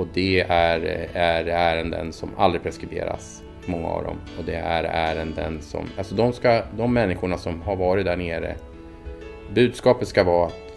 Och 0.00 0.08
det 0.14 0.40
är, 0.40 0.80
är 1.14 1.44
ärenden 1.44 2.12
som 2.12 2.30
aldrig 2.36 2.62
preskriberas, 2.62 3.42
många 3.66 3.88
av 3.88 4.04
dem. 4.04 4.16
Och 4.38 4.44
det 4.44 4.54
är 4.54 4.84
ärenden 4.84 5.62
som, 5.62 5.86
alltså 5.98 6.14
de, 6.14 6.32
ska, 6.32 6.62
de 6.76 6.94
människorna 6.94 7.38
som 7.38 7.62
har 7.62 7.76
varit 7.76 8.04
där 8.04 8.16
nere, 8.16 8.56
budskapet 9.54 10.08
ska 10.08 10.24
vara 10.24 10.46
att 10.46 10.72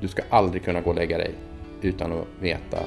du 0.00 0.08
ska 0.08 0.22
aldrig 0.30 0.64
kunna 0.64 0.80
gå 0.80 0.90
och 0.90 0.96
lägga 0.96 1.18
dig 1.18 1.30
utan 1.82 2.12
att 2.12 2.26
veta, 2.40 2.78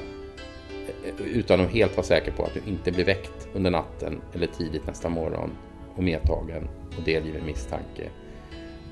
utan 1.18 1.60
att 1.60 1.70
helt 1.70 1.96
vara 1.96 2.06
säker 2.06 2.32
på 2.32 2.42
att 2.42 2.54
du 2.54 2.70
inte 2.70 2.92
blir 2.92 3.04
väckt 3.04 3.48
under 3.54 3.70
natten 3.70 4.20
eller 4.34 4.46
tidigt 4.46 4.86
nästa 4.86 5.08
morgon 5.08 5.50
och 5.96 6.02
medtagen 6.02 6.68
och 6.98 7.02
delgiven 7.04 7.46
misstanke 7.46 8.08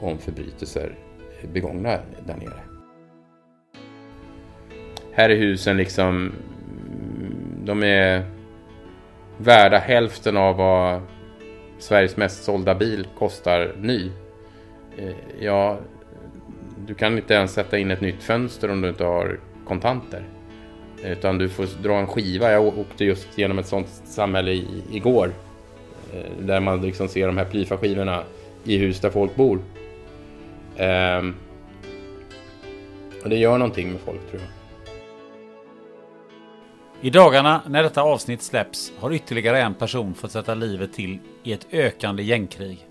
om 0.00 0.18
förbrytelser 0.18 0.94
begångna 1.52 1.98
där 2.26 2.36
nere. 2.36 2.69
Här 5.20 5.30
är 5.30 5.36
husen 5.36 5.76
liksom, 5.76 6.32
de 7.64 7.82
är 7.82 8.24
värda 9.36 9.78
hälften 9.78 10.36
av 10.36 10.56
vad 10.56 11.02
Sveriges 11.78 12.16
mest 12.16 12.44
sålda 12.44 12.74
bil 12.74 13.06
kostar 13.18 13.72
ny. 13.80 14.10
Eh, 14.98 15.14
ja, 15.40 15.78
du 16.86 16.94
kan 16.94 17.16
inte 17.16 17.34
ens 17.34 17.52
sätta 17.52 17.78
in 17.78 17.90
ett 17.90 18.00
nytt 18.00 18.22
fönster 18.22 18.70
om 18.70 18.80
du 18.80 18.88
inte 18.88 19.04
har 19.04 19.40
kontanter. 19.66 20.24
Utan 21.04 21.38
du 21.38 21.48
får 21.48 21.82
dra 21.82 21.94
en 21.94 22.06
skiva. 22.06 22.52
Jag 22.52 22.78
åkte 22.78 23.04
just 23.04 23.38
genom 23.38 23.58
ett 23.58 23.66
sånt 23.66 23.88
samhälle 23.88 24.50
i, 24.50 24.84
igår. 24.92 25.32
Eh, 26.14 26.44
där 26.46 26.60
man 26.60 26.82
liksom 26.82 27.08
ser 27.08 27.26
de 27.26 27.36
här 27.36 27.44
plyfa-skivorna 27.44 28.22
i 28.64 28.76
hus 28.78 29.00
där 29.00 29.10
folk 29.10 29.36
bor. 29.36 29.58
Ehm, 30.76 31.34
och 33.22 33.30
det 33.30 33.36
gör 33.36 33.58
någonting 33.58 33.92
med 33.92 34.00
folk 34.00 34.30
tror 34.30 34.42
jag. 34.42 34.59
I 37.02 37.10
dagarna 37.10 37.62
när 37.66 37.82
detta 37.82 38.02
avsnitt 38.02 38.42
släpps 38.42 38.92
har 38.98 39.12
ytterligare 39.12 39.62
en 39.62 39.74
person 39.74 40.14
fått 40.14 40.30
sätta 40.30 40.54
livet 40.54 40.92
till 40.92 41.18
i 41.42 41.52
ett 41.52 41.66
ökande 41.70 42.22
gängkrig. 42.22 42.86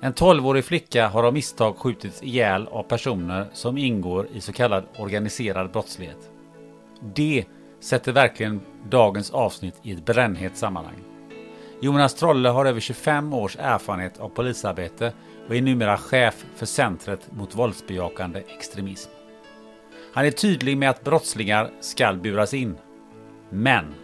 En 0.00 0.14
12-årig 0.14 0.64
flicka 0.64 1.08
har 1.08 1.24
av 1.24 1.32
misstag 1.32 1.76
skjutits 1.76 2.22
ihjäl 2.22 2.66
av 2.66 2.82
personer 2.82 3.46
som 3.52 3.78
ingår 3.78 4.28
i 4.34 4.40
så 4.40 4.52
kallad 4.52 4.84
organiserad 4.98 5.72
brottslighet. 5.72 6.30
Det 7.14 7.44
sätter 7.80 8.12
verkligen 8.12 8.60
dagens 8.90 9.30
avsnitt 9.30 9.74
i 9.82 9.92
ett 9.92 10.04
brännhett 10.04 10.56
sammanhang. 10.56 11.04
Jonas 11.80 12.14
Trolle 12.14 12.48
har 12.48 12.64
över 12.66 12.80
25 12.80 13.34
års 13.34 13.56
erfarenhet 13.60 14.20
av 14.20 14.28
polisarbete 14.28 15.12
och 15.48 15.56
är 15.56 15.62
numera 15.62 15.96
chef 15.96 16.44
för 16.54 16.66
Centret 16.66 17.32
mot 17.32 17.54
våldsbejakande 17.54 18.42
extremism. 18.58 19.10
Han 20.12 20.26
är 20.26 20.30
tydlig 20.30 20.76
med 20.78 20.90
att 20.90 21.04
brottslingar 21.04 21.70
skall 21.80 22.16
buras 22.16 22.54
in. 22.54 22.76
Men 23.50 23.94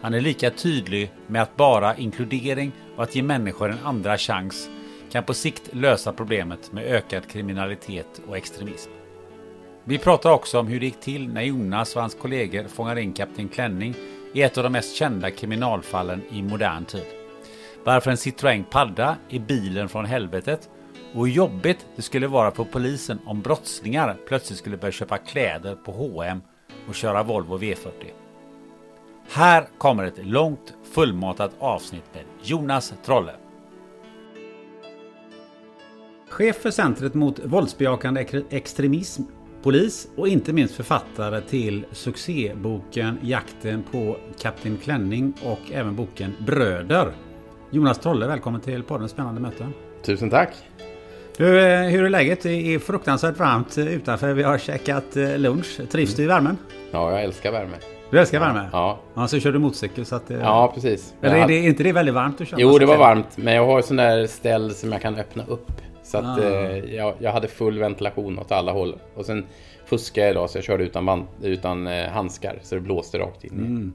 han 0.00 0.14
är 0.14 0.20
lika 0.20 0.50
tydlig 0.50 1.12
med 1.26 1.42
att 1.42 1.56
bara 1.56 1.96
inkludering 1.96 2.72
och 2.96 3.02
att 3.02 3.14
ge 3.14 3.22
människor 3.22 3.70
en 3.70 3.84
andra 3.84 4.18
chans 4.18 4.68
kan 5.10 5.24
på 5.24 5.34
sikt 5.34 5.74
lösa 5.74 6.12
problemet 6.12 6.72
med 6.72 6.84
ökad 6.84 7.28
kriminalitet 7.30 8.20
och 8.28 8.36
extremism. 8.36 8.90
Vi 9.84 9.98
pratar 9.98 10.30
också 10.30 10.60
om 10.60 10.66
hur 10.66 10.80
det 10.80 10.86
gick 10.86 11.00
till 11.00 11.28
när 11.28 11.42
Jonas 11.42 11.96
och 11.96 12.00
hans 12.00 12.14
kollegor 12.14 12.64
fångade 12.64 13.02
in 13.02 13.12
Kapten 13.12 13.48
Klänning 13.48 13.94
i 14.32 14.42
ett 14.42 14.58
av 14.58 14.64
de 14.64 14.72
mest 14.72 14.96
kända 14.96 15.30
kriminalfallen 15.30 16.22
i 16.30 16.42
modern 16.42 16.84
tid. 16.84 17.06
Varför 17.84 18.10
en 18.10 18.16
Citroën 18.16 18.64
Padda 18.64 19.16
är 19.28 19.38
bilen 19.38 19.88
från 19.88 20.04
helvetet 20.04 20.68
och 21.14 21.26
hur 21.26 21.34
jobbigt 21.34 21.86
det 21.96 22.02
skulle 22.02 22.26
vara 22.26 22.50
för 22.50 22.64
polisen 22.64 23.18
om 23.26 23.42
brottslingar 23.42 24.16
plötsligt 24.28 24.58
skulle 24.58 24.76
börja 24.76 24.92
köpa 24.92 25.18
kläder 25.18 25.74
på 25.74 25.92
H&M 25.92 26.40
och 26.88 26.94
köra 26.94 27.22
Volvo 27.22 27.58
V40. 27.58 28.25
Här 29.28 29.68
kommer 29.78 30.04
ett 30.04 30.26
långt 30.26 30.74
fullmatat 30.92 31.50
avsnitt 31.58 32.04
med 32.14 32.24
Jonas 32.42 32.94
Trolle. 33.04 33.32
Chef 36.28 36.56
för 36.56 36.70
Centret 36.70 37.14
mot 37.14 37.40
våldsbejakande 37.44 38.26
extremism, 38.50 39.22
polis 39.62 40.08
och 40.16 40.28
inte 40.28 40.52
minst 40.52 40.74
författare 40.74 41.40
till 41.40 41.86
succéboken 41.92 43.18
Jakten 43.22 43.82
på 43.92 44.16
Kapten 44.40 44.76
Klänning 44.76 45.34
och 45.44 45.72
även 45.72 45.96
boken 45.96 46.32
Bröder. 46.38 47.12
Jonas 47.70 47.98
Trolle, 47.98 48.26
välkommen 48.26 48.60
till 48.60 48.82
podden 48.82 49.08
Spännande 49.08 49.40
möten. 49.40 49.72
Tusen 50.02 50.30
tack! 50.30 50.54
Du, 51.36 51.60
eh, 51.60 51.88
hur 51.88 52.04
är 52.04 52.08
läget? 52.08 52.42
Det 52.42 52.74
är 52.74 52.78
fruktansvärt 52.78 53.38
varmt 53.38 53.78
eh, 53.78 53.94
utanför. 53.94 54.32
Vi 54.32 54.42
har 54.42 54.58
käkat 54.58 55.16
eh, 55.16 55.38
lunch. 55.38 55.80
Trivs 55.90 56.14
du 56.14 56.22
i 56.22 56.26
värmen? 56.26 56.58
Ja, 56.90 57.10
jag 57.10 57.22
älskar 57.24 57.52
värme. 57.52 57.76
Du 58.10 58.18
älskar 58.20 58.40
värme? 58.40 58.68
Ja, 58.72 58.98
Ja, 59.14 59.28
så 59.28 59.40
kör 59.40 59.52
du 59.52 59.58
motorcykel 59.58 60.06
så 60.06 60.16
att... 60.16 60.30
eh, 60.30 60.38
ja 60.38 60.70
precis. 60.74 61.14
Eller 61.22 61.36
är 61.36 61.46
det 61.48 61.58
inte 61.58 61.82
det 61.82 61.92
väldigt 61.92 62.14
varmt 62.14 62.40
att 62.40 62.48
köra? 62.48 62.60
Jo, 62.60 62.78
det 62.78 62.86
var 62.86 62.96
varmt, 62.96 63.36
men 63.36 63.54
jag 63.54 63.66
har 63.66 63.82
sån 63.82 63.96
där 63.96 64.26
ställ 64.26 64.74
som 64.74 64.92
jag 64.92 65.02
kan 65.02 65.16
öppna 65.16 65.44
upp. 65.48 65.72
Så 66.02 66.18
att 66.18 66.38
Ah. 66.38 66.42
eh, 66.42 66.94
jag, 66.94 67.14
jag 67.18 67.32
hade 67.32 67.48
full 67.48 67.78
ventilation 67.78 68.38
åt 68.38 68.52
alla 68.52 68.72
håll. 68.72 68.96
Och 69.14 69.24
sen 69.26 69.44
fuskade 69.86 70.26
jag 70.26 70.30
idag 70.30 70.50
så 70.50 70.58
jag 70.58 70.64
körde 70.64 70.84
utan, 70.84 71.24
utan 71.42 71.86
eh, 71.86 72.08
handskar. 72.08 72.58
Så 72.62 72.74
det 72.74 72.80
blåste 72.80 73.18
rakt 73.18 73.44
in. 73.44 73.50
Mm. 73.52 73.92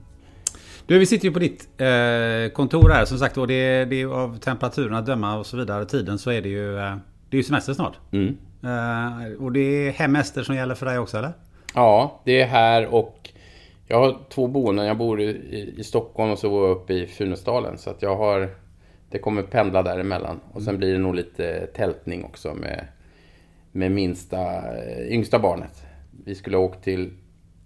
Du, 0.86 1.00
vi 1.00 1.06
sitter 1.06 1.26
ju 1.26 1.34
på 1.34 1.40
ditt 1.40 1.68
eh, 1.78 2.54
kontor 2.54 2.90
här. 2.90 3.06
Som 3.06 3.18
sagt, 3.18 3.38
och 3.38 3.48
det, 3.48 3.86
det 3.86 4.02
är 4.02 4.06
av 4.06 4.38
temperaturen 4.38 4.94
att 4.96 5.06
döma 5.06 5.38
och 5.40 5.46
så 5.46 5.58
vidare. 5.58 5.86
Tiden 5.86 6.20
så 6.20 6.32
är 6.32 6.42
det 6.42 6.50
ju... 6.50 6.78
Eh, 6.80 6.96
det 7.30 7.36
är 7.36 7.38
ju 7.38 7.44
semester 7.44 7.74
snart. 7.74 7.94
Mm. 8.12 8.38
Och 9.40 9.52
det 9.52 9.60
är 9.88 9.92
hemester 9.92 10.44
som 10.44 10.56
gäller 10.56 10.76
för 10.76 10.86
dig 10.86 11.00
också, 11.00 11.18
eller? 11.18 11.32
Ja, 11.76 12.22
det 12.26 12.42
är 12.42 12.48
här 12.48 12.94
och 12.94 13.30
jag 13.88 13.98
har 13.98 14.18
två 14.30 14.48
boenden. 14.48 14.86
Jag 14.86 14.98
bor 14.98 15.22
i, 15.22 15.74
i, 15.78 15.84
Stockholm 15.84 16.32
och 16.32 16.40
så 16.40 16.50
bor 16.50 16.68
jag 16.68 16.78
uppe 16.78 16.94
i 16.94 17.08
Funäsdalen. 17.08 17.78
Så 17.78 17.90
att 17.90 18.02
jag 18.02 18.16
har... 18.16 18.50
Det 19.10 19.20
kommer 19.20 19.44
pendla 19.44 19.84
däremellan. 19.84 20.40
Och 20.54 20.62
sen 20.62 20.78
blir 20.78 20.94
det 20.94 21.00
nog 21.00 21.16
lite 21.16 21.68
tältning 21.68 22.24
också 22.24 22.54
med, 22.54 22.88
med 23.72 23.92
minsta, 23.92 24.40
eh, 24.78 25.14
yngsta 25.14 25.40
barnet. 25.40 25.84
Vi 26.26 26.36
skulle 26.36 26.58
ha 26.58 26.64
åkt 26.64 26.84
till 26.84 27.14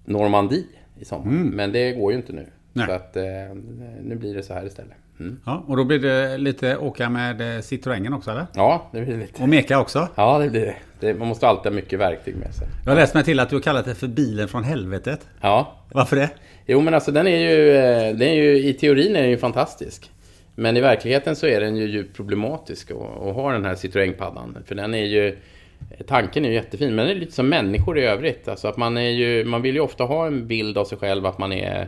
Normandie 0.05 0.63
i 0.99 1.05
sommar. 1.05 1.31
Men 1.31 1.71
det 1.71 1.91
går 1.91 2.11
ju 2.11 2.17
inte 2.17 2.33
nu. 2.33 2.45
Nej. 2.73 2.85
Så 2.87 2.91
att 2.91 3.17
eh, 3.17 3.23
nu 4.01 4.15
blir 4.15 4.35
det 4.35 4.43
så 4.43 4.53
här 4.53 4.65
istället. 4.65 4.97
Mm. 5.19 5.39
Ja, 5.45 5.63
och 5.67 5.77
då 5.77 5.83
blir 5.83 5.99
det 5.99 6.37
lite 6.37 6.77
åka 6.77 7.09
med 7.09 7.55
eh, 7.55 7.61
Citroengen 7.61 8.13
också, 8.13 8.31
eller? 8.31 8.47
Ja, 8.53 8.89
det 8.91 9.01
blir 9.01 9.17
lite. 9.17 9.43
Och 9.43 9.49
meka 9.49 9.79
också. 9.79 10.07
Ja, 10.15 10.39
det 10.39 10.49
blir 10.49 10.65
det. 10.65 10.75
Det. 10.99 11.13
Man 11.13 11.27
måste 11.27 11.47
alltid 11.47 11.71
ha 11.71 11.75
mycket 11.75 11.99
verktyg 11.99 12.35
med 12.35 12.53
sig. 12.53 12.67
Jag 12.83 12.91
har 12.91 12.95
läst 12.99 13.13
mig 13.13 13.23
till 13.23 13.39
att 13.39 13.49
du 13.49 13.55
har 13.55 13.61
kallat 13.61 13.85
det 13.85 13.95
för 13.95 14.07
bilen 14.07 14.47
från 14.47 14.63
helvetet. 14.63 15.27
Ja, 15.41 15.75
Varför 15.91 16.15
det? 16.15 16.29
Jo 16.65 16.81
men 16.81 16.93
alltså 16.93 17.11
den 17.11 17.27
är 17.27 17.37
ju, 17.37 17.75
eh, 17.75 18.15
den 18.15 18.27
är 18.27 18.33
ju 18.33 18.67
i 18.67 18.73
teorin 18.73 19.15
är 19.15 19.21
den 19.21 19.29
ju 19.29 19.37
fantastisk. 19.37 20.11
Men 20.55 20.77
i 20.77 20.81
verkligen 20.81 21.35
så 21.35 21.47
är 21.47 21.59
den 21.59 21.75
ju 21.75 21.87
djupt 21.87 22.15
problematisk 22.15 22.91
att, 22.91 23.35
ha 23.35 23.51
den 23.51 23.65
här 23.65 23.75
Citroën-paddan. 23.75 24.57
För 24.65 24.75
den 24.75 24.93
är 24.93 25.05
ju 25.05 25.37
tanken 26.07 26.45
är 26.45 26.49
ju 26.49 26.55
jättefin, 26.55 26.95
men 26.95 27.05
det 27.05 27.11
är 27.11 27.15
lite 27.15 27.31
som 27.31 27.49
människor 27.49 27.99
i 27.99 28.05
övrigt. 28.05 28.47
Alltså 28.47 28.67
att 28.67 28.77
man, 28.77 28.97
är 28.97 29.09
ju, 29.09 29.45
man 29.45 29.61
vill 29.61 29.75
ju 29.75 29.81
ofta 29.81 30.03
ha 30.03 30.27
en 30.27 30.47
bild 30.47 30.77
av 30.77 30.85
sig 30.85 30.97
själv 30.97 31.25
att 31.25 31.37
man 31.37 31.51
är 31.51 31.87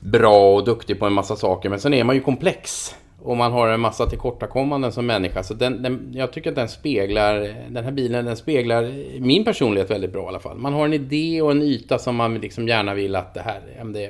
bra 0.00 0.54
och 0.54 0.64
duktig 0.64 0.98
på 0.98 1.06
en 1.06 1.12
massa 1.12 1.36
saker, 1.36 1.68
men 1.68 1.80
sen 1.80 1.94
är 1.94 2.04
man 2.04 2.14
ju 2.14 2.22
komplex. 2.22 2.94
Och 3.26 3.36
man 3.36 3.52
har 3.52 3.68
en 3.68 3.80
massa 3.80 4.06
tillkortakommanden 4.06 4.92
som 4.92 5.06
människa. 5.06 5.42
Så 5.42 5.54
den, 5.54 5.82
den, 5.82 6.12
jag 6.14 6.32
tycker 6.32 6.50
att 6.50 6.56
den 6.56 6.68
speglar, 6.68 7.54
den 7.68 7.84
här 7.84 7.92
bilen 7.92 8.24
den 8.24 8.36
speglar 8.36 8.92
min 9.20 9.44
personlighet 9.44 9.90
väldigt 9.90 10.12
bra 10.12 10.24
i 10.24 10.28
alla 10.28 10.38
fall. 10.38 10.58
Man 10.58 10.72
har 10.72 10.84
en 10.84 10.92
idé 10.92 11.42
och 11.42 11.50
en 11.50 11.62
yta 11.62 11.98
som 11.98 12.16
man 12.16 12.34
liksom 12.34 12.68
gärna 12.68 12.94
vill 12.94 13.16
att 13.16 13.34
det 13.34 13.40
här, 13.40 13.60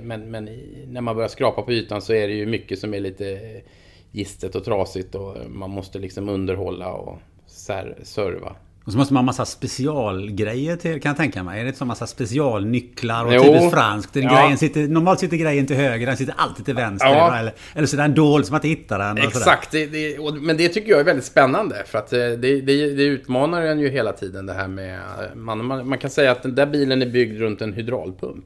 men, 0.03 0.31
men 0.31 0.45
när 0.87 1.01
man 1.01 1.15
börjar 1.17 1.29
skrapa 1.29 1.63
på 1.63 1.73
ytan 1.73 2.03
så 2.03 2.13
är 2.13 2.29
det 2.29 2.35
ju 2.35 2.47
mycket 2.47 2.79
som 2.79 2.95
är 2.95 3.01
lite 3.01 3.41
gistet 4.11 4.55
och 4.55 4.65
trasigt 4.65 5.15
och 5.15 5.37
man 5.49 5.71
måste 5.71 5.99
liksom 5.99 6.29
underhålla 6.29 6.93
och 6.93 7.19
serva. 8.03 8.57
Och 8.87 8.93
så 8.93 8.99
måste 8.99 9.15
man 9.15 9.25
ha 9.25 9.27
massa 9.27 9.45
specialgrejer 9.45 10.77
till, 10.77 11.01
kan 11.01 11.11
jag 11.11 11.17
tänka 11.17 11.43
mig. 11.43 11.61
Är 11.61 11.65
det 11.65 11.69
inte 11.69 11.79
så 11.79 11.85
massa 11.85 12.07
specialnycklar 12.07 13.25
och 13.25 13.43
typiskt 13.43 13.71
franskt? 13.73 14.17
Ja. 14.17 14.21
Grejen 14.21 14.59
sitter, 14.59 14.89
normalt 14.89 15.21
sitter 15.21 15.37
grejen 15.37 15.67
till 15.67 15.77
höger, 15.77 16.07
den 16.07 16.17
sitter 16.17 16.35
alltid 16.37 16.65
till 16.65 16.75
vänster. 16.75 17.09
Ja. 17.09 17.39
Eller, 17.39 17.53
eller 17.75 17.87
så 17.87 17.97
är 17.97 18.03
den 18.03 18.15
dold 18.15 18.47
så 18.47 18.53
man 18.53 18.59
inte 18.59 18.69
hittar 18.69 18.99
den. 18.99 19.19
Exakt, 19.19 19.71
det, 19.71 19.87
det, 19.87 20.19
och, 20.19 20.35
men 20.35 20.57
det 20.57 20.69
tycker 20.69 20.91
jag 20.91 21.01
är 21.01 21.05
väldigt 21.05 21.25
spännande. 21.25 21.83
För 21.87 21.99
att 21.99 22.13
eh, 22.13 22.19
det, 22.19 22.37
det, 22.61 22.95
det 22.95 23.03
utmanar 23.03 23.63
en 23.63 23.81
ju 23.81 23.89
hela 23.89 24.13
tiden 24.13 24.47
det 24.47 24.53
här 24.53 24.69
med... 24.69 25.01
Man, 25.35 25.65
man, 25.65 25.89
man 25.89 25.99
kan 25.99 26.11
säga 26.11 26.33
att 26.33 26.43
den 26.43 26.55
där 26.55 26.67
bilen 26.67 27.03
är 27.03 27.07
byggd 27.07 27.41
runt 27.41 27.63
en 27.63 27.73
hydraulpump. 27.73 28.45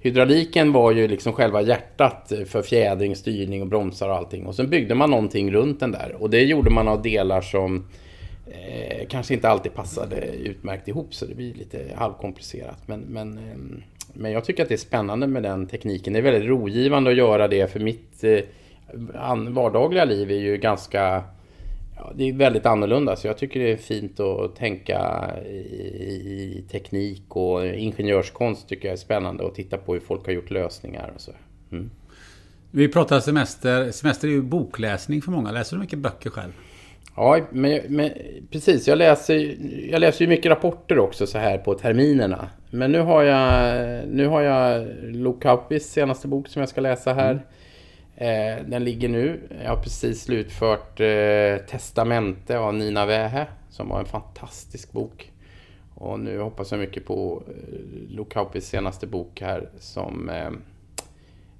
Hydrauliken 0.00 0.72
var 0.72 0.92
ju 0.92 1.08
liksom 1.08 1.32
själva 1.32 1.62
hjärtat 1.62 2.32
för 2.46 2.62
fjädring, 2.62 3.16
styrning 3.16 3.62
och 3.62 3.68
bromsar 3.68 4.08
och 4.08 4.16
allting. 4.16 4.46
Och 4.46 4.54
sen 4.54 4.70
byggde 4.70 4.94
man 4.94 5.10
någonting 5.10 5.52
runt 5.52 5.80
den 5.80 5.92
där. 5.92 6.16
Och 6.18 6.30
det 6.30 6.42
gjorde 6.42 6.70
man 6.70 6.88
av 6.88 7.02
delar 7.02 7.40
som 7.40 7.84
eh, 8.50 9.06
kanske 9.08 9.34
inte 9.34 9.48
alltid 9.48 9.74
passade 9.74 10.26
utmärkt 10.26 10.88
ihop. 10.88 11.14
Så 11.14 11.26
det 11.26 11.34
blir 11.34 11.54
lite 11.54 11.94
halvkomplicerat. 11.94 12.88
Men, 12.88 13.00
men, 13.00 13.38
eh, 13.38 13.82
men 14.12 14.32
jag 14.32 14.44
tycker 14.44 14.62
att 14.62 14.68
det 14.68 14.74
är 14.74 14.78
spännande 14.78 15.26
med 15.26 15.42
den 15.42 15.66
tekniken. 15.66 16.12
Det 16.12 16.18
är 16.18 16.22
väldigt 16.22 16.48
rogivande 16.48 17.10
att 17.10 17.16
göra 17.16 17.48
det. 17.48 17.72
För 17.72 17.80
mitt 17.80 18.24
eh, 18.24 18.40
vardagliga 19.48 20.04
liv 20.04 20.30
är 20.30 20.38
ju 20.38 20.56
ganska 20.56 21.24
Ja, 22.02 22.12
det 22.14 22.28
är 22.28 22.32
väldigt 22.32 22.66
annorlunda, 22.66 23.16
så 23.16 23.26
jag 23.26 23.38
tycker 23.38 23.60
det 23.60 23.72
är 23.72 23.76
fint 23.76 24.20
att 24.20 24.56
tänka 24.56 25.30
i, 25.46 25.56
i, 25.56 26.64
teknik 26.70 27.22
och 27.28 27.66
ingenjörskonst 27.66 28.68
tycker 28.68 28.88
jag 28.88 28.92
är 28.92 28.96
spännande 28.96 29.46
att 29.46 29.54
titta 29.54 29.78
på 29.78 29.92
hur 29.92 30.00
folk 30.00 30.26
har 30.26 30.32
gjort 30.32 30.50
lösningar 30.50 31.12
och 31.14 31.20
så. 31.20 31.32
Mm. 31.72 31.90
Vi 32.70 32.88
pratar 32.88 33.20
semester. 33.20 33.90
Semester 33.90 34.28
är 34.28 34.32
ju 34.32 34.42
bokläsning 34.42 35.22
för 35.22 35.30
många. 35.30 35.52
Läser 35.52 35.76
du 35.76 35.80
mycket 35.80 35.98
böcker 35.98 36.30
själv? 36.30 36.52
Ja, 37.16 37.40
men, 37.50 37.80
men, 37.88 38.10
precis. 38.50 38.88
Jag 38.88 38.98
läser, 38.98 39.56
jag 39.90 40.00
läser 40.00 40.24
ju 40.24 40.28
mycket 40.28 40.50
rapporter 40.50 40.98
också 40.98 41.26
så 41.26 41.38
här 41.38 41.58
på 41.58 41.74
terminerna. 41.74 42.48
Men 42.70 42.92
nu 42.92 43.00
har 43.00 43.22
jag, 43.22 44.08
nu 44.08 44.26
har 44.26 44.40
jag 44.40 44.86
Lukaupis 45.02 45.90
senaste 45.90 46.28
bok 46.28 46.48
som 46.48 46.60
jag 46.60 46.68
ska 46.68 46.80
läsa 46.80 47.12
här. 47.12 47.30
Mm. 47.30 47.42
Eh, 48.16 48.64
den 48.66 48.84
ligger 48.84 49.08
nu. 49.08 49.40
Jag 49.62 49.70
har 49.70 49.82
precis 49.82 50.22
slutfört 50.22 51.00
eh, 51.00 51.66
Testamente 51.68 52.58
av 52.58 52.74
Nina 52.74 53.06
Wähä 53.06 53.46
som 53.70 53.88
var 53.88 53.98
en 53.98 54.06
fantastisk 54.06 54.92
bok. 54.92 55.32
Och 55.94 56.20
nu 56.20 56.38
hoppas 56.38 56.70
jag 56.70 56.80
mycket 56.80 57.06
på 57.06 57.42
eh, 57.48 57.54
Lukaupis 58.08 58.66
senaste 58.68 59.06
bok 59.06 59.40
här 59.40 59.68
som 59.78 60.28
eh, 60.28 60.50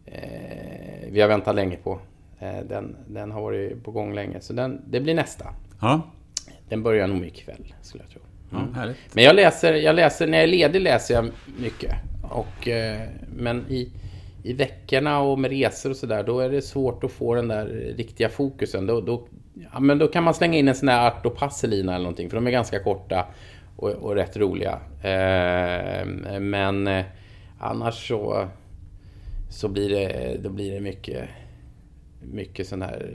eh, 0.07 1.09
vi 1.11 1.21
har 1.21 1.29
väntat 1.29 1.55
länge 1.55 1.77
på. 1.77 2.01
Eh, 2.41 2.65
den, 2.69 2.97
den 3.09 3.31
har 3.31 3.43
varit 3.43 3.85
på 3.85 3.91
gång 3.91 4.15
länge, 4.15 4.41
så 4.41 4.53
den, 4.53 4.83
det 4.91 5.01
blir 5.01 5.15
nästa. 5.15 5.55
Ja. 5.81 6.01
Den 6.69 6.83
börjar 6.83 7.07
nog 7.07 7.27
ikväll, 7.27 7.75
skulle 7.83 8.05
jag 8.05 8.11
tro. 8.11 8.21
Mm. 8.53 8.73
Ja, 8.77 8.95
men 9.13 9.25
jag 9.25 9.37
läser, 9.37 9.75
jag 9.75 9.95
läser, 9.95 10.27
när 10.27 10.39
jag 10.39 10.43
är 10.45 10.49
ledig 10.49 10.81
läser 10.81 11.15
jag 11.15 11.31
mycket. 11.59 11.95
Och, 12.23 12.69
men 13.37 13.65
i 13.69 13.93
i 14.43 14.53
veckorna 14.53 15.21
och 15.21 15.39
med 15.39 15.51
resor 15.51 15.91
och 15.91 15.97
sådär, 15.97 16.23
då 16.23 16.41
är 16.41 16.51
det 16.51 16.63
svårt 16.63 17.05
att 17.05 17.13
få 17.13 17.35
den 17.35 17.49
där 17.49 17.67
riktiga 17.97 18.29
fokusen. 18.29 18.87
Då, 18.87 19.01
då, 19.01 19.27
ja, 19.73 19.81
men 19.81 19.99
då 19.99 20.09
kan 20.09 20.25
man 20.25 20.35
slänga 20.35 20.59
in 20.59 20.69
en 20.69 20.75
sån 20.75 20.87
där 20.87 21.07
Art 21.07 21.27
och 21.27 21.37
Passelina 21.37 21.95
eller 21.95 22.03
någonting, 22.03 22.31
för 22.31 22.37
de 22.37 22.47
är 22.47 22.51
ganska 22.51 22.83
korta 22.83 23.27
och, 23.77 23.91
och 23.91 24.15
rätt 24.15 24.37
roliga. 24.37 24.79
Eh, 25.03 26.07
men 26.41 26.87
eh, 26.87 27.05
annars 27.59 28.09
så, 28.09 28.49
så 29.51 29.69
blir 29.69 29.89
det, 29.91 30.37
då 30.43 30.51
blir 30.51 30.75
det 30.75 30.81
mycket, 30.81 31.29
mycket 32.21 32.69
sån 32.69 32.83
här 32.83 33.11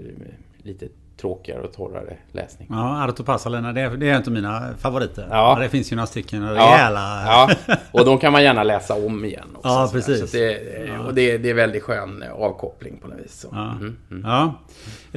lite 0.63 0.87
tråkigare 1.17 1.61
och 1.61 1.73
torrare 1.73 2.17
läsning. 2.31 2.67
Ja, 2.71 3.03
Arto 3.03 3.23
Passalena, 3.23 3.73
det 3.73 3.81
är, 3.81 3.89
det 3.89 4.09
är 4.09 4.17
av 4.17 4.31
mina 4.31 4.73
favoriter. 4.77 5.27
Ja. 5.29 5.57
Det 5.61 5.69
finns 5.69 5.91
ju 5.91 5.95
några 5.95 6.07
stycken 6.07 6.49
rejäla... 6.49 7.23
Ja, 7.25 7.51
ja. 7.67 7.75
och 7.91 8.05
de 8.05 8.17
kan 8.17 8.31
man 8.31 8.43
gärna 8.43 8.63
läsa 8.63 9.05
om 9.05 9.25
igen 9.25 9.47
också. 9.55 9.67
Ja, 9.67 9.89
precis. 9.91 10.31
Så 10.31 10.37
det, 10.37 10.97
och 11.07 11.13
det, 11.13 11.37
det 11.37 11.49
är 11.49 11.53
väldigt 11.53 11.83
skön 11.83 12.23
avkoppling 12.33 12.97
på 12.97 13.07
något 13.07 13.19
vis. 13.19 13.45
Ja. 13.51 13.71
Mm, 13.71 13.97
mm. 14.11 14.23
ja. 14.25 14.53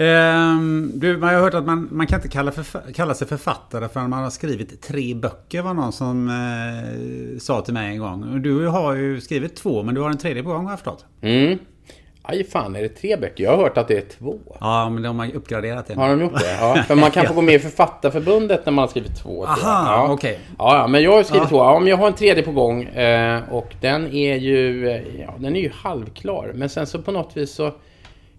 Ehm, 0.02 0.93
du, 0.94 1.17
man 1.17 1.34
har 1.34 1.41
hört 1.41 1.55
att 1.55 1.64
man, 1.64 1.88
man 1.91 2.06
kan 2.06 2.19
inte 2.19 2.29
kalla, 2.29 2.52
för, 2.52 2.93
kalla 2.93 3.14
sig 3.14 3.29
författare 3.29 3.88
förrän 3.88 4.11
man 4.11 4.23
har 4.23 4.31
skrivit 4.31 4.82
tre 4.82 5.14
böcker 5.14 5.62
var 5.62 5.75
någon 5.75 5.93
som 5.93 6.29
eh, 6.29 7.38
sa 7.38 7.61
till 7.61 7.75
mig 7.75 7.93
en 7.93 7.99
gång. 7.99 8.43
Du 8.43 8.67
har 8.67 8.94
ju 8.94 9.20
skrivit 9.20 9.56
två, 9.56 9.82
men 9.82 9.94
du 9.94 10.00
har 10.00 10.11
en 10.11 10.19
tredje 10.19 10.43
på 10.43 10.49
gång 10.49 10.64
har 10.64 10.73
jag 10.73 10.79
förstått. 10.79 11.06
Mm. 11.20 11.58
Aj 12.31 12.45
fan, 12.45 12.77
är 12.77 12.83
det 12.83 12.89
tre 12.89 13.17
böcker? 13.17 13.45
Jag 13.45 13.51
har 13.51 13.57
hört 13.57 13.79
att 13.79 13.89
det 13.89 13.97
är 13.97 14.19
två. 14.19 14.39
Ja, 14.61 14.91
men 14.91 15.03
de 15.03 15.19
har 15.19 15.35
uppgraderat 15.35 15.87
det. 15.87 15.95
Har 15.95 16.09
de 16.09 16.21
gjort 16.21 16.41
det? 16.41 16.57
Ja, 16.61 16.83
för 16.87 16.95
man 16.95 17.11
kan 17.11 17.27
få 17.27 17.35
gå 17.35 17.43
med 17.43 17.55
i 17.55 17.59
Författarförbundet 17.59 18.67
när 18.67 18.73
man 18.73 18.83
har 18.83 18.89
skrivit 18.89 19.17
två. 19.17 19.45
Aha, 19.45 19.57
ja. 19.63 20.13
okej. 20.13 20.31
Okay. 20.32 20.44
Ja, 20.58 20.87
men 20.87 21.03
jag 21.03 21.13
har 21.13 21.23
skrivit 21.23 21.43
ja. 21.43 21.49
två. 21.49 21.56
Ja, 21.56 21.79
men 21.79 21.89
jag 21.89 21.97
har 21.97 22.06
en 22.06 22.15
tredje 22.15 22.43
på 22.43 22.53
gång. 22.53 22.82
Eh, 22.85 23.43
och 23.51 23.75
den 23.81 24.06
är 24.06 24.37
ju... 24.37 24.89
Eh, 24.89 25.20
ja, 25.20 25.35
den 25.39 25.56
är 25.56 25.61
ju 25.61 25.70
halvklar. 25.75 26.53
Men 26.55 26.69
sen 26.69 26.87
så 26.87 27.03
på 27.03 27.13
något 27.13 27.37
vis 27.37 27.55
så... 27.55 27.73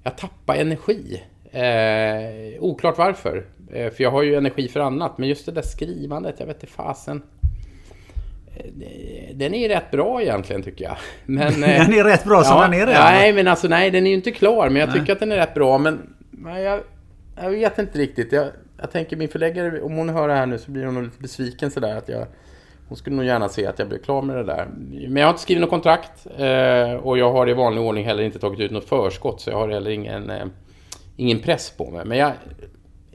Jag 0.03 0.17
tappar 0.17 0.55
energi. 0.55 1.23
Eh, 1.51 2.63
oklart 2.63 2.97
varför. 2.97 3.45
Eh, 3.73 3.91
för 3.91 4.03
jag 4.03 4.11
har 4.11 4.23
ju 4.23 4.35
energi 4.35 4.67
för 4.67 4.79
annat. 4.79 5.17
Men 5.17 5.29
just 5.29 5.45
det 5.45 5.51
där 5.51 5.61
skrivandet, 5.61 6.35
jag 6.37 6.45
vet 6.45 6.63
inte 6.63 6.73
fasen 6.75 7.21
den 9.33 9.53
är 9.53 9.69
rätt 9.69 9.91
bra 9.91 10.21
egentligen 10.21 10.63
tycker 10.63 10.85
jag. 10.85 10.97
Men, 11.25 11.51
den 11.61 11.93
är 11.93 12.03
rätt 12.03 12.23
bra 12.23 12.43
som 12.43 12.57
ja, 12.57 12.63
den 12.63 12.73
är 12.73 12.87
redan? 12.87 13.03
Nej, 13.03 13.33
men 13.33 13.47
alltså 13.47 13.67
nej, 13.67 13.91
den 13.91 14.05
är 14.05 14.09
ju 14.09 14.15
inte 14.15 14.31
klar. 14.31 14.69
Men 14.69 14.79
jag 14.79 14.89
nej. 14.89 14.99
tycker 14.99 15.13
att 15.13 15.19
den 15.19 15.31
är 15.31 15.37
rätt 15.37 15.53
bra. 15.53 15.77
Men 15.77 16.15
nej, 16.31 16.63
jag, 16.63 16.79
jag 17.41 17.49
vet 17.49 17.79
inte 17.79 17.99
riktigt. 17.99 18.31
Jag, 18.31 18.47
jag 18.77 18.91
tänker 18.91 19.17
min 19.17 19.29
förläggare, 19.29 19.81
om 19.81 19.93
hon 19.93 20.09
hör 20.09 20.27
det 20.27 20.33
här 20.33 20.45
nu 20.45 20.57
så 20.57 20.71
blir 20.71 20.85
hon 20.85 20.93
nog 20.93 21.03
lite 21.03 21.21
besviken 21.21 21.71
sådär. 21.71 21.97
Att 21.97 22.09
jag, 22.09 22.25
hon 22.87 22.97
skulle 22.97 23.15
nog 23.15 23.25
gärna 23.25 23.49
se 23.49 23.65
att 23.65 23.79
jag 23.79 23.87
blir 23.87 23.99
klar 23.99 24.21
med 24.21 24.35
det 24.35 24.43
där. 24.43 24.67
Men 24.89 25.15
jag 25.15 25.25
har 25.25 25.29
inte 25.29 25.41
skrivit 25.41 25.61
något 25.61 25.69
kontrakt. 25.69 26.27
Eh, 26.37 26.93
och 26.93 27.17
jag 27.17 27.31
har 27.31 27.49
i 27.49 27.53
vanlig 27.53 27.83
ordning 27.83 28.05
heller 28.05 28.23
inte 28.23 28.39
tagit 28.39 28.59
ut 28.59 28.71
något 28.71 28.89
förskott. 28.89 29.41
Så 29.41 29.49
jag 29.49 29.57
har 29.57 29.69
heller 29.69 29.91
ingen, 29.91 30.29
eh, 30.29 30.45
ingen 31.17 31.39
press 31.39 31.73
på 31.77 31.91
mig. 31.91 32.05
Men 32.05 32.17
jag 32.17 32.31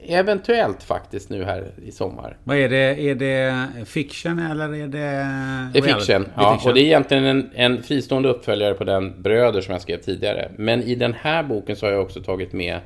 Eventuellt 0.07 0.83
faktiskt 0.83 1.29
nu 1.29 1.43
här 1.43 1.71
i 1.85 1.91
sommar. 1.91 2.37
Vad 2.43 2.57
är 2.57 2.69
det? 2.69 3.09
Är 3.09 3.15
det 3.15 3.67
fiction 3.85 4.39
eller 4.39 4.75
är 4.75 4.87
det... 4.87 4.97
Det 5.73 5.79
är 5.79 5.95
fiction. 5.95 6.27
Ja, 6.35 6.53
fiction. 6.53 6.69
och 6.69 6.75
det 6.75 6.81
är 6.81 6.85
egentligen 6.85 7.25
en, 7.25 7.49
en 7.53 7.83
fristående 7.83 8.29
uppföljare 8.29 8.73
på 8.73 8.83
den 8.83 9.21
Bröder 9.21 9.61
som 9.61 9.71
jag 9.71 9.81
skrev 9.81 9.97
tidigare. 9.97 10.51
Men 10.57 10.83
i 10.83 10.95
den 10.95 11.13
här 11.13 11.43
boken 11.43 11.75
så 11.75 11.85
har 11.85 11.93
jag 11.93 12.01
också 12.01 12.21
tagit 12.21 12.53
med 12.53 12.79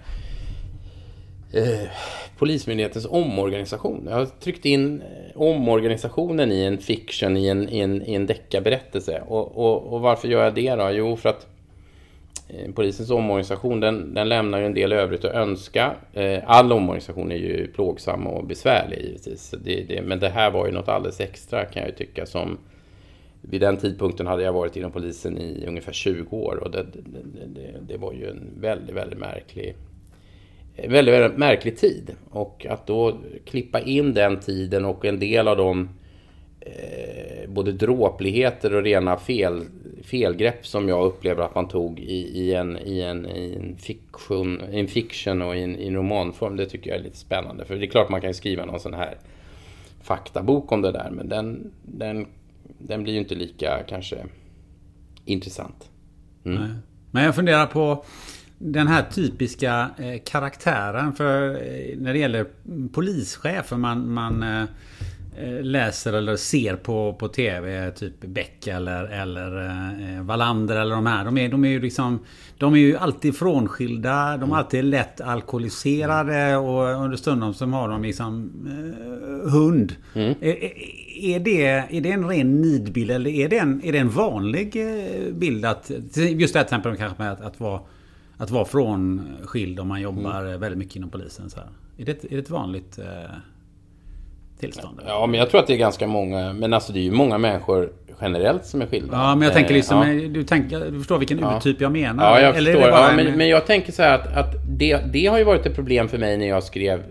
eh, 1.54 1.90
Polismyndighetens 2.38 3.06
omorganisation. 3.06 4.08
Jag 4.10 4.16
har 4.16 4.26
tryckt 4.26 4.66
in 4.66 5.02
eh, 5.02 5.42
omorganisationen 5.42 6.52
i 6.52 6.64
en 6.64 6.78
fiction, 6.78 7.38
i 7.38 7.48
en, 7.48 7.70
i 7.70 7.80
en, 7.80 8.02
i 8.02 8.14
en 8.14 8.26
deckarberättelse. 8.26 9.24
Och, 9.28 9.58
och, 9.58 9.94
och 9.94 10.02
varför 10.02 10.28
gör 10.28 10.44
jag 10.44 10.56
det 10.56 10.76
då? 10.76 10.90
Jo, 10.92 11.16
för 11.16 11.30
att 11.30 11.48
Eh, 12.50 12.72
polisens 12.72 13.12
omorganisation 13.12 13.80
den, 13.80 14.14
den 14.14 14.30
lämnar 14.30 14.60
ju 14.60 14.66
en 14.66 14.74
del 14.74 14.94
övrigt 14.94 15.26
att 15.26 15.34
önska. 15.34 15.96
Eh, 16.14 16.40
all 16.46 16.72
omorganisation 16.72 17.32
är 17.32 17.36
ju 17.36 17.68
plågsam 17.68 18.28
och 18.28 18.46
besvärlig 18.46 19.02
givetvis. 19.02 19.56
Det, 19.64 19.84
det, 19.84 20.02
men 20.02 20.20
det 20.20 20.30
här 20.30 20.52
var 20.52 20.66
ju 20.66 20.72
något 20.72 20.88
alldeles 20.88 21.20
extra 21.20 21.66
kan 21.66 21.82
jag 21.82 21.90
ju 21.90 21.96
tycka 21.96 22.26
som 22.26 22.58
vid 23.42 23.62
den 23.62 23.78
tidpunkten 23.78 24.28
hade 24.28 24.44
jag 24.44 24.54
varit 24.54 24.76
inom 24.76 24.92
polisen 24.92 25.38
i 25.38 25.66
ungefär 25.68 25.92
20 25.92 26.38
år 26.38 26.56
och 26.64 26.72
det, 26.72 26.86
det, 27.56 27.80
det 27.88 27.98
var 27.98 28.14
ju 28.14 28.30
en 28.30 28.52
väldigt, 28.62 28.96
väldigt 28.96 29.20
märklig 29.20 29.76
väldigt, 30.88 31.14
väldigt 31.14 31.38
märklig 31.38 31.78
tid. 31.78 32.16
Och 32.30 32.66
att 32.70 32.88
då 32.88 33.18
klippa 33.46 33.80
in 33.80 34.14
den 34.14 34.40
tiden 34.40 34.86
och 34.86 35.06
en 35.06 35.20
del 35.20 35.48
av 35.48 35.58
de 35.58 35.90
eh, 36.78 37.50
både 37.50 37.72
dråpligheter 37.72 38.76
och 38.76 38.84
rena 38.84 39.18
fel, 39.18 39.64
felgrepp 40.04 40.68
som 40.68 40.90
jag 40.90 41.06
upplever 41.06 41.44
att 41.44 41.56
man 41.56 41.68
tog 41.68 42.00
i, 42.00 42.42
i, 42.42 42.54
en, 42.54 42.78
i, 42.78 43.02
en, 43.02 43.26
i 43.26 43.56
en, 43.56 43.78
fiction, 43.78 44.62
en 44.72 44.88
fiction 44.88 45.42
och 45.42 45.56
i 45.56 45.62
en, 45.62 45.80
i 45.80 45.88
en 45.88 45.96
romanform. 45.96 46.56
Det 46.56 46.66
tycker 46.66 46.90
jag 46.90 47.00
är 47.00 47.04
lite 47.04 47.18
spännande. 47.18 47.66
För 47.66 47.76
det 47.76 47.86
är 47.86 47.90
klart 47.90 48.10
man 48.10 48.22
kan 48.22 48.34
skriva 48.34 48.66
någon 48.66 48.80
sån 48.80 48.94
här 48.94 49.18
faktabok 50.02 50.72
om 50.72 50.82
det 50.82 50.92
där. 50.92 51.10
Men 51.12 51.30
den, 51.30 51.72
den, 51.84 52.28
den 52.78 53.04
blir 53.04 53.14
ju 53.14 53.20
inte 53.20 53.36
lika 53.36 53.84
kanske 53.88 54.18
intressant. 55.26 55.90
Mm. 56.46 56.74
Men 57.12 57.24
jag 57.24 57.36
funderar 57.36 57.66
på 57.66 58.06
den 58.58 58.88
här 58.88 59.04
typiska 59.04 59.90
eh, 59.98 60.22
karaktären. 60.26 61.14
För 61.14 61.50
eh, 61.50 61.98
när 61.98 62.14
det 62.14 62.20
gäller 62.20 62.46
polischefer, 62.92 63.78
man, 63.78 64.14
man 64.14 64.44
eh, 64.44 64.66
läser 65.62 66.14
eller 66.14 66.36
ser 66.36 66.76
på, 66.76 67.14
på 67.14 67.28
TV, 67.28 67.92
typ 67.92 68.22
Beck 68.22 68.68
eller, 68.68 69.04
eller 69.04 69.66
eh, 69.66 70.24
Wallander 70.24 70.76
eller 70.76 70.96
de 70.96 71.06
här. 71.06 71.26
De 71.26 71.38
är, 71.38 71.50
de 71.50 71.66
är 71.66 71.70
ju 71.70 71.82
liksom... 71.82 72.20
De 72.58 72.74
är 72.74 72.78
ju 72.78 72.98
alltid 72.98 73.36
frånskilda. 73.36 74.38
De 74.38 74.52
är 74.52 74.56
alltid 74.56 74.84
lätt 74.84 75.22
alkoholiserade 75.22 76.58
och 76.58 77.04
under 77.04 77.18
stundom 77.18 77.54
så 77.54 77.66
har 77.66 77.90
de 77.90 78.02
liksom 78.02 78.52
eh, 78.68 79.52
hund. 79.52 79.96
Mm. 80.14 80.36
Är, 80.42 80.56
är, 81.20 81.40
det, 81.40 81.68
är 81.68 82.02
det 82.02 82.12
en 82.12 82.30
ren 82.30 82.62
nidbild 82.62 83.12
eller 83.12 83.30
är 83.30 83.50
det 83.50 83.58
en, 83.58 83.84
är 83.84 83.92
det 83.92 83.98
en 83.98 84.10
vanlig 84.10 84.76
eh, 84.76 85.34
bild 85.34 85.66
att... 85.66 85.92
Just 86.16 86.16
det 86.16 86.60
här 86.60 86.66
till 86.66 86.76
exempel 86.78 86.98
kanske 86.98 87.24
med 87.24 87.32
att, 87.32 87.42
att 87.42 87.60
vara 87.60 87.80
att 88.40 88.52
vara 88.52 88.66
frånskild 88.66 89.80
om 89.80 89.88
man 89.88 90.02
jobbar 90.02 90.42
Mm. 90.42 90.60
väldigt 90.60 90.78
mycket 90.78 90.96
inom 90.96 91.10
polisen. 91.10 91.50
Så 91.50 91.60
här. 91.60 91.68
Är, 91.98 92.06
det, 92.06 92.24
är 92.24 92.30
det 92.30 92.38
ett 92.38 92.50
vanligt 92.50 93.00
eh, 93.00 93.06
tillstånd? 94.60 95.02
Ja, 95.08 95.26
men 95.28 95.40
jag 95.40 95.50
tror 95.50 95.60
att 95.62 95.68
det 95.68 95.74
är 95.74 95.78
ganska 95.78 96.08
många. 96.08 96.54
Men 96.54 96.74
alltså 96.74 96.94
det 96.94 97.00
är 97.00 97.04
ju 97.04 97.12
många 97.12 97.38
människor 97.38 97.94
generellt 98.22 98.66
som 98.66 98.82
är 98.82 98.86
skilda. 98.86 99.18
Ja, 99.18 99.36
men 99.36 99.42
jag 99.46 99.54
tänker 99.54 99.74
liksom, 99.74 100.08
ja. 100.08 100.28
du, 100.30 100.44
tänker, 100.44 100.80
du 100.92 100.98
förstår 101.00 101.18
vilken 101.18 101.40
Ja. 101.40 101.58
urtyp 101.58 101.82
jag 101.82 101.92
menar? 101.92 102.24
Ja, 102.24 102.42
jag 102.42 102.56
Eller 102.58 102.74
förstår. 102.74 102.90
Ja, 102.90 103.10
en- 103.10 103.16
men, 103.16 103.38
men 103.38 103.48
jag 103.50 103.66
tänker 103.66 103.92
så 103.92 104.04
här 104.04 104.16
att, 104.16 104.38
att 104.38 104.56
det, 104.70 104.98
det 105.14 105.26
har 105.28 105.38
ju 105.38 105.44
varit 105.44 105.66
ett 105.66 105.76
problem 105.76 106.08
för 106.08 106.18
mig 106.18 106.38
när 106.38 106.48
jag 106.48 106.64
skrev 106.64 107.04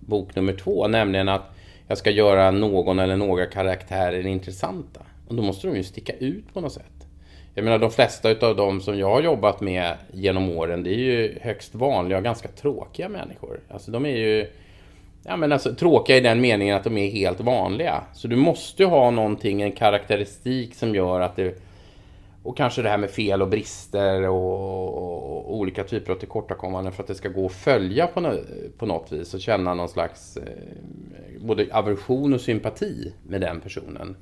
bok 0.00 0.34
nummer 0.36 0.52
två. 0.52 0.88
Nämligen 0.88 1.28
att 1.28 1.42
jag 1.88 1.98
ska 1.98 2.10
göra 2.10 2.50
någon 2.50 2.98
eller 2.98 3.16
några 3.16 3.46
karaktärer 3.46 4.26
intressanta. 4.26 5.00
Och 5.28 5.34
då 5.34 5.42
måste 5.42 5.66
de 5.66 5.76
ju 5.76 5.82
sticka 5.84 6.12
ut 6.12 6.54
på 6.54 6.60
något 6.60 6.72
sätt. 6.72 6.82
Jag 7.54 7.64
menar 7.64 7.78
de 7.78 7.90
flesta 7.90 8.30
utav 8.30 8.56
dem 8.56 8.80
som 8.80 8.98
jag 8.98 9.10
har 9.10 9.22
jobbat 9.22 9.60
med 9.60 9.94
genom 10.12 10.50
åren, 10.50 10.82
det 10.82 10.90
är 10.90 10.98
ju 10.98 11.38
högst 11.42 11.74
vanliga 11.74 12.18
och 12.18 12.24
ganska 12.24 12.48
tråkiga 12.48 13.08
människor. 13.08 13.60
Alltså 13.70 13.90
de 13.90 14.06
är 14.06 14.16
ju 14.16 14.46
Ja 15.28 15.36
men 15.36 15.52
alltså 15.52 15.74
tråkiga 15.74 16.16
i 16.16 16.20
den 16.20 16.40
meningen 16.40 16.76
att 16.76 16.84
de 16.84 16.98
är 16.98 17.10
helt 17.10 17.40
vanliga. 17.40 18.04
Så 18.12 18.28
du 18.28 18.36
måste 18.36 18.82
ju 18.82 18.88
ha 18.88 19.10
någonting, 19.10 19.62
en 19.62 19.72
karaktäristik 19.72 20.74
som 20.74 20.94
gör 20.94 21.20
att 21.20 21.36
det... 21.36 21.62
Och 22.42 22.56
kanske 22.56 22.82
det 22.82 22.88
här 22.88 22.98
med 22.98 23.10
fel 23.10 23.42
och 23.42 23.48
brister 23.48 24.28
och, 24.28 24.94
och, 24.98 25.36
och 25.36 25.56
olika 25.56 25.84
typer 25.84 26.12
av 26.12 26.16
tillkortakommanden 26.16 26.92
för 26.92 27.02
att 27.02 27.08
det 27.08 27.14
ska 27.14 27.28
gå 27.28 27.46
att 27.46 27.52
följa 27.52 28.06
på, 28.06 28.20
no, 28.20 28.38
på 28.78 28.86
något 28.86 29.12
vis 29.12 29.34
och 29.34 29.40
känna 29.40 29.74
någon 29.74 29.88
slags 29.88 30.36
eh, 30.36 30.42
både 31.40 31.66
aversion 31.72 32.34
och 32.34 32.40
sympati 32.40 33.12
med 33.22 33.40
den 33.40 33.60
personen. 33.60 34.16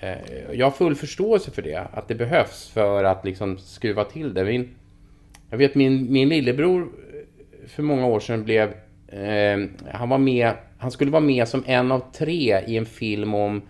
Eh, 0.00 0.16
jag 0.52 0.66
har 0.66 0.70
full 0.70 0.94
förståelse 0.94 1.50
för 1.50 1.62
det, 1.62 1.86
att 1.92 2.08
det 2.08 2.14
behövs 2.14 2.68
för 2.68 3.04
att 3.04 3.24
liksom 3.24 3.58
skruva 3.58 4.04
till 4.04 4.34
det. 4.34 4.44
Min, 4.44 4.74
jag 5.50 5.58
vet 5.58 5.74
min, 5.74 6.12
min 6.12 6.28
lillebror 6.28 6.82
eh, 6.82 7.68
för 7.68 7.82
många 7.82 8.06
år 8.06 8.20
sedan 8.20 8.44
blev... 8.44 8.72
Eh, 9.12 9.88
han 9.92 10.08
var 10.08 10.18
med... 10.18 10.52
Han 10.78 10.90
skulle 10.90 11.10
vara 11.10 11.20
med 11.20 11.48
som 11.48 11.64
en 11.66 11.92
av 11.92 12.02
tre 12.12 12.60
i 12.66 12.76
en 12.76 12.86
film 12.86 13.34
om 13.34 13.62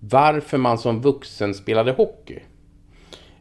varför 0.00 0.58
man 0.58 0.78
som 0.78 1.00
vuxen 1.00 1.54
spelade 1.54 1.92
hockey. 1.92 2.38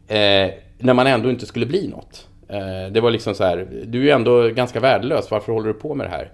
Eh, 0.08 0.52
när 0.78 0.94
man 0.94 1.08
ändå 1.08 1.30
inte 1.30 1.46
skulle 1.46 1.66
bli 1.66 1.88
något. 1.88 2.28
Eh, 2.50 2.92
det 2.92 3.02
var 3.02 3.12
liksom 3.12 3.36
så 3.36 3.44
här, 3.44 3.68
du 3.86 4.00
är 4.00 4.04
ju 4.04 4.10
ändå 4.10 4.50
ganska 4.50 4.80
värdelös, 4.80 5.32
varför 5.32 5.54
håller 5.54 5.68
du 5.68 5.74
på 5.74 5.96
med 5.96 6.08
det 6.08 6.12
här? 6.12 6.32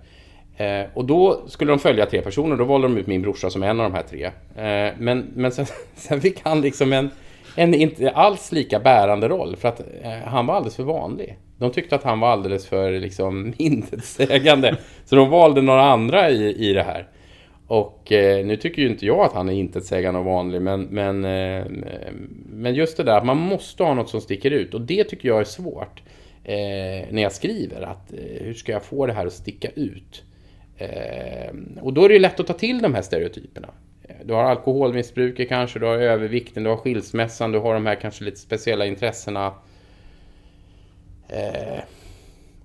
Eh, 0.57 0.87
och 0.93 1.05
då 1.05 1.43
skulle 1.47 1.71
de 1.71 1.79
följa 1.79 2.05
tre 2.05 2.21
personer, 2.21 2.55
då 2.55 2.63
valde 2.63 2.87
de 2.87 2.97
ut 2.97 3.07
min 3.07 3.21
brorsa 3.21 3.49
som 3.49 3.63
en 3.63 3.79
av 3.79 3.91
de 3.91 3.95
här 3.95 4.03
tre. 4.03 4.25
Eh, 4.55 4.93
men 4.97 5.31
men 5.35 5.51
sen, 5.51 5.65
sen 5.95 6.21
fick 6.21 6.41
han 6.43 6.61
liksom 6.61 6.93
en, 6.93 7.09
en 7.55 7.73
inte 7.73 8.11
alls 8.11 8.51
lika 8.51 8.79
bärande 8.79 9.27
roll, 9.27 9.55
för 9.55 9.67
att 9.67 9.79
eh, 9.79 10.11
han 10.25 10.45
var 10.45 10.55
alldeles 10.55 10.75
för 10.75 10.83
vanlig. 10.83 11.37
De 11.57 11.71
tyckte 11.71 11.95
att 11.95 12.03
han 12.03 12.19
var 12.19 12.29
alldeles 12.29 12.67
för 12.67 12.91
liksom 12.91 13.53
intetsägande. 13.57 14.77
Så 15.05 15.15
de 15.15 15.29
valde 15.29 15.61
några 15.61 15.83
andra 15.83 16.29
i, 16.29 16.69
i 16.69 16.73
det 16.73 16.83
här. 16.83 17.07
Och 17.67 18.11
eh, 18.11 18.45
nu 18.45 18.57
tycker 18.57 18.81
ju 18.81 18.87
inte 18.87 19.05
jag 19.05 19.19
att 19.19 19.33
han 19.33 19.49
är 19.49 19.53
intetsägande 19.53 20.19
och 20.19 20.25
vanlig, 20.25 20.61
men, 20.61 20.81
men, 20.81 21.25
eh, 21.25 21.65
men 22.45 22.75
just 22.75 22.97
det 22.97 23.03
där 23.03 23.17
att 23.17 23.25
man 23.25 23.37
måste 23.37 23.83
ha 23.83 23.93
något 23.93 24.09
som 24.09 24.21
sticker 24.21 24.51
ut. 24.51 24.73
Och 24.73 24.81
det 24.81 25.03
tycker 25.03 25.27
jag 25.27 25.39
är 25.39 25.43
svårt 25.43 26.01
eh, 26.43 27.07
när 27.11 27.21
jag 27.21 27.31
skriver. 27.31 27.81
Att, 27.81 28.13
eh, 28.13 28.45
hur 28.45 28.53
ska 28.53 28.71
jag 28.71 28.83
få 28.83 29.05
det 29.05 29.13
här 29.13 29.25
att 29.25 29.33
sticka 29.33 29.69
ut? 29.75 30.23
Eh, 30.77 31.55
och 31.81 31.93
då 31.93 32.03
är 32.03 32.07
det 32.07 32.13
ju 32.13 32.19
lätt 32.19 32.39
att 32.39 32.47
ta 32.47 32.53
till 32.53 32.81
de 32.81 32.93
här 32.93 33.01
stereotyperna. 33.01 33.69
Du 34.23 34.33
har 34.33 34.43
alkoholmissbruket 34.43 35.49
kanske, 35.49 35.79
du 35.79 35.85
har 35.85 35.97
övervikten, 35.97 36.63
du 36.63 36.69
har 36.69 36.77
skilsmässan, 36.77 37.51
du 37.51 37.59
har 37.59 37.73
de 37.73 37.85
här 37.85 37.95
kanske 37.95 38.23
lite 38.23 38.39
speciella 38.39 38.85
intressena. 38.85 39.53
Eh, 41.29 41.83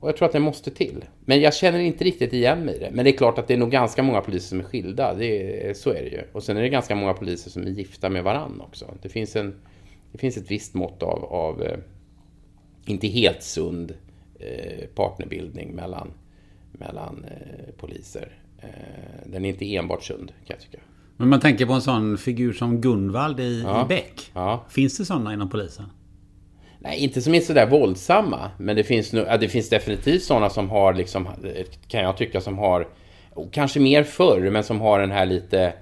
och 0.01 0.09
jag 0.09 0.17
tror 0.17 0.27
att 0.27 0.33
det 0.33 0.41
måste 0.41 0.71
till. 0.71 1.05
Men 1.21 1.41
jag 1.41 1.55
känner 1.55 1.79
inte 1.79 2.05
riktigt 2.05 2.33
igen 2.33 2.65
mig 2.65 2.77
i 2.77 2.79
det. 2.79 2.91
Men 2.93 3.05
det 3.05 3.11
är 3.11 3.17
klart 3.17 3.39
att 3.39 3.49
det 3.49 3.55
är 3.55 3.59
nog 3.59 3.71
ganska 3.71 4.03
många 4.03 4.21
poliser 4.21 4.49
som 4.49 4.61
är 4.61 4.65
skilda. 4.65 5.15
Det 5.15 5.69
är, 5.69 5.75
så 5.75 5.91
är 5.91 6.03
det 6.03 6.09
ju. 6.09 6.23
Och 6.33 6.43
sen 6.43 6.57
är 6.57 6.63
det 6.63 6.69
ganska 6.69 6.95
många 6.95 7.15
poliser 7.15 7.51
som 7.51 7.63
är 7.63 7.71
gifta 7.71 8.09
med 8.09 8.25
varann 8.25 8.61
också. 8.61 8.95
Det 9.03 9.09
finns, 9.09 9.37
en, 9.37 9.61
det 10.13 10.19
finns 10.19 10.37
ett 10.37 10.51
visst 10.51 10.75
mått 10.75 11.03
av, 11.03 11.25
av 11.25 11.63
eh, 11.63 11.79
inte 12.87 13.09
helt 13.09 13.43
sund 13.43 13.95
eh, 14.41 14.87
partnerbildning 14.95 15.75
mellan, 15.75 16.13
mellan 16.73 17.25
eh, 17.25 17.75
poliser. 17.77 18.33
Eh, 18.63 18.69
den 19.27 19.45
är 19.45 19.49
inte 19.49 19.77
enbart 19.77 20.03
sund 20.03 20.29
kan 20.29 20.57
jag 20.57 20.61
tycka. 20.61 20.79
Men 21.21 21.29
man 21.29 21.41
tänker 21.41 21.67
på 21.67 21.73
en 21.73 21.81
sån 21.83 22.19
figur 22.19 22.53
som 22.53 22.81
Gunvald 22.81 23.41
i, 23.41 23.63
Ja. 23.67 23.85
i 23.85 23.89
Beck. 23.89 24.31
Ja. 24.35 24.65
Finns 24.69 24.99
det 24.99 25.05
sådana 25.05 25.33
inom 25.33 25.49
polisen? 25.51 25.85
Nej, 26.79 26.99
inte 26.99 27.23
som 27.23 27.35
är 27.35 27.41
sådär 27.41 27.67
våldsamma. 27.67 28.51
Men 28.59 28.77
det 28.77 28.85
finns, 28.85 29.13
nu, 29.13 29.27
det 29.41 29.49
finns 29.49 29.69
definitivt 29.69 30.23
sådana 30.23 30.51
som 30.51 30.71
har, 30.71 30.95
liksom, 30.95 31.29
kan 31.89 32.01
jag 32.03 32.17
tycka, 32.17 32.41
som 32.41 32.59
har, 32.59 32.89
och 33.31 33.53
kanske 33.53 33.81
mer 33.81 34.03
förr, 34.03 34.51
men 34.51 34.65
som 34.65 34.81
har 34.81 35.01
den 35.01 35.11
här 35.11 35.27
lite, 35.27 35.73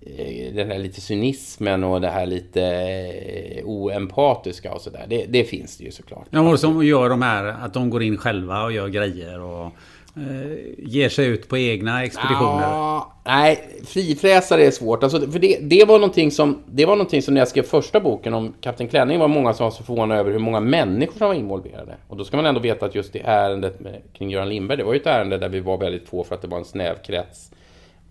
eh, 0.00 0.54
den 0.54 0.70
här 0.70 0.78
lite 0.78 1.00
cynismen 1.00 1.84
och 1.84 2.00
det 2.00 2.08
här 2.08 2.26
lite 2.26 2.62
eh, 2.64 3.64
oempatiska 3.64 4.72
och 4.72 4.80
sådär. 4.80 5.06
Det, 5.08 5.24
det 5.28 5.44
finns 5.44 5.76
det 5.78 5.84
ju 5.84 5.90
såklart. 5.90 6.26
Ja, 6.30 6.40
och 6.40 6.60
som 6.60 6.86
gör 6.86 7.08
de 7.10 7.22
här 7.22 7.44
att 7.44 7.74
de 7.74 7.90
går 7.90 8.02
in 8.02 8.16
själva 8.16 8.62
och 8.64 8.72
gör 8.72 8.88
grejer 8.88 9.40
och 9.40 9.72
Eh, 10.20 10.56
ger 10.78 11.08
sig 11.08 11.26
ut 11.26 11.48
på 11.48 11.58
egna 11.58 12.04
expeditioner. 12.04 12.62
Ja, 12.62 13.12
nej, 13.24 13.68
frifräsare 13.84 14.66
är 14.66 14.70
svårt. 14.70 15.02
Alltså, 15.02 15.30
för 15.30 15.38
det, 15.38 15.58
det, 15.60 15.84
var 15.84 15.98
någonting 15.98 16.30
som, 16.30 16.62
det 16.66 16.86
var 16.86 16.96
någonting 16.96 17.22
som 17.22 17.34
när 17.34 17.40
jag 17.40 17.48
skrev 17.48 17.62
första 17.62 18.00
boken 18.00 18.34
om 18.34 18.54
Kapten 18.60 18.88
Klänning 18.88 19.18
var 19.18 19.28
många 19.28 19.52
som 19.54 19.64
var 19.64 19.70
så 19.70 19.82
förvånade 19.82 20.20
över 20.20 20.30
hur 20.30 20.38
många 20.38 20.60
människor 20.60 21.18
som 21.18 21.28
var 21.28 21.34
involverade. 21.34 21.96
Och 22.08 22.16
då 22.16 22.24
ska 22.24 22.36
man 22.36 22.46
ändå 22.46 22.60
veta 22.60 22.86
att 22.86 22.94
just 22.94 23.12
det 23.12 23.20
ärendet 23.20 23.80
med, 23.80 24.02
kring 24.12 24.30
Göran 24.30 24.48
Lindberg, 24.48 24.78
det 24.78 24.84
var 24.84 24.92
ju 24.92 25.00
ett 25.00 25.06
ärende 25.06 25.38
där 25.38 25.48
vi 25.48 25.60
var 25.60 25.78
väldigt 25.78 26.08
få 26.08 26.24
för 26.24 26.34
att 26.34 26.42
det 26.42 26.48
var 26.48 26.58
en 26.58 26.64
snäv 26.64 26.94
krets 27.06 27.50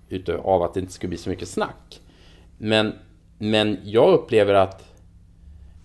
utav 0.10 0.64
att 0.64 0.74
det 0.74 0.80
inte 0.80 0.94
skulle 0.94 1.10
bli 1.10 1.18
så 1.18 1.30
mycket 1.30 1.48
snack. 1.48 2.02
Men, 2.58 2.94
men 3.38 3.78
jag 3.84 4.14
upplever 4.14 4.54
att 4.54 4.89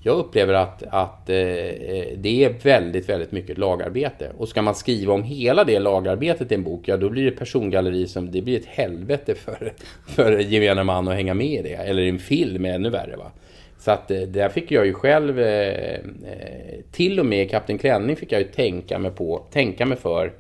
jag 0.07 0.19
upplever 0.19 0.55
att, 0.55 0.83
att 0.83 1.31
eh, 1.31 1.37
eh, 1.37 2.07
det 2.17 2.45
är 2.45 2.55
väldigt, 2.63 3.09
väldigt 3.09 3.33
mycket 3.33 3.59
lagarbete. 3.59 4.33
Och 4.39 4.49
ska 4.49 4.63
man 4.63 4.75
skriva 4.75 5.13
om 5.13 5.23
hela 5.23 5.65
det 5.65 5.79
lagarbetet 5.79 6.53
i 6.53 6.55
en 6.55 6.63
bok, 6.63 6.89
ja 6.89 6.97
då 6.97 7.11
blir 7.11 7.25
det 7.25 7.31
persongalleri 7.31 8.07
som, 8.07 8.31
det 8.31 8.43
blir 8.43 8.61
ett 8.61 8.67
helvete 8.67 9.35
för, 9.35 9.73
för 10.07 10.39
gemene 10.39 10.85
man 10.85 11.09
att 11.09 11.15
hänga 11.15 11.35
med 11.35 11.47
i 11.47 11.63
det. 11.63 11.75
Eller 11.75 12.03
i 12.03 12.09
en 12.09 12.19
film, 12.19 12.65
ännu 12.65 12.91
värre 12.91 13.17
va. 13.17 13.33
Så 13.79 13.91
att 13.91 14.11
eh, 14.11 14.21
där 14.21 14.49
fick 14.49 14.71
jag 14.71 14.87
ju 14.87 14.95
själv, 14.95 15.41
eh, 15.41 15.95
eh, 15.95 16.81
till 16.93 17.21
och 17.21 17.27
med 17.27 17.43
i 17.43 17.49
Kapten 17.49 17.79
Klänning 17.79 18.17
fick 18.17 18.33
jag 18.33 18.41
ju 18.41 18.49
tänka 18.49 18.99
mig 18.99 19.11
på, 19.11 19.47
tänka 19.51 19.87
mig 19.87 19.99
för, 19.99 20.33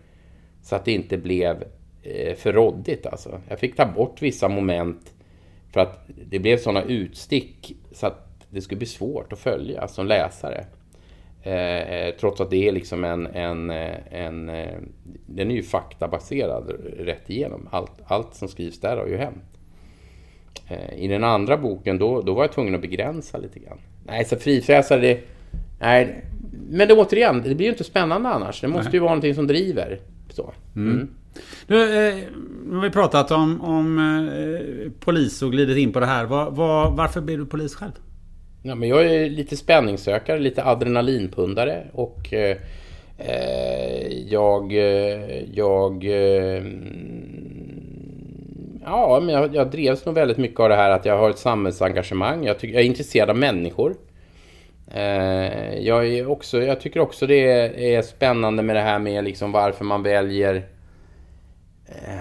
så 0.63 0.77
att 0.77 0.85
det 0.85 0.93
inte 0.93 1.17
blev 1.17 1.65
eh, 2.03 2.35
för 2.35 2.53
råddigt 2.53 3.07
alltså. 3.07 3.41
Jag 3.49 3.59
fick 3.59 3.77
ta 3.77 3.87
bort 3.87 4.23
vissa 4.23 4.49
moment 4.49 5.13
för 5.73 5.81
att 5.81 6.09
det 6.31 6.39
blev 6.39 6.59
sådana 6.59 6.83
utstick 6.83 7.77
så 7.93 8.07
att 8.07 8.34
det 8.55 8.61
skulle 8.61 8.79
bli 8.79 8.87
svårt 8.87 9.33
att 9.33 9.39
följa 9.39 9.89
som 9.89 10.07
läsare. 10.07 10.65
Eh, 11.43 12.15
trots 12.21 12.41
att 12.41 12.51
det 12.51 12.69
är 12.69 12.73
liksom 12.73 13.05
en, 13.05 13.27
en, 13.27 13.71
eh, 13.71 13.97
en, 14.11 14.49
eh, 14.49 14.79
den 15.27 15.51
är 15.51 15.55
ju 15.55 15.63
faktabaserad 15.63 16.71
rätt 16.99 17.31
igenom. 17.31 17.69
Allt, 17.73 17.93
allt 18.07 18.35
som 18.35 18.49
skrivs 18.49 18.81
där 18.81 18.97
har 18.97 19.07
ju 19.07 19.17
hänt. 19.17 19.45
Eh, 20.69 20.99
I 20.99 21.09
den 21.09 21.25
andra 21.25 21.57
boken 21.57 21.99
då, 21.99 22.23
då 22.23 22.35
var 22.35 22.45
jag 22.45 22.53
tvungen 22.53 22.75
att 22.75 22.81
begränsa 22.81 23.39
lite 23.39 23.59
grann. 23.59 23.79
Nej, 24.07 24.25
så 24.25 24.37
frifräsare, 24.37 25.01
det... 25.01 25.21
Nej, 25.81 26.25
men 26.71 26.89
det 26.89 26.95
återigen, 26.95 27.43
det 27.43 27.55
blir 27.55 27.67
ju 27.67 27.73
inte 27.73 27.85
spännande 27.85 28.29
annars. 28.29 28.61
Det 28.61 28.69
måste 28.69 28.91
ju 28.93 28.99
vara 28.99 29.11
någonting 29.11 29.35
som 29.35 29.47
driver. 29.47 30.01
Så. 30.29 30.53
Mm. 30.77 31.09
Eh, 31.69 32.17
nu 32.67 32.75
har 32.75 32.83
vi 32.83 32.91
pratat 32.91 33.31
om, 33.31 33.61
om 33.61 33.99
eh, 33.99 34.91
polis 35.01 35.43
och 35.43 35.53
glidit 35.53 35.77
in 35.77 35.93
på 35.93 36.01
det 36.01 36.07
här. 36.07 36.25
Var, 36.25 36.51
var, 36.51 36.91
varför 36.91 37.21
blev 37.21 37.39
du 37.39 37.47
polis 37.47 37.75
själv? 37.75 37.93
Ja, 38.67 38.75
men 38.75 38.89
jag 38.89 39.05
är 39.05 39.31
lite 39.31 39.57
spänningssökare, 39.57 40.39
lite 40.39 40.65
adrenalinpundare 40.65 41.87
och 41.93 42.33
eh, 42.33 42.57
eh 43.19 44.09
jag... 44.09 44.73
Eh, 44.73 45.55
jag 45.55 46.05
eh, 46.05 46.65
ja, 48.85 49.21
men 49.23 49.35
jag, 49.35 49.55
jag 49.55 49.71
drevs 49.71 50.07
nog 50.07 50.15
väldigt 50.15 50.39
mycket 50.39 50.61
av 50.61 50.69
det 50.69 50.75
här 50.75 50.91
att 50.91 51.05
jag 51.05 51.19
har 51.19 51.31
ett 51.31 51.39
samhällsengagemang. 51.39 52.45
Jag, 52.45 52.59
tycker, 52.59 52.75
jag 52.75 52.83
är 52.83 52.87
intresserad 52.87 53.31
av 53.31 53.37
människor. 53.37 53.97
Eh, 54.95 55.79
jag, 55.79 56.07
är 56.07 56.31
också, 56.31 56.63
jag 56.63 56.81
tycker 56.81 57.01
också 57.01 57.27
det 57.27 57.51
är, 57.51 57.79
är 57.79 58.03
spännande 58.03 58.63
med 58.63 58.77
det 58.77 58.83
här 58.83 58.99
med 58.99 59.25
liksom 59.25 59.53
varför 59.53 59.85
man 59.85 60.03
väljer... 60.03 60.55
Eh, 61.87 62.21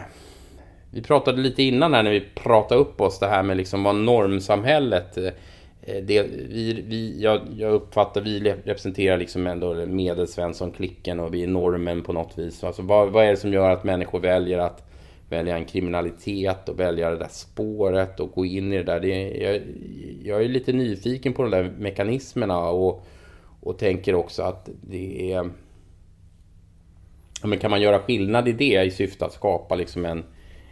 vi 0.91 1.01
pratade 1.01 1.41
lite 1.41 1.63
innan 1.63 1.93
här 1.93 2.03
när 2.03 2.11
vi 2.11 2.23
pratade 2.35 2.81
upp 2.81 3.01
oss 3.01 3.19
det 3.19 3.27
här 3.27 3.43
med 3.43 3.57
liksom 3.57 3.83
vad 3.83 3.95
normsamhället 3.95 5.17
eh, 5.17 5.29
Eh, 5.85 6.03
det, 6.03 6.23
vi, 6.23 6.83
vi, 6.87 7.21
jag, 7.21 7.41
jag 7.57 7.73
uppfattar 7.73 8.21
vi 8.21 8.39
representerar 8.39 9.17
liksom 9.17 9.47
ändå 9.47 9.85
medelsvensson-klicken 9.85 11.19
och 11.19 11.33
vi 11.33 11.43
är 11.43 11.47
normen 11.47 12.03
på 12.03 12.13
något 12.13 12.37
vis. 12.37 12.63
Alltså 12.63 12.81
vad, 12.81 13.11
vad 13.11 13.25
är 13.25 13.29
det 13.29 13.37
som 13.37 13.53
gör 13.53 13.69
att 13.69 13.83
människor 13.83 14.19
väljer 14.19 14.59
att 14.59 14.89
välja 15.29 15.57
en 15.57 15.65
kriminalitet 15.65 16.69
och 16.69 16.79
välja 16.79 17.09
det 17.09 17.17
där 17.17 17.27
spåret 17.27 18.19
och 18.19 18.31
gå 18.31 18.45
in 18.45 18.73
i 18.73 18.77
det 18.77 18.83
där. 18.83 18.99
Det, 18.99 19.37
jag, 19.37 19.61
jag 20.23 20.43
är 20.43 20.49
lite 20.49 20.73
nyfiken 20.73 21.33
på 21.33 21.43
de 21.43 21.51
där 21.51 21.73
mekanismerna 21.77 22.59
och, 22.59 23.05
och 23.59 23.77
tänker 23.77 24.15
också 24.15 24.43
att 24.43 24.69
det 24.81 25.33
är... 25.33 25.49
Men 27.43 27.59
kan 27.59 27.71
man 27.71 27.81
göra 27.81 27.99
skillnad 27.99 28.47
i 28.47 28.51
det 28.51 28.83
i 28.83 28.91
syfte 28.91 29.25
att 29.25 29.33
skapa 29.33 29.75
liksom 29.75 30.05
en, 30.05 30.23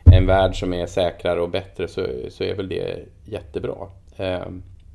en 0.05 0.27
värld 0.27 0.59
som 0.59 0.73
är 0.73 0.85
säkrare 0.85 1.41
och 1.41 1.49
bättre 1.49 1.87
så, 1.87 2.07
så 2.29 2.43
är 2.43 2.55
väl 2.55 2.69
det 2.69 3.05
jättebra. 3.25 3.87
Eh, 4.17 4.47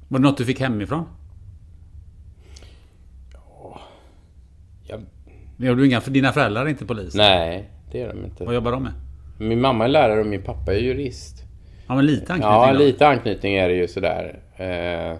var 0.08 0.18
det 0.18 0.22
något 0.24 0.36
du 0.38 0.44
fick 0.44 0.60
hemifrån? 0.60 1.04
Ja... 3.32 3.80
Jag... 4.84 5.68
Har 5.68 5.74
du 5.76 5.86
inga, 5.86 6.00
dina 6.00 6.32
föräldrar 6.32 6.64
är 6.64 6.68
inte 6.68 6.86
polis? 6.86 7.14
Nej, 7.14 7.70
det 7.92 8.00
är 8.02 8.08
de 8.08 8.24
inte. 8.24 8.44
Vad 8.44 8.54
jobbar 8.54 8.72
de 8.72 8.82
med? 8.82 8.92
Min 9.38 9.60
mamma 9.60 9.84
är 9.84 9.88
lärare 9.88 10.20
och 10.20 10.26
min 10.26 10.42
pappa 10.42 10.74
är 10.74 10.78
jurist. 10.78 11.42
Ja, 11.86 11.94
men 11.94 12.06
lite 12.06 12.32
anknytning 12.32 12.52
Ja, 12.52 12.72
då. 12.72 12.78
lite 12.78 13.06
anknytning 13.08 13.54
är 13.54 13.68
det 13.68 13.74
ju 13.74 13.88
sådär. 13.88 14.40
Eh, 14.56 15.16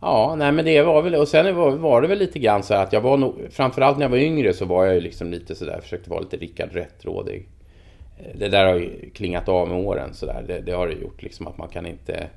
ja, 0.00 0.34
nej 0.38 0.52
men 0.52 0.64
det 0.64 0.82
var 0.82 1.02
väl... 1.02 1.14
Och 1.14 1.28
sen 1.28 1.56
var, 1.56 1.70
var 1.70 2.02
det 2.02 2.08
väl 2.08 2.18
lite 2.18 2.38
grann 2.38 2.62
så 2.62 2.74
att 2.74 2.92
jag 2.92 3.00
var 3.00 3.16
nog... 3.16 3.34
Framförallt 3.50 3.98
när 3.98 4.04
jag 4.04 4.10
var 4.10 4.16
yngre 4.18 4.52
så 4.52 4.64
var 4.64 4.84
jag 4.84 4.94
ju 4.94 5.00
liksom 5.00 5.30
lite 5.30 5.54
sådär, 5.54 5.80
försökte 5.82 6.10
vara 6.10 6.20
lite 6.20 6.36
Rickard 6.36 6.72
Rättrådig. 6.72 7.48
Eh, 8.18 8.38
Det 8.38 8.48
där 8.48 8.64
har 8.66 8.74
ju 8.74 9.10
klingat 9.10 9.48
av 9.48 9.68
med 9.68 9.78
åren 9.86 10.14
sådär. 10.14 10.44
Det, 10.46 10.60
det 10.60 10.72
har 10.72 10.86
det 10.88 10.94
gjort 10.94 11.22
liksom 11.22 11.46
att 11.46 11.58
man 11.58 11.68
kan 11.68 11.86
inte... 11.86 12.28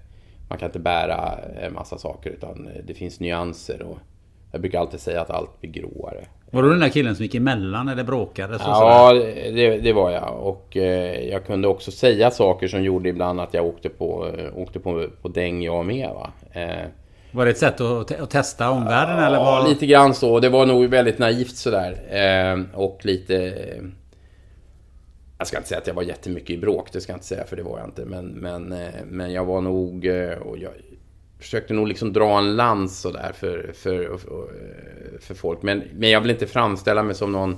Man 0.50 0.60
kan 0.60 0.66
inte 0.66 0.80
bära 0.80 1.40
en 1.62 1.74
massa 1.74 1.98
saker 1.98 2.30
utan 2.30 2.70
det 2.88 2.94
finns 2.94 3.20
nyanser 3.20 3.82
och... 3.82 3.98
Jag 4.52 4.62
brukar 4.62 4.80
alltid 4.80 5.00
säga 5.00 5.22
att 5.22 5.30
allt 5.30 5.62
blir 5.62 5.72
gråare. 5.72 6.26
Var 6.52 6.64
du 6.64 6.70
den 6.70 6.80
där 6.80 6.90
killen 6.90 7.16
som 7.16 7.24
gick 7.24 7.36
emellan 7.36 7.90
eller 7.90 8.04
bråkade? 8.04 8.60
Så 8.60 8.66
Ja, 8.66 9.14
det, 9.54 9.78
det 9.78 9.94
var 9.94 10.12
jag. 10.12 10.40
Och 10.40 10.78
eh, 10.78 11.30
jag 11.30 11.46
kunde 11.46 11.68
också 11.68 11.92
säga 11.92 12.32
saker 12.32 12.68
som 12.68 12.84
gjorde 12.84 13.10
ibland 13.10 13.42
att 13.42 13.54
jag 13.54 13.66
åkte 13.66 13.90
på, 13.90 14.28
eh, 14.38 14.58
åkte 14.58 14.80
på, 14.80 15.08
på 15.22 15.28
däng 15.28 15.64
jag 15.64 15.86
med. 15.86 16.10
Va? 16.10 16.32
Eh, 16.52 16.88
Var 17.32 17.46
det 17.46 17.52
ett 17.52 17.58
sätt 17.58 17.82
att, 17.82 18.12
att 18.22 18.30
testa 18.30 18.70
omvärlden 18.70 19.24
eller? 19.24 19.38
ja, 19.38 19.44
Var... 19.44 19.70
lite 19.70 19.86
grann 19.86 20.14
så. 20.14 20.40
Det 20.40 20.50
var 20.50 20.66
nog 20.66 20.86
väldigt 20.86 21.20
naivt 21.20 21.56
sådär. 21.56 21.98
Eh, 22.10 22.80
och 22.80 23.00
lite... 23.04 23.54
Jag 25.44 25.48
ska 25.48 25.58
inte 25.58 25.70
säga 25.70 25.82
att 25.82 25.88
jag 25.88 25.94
var 25.94 26.04
jättemycket 26.04 26.50
i 26.50 26.58
bråk, 26.58 26.92
det 26.92 27.02
ska 27.02 27.12
jag 27.12 27.18
inte 27.18 27.26
säga 27.26 27.46
för 27.46 27.56
det 27.56 27.64
var 27.64 27.80
jag 27.80 27.88
inte. 27.88 28.06
Men, 28.06 28.26
men, 28.26 28.72
eh, 28.72 28.94
men 29.06 29.34
jag 29.34 29.46
var 29.46 29.62
nog... 29.62 30.06
Eh, 30.06 30.38
och 30.38 30.58
jag 30.58 30.72
försökte 31.40 31.74
nog 31.74 31.88
liksom 31.88 32.14
dra 32.14 32.38
en 32.38 32.56
lans 32.56 33.02
sådär 33.02 33.32
för, 33.36 33.72
för, 33.74 34.12
eh, 34.12 34.18
för, 35.20 35.34
folk. 35.34 35.62
Men, 35.62 35.84
men 35.94 36.10
jag 36.10 36.22
vill 36.22 36.32
inte 36.32 36.48
framställa 36.48 37.04
mig 37.04 37.16
som 37.16 37.32
någon 37.32 37.58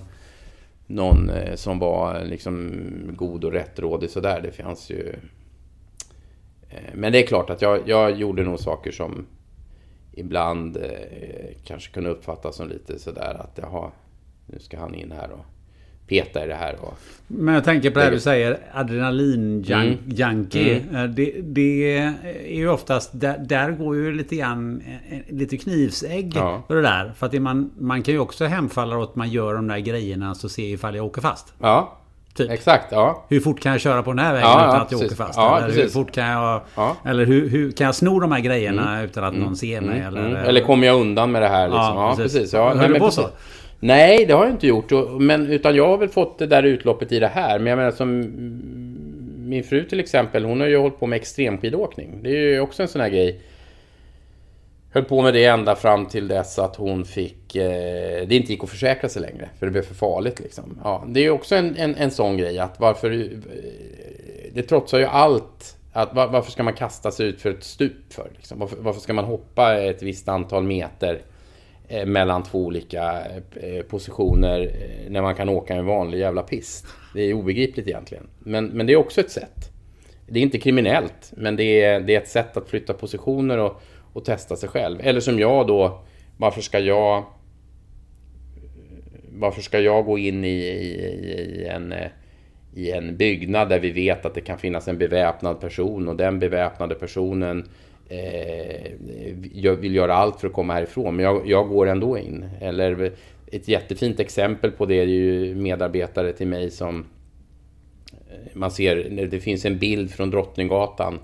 någon 0.87 1.31
som 1.55 1.79
var 1.79 2.23
liksom 2.23 2.73
god 3.15 3.43
och 3.43 3.51
rättrådig 3.51 4.09
sådär. 4.09 4.41
Det 4.41 4.51
fanns 4.51 4.89
ju... 4.89 5.15
Men 6.93 7.11
det 7.11 7.23
är 7.23 7.27
klart 7.27 7.49
att 7.49 7.61
jag, 7.61 7.79
jag 7.85 8.11
gjorde 8.11 8.43
nog 8.43 8.59
saker 8.59 8.91
som 8.91 9.25
ibland 10.11 10.77
kanske 11.63 11.93
kunde 11.93 12.09
uppfattas 12.09 12.55
som 12.55 12.69
lite 12.69 12.99
sådär 12.99 13.37
att 13.39 13.59
jaha, 13.61 13.91
nu 14.45 14.59
ska 14.59 14.79
han 14.79 14.95
in 14.95 15.11
här 15.11 15.31
och 15.31 15.45
peta 16.07 16.43
i 16.43 16.47
det 16.47 16.55
här. 16.55 16.75
Och, 16.81 16.97
Men 17.27 17.53
jag 17.53 17.63
tänker 17.63 17.89
på 17.91 17.99
det 17.99 18.05
här 18.05 18.11
du 18.11 18.19
säger, 18.19 18.57
adrenalin-junkie. 18.73 20.81
Mm. 20.89 21.15
Det, 21.15 21.31
det 21.41 21.97
är 21.97 22.13
ju 22.55 22.69
oftast, 22.69 23.09
där, 23.13 23.37
där 23.37 23.71
går 23.71 23.95
ju 23.95 24.11
lite 24.15 24.35
grann, 24.35 24.81
eh, 25.11 25.17
lite 25.35 25.57
knivsägg 25.57 26.31
Ja. 26.35 26.61
för 26.67 26.75
det 26.75 26.81
där. 26.81 27.13
För 27.17 27.25
att 27.25 27.33
man, 27.41 27.71
man 27.79 28.03
kan 28.03 28.13
ju 28.13 28.19
också 28.19 28.45
hemfalla 28.45 28.97
åt 28.97 29.09
att 29.09 29.15
man 29.15 29.29
gör 29.29 29.53
de 29.53 29.67
där 29.67 29.77
grejerna 29.79 30.35
så 30.35 30.49
ser 30.49 30.63
ifall 30.63 30.95
jag 30.95 31.05
åker 31.05 31.21
fast. 31.21 31.53
ja, 31.61 31.97
Typ. 32.33 32.51
exakt. 32.51 32.85
Ja. 32.91 33.25
Hur 33.29 33.39
fort 33.39 33.59
kan 33.59 33.71
jag 33.71 33.81
köra 33.81 34.03
på 34.03 34.11
den 34.11 34.19
här 34.19 34.33
vägen 34.33 34.49
Ja, 34.49 34.59
utan 34.65 34.75
ja, 34.75 34.81
att 34.81 34.91
jag 34.91 35.01
åker 35.01 35.15
fast? 35.15 35.33
Ja, 35.37 35.59
eller 35.61 35.75
hur 35.75 35.87
fort 35.87 36.11
kan 36.11 36.27
jag... 36.27 36.61
Ja. 36.75 36.95
Eller 37.05 37.25
hur, 37.25 37.49
hur 37.49 37.71
kan 37.71 37.85
jag 37.85 37.95
sno 37.95 38.19
de 38.19 38.31
här 38.31 38.39
grejerna 38.39 39.03
utan 39.03 39.23
att 39.23 39.35
någon 39.35 39.55
ser 39.55 39.81
mig? 39.81 39.95
Mm, 39.99 40.07
eller, 40.07 40.21
mm. 40.29 40.35
Eller 40.35 40.61
kommer 40.61 40.87
jag 40.87 40.99
undan 41.01 41.31
med 41.31 41.41
det 41.41 41.47
här? 41.47 41.67
Liksom? 41.67 41.79
Ja, 41.81 42.09
Ja, 42.09 42.15
precis. 42.15 42.33
precis. 42.37 42.53
Ja, 42.53 42.67
Höll 42.69 42.77
nej, 42.77 42.87
du 42.87 42.93
på 42.93 42.99
precis. 43.05 43.23
så? 43.23 43.29
Nej, 43.79 44.25
det 44.25 44.33
har 44.33 44.45
jag 44.45 44.53
inte 44.53 44.67
gjort. 44.67 44.91
Men, 45.19 45.51
utan 45.51 45.75
jag 45.75 45.87
har 45.87 45.97
väl 45.97 46.09
fått 46.09 46.39
det 46.39 46.47
där 46.47 46.63
utloppet 46.63 47.11
i 47.11 47.19
det 47.19 47.27
här. 47.27 47.59
Men 47.59 47.67
jag 47.67 47.77
menar 47.77 47.91
som 47.91 48.19
min 49.47 49.63
fru 49.63 49.83
till 49.83 49.99
exempel, 49.99 50.45
hon 50.45 50.59
har 50.59 50.67
ju 50.67 50.77
hållit 50.77 50.99
på 50.99 51.07
med 51.07 51.17
extremskidåkning. 51.17 52.19
Det 52.23 52.29
är 52.29 52.53
ju 52.53 52.59
också 52.59 52.81
en 52.81 52.87
sån 52.87 53.01
här 53.01 53.09
grej. 53.09 53.41
Höll 54.91 55.03
på 55.03 55.21
med 55.21 55.33
det 55.33 55.45
ända 55.45 55.75
fram 55.75 56.05
till 56.05 56.27
dess 56.27 56.59
att 56.59 56.75
hon 56.75 57.05
fick... 57.05 57.55
Eh, 57.55 58.27
det 58.27 58.35
inte 58.35 58.51
gick 58.51 58.63
att 58.63 58.69
försäkra 58.69 59.09
sig 59.09 59.21
längre. 59.21 59.49
För 59.59 59.65
det 59.65 59.71
blev 59.71 59.81
för 59.81 59.95
farligt 59.95 60.39
liksom. 60.39 60.79
Ja, 60.83 61.03
det 61.07 61.19
är 61.19 61.23
ju 61.23 61.29
också 61.29 61.55
en, 61.55 61.75
en, 61.75 61.95
en 61.95 62.11
sån 62.11 62.37
grej 62.37 62.59
att 62.59 62.79
varför... 62.79 63.11
Eh, 63.11 63.27
det 64.53 64.63
trotsar 64.63 64.99
ju 64.99 65.05
allt. 65.05 65.77
Att, 65.93 66.15
var, 66.15 66.27
varför 66.27 66.51
ska 66.51 66.63
man 66.63 66.73
kasta 66.73 67.11
sig 67.11 67.27
ut 67.27 67.41
för 67.41 67.49
ett 67.49 67.63
stup 67.63 68.13
för? 68.13 68.29
Liksom? 68.35 68.59
Varför, 68.59 68.77
varför 68.79 69.01
ska 69.01 69.13
man 69.13 69.25
hoppa 69.25 69.77
ett 69.77 70.03
visst 70.03 70.27
antal 70.27 70.63
meter 70.63 71.21
Eh, 71.87 72.05
mellan 72.05 72.43
två 72.43 72.65
olika 72.65 73.21
eh, 73.55 73.81
positioner 73.81 74.61
eh, 74.61 75.11
när 75.11 75.21
man 75.21 75.35
kan 75.35 75.49
åka 75.49 75.75
en 75.75 75.85
vanlig 75.85 76.19
jävla 76.19 76.41
pist? 76.41 76.85
Det 77.13 77.21
är 77.21 77.33
obegripligt 77.33 77.87
egentligen. 77.87 78.27
Men, 78.39 78.65
men 78.65 78.85
det 78.87 78.93
är 78.93 78.97
också 78.97 79.21
ett 79.21 79.31
sätt. 79.31 79.71
Det 80.27 80.39
är 80.39 80.43
inte 80.43 80.59
kriminellt, 80.59 81.33
men 81.37 81.55
det 81.55 81.83
är, 81.83 81.99
det 81.99 82.15
är 82.15 82.21
ett 82.21 82.29
sätt 82.29 82.57
att 82.57 82.69
flytta 82.69 82.93
positioner 82.93 83.57
och, 83.57 83.81
och 84.13 84.25
testa 84.25 84.55
sig 84.55 84.69
själv. 84.69 84.99
Eller 85.03 85.19
som 85.19 85.39
jag 85.39 85.67
då, 85.67 86.03
varför 86.37 86.61
ska 86.61 86.79
jag 86.79 87.23
varför 89.37 89.61
ska 89.61 89.79
jag 89.79 90.05
gå 90.05 90.17
in 90.17 90.45
i, 90.45 90.47
i, 90.47 90.87
i, 91.61 91.65
en, 91.65 91.93
i 92.75 92.91
en 92.91 93.17
byggnad 93.17 93.69
där 93.69 93.79
vi 93.79 93.91
vet 93.91 94.25
att 94.25 94.33
det 94.33 94.41
kan 94.41 94.57
finnas 94.57 94.87
en 94.87 94.97
beväpnad 94.97 95.59
person 95.59 96.07
och 96.07 96.15
den 96.15 96.39
beväpnade 96.39 96.95
personen 96.95 97.69
eh, 98.09 98.91
jag 99.53 99.75
vill 99.75 99.95
göra 99.95 100.15
allt 100.15 100.39
för 100.39 100.47
att 100.47 100.53
komma 100.53 100.73
härifrån, 100.73 101.15
men 101.15 101.25
jag, 101.25 101.47
jag 101.47 101.69
går 101.69 101.87
ändå 101.87 102.17
in. 102.17 102.45
Eller 102.61 103.11
ett 103.51 103.67
jättefint 103.67 104.19
exempel 104.19 104.71
på 104.71 104.85
det 104.85 104.99
är 104.99 105.05
ju 105.05 105.55
medarbetare 105.55 106.33
till 106.33 106.47
mig 106.47 106.71
som 106.71 107.05
eh, 108.11 108.35
man 108.53 108.71
ser, 108.71 109.27
det 109.31 109.39
finns 109.39 109.65
en 109.65 109.77
bild 109.77 110.11
från 110.11 110.29
Drottninggatan 110.29 111.19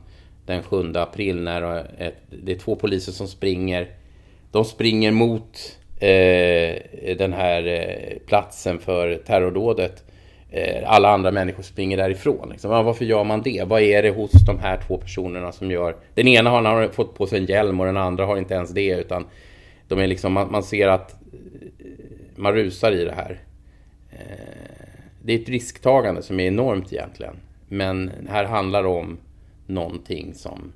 den 0.46 0.64
7 0.64 0.92
april 0.96 1.42
när 1.42 1.88
ett, 1.98 2.16
det 2.44 2.52
är 2.52 2.58
två 2.58 2.76
poliser 2.76 3.12
som 3.12 3.28
springer. 3.28 3.88
De 4.52 4.66
springer 4.66 5.12
mot 5.12 5.78
eh, 6.00 7.18
den 7.18 7.34
här 7.34 7.68
eh, 7.68 8.18
platsen 8.28 8.80
för 8.80 9.16
terrordådet. 9.16 10.11
Eh, 10.54 10.84
alla 10.86 11.10
andra 11.10 11.32
människor 11.32 11.64
springer 11.64 11.98
därifrån. 11.98 12.50
Liksom. 12.50 12.72
Ja, 12.72 12.82
varför 12.82 13.06
gör 13.06 13.24
man 13.24 13.42
det? 13.42 13.64
Vad 13.68 13.82
är 13.82 14.04
det 14.04 14.10
hos 14.10 14.32
de 14.32 14.60
här 14.60 14.78
två 14.88 14.98
personerna 14.98 15.52
som 15.52 15.72
gör... 15.72 15.96
Den 16.14 16.28
ena 16.28 16.50
har, 16.50 16.64
har 16.64 16.88
fått 16.88 17.16
på 17.16 17.28
sig 17.28 17.40
en 17.40 17.46
hjälm 17.46 17.80
och 17.80 17.86
den 17.86 17.98
andra 17.98 18.26
har 18.26 18.38
inte 18.38 18.54
ens 18.54 18.70
det. 18.70 19.00
Utan 19.00 19.26
de 19.88 20.00
är 20.00 20.08
liksom, 20.08 20.34
man, 20.34 20.52
man 20.52 20.64
ser 20.64 20.88
att 20.88 21.12
eh, 21.12 21.88
man 22.36 22.54
rusar 22.54 22.92
i 22.92 23.06
det 23.06 23.14
här. 23.14 23.40
Eh, 24.12 24.88
det 25.22 25.34
är 25.34 25.40
ett 25.40 25.50
risktagande 25.50 26.22
som 26.22 26.40
är 26.40 26.48
enormt 26.48 26.94
egentligen. 26.94 27.36
Men 27.68 28.12
här 28.30 28.46
handlar 28.46 28.84
det 28.84 28.90
om 28.90 29.18
någonting 29.66 30.34
som... 30.34 30.74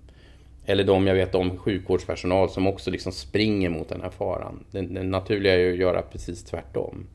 Eller 0.66 0.84
de 0.84 1.08
jag 1.08 1.16
vet 1.16 1.36
om 1.36 1.58
sjukvårdspersonal 1.58 2.50
som 2.50 2.68
också 2.68 2.92
liksom 2.92 3.12
springer 3.12 3.70
mot 3.70 3.90
den 3.90 4.02
här 4.02 4.10
faran. 4.10 4.64
Det, 4.72 4.82
det 4.82 5.04
naturliga 5.04 5.54
är 5.54 5.58
ju 5.58 5.72
att 5.74 5.80
göra 5.80 6.02
precis 6.02 6.44
tvärtom. 6.44 7.08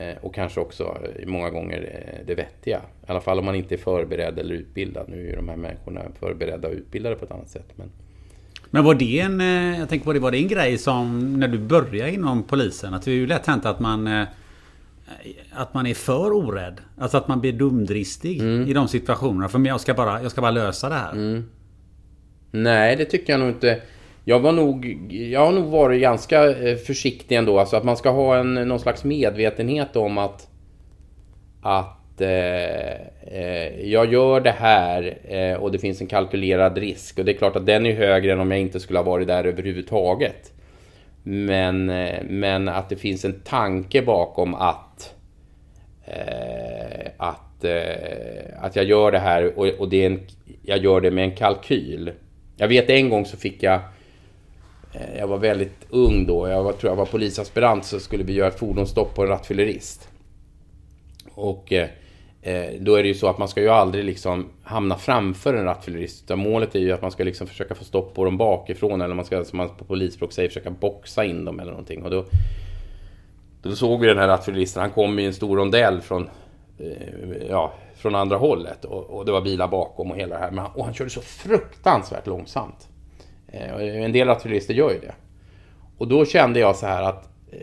Eh, 0.00 0.16
och 0.20 0.34
kanske 0.34 0.60
också 0.60 0.84
eh, 0.84 1.26
många 1.26 1.50
gånger 1.50 2.08
eh, 2.12 2.26
det 2.26 2.34
vettiga. 2.34 2.78
I 2.78 3.10
alla 3.10 3.20
fall 3.20 3.38
om 3.38 3.44
man 3.44 3.54
inte 3.54 3.74
är 3.74 3.78
förberedd 3.78 4.38
eller 4.38 4.54
utbildad. 4.54 5.08
Nu 5.08 5.20
är 5.20 5.30
ju 5.30 5.36
de 5.36 5.48
här 5.48 5.56
människorna 5.56 6.00
förberedda 6.20 6.68
och 6.68 6.74
utbildade 6.74 7.16
på 7.16 7.24
ett 7.24 7.30
annat 7.30 7.48
sätt. 7.48 7.72
Men... 7.76 7.90
Men 8.70 8.84
var 8.84 8.94
det 8.94 9.20
en... 9.20 9.40
Jag 9.78 9.88
tänker 9.88 10.04
på 10.04 10.12
det, 10.12 10.18
var 10.18 10.30
det 10.30 10.38
en 10.38 10.48
grej 10.48 10.78
som 10.78 11.34
när 11.40 11.48
du 11.48 11.58
började 11.58 12.12
inom 12.12 12.42
polisen? 12.42 12.94
Att 12.94 13.02
det 13.02 13.10
är 13.10 13.14
ju 13.14 13.26
lätt 13.26 13.46
hänt 13.46 13.66
att 13.66 13.80
man... 13.80 14.26
Att 15.52 15.74
man 15.74 15.86
är 15.86 15.94
för 15.94 16.32
orädd. 16.32 16.80
Alltså 16.98 17.16
att 17.16 17.28
man 17.28 17.40
blir 17.40 17.52
dumdristig 17.52 18.42
i 18.42 18.72
de 18.72 18.88
situationerna. 18.88 19.48
För 19.48 19.66
jag 19.66 19.80
ska 19.80 19.94
bara, 19.94 20.22
jag 20.22 20.30
ska 20.30 20.40
bara 20.40 20.50
lösa 20.50 20.88
det 20.88 20.94
här. 20.94 21.42
Nej, 22.50 22.96
det 22.96 23.04
tycker 23.04 23.32
jag 23.32 23.40
nog 23.40 23.48
inte. 23.48 23.80
Jag, 24.24 24.40
var 24.40 24.52
nog, 24.52 24.86
jag 25.10 25.40
har 25.40 25.52
nog 25.52 25.64
varit 25.64 26.00
ganska 26.00 26.50
eh, 26.50 26.76
försiktig 26.76 27.36
ändå. 27.36 27.58
Alltså 27.58 27.76
att 27.76 27.84
man 27.84 27.96
ska 27.96 28.10
ha 28.10 28.36
en, 28.36 28.54
någon 28.54 28.80
slags 28.80 29.04
medvetenhet 29.04 29.96
om 29.96 30.18
att, 30.18 30.48
att 31.62 32.20
eh, 32.20 32.90
eh, 33.36 33.80
jag 33.80 34.12
gör 34.12 34.40
det 34.40 34.54
här 34.58 35.18
eh, 35.24 35.62
och 35.62 35.72
det 35.72 35.78
finns 35.78 36.00
en 36.00 36.06
kalkylerad 36.06 36.78
risk. 36.78 37.18
Och 37.18 37.24
det 37.24 37.32
är 37.32 37.38
klart 37.38 37.56
att 37.56 37.66
den 37.66 37.86
är 37.86 37.94
högre 37.94 38.32
än 38.32 38.40
om 38.40 38.50
jag 38.50 38.60
inte 38.60 38.80
skulle 38.80 38.98
ha 38.98 39.04
varit 39.04 39.28
där 39.28 39.44
överhuvudtaget. 39.44 40.52
Men, 41.22 41.90
eh, 41.90 42.22
men 42.24 42.68
att 42.68 42.88
det 42.88 42.96
finns 42.96 43.24
en 43.24 43.40
tanke 43.40 44.02
bakom 44.02 44.54
att, 44.54 45.14
eh, 46.06 47.10
att 47.16 47.50
att, 47.60 47.64
eh, 47.64 48.64
att 48.64 48.76
jag 48.76 48.84
gör 48.84 49.12
det 49.12 49.18
här 49.18 49.58
och, 49.58 49.66
och 49.66 49.88
det 49.88 50.02
är 50.02 50.06
en, 50.06 50.20
jag 50.62 50.78
gör 50.78 51.00
det 51.00 51.10
med 51.10 51.24
en 51.24 51.34
kalkyl. 51.34 52.12
Jag 52.56 52.68
vet 52.68 52.90
en 52.90 53.08
gång 53.10 53.26
så 53.26 53.36
fick 53.36 53.62
jag 53.62 53.80
Eh, 54.92 55.18
jag 55.18 55.26
var 55.26 55.38
väldigt 55.38 55.86
ung 55.90 56.26
då. 56.26 56.48
Jag 56.48 56.62
var, 56.62 56.72
tror 56.72 56.90
jag 56.90 56.96
var 56.96 57.06
polisaspirant 57.06 57.84
så 57.84 58.00
skulle 58.00 58.24
vi 58.24 58.32
göra 58.32 58.48
ett 58.48 58.58
fordonsstopp 58.58 59.14
på 59.14 59.22
en 59.22 59.28
rattfyllerist. 59.28 60.08
Och 61.34 61.72
eh, 61.72 61.88
eh, 62.42 62.70
då 62.80 62.94
är 62.94 63.02
det 63.02 63.08
ju 63.08 63.14
så 63.14 63.28
att 63.28 63.38
man 63.38 63.48
ska 63.48 63.60
ju 63.60 63.68
aldrig 63.68 64.04
liksom 64.04 64.48
hamna 64.62 64.96
framför 64.96 65.54
en 65.54 65.64
rattfyllerist. 65.64 66.24
Utan 66.24 66.38
målet 66.38 66.74
är 66.74 66.80
ju 66.80 66.92
att 66.92 67.02
man 67.02 67.10
ska 67.10 67.24
liksom 67.24 67.46
försöka 67.46 67.74
få 67.74 67.84
stopp 67.84 68.14
på 68.14 68.24
dem 68.24 68.36
bakifrån. 68.36 69.00
Eller 69.00 69.14
man 69.14 69.24
ska, 69.24 69.44
som 69.44 69.56
man 69.56 69.68
på 69.68 69.84
polisspråk 69.84 70.32
säger, 70.32 70.48
försöka 70.48 70.70
boxa 70.70 71.24
in 71.24 71.44
dem 71.44 71.60
eller 71.60 71.70
någonting. 71.70 72.02
Och 72.02 72.10
då, 72.10 72.24
då 73.62 73.72
såg 73.72 74.00
vi 74.00 74.06
den 74.06 74.18
här 74.18 74.28
rattfylleristen. 74.28 74.80
Han 74.80 74.90
kom 74.90 75.18
i 75.18 75.26
en 75.26 75.34
stor 75.34 75.56
rondell 75.56 76.00
från, 76.00 76.28
eh, 76.78 77.46
ja, 77.48 77.72
från 77.96 78.14
andra 78.14 78.36
hållet. 78.36 78.84
Och, 78.84 79.10
och, 79.10 79.24
det 79.24 79.32
var 79.32 79.40
bilar 79.40 79.68
bakom 79.68 80.10
och 80.10 80.16
hela 80.16 80.34
det 80.34 80.40
här. 80.40 80.50
Men, 80.50 80.64
och 80.74 80.84
han 80.84 80.94
körde 80.94 81.10
så 81.10 81.20
fruktansvärt 81.20 82.26
långsamt. 82.26 82.89
Eh, 83.52 84.04
en 84.04 84.12
del 84.12 84.28
rattfyllerister 84.28 84.74
gör 84.74 84.90
ju 84.90 84.98
det. 84.98 85.14
Och 85.98 86.08
då 86.08 86.24
kände 86.24 86.60
jag 86.60 86.76
så 86.76 86.86
här 86.86 87.02
att 87.02 87.28
eh, 87.52 87.58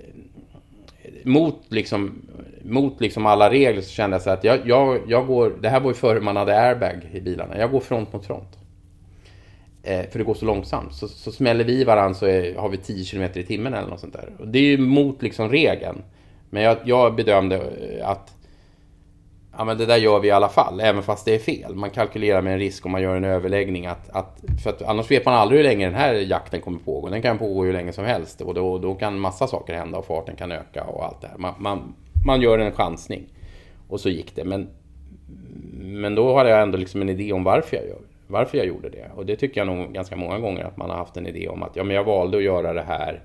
mot 1.24 1.64
liksom, 1.68 2.22
mot 2.64 3.02
liksom 3.02 3.26
alla 3.26 3.50
regler 3.50 3.82
så 3.82 3.90
kände 3.90 4.16
jag 4.16 4.22
så 4.22 4.30
att 4.30 4.44
jag, 4.44 4.60
jag, 4.66 5.00
jag 5.08 5.28
går, 5.28 5.54
det 5.62 5.70
här 5.70 5.80
var 5.80 5.90
ju 5.90 5.96
före 5.96 6.20
man 6.20 6.36
hade 6.36 6.60
airbag 6.60 7.10
i 7.14 7.22
bilarna, 7.22 7.58
jag 7.58 7.72
går 7.72 7.80
front 7.80 8.14
mot 8.14 8.26
front. 8.26 8.58
Eh, 9.84 10.10
för 10.10 10.20
det 10.20 10.26
går 10.26 10.34
så 10.34 10.46
långsamt. 10.46 10.94
Så, 10.94 11.08
så 11.08 11.32
smäller 11.32 11.64
vi 11.64 11.84
varandra 11.84 12.14
så 12.14 12.26
är, 12.26 12.56
har 12.56 12.70
vi 12.70 12.78
10 12.78 13.06
km 13.06 13.30
i 13.34 13.44
timmen 13.44 13.74
eller 13.74 13.90
något 13.90 14.00
sånt 14.00 14.14
där. 14.14 14.30
Och 14.40 14.48
det 14.48 14.60
är 14.60 14.64
ju 14.64 14.78
mot 14.78 15.22
liksom 15.22 15.50
regeln. 15.50 16.04
Men 16.50 16.64
jag, 16.64 16.78
jag 16.86 17.16
bedömde 17.16 17.62
att 18.04 18.37
ja, 19.58 19.64
men 19.64 19.78
det 19.78 19.86
där 19.86 19.98
gör 19.98 20.20
vi 20.20 20.28
i 20.28 20.32
alla 20.32 20.50
fall, 20.50 20.80
även 20.80 21.04
fast 21.04 21.26
det 21.26 21.36
är 21.36 21.40
fel. 21.40 21.76
Man 21.76 21.90
kalkylerar 21.90 22.42
med 22.42 22.54
en 22.54 22.60
risk 22.60 22.86
om 22.86 22.92
man 22.92 23.02
gör 23.02 23.16
en 23.16 23.24
överläggning. 23.24 23.86
Att, 23.86 24.10
att, 24.10 24.44
för 24.64 24.70
att 24.70 24.82
annars 24.82 25.12
vet 25.12 25.26
man 25.26 25.34
aldrig 25.34 25.60
hur 25.60 25.64
länge 25.64 25.86
den 25.86 25.96
här 25.96 26.14
jakten 26.14 26.62
kommer 26.62 26.80
pågå. 26.80 27.10
Den 27.10 27.22
kan 27.22 27.38
pågå 27.38 27.64
hur 27.64 27.74
länge 27.74 27.94
som 27.94 28.06
helst 28.06 28.42
och 28.42 28.54
då, 28.54 28.78
då 28.78 28.96
kan 28.96 29.20
massa 29.20 29.48
saker 29.48 29.74
hända 29.74 29.98
och 29.98 30.06
farten 30.06 30.36
kan 30.36 30.52
öka 30.52 30.84
och 30.84 31.06
allt 31.06 31.22
det 31.22 31.28
här. 31.28 31.38
Man, 31.38 31.54
man, 31.60 31.96
man 32.26 32.42
gör 32.42 32.60
en 32.60 32.72
chansning. 32.72 33.24
Och 33.90 34.00
så 34.00 34.10
gick 34.10 34.36
det. 34.36 34.44
Men, 34.44 34.68
men 35.82 36.16
då 36.16 36.38
hade 36.38 36.50
jag 36.50 36.62
ändå 36.62 36.78
liksom 36.78 37.02
en 37.02 37.10
idé 37.10 37.34
om 37.34 37.44
varför 37.44 37.78
jag, 37.78 37.86
gör, 37.86 37.98
varför 38.28 38.58
jag 38.58 38.68
gjorde 38.68 38.90
det. 38.90 39.12
Och 39.16 39.26
det 39.26 39.36
tycker 39.36 39.62
jag 39.62 39.68
nog 39.68 39.94
ganska 39.94 40.16
många 40.16 40.40
gånger 40.40 40.64
att 40.64 40.78
man 40.78 40.90
har 40.90 40.98
haft 40.98 41.18
en 41.18 41.28
idé 41.28 41.48
om 41.48 41.64
att 41.64 41.76
ja, 41.76 41.84
men 41.84 41.96
jag 41.96 42.04
valde 42.04 42.38
att 42.38 42.44
göra 42.44 42.74
det 42.74 42.84
här 42.88 43.24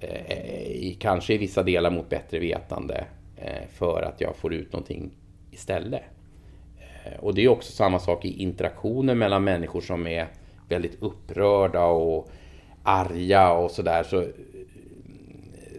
eh, 0.00 0.70
i, 0.70 0.96
kanske 1.00 1.34
i 1.34 1.38
vissa 1.38 1.62
delar 1.62 1.90
mot 1.90 2.08
bättre 2.08 2.38
vetande 2.38 3.04
Eh, 3.36 3.66
för 3.68 4.02
att 4.02 4.20
jag 4.20 4.36
får 4.36 4.54
ut 4.54 4.72
någonting 4.72 5.10
istället. 5.50 6.02
Eh, 6.78 7.18
och 7.20 7.34
det 7.34 7.44
är 7.44 7.48
också 7.48 7.72
samma 7.72 7.98
sak 7.98 8.24
i 8.24 8.42
interaktioner 8.42 9.14
mellan 9.14 9.44
människor 9.44 9.80
som 9.80 10.06
är 10.06 10.26
väldigt 10.68 11.02
upprörda 11.02 11.84
och 11.84 12.30
arga 12.82 13.52
och 13.52 13.70
sådär. 13.70 14.02
Så, 14.02 14.26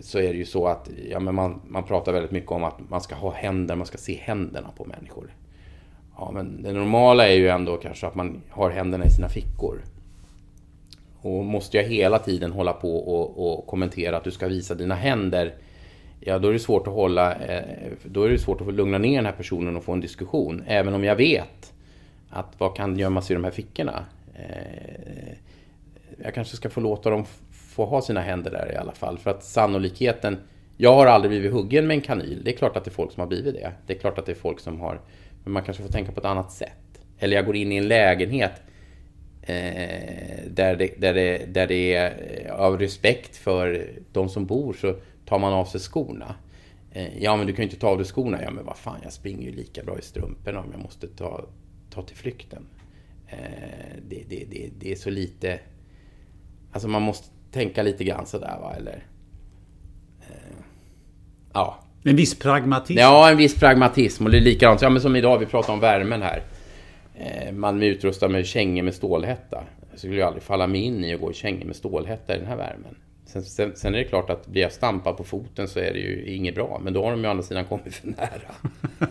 så 0.01 0.19
är 0.19 0.33
det 0.33 0.37
ju 0.37 0.45
så 0.45 0.67
att 0.67 0.89
ja, 1.09 1.19
men 1.19 1.35
man, 1.35 1.61
man 1.67 1.83
pratar 1.83 2.13
väldigt 2.13 2.31
mycket 2.31 2.51
om 2.51 2.63
att 2.63 2.89
man 2.89 3.01
ska 3.01 3.15
ha 3.15 3.31
händer, 3.31 3.75
man 3.75 3.87
ska 3.87 3.97
se 3.97 4.15
händerna 4.15 4.71
på 4.77 4.85
människor. 4.85 5.33
Ja, 6.17 6.31
men 6.33 6.63
det 6.63 6.73
normala 6.73 7.27
är 7.27 7.35
ju 7.35 7.47
ändå 7.47 7.77
kanske 7.77 8.07
att 8.07 8.15
man 8.15 8.41
har 8.49 8.69
händerna 8.69 9.05
i 9.05 9.09
sina 9.09 9.29
fickor. 9.29 9.81
Och 11.21 11.45
måste 11.45 11.77
jag 11.77 11.83
hela 11.83 12.19
tiden 12.19 12.51
hålla 12.51 12.73
på 12.73 12.97
och, 12.97 13.57
och 13.57 13.67
kommentera 13.67 14.17
att 14.17 14.23
du 14.23 14.31
ska 14.31 14.47
visa 14.47 14.75
dina 14.75 14.95
händer 14.95 15.53
ja 16.19 16.39
då 16.39 16.47
är 16.47 16.53
det 16.53 16.59
svårt 16.59 16.87
att 16.87 16.93
hålla, 16.93 17.35
eh, 17.35 17.91
då 18.03 18.23
är 18.23 18.29
det 18.29 18.39
svårt 18.39 18.61
att 18.61 18.73
lugna 18.73 18.97
ner 18.97 19.15
den 19.15 19.25
här 19.25 19.31
personen 19.31 19.75
och 19.77 19.83
få 19.83 19.93
en 19.93 20.01
diskussion. 20.01 20.63
Även 20.67 20.93
om 20.93 21.03
jag 21.03 21.15
vet 21.15 21.73
att 22.29 22.53
vad 22.57 22.75
kan 22.75 22.99
gömmas 22.99 23.31
i 23.31 23.33
de 23.33 23.43
här 23.43 23.51
fickorna. 23.51 24.05
Eh, 24.35 25.33
jag 26.23 26.33
kanske 26.33 26.55
ska 26.55 26.69
få 26.69 26.81
låta 26.81 27.09
dem 27.09 27.25
få 27.51 27.85
ha 27.85 28.01
sina 28.01 28.21
händer 28.21 28.51
där 28.51 28.71
i 28.73 28.75
alla 28.75 28.91
fall. 28.91 29.17
För 29.17 29.31
att 29.31 29.43
sannolikheten, 29.43 30.37
jag 30.77 30.93
har 30.93 31.05
aldrig 31.05 31.29
blivit 31.29 31.51
huggen 31.51 31.87
med 31.87 31.95
en 31.95 32.01
kanyl. 32.01 32.41
Det 32.43 32.53
är 32.53 32.57
klart 32.57 32.77
att 32.77 32.83
det 32.83 32.89
är 32.89 32.93
folk 32.93 33.11
som 33.11 33.21
har 33.21 33.27
blivit 33.27 33.53
det. 33.53 33.71
Det 33.87 33.93
är 33.93 33.97
klart 33.99 34.19
att 34.19 34.25
det 34.25 34.31
är 34.31 34.35
folk 34.35 34.59
som 34.59 34.79
har, 34.79 35.01
men 35.43 35.53
man 35.53 35.63
kanske 35.63 35.83
får 35.83 35.89
tänka 35.89 36.11
på 36.11 36.19
ett 36.19 36.25
annat 36.25 36.51
sätt. 36.51 36.71
Eller 37.19 37.35
jag 37.35 37.45
går 37.45 37.55
in 37.55 37.71
i 37.71 37.77
en 37.77 37.87
lägenhet 37.87 38.61
eh, 39.41 40.49
där, 40.49 40.75
det, 40.75 41.01
där, 41.01 41.13
det, 41.13 41.53
där 41.53 41.67
det 41.67 41.95
är 41.95 42.49
av 42.51 42.79
respekt 42.79 43.35
för 43.35 43.89
de 44.11 44.29
som 44.29 44.45
bor 44.45 44.73
så 44.73 44.95
tar 45.27 45.39
man 45.39 45.53
av 45.53 45.65
sig 45.65 45.79
skorna. 45.79 46.35
Eh, 46.91 47.23
ja, 47.23 47.35
men 47.35 47.47
du 47.47 47.53
kan 47.53 47.63
ju 47.63 47.69
inte 47.69 47.79
ta 47.79 47.87
av 47.87 47.97
dig 47.97 48.05
skorna. 48.05 48.43
Ja, 48.43 48.51
men 48.51 48.65
vad 48.65 48.77
fan, 48.77 48.99
jag 49.03 49.13
springer 49.13 49.49
ju 49.49 49.55
lika 49.55 49.83
bra 49.83 49.99
i 49.99 50.01
strumporna 50.01 50.59
om 50.59 50.67
jag 50.71 50.81
måste 50.81 51.07
ta, 51.07 51.45
ta 51.89 52.01
till 52.01 52.15
flykten. 52.15 52.65
Eh, 53.27 53.37
det, 54.09 54.23
det, 54.29 54.45
det, 54.49 54.69
det 54.79 54.91
är 54.91 54.95
så 54.95 55.09
lite... 55.09 55.59
Alltså 56.71 56.87
man 56.87 57.01
måste 57.01 57.27
tänka 57.51 57.83
lite 57.83 58.03
grann 58.03 58.25
sådär, 58.25 58.57
va, 58.61 58.75
eller... 58.75 59.05
Eh, 60.21 60.57
ja. 61.53 61.79
En 62.03 62.15
viss 62.15 62.39
pragmatism? 62.39 62.99
Ja, 62.99 63.31
en 63.31 63.37
viss 63.37 63.55
pragmatism. 63.55 64.25
Och 64.25 64.31
det 64.31 64.37
är 64.37 64.41
likadant, 64.41 64.81
ja, 64.81 64.89
men 64.89 65.01
som 65.01 65.15
idag, 65.15 65.37
vi 65.37 65.45
pratar 65.45 65.73
om 65.73 65.79
värmen 65.79 66.21
här. 66.21 66.43
Man 67.51 67.83
är 67.83 67.87
utrustad 67.87 68.27
med 68.27 68.45
kängor 68.45 68.83
med 68.83 68.93
stålhätta. 68.93 69.63
Jag 69.91 69.99
skulle 69.99 70.15
ju 70.15 70.21
aldrig 70.21 70.43
falla 70.43 70.67
mig 70.67 70.81
in 70.81 71.05
i 71.05 71.13
att 71.13 71.21
gå 71.21 71.31
i 71.31 71.33
kängor 71.33 71.65
med 71.65 71.75
stålhätta 71.75 72.35
i 72.35 72.37
den 72.37 72.47
här 72.47 72.55
värmen. 72.55 72.95
Sen, 73.27 73.43
sen, 73.43 73.71
sen, 73.75 73.95
är 73.95 73.97
det 73.97 74.03
klart 74.03 74.29
att 74.29 74.47
blir 74.47 74.61
jag 74.61 74.71
stampad 74.71 75.17
på 75.17 75.23
foten 75.23 75.67
så 75.67 75.79
är 75.79 75.93
det 75.93 75.99
ju 75.99 76.25
inget 76.25 76.55
bra. 76.55 76.81
Men 76.83 76.93
då 76.93 77.03
har 77.03 77.11
de 77.11 77.19
ju 77.19 77.27
å 77.27 77.29
andra 77.29 77.43
sidan 77.43 77.65
kommit 77.65 77.95
för 77.95 78.07
nära. 78.07 78.51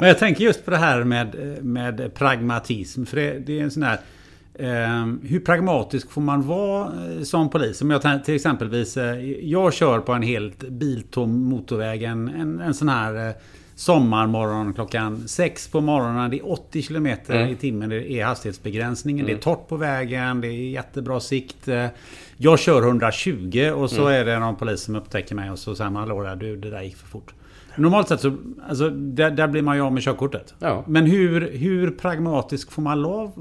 men 0.00 0.08
jag 0.08 0.18
tänker 0.18 0.44
just 0.44 0.64
på 0.64 0.70
det 0.70 0.76
här 0.76 1.04
med, 1.04 1.58
med 1.62 2.14
pragmatism. 2.14 3.04
För 3.04 3.16
det, 3.16 3.38
det 3.38 3.58
är 3.60 3.62
en 3.62 3.70
sån 3.70 3.82
här... 3.82 3.98
Eh, 4.54 5.06
hur 5.22 5.40
pragmatisk 5.40 6.10
får 6.10 6.20
man 6.20 6.42
vara 6.42 6.84
eh, 6.86 7.22
som 7.22 7.50
polis? 7.50 7.82
Om 7.82 7.90
jag 7.90 8.24
till 8.24 8.34
exempelvis... 8.34 8.96
Eh, 8.96 9.24
jag 9.24 9.74
kör 9.74 9.98
på 10.00 10.12
en 10.12 10.22
helt 10.22 10.58
biltom 10.58 11.42
motorväg. 11.42 12.02
En, 12.02 12.28
en, 12.28 12.60
en 12.60 12.74
sån 12.74 12.88
här 12.88 13.28
eh, 13.28 13.34
sommarmorgon 13.74 14.74
klockan 14.74 15.28
6 15.28 15.68
på 15.68 15.80
morgonen. 15.80 16.30
Det 16.30 16.38
är 16.38 16.52
80 16.52 16.82
km 16.82 17.06
mm. 17.06 17.48
i 17.48 17.56
timmen. 17.56 17.88
Det 17.88 18.12
är 18.12 18.24
hastighetsbegränsningen. 18.24 19.26
Mm. 19.26 19.26
Det 19.26 19.32
är 19.32 19.50
mm. 19.50 19.56
torrt 19.56 19.68
på 19.68 19.76
vägen. 19.76 20.40
Det 20.40 20.48
är 20.48 20.70
jättebra 20.70 21.20
sikt. 21.20 21.68
Jag 22.42 22.58
kör 22.58 22.82
120 22.82 23.72
och 23.74 23.90
så 23.90 24.00
mm. 24.00 24.20
är 24.20 24.24
det 24.24 24.38
någon 24.38 24.56
polis 24.56 24.80
som 24.80 24.96
upptäcker 24.96 25.34
mig 25.34 25.50
och 25.50 25.58
så 25.58 25.74
säger 25.74 25.90
man 25.90 26.08
hallå 26.08 26.22
där, 26.22 26.36
du 26.36 26.56
det 26.56 26.70
där 26.70 26.82
gick 26.82 26.96
för 26.96 27.06
fort. 27.06 27.34
Normalt 27.76 28.08
sett 28.08 28.20
så, 28.20 28.36
alltså, 28.68 28.90
där, 28.90 29.30
där 29.30 29.46
blir 29.46 29.62
man 29.62 29.76
ju 29.76 29.82
av 29.82 29.92
med 29.92 30.02
körkortet. 30.02 30.54
Ja. 30.58 30.84
Men 30.86 31.06
hur, 31.06 31.50
hur 31.52 31.90
pragmatisk 31.90 32.72
får 32.72 32.82
man 32.82 33.02
lov, 33.02 33.32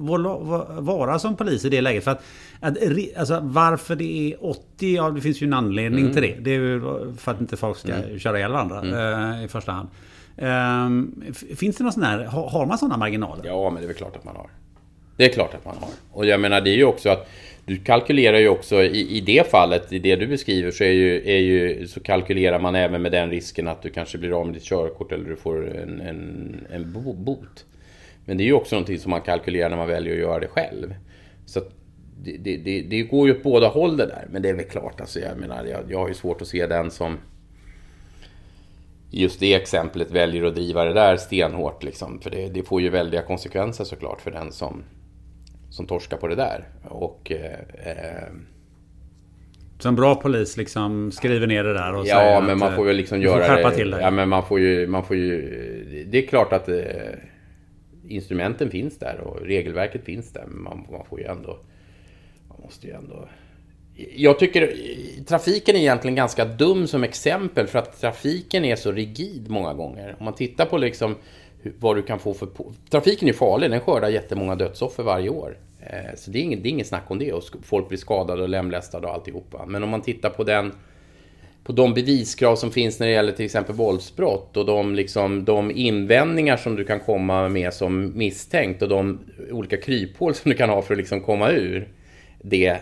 vara 0.79 1.19
som 1.19 1.35
polis 1.35 1.65
i 1.65 1.69
det 1.69 1.81
läget? 1.81 2.03
För 2.03 2.11
att, 2.11 2.23
att 2.59 2.77
alltså, 3.17 3.39
varför 3.43 3.95
det 3.95 4.33
är 4.33 4.45
80, 4.45 4.95
ja 4.95 5.09
det 5.09 5.21
finns 5.21 5.41
ju 5.41 5.47
en 5.47 5.53
anledning 5.53 6.01
mm. 6.01 6.13
till 6.13 6.21
det. 6.21 6.35
Det 6.39 6.51
är 6.51 6.59
ju 6.59 6.81
för 7.17 7.31
att 7.31 7.41
inte 7.41 7.57
folk 7.57 7.77
ska 7.77 7.93
mm. 7.93 8.19
köra 8.19 8.37
ihjäl 8.37 8.51
varandra 8.51 8.81
mm. 8.81 9.33
eh, 9.33 9.45
i 9.45 9.47
första 9.47 9.71
hand. 9.71 9.89
Um, 10.37 11.23
finns 11.55 11.77
det 11.77 11.83
någon 11.83 11.93
sån 11.93 12.03
här, 12.03 12.23
har, 12.25 12.49
har 12.49 12.65
man 12.65 12.77
sådana 12.77 12.97
marginaler? 12.97 13.43
Ja, 13.45 13.69
men 13.69 13.81
det 13.81 13.85
är 13.85 13.87
väl 13.87 13.97
klart 13.97 14.15
att 14.15 14.23
man 14.23 14.35
har. 14.35 14.49
Det 15.19 15.25
är 15.25 15.33
klart 15.33 15.53
att 15.53 15.65
man 15.65 15.75
har. 15.79 15.89
Och 16.11 16.25
jag 16.25 16.39
menar, 16.39 16.61
det 16.61 16.69
är 16.69 16.75
ju 16.75 16.85
också 16.85 17.09
att 17.09 17.29
du 17.69 17.77
kalkylerar 17.77 18.37
ju 18.37 18.49
också 18.49 18.83
i, 18.83 19.17
i 19.17 19.21
det 19.21 19.51
fallet, 19.51 19.93
i 19.93 19.99
det 19.99 20.15
du 20.15 20.27
beskriver, 20.27 20.71
så, 20.71 20.83
är 20.83 20.91
ju, 20.91 21.29
är 21.29 21.37
ju, 21.37 21.87
så 21.87 21.99
kalkylerar 21.99 22.59
man 22.59 22.75
även 22.75 23.01
med 23.01 23.11
den 23.11 23.29
risken 23.29 23.67
att 23.67 23.81
du 23.81 23.89
kanske 23.89 24.17
blir 24.17 24.39
av 24.39 24.45
med 24.45 24.55
ditt 24.55 24.63
körkort 24.63 25.11
eller 25.11 25.29
du 25.29 25.35
får 25.35 25.77
en, 25.77 26.01
en, 26.01 26.67
en 26.71 26.93
bot. 26.93 27.65
Men 28.25 28.37
det 28.37 28.43
är 28.43 28.45
ju 28.45 28.53
också 28.53 28.75
någonting 28.75 28.99
som 28.99 29.09
man 29.09 29.21
kalkylerar 29.21 29.69
när 29.69 29.77
man 29.77 29.87
väljer 29.87 30.13
att 30.13 30.19
göra 30.19 30.39
det 30.39 30.47
själv. 30.47 30.95
Så 31.45 31.61
det, 32.23 32.37
det, 32.37 32.57
det, 32.57 32.81
det 32.81 33.01
går 33.01 33.27
ju 33.27 33.33
åt 33.33 33.43
båda 33.43 33.67
håll 33.67 33.97
det 33.97 34.05
där. 34.05 34.27
Men 34.29 34.41
det 34.41 34.49
är 34.49 34.53
väl 34.53 34.65
klart, 34.65 35.01
alltså, 35.01 35.19
jag 35.19 35.37
menar, 35.37 35.65
jag, 35.65 35.79
jag 35.89 35.99
har 35.99 36.07
ju 36.07 36.13
svårt 36.13 36.41
att 36.41 36.47
se 36.47 36.67
den 36.67 36.91
som 36.91 37.17
just 39.11 39.39
det 39.39 39.53
exemplet 39.53 40.11
väljer 40.11 40.43
att 40.43 40.55
driva 40.55 40.83
det 40.83 40.93
där 40.93 41.17
stenhårt. 41.17 41.83
Liksom. 41.83 42.21
För 42.21 42.29
det, 42.29 42.47
det, 42.47 42.63
får 42.63 42.81
ju 42.81 42.89
väldiga 42.89 43.21
konsekvenser 43.21 43.83
såklart 43.83 44.21
för 44.21 44.31
den 44.31 44.51
som, 44.51 44.83
som 45.69 45.87
torskar 45.87 46.17
på 46.17 46.27
det 46.27 46.35
där. 46.35 46.67
Och, 46.83 47.31
eh, 47.31 47.59
eh 47.87 48.29
så 49.79 49.87
en 49.87 49.95
bra 49.95 50.15
polis 50.15 50.57
liksom 50.57 51.11
skriver 51.11 51.47
ner 51.47 51.63
det 51.63 51.73
där 51.73 51.93
och 51.93 52.07
ja, 52.07 52.15
säger 52.15 52.41
men 52.41 52.59
man 52.59 52.75
får 52.75 52.85
väl 52.85 52.95
liksom 52.95 53.21
göra 53.21 53.55
det. 53.55 53.75
Till 53.75 53.91
det. 53.91 54.01
Ja, 54.01 54.11
men 54.11 54.29
man 54.29 54.45
får 54.45 54.59
ju, 54.59 54.87
man 54.87 55.03
får 55.03 55.15
ju... 55.15 56.05
Det 56.11 56.17
är 56.17 56.27
klart 56.27 56.53
att 56.53 56.69
eh, 56.69 56.83
instrumenten 58.07 58.69
finns 58.69 58.99
där 58.99 59.19
och 59.19 59.41
regelverket 59.41 60.05
finns 60.05 60.33
där. 60.33 60.45
Men 60.47 60.63
man, 60.63 60.87
man 60.91 61.05
får 61.09 61.19
ju 61.19 61.25
ändå... 61.25 61.59
Man 62.49 62.57
måste 62.61 62.87
ju 62.87 62.93
ändå 62.93 63.29
jag 64.15 64.39
tycker 64.39 64.73
trafiken 65.27 65.75
är 65.75 65.79
egentligen 65.79 66.15
ganska 66.15 66.45
dum 66.45 66.87
som 66.87 67.03
exempel 67.03 67.67
för 67.67 67.79
att 67.79 68.01
trafiken 68.01 68.65
är 68.65 68.75
så 68.75 68.91
rigid 68.91 69.49
många 69.49 69.73
gånger. 69.73 70.15
Om 70.19 70.25
man 70.25 70.35
tittar 70.35 70.65
på 70.65 70.77
liksom 70.77 71.15
vad 71.79 71.95
du 71.95 72.01
kan 72.01 72.19
få 72.19 72.33
för... 72.33 72.47
Trafiken 72.89 73.29
är 73.29 73.33
farlig, 73.33 73.71
den 73.71 73.79
skördar 73.79 74.09
jättemånga 74.09 74.55
dödsoffer 74.55 75.03
varje 75.03 75.29
år. 75.29 75.57
Eh, 75.79 76.15
så 76.15 76.31
det 76.31 76.39
är, 76.39 76.43
inget, 76.43 76.63
det 76.63 76.69
är 76.69 76.71
inget 76.71 76.87
snack 76.87 77.11
om 77.11 77.19
det 77.19 77.33
och 77.33 77.43
folk 77.63 77.87
blir 77.87 77.97
skadade 77.97 78.43
och 78.43 78.49
lemlästade 78.49 79.07
och 79.07 79.13
alltihopa. 79.13 79.65
Men 79.65 79.83
om 79.83 79.89
man 79.89 80.01
tittar 80.01 80.29
på 80.29 80.43
den 80.43 80.71
på 81.63 81.73
de 81.73 81.93
beviskrav 81.93 82.55
som 82.55 82.71
finns 82.71 82.99
när 82.99 83.07
det 83.07 83.13
gäller 83.13 83.31
till 83.31 83.45
exempel 83.45 83.75
våldsbrott 83.75 84.57
och 84.57 84.65
de, 84.65 84.95
liksom, 84.95 85.45
de 85.45 85.71
invändningar 85.71 86.57
som 86.57 86.75
du 86.75 86.85
kan 86.85 86.99
komma 86.99 87.49
med 87.49 87.73
som 87.73 88.17
misstänkt 88.17 88.81
och 88.81 88.89
de 88.89 89.19
olika 89.51 89.77
kryphål 89.77 90.35
som 90.35 90.51
du 90.51 90.57
kan 90.57 90.69
ha 90.69 90.81
för 90.81 90.93
att 90.93 90.97
liksom 90.97 91.21
komma 91.21 91.51
ur 91.51 91.87
det. 92.41 92.77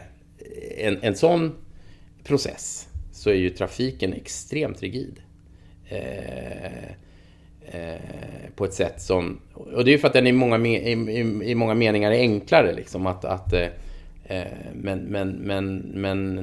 En, 0.77 0.97
en 1.01 1.15
sån 1.15 1.55
process 2.23 2.87
så 3.11 3.29
är 3.29 3.33
ju 3.33 3.49
trafiken 3.49 4.13
extremt 4.13 4.81
rigid. 4.81 5.21
Eh, 5.89 6.91
eh, 7.71 8.49
på 8.55 8.65
ett 8.65 8.73
sätt 8.73 9.01
som... 9.01 9.39
Och 9.53 9.85
det 9.85 9.89
är 9.89 9.93
ju 9.93 9.97
för 9.97 10.07
att 10.07 10.13
den 10.13 10.27
i 10.27 10.31
många, 10.31 10.57
i, 10.67 10.91
i, 10.91 11.51
i 11.51 11.55
många 11.55 11.73
meningar 11.73 12.11
är 12.11 12.19
enklare. 12.19 12.73
Liksom, 12.73 13.07
att, 13.07 13.25
att, 13.25 13.53
eh, 13.53 13.67
eh, 14.23 14.47
men, 14.73 14.99
men, 14.99 15.29
men, 15.29 15.77
men 15.77 16.35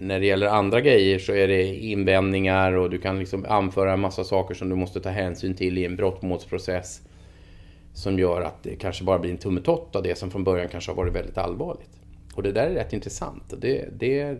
när 0.00 0.20
det 0.20 0.26
gäller 0.26 0.46
andra 0.46 0.80
grejer 0.80 1.18
så 1.18 1.32
är 1.32 1.48
det 1.48 1.76
invändningar 1.76 2.72
och 2.72 2.90
du 2.90 2.98
kan 2.98 3.18
liksom 3.18 3.46
anföra 3.48 3.92
en 3.92 4.00
massa 4.00 4.24
saker 4.24 4.54
som 4.54 4.68
du 4.68 4.74
måste 4.74 5.00
ta 5.00 5.08
hänsyn 5.08 5.54
till 5.54 5.78
i 5.78 5.84
en 5.84 5.96
brottmålsprocess. 5.96 7.02
Som 7.94 8.18
gör 8.18 8.40
att 8.40 8.62
det 8.62 8.76
kanske 8.76 9.04
bara 9.04 9.18
blir 9.18 9.30
en 9.30 9.38
tummetott 9.38 9.96
av 9.96 10.02
det 10.02 10.18
som 10.18 10.30
från 10.30 10.44
början 10.44 10.68
kanske 10.68 10.90
har 10.90 10.96
varit 10.96 11.14
väldigt 11.14 11.38
allvarligt. 11.38 11.90
Och 12.34 12.42
det 12.42 12.52
där 12.52 12.66
är 12.66 12.74
rätt 12.74 12.92
intressant. 12.92 13.54
Det, 13.60 13.88
det, 13.98 14.38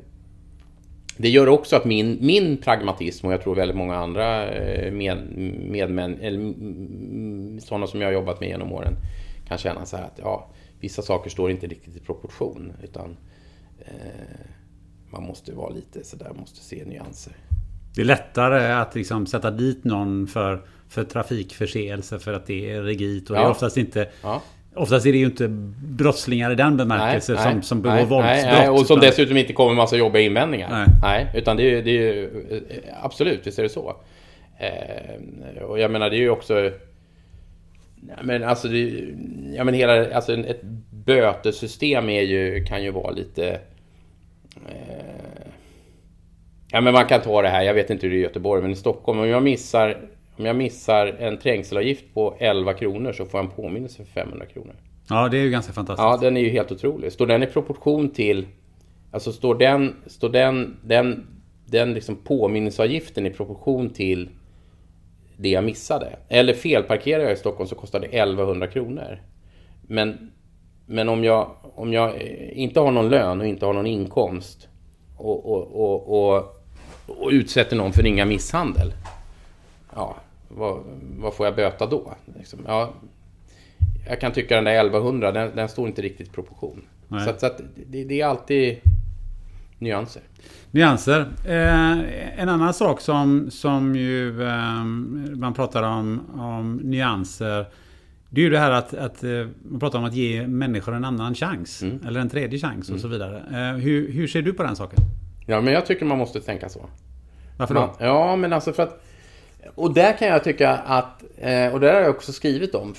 det 1.17 1.29
gör 1.29 1.49
också 1.49 1.77
att 1.77 1.85
min, 1.85 2.19
min 2.21 2.57
pragmatism 2.57 3.27
och 3.27 3.33
jag 3.33 3.43
tror 3.43 3.55
väldigt 3.55 3.77
många 3.77 3.97
andra 3.97 4.49
eh, 4.49 4.93
med, 4.93 5.19
medmän, 5.61 6.21
eller 6.21 7.61
sådana 7.61 7.87
som 7.87 8.01
jag 8.01 8.09
har 8.09 8.13
jobbat 8.13 8.41
med 8.41 8.49
genom 8.49 8.73
åren 8.73 8.97
kan 9.49 9.59
känna 9.59 9.87
så 9.87 9.97
här 9.97 10.05
att 10.05 10.19
ja, 10.23 10.51
vissa 10.81 11.03
saker 11.03 11.31
står 11.31 11.51
inte 11.51 11.67
riktigt 11.67 11.97
i 11.97 12.01
proportion 12.01 12.73
utan 12.83 13.17
eh, 13.79 13.87
man 15.11 15.23
måste 15.23 15.53
vara 15.53 15.71
lite 15.71 16.05
sådär, 16.05 16.33
måste 16.39 16.65
se 16.65 16.85
nyanser. 16.85 17.33
Det 17.95 18.01
är 18.01 18.05
lättare 18.05 18.73
att 18.73 18.95
liksom 18.95 19.27
sätta 19.27 19.51
dit 19.51 19.85
någon 19.85 20.27
för, 20.27 20.63
för 20.89 21.05
trafikförseelse 21.05 22.19
för 22.19 22.33
att 22.33 22.47
det 22.47 22.71
är 22.71 22.83
rigid 22.83 23.31
och 23.31 23.37
ja. 23.37 23.41
det 23.41 23.47
är 23.47 23.51
oftast 23.51 23.77
inte 23.77 24.09
ja. 24.23 24.43
Oftast 24.77 25.07
är 25.07 25.12
det 25.12 25.19
ju 25.19 25.25
inte 25.25 25.49
brottslingar 25.99 26.51
i 26.51 26.55
den 26.55 26.77
bemärkelsen 26.77 27.39
som, 27.39 27.62
som 27.62 27.83
begår 27.83 27.95
nej, 27.95 28.05
våldsbrott. 28.05 28.53
Nej, 28.53 28.69
och 28.69 28.87
som 28.87 28.99
utan... 28.99 29.09
dessutom 29.11 29.37
inte 29.37 29.53
kommer 29.53 29.71
med 29.71 29.77
massa 29.77 29.97
jobbiga 29.97 30.23
invändningar. 30.23 30.71
Nej. 30.71 30.87
nej 31.03 31.27
utan 31.35 31.57
det 31.57 31.62
är, 31.62 31.83
det 31.83 31.91
är 31.91 32.15
ju... 32.15 32.31
Absolut, 33.03 33.47
visst 33.47 33.59
är 33.59 33.62
det 33.62 33.69
så. 33.69 33.97
Eh, 34.59 35.62
och 35.62 35.79
jag 35.79 35.91
menar, 35.91 36.11
det 36.11 36.17
är 36.17 36.21
ju 36.21 36.31
också... 36.31 36.71
Men 38.23 38.45
alltså, 38.45 38.69
det, 38.69 39.05
ja, 39.57 39.65
men 39.65 39.75
hela, 39.75 40.15
alltså 40.15 40.33
ett 40.33 40.62
bötessystem 40.91 42.09
är 42.09 42.23
ju, 42.23 42.65
kan 42.65 42.83
ju 42.83 42.91
vara 42.91 43.11
lite... 43.11 43.61
Eh, 44.69 45.47
ja, 46.71 46.81
men 46.81 46.93
man 46.93 47.07
kan 47.07 47.21
ta 47.21 47.43
det 47.43 47.49
här, 47.49 47.62
jag 47.62 47.75
vet 47.75 47.91
inte 47.91 48.07
hur 48.07 48.11
det 48.11 48.17
är 48.17 48.21
i 48.21 48.23
Göteborg, 48.23 48.62
men 48.62 48.71
i 48.71 48.77
Stockholm, 48.77 49.21
om 49.21 49.29
jag 49.29 49.43
missar 49.43 49.97
om 50.38 50.44
jag 50.44 50.57
missar 50.57 51.07
en 51.07 51.38
trängselavgift 51.38 52.05
på 52.14 52.37
11 52.38 52.75
kronor 52.75 53.12
så 53.12 53.27
får 53.27 53.40
jag 53.40 53.44
en 53.44 53.57
påminnelse 53.57 54.05
för 54.05 54.12
500 54.12 54.46
kronor. 54.46 54.75
Ja, 55.09 55.29
det 55.29 55.38
är 55.38 55.42
ju 55.42 55.51
ganska 55.51 55.72
fantastiskt. 55.72 56.05
Ja, 56.05 56.16
den 56.16 56.37
är 56.37 56.40
ju 56.40 56.51
helt 56.51 56.72
otrolig. 56.72 57.12
Står 57.12 57.27
den 57.27 57.42
i 57.42 57.46
proportion 57.46 58.11
till... 58.11 58.46
Alltså 59.11 59.33
står 59.33 59.55
den, 59.55 59.94
står 60.07 60.29
den, 60.29 60.77
den, 60.85 61.27
den 61.66 61.94
liksom 61.94 62.16
påminnelseavgiften 62.16 63.27
i 63.27 63.31
proportion 63.31 63.90
till 63.90 64.29
det 65.37 65.49
jag 65.49 65.64
missade. 65.64 66.18
Eller 66.29 66.55
felparkerar 66.55 67.22
jag 67.22 67.33
i 67.33 67.37
Stockholm 67.37 67.68
så 67.68 67.75
kostar 67.75 68.01
det 68.01 68.07
1100 68.07 68.66
kronor. 68.66 69.22
Men, 69.83 70.33
men 70.87 71.09
om, 71.09 71.25
jag, 71.25 71.51
om 71.62 71.92
jag 71.92 72.22
inte 72.53 72.81
har 72.81 72.90
någon 72.90 73.09
lön 73.09 73.40
och 73.40 73.46
inte 73.46 73.66
har 73.66 73.72
någon 73.72 73.87
inkomst 73.87 74.68
och, 75.16 75.53
och, 75.53 75.62
och, 75.72 76.29
och, 76.29 76.57
och 77.07 77.29
utsätter 77.31 77.77
någon 77.77 77.92
för 77.92 78.03
ringa 78.03 78.25
misshandel. 78.25 78.92
Ja, 79.94 80.16
vad, 80.49 80.83
vad 81.19 81.35
får 81.35 81.47
jag 81.47 81.57
böta 81.57 81.87
då? 81.87 82.15
Liksom, 82.39 82.61
ja, 82.67 82.93
jag 84.09 84.21
kan 84.21 84.33
tycka 84.33 84.55
den 84.55 84.65
där 84.65 84.81
1100, 84.81 85.33
den, 85.33 85.57
den 85.57 85.69
står 85.69 85.89
inte 85.89 86.03
riktigt 86.03 86.29
i 86.29 86.31
proportion. 86.31 86.83
Nej. 87.09 87.25
Så, 87.25 87.31
att, 87.31 87.41
så 87.41 87.47
att 87.47 87.61
det, 87.87 88.05
det, 88.05 88.21
är 88.21 88.27
alltid 88.27 88.79
nyanser. 89.79 90.23
Nyanser. 90.71 91.21
Eh, 91.45 92.41
en 92.41 92.49
annan 92.49 92.75
sak 92.75 93.01
som, 93.01 93.51
som 93.51 93.97
ju 93.97 94.43
eh, 94.43 94.85
man 95.35 95.55
pratar 95.55 95.83
om, 95.83 96.21
om 96.41 96.77
nyanser. 96.77 97.67
Det 98.31 98.41
är 98.41 98.45
ju 98.45 98.51
det 98.51 98.59
här 98.59 98.71
att, 98.71 98.95
att 98.95 99.25
eh, 99.25 99.31
man 99.63 99.81
pratar 99.81 99.99
om 99.99 100.05
att 100.05 100.15
ge 100.15 100.47
människor 100.47 100.95
en 100.95 101.05
annan 101.05 101.35
chans. 101.35 101.83
Mm. 101.83 102.01
Eller 102.07 102.21
en 102.21 102.29
tredje 102.29 102.59
chans 102.59 102.89
och 102.89 102.91
mm. 102.91 103.01
så 103.01 103.09
vidare. 103.09 103.37
Eh, 103.37 103.77
hur, 103.77 104.13
hur 104.13 104.29
ser 104.29 104.43
du 104.43 104.53
på 104.53 104.63
den 104.63 104.77
saken? 104.77 104.99
Ja, 105.47 105.61
men 105.61 105.73
jag 105.73 105.87
tycker 105.87 106.05
man 106.05 106.19
måste 106.19 106.41
tänka 106.41 106.69
så. 106.69 106.87
Varför 107.57 107.75
då? 107.75 107.81
Man, 107.81 107.91
ja, 107.99 108.37
men 108.37 108.53
alltså 108.53 108.73
för 108.73 108.83
att 108.83 109.06
och 109.75 109.95
där 109.95 110.19
kan 110.19 110.29
jag 110.29 110.45
tycka 110.45 110.71
att, 110.71 111.25
eh, 111.39 111.75
och 111.75 111.81
det 111.81 111.93
har 111.93 112.01
jag 112.01 112.11
också 112.11 112.33
skrivit 112.33 112.75
om 112.75 112.95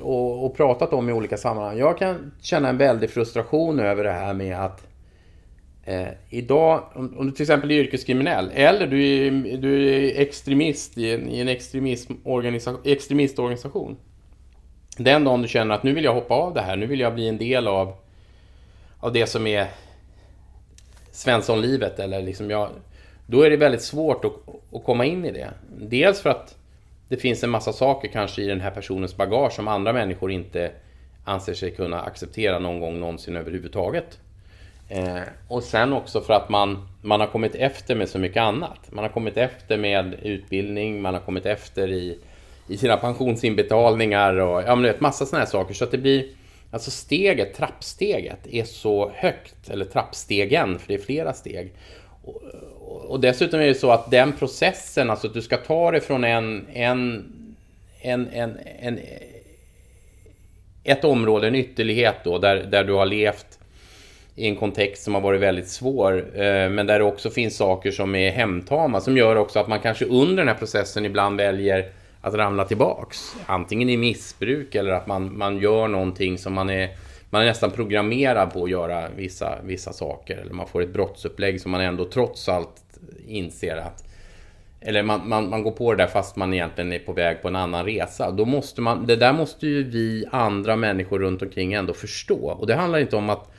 och, 0.00 0.56
pratat 0.56 0.92
om 0.92 1.08
i 1.08 1.12
olika 1.12 1.36
sammanhang. 1.36 1.78
Jag 1.78 1.98
kan 1.98 2.32
känna 2.40 2.68
en 2.68 2.78
väldig 2.78 3.10
frustration 3.10 3.80
över 3.80 4.04
det 4.04 4.12
här 4.12 4.34
med 4.34 4.64
att 4.64 4.86
eh, 5.84 6.08
idag, 6.30 6.84
om, 6.94 7.18
om, 7.18 7.26
du 7.26 7.32
till 7.32 7.42
exempel 7.42 7.70
är 7.70 7.74
yrkeskriminell 7.74 8.50
eller 8.54 8.86
du 8.86 9.26
är, 9.26 9.56
du 9.56 9.88
är 9.88 10.20
extremist 10.20 10.98
i 10.98 11.14
en, 11.14 11.28
i 11.28 11.40
en 11.40 11.48
extremistorganisation. 12.84 13.96
Den 14.96 15.24
dagen 15.24 15.42
du 15.42 15.48
känner 15.48 15.74
att 15.74 15.82
nu 15.82 15.92
vill 15.92 16.04
jag 16.04 16.14
hoppa 16.14 16.34
av 16.34 16.54
det 16.54 16.60
här, 16.60 16.76
nu 16.76 16.86
vill 16.86 17.00
jag 17.00 17.14
bli 17.14 17.28
en 17.28 17.38
del 17.38 17.68
av, 17.68 17.92
av 19.00 19.12
det 19.12 19.26
som 19.26 19.46
är 19.46 19.66
Svenssonlivet 21.12 21.98
eller 21.98 22.22
liksom 22.22 22.50
jag 22.50 22.70
då 23.30 23.42
är 23.42 23.50
det 23.50 23.56
väldigt 23.56 23.82
svårt 23.82 24.24
att, 24.24 24.32
att 24.72 24.84
komma 24.84 25.04
in 25.04 25.24
i 25.24 25.30
det. 25.30 25.50
Dels 25.78 26.20
för 26.20 26.30
att 26.30 26.56
det 27.08 27.16
finns 27.16 27.44
en 27.44 27.50
massa 27.50 27.72
saker 27.72 28.08
kanske 28.08 28.42
i 28.42 28.46
den 28.46 28.60
här 28.60 28.70
personens 28.70 29.16
bagage 29.16 29.52
som 29.52 29.68
andra 29.68 29.92
människor 29.92 30.30
inte 30.30 30.70
anser 31.24 31.54
sig 31.54 31.70
kunna 31.70 32.00
acceptera 32.00 32.58
någon 32.58 32.80
gång 32.80 33.00
någonsin 33.00 33.36
överhuvudtaget. 33.36 34.18
Eh, 34.88 35.20
och 35.48 35.62
sen 35.62 35.92
också 35.92 36.20
för 36.20 36.32
att 36.32 36.48
man, 36.48 36.88
man 37.02 37.20
har 37.20 37.26
kommit 37.26 37.54
efter 37.54 37.94
med 37.94 38.08
så 38.08 38.18
mycket 38.18 38.42
annat. 38.42 38.92
Man 38.92 39.04
har 39.04 39.10
kommit 39.10 39.36
efter 39.36 39.78
med 39.78 40.14
utbildning, 40.22 41.02
man 41.02 41.14
har 41.14 41.20
kommit 41.20 41.46
efter 41.46 41.88
i, 41.88 42.18
i 42.68 42.76
sina 42.76 42.96
pensionsinbetalningar 42.96 44.34
och 44.34 44.62
ja, 44.62 44.74
men 44.74 44.82
vet, 44.82 45.00
massa 45.00 45.26
sådana 45.26 45.44
här 45.44 45.50
saker. 45.50 45.74
Så 45.74 45.84
att 45.84 45.90
det 45.90 45.98
blir, 45.98 46.26
alltså 46.70 46.90
steget, 46.90 47.54
trappsteget 47.54 48.46
är 48.50 48.64
så 48.64 49.10
högt, 49.14 49.70
eller 49.70 49.84
trappstegen, 49.84 50.78
för 50.78 50.88
det 50.88 50.94
är 50.94 50.98
flera 50.98 51.32
steg 51.32 51.72
och 52.24 52.42
dessutom 53.20 53.60
är 53.60 53.66
det 53.66 53.74
så 53.74 53.90
att 53.90 54.10
den 54.10 54.32
processen, 54.32 55.10
alltså 55.10 55.26
att 55.26 55.34
du 55.34 55.42
ska 55.42 55.56
ta 55.56 55.90
det 55.90 56.00
från 56.00 56.24
en, 56.24 56.66
en, 56.72 57.32
en, 58.00 58.28
en, 58.32 58.58
en 58.80 58.98
ett 60.84 61.04
område, 61.04 61.48
en 61.48 61.54
ytterlighet 61.54 62.16
då, 62.24 62.38
där, 62.38 62.56
där 62.56 62.84
du 62.84 62.92
har 62.92 63.06
levt 63.06 63.58
i 64.34 64.46
en 64.46 64.56
kontext 64.56 65.02
som 65.02 65.14
har 65.14 65.20
varit 65.20 65.40
väldigt 65.40 65.68
svår, 65.68 66.18
eh, 66.34 66.70
men 66.70 66.86
där 66.86 66.98
det 66.98 67.04
också 67.04 67.30
finns 67.30 67.56
saker 67.56 67.90
som 67.90 68.14
är 68.14 68.30
hemtama, 68.30 69.00
som 69.00 69.16
gör 69.16 69.36
också 69.36 69.58
att 69.58 69.68
man 69.68 69.80
kanske 69.80 70.04
under 70.04 70.36
den 70.36 70.48
här 70.48 70.54
processen 70.54 71.04
ibland 71.04 71.36
väljer 71.36 71.88
att 72.20 72.34
ramla 72.34 72.64
tillbaks. 72.64 73.34
Antingen 73.46 73.88
i 73.88 73.96
missbruk 73.96 74.74
eller 74.74 74.90
att 74.90 75.06
man, 75.06 75.38
man 75.38 75.58
gör 75.58 75.88
någonting 75.88 76.38
som 76.38 76.52
man 76.52 76.70
är 76.70 76.88
man 77.30 77.42
är 77.42 77.46
nästan 77.46 77.70
programmerad 77.70 78.52
på 78.52 78.64
att 78.64 78.70
göra 78.70 79.08
vissa, 79.16 79.58
vissa 79.64 79.92
saker. 79.92 80.36
Eller 80.36 80.52
man 80.52 80.66
får 80.66 80.82
ett 80.82 80.92
brottsupplägg 80.92 81.60
som 81.60 81.70
man 81.70 81.80
ändå 81.80 82.04
trots 82.04 82.48
allt 82.48 82.82
inser 83.26 83.76
att... 83.76 84.04
Eller 84.80 85.02
man, 85.02 85.28
man, 85.28 85.50
man 85.50 85.62
går 85.62 85.70
på 85.70 85.94
det 85.94 86.02
där 86.02 86.10
fast 86.10 86.36
man 86.36 86.54
egentligen 86.54 86.92
är 86.92 86.98
på 86.98 87.12
väg 87.12 87.42
på 87.42 87.48
en 87.48 87.56
annan 87.56 87.84
resa. 87.84 88.30
Då 88.30 88.44
måste 88.44 88.80
man, 88.80 89.06
det 89.06 89.16
där 89.16 89.32
måste 89.32 89.66
ju 89.66 89.82
vi 89.84 90.24
andra 90.30 90.76
människor 90.76 91.18
runt 91.18 91.42
omkring 91.42 91.72
ändå 91.72 91.92
förstå. 91.92 92.50
Och 92.50 92.66
det 92.66 92.74
handlar 92.74 92.98
inte 92.98 93.16
om 93.16 93.30
att 93.30 93.52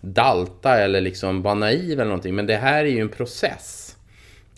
dalta 0.00 0.78
eller 0.78 1.00
liksom 1.00 1.42
vara 1.42 1.54
naiv 1.54 1.92
eller 1.92 2.04
någonting. 2.04 2.34
Men 2.34 2.46
det 2.46 2.56
här 2.56 2.84
är 2.84 2.88
ju 2.88 3.00
en 3.00 3.08
process. 3.08 3.96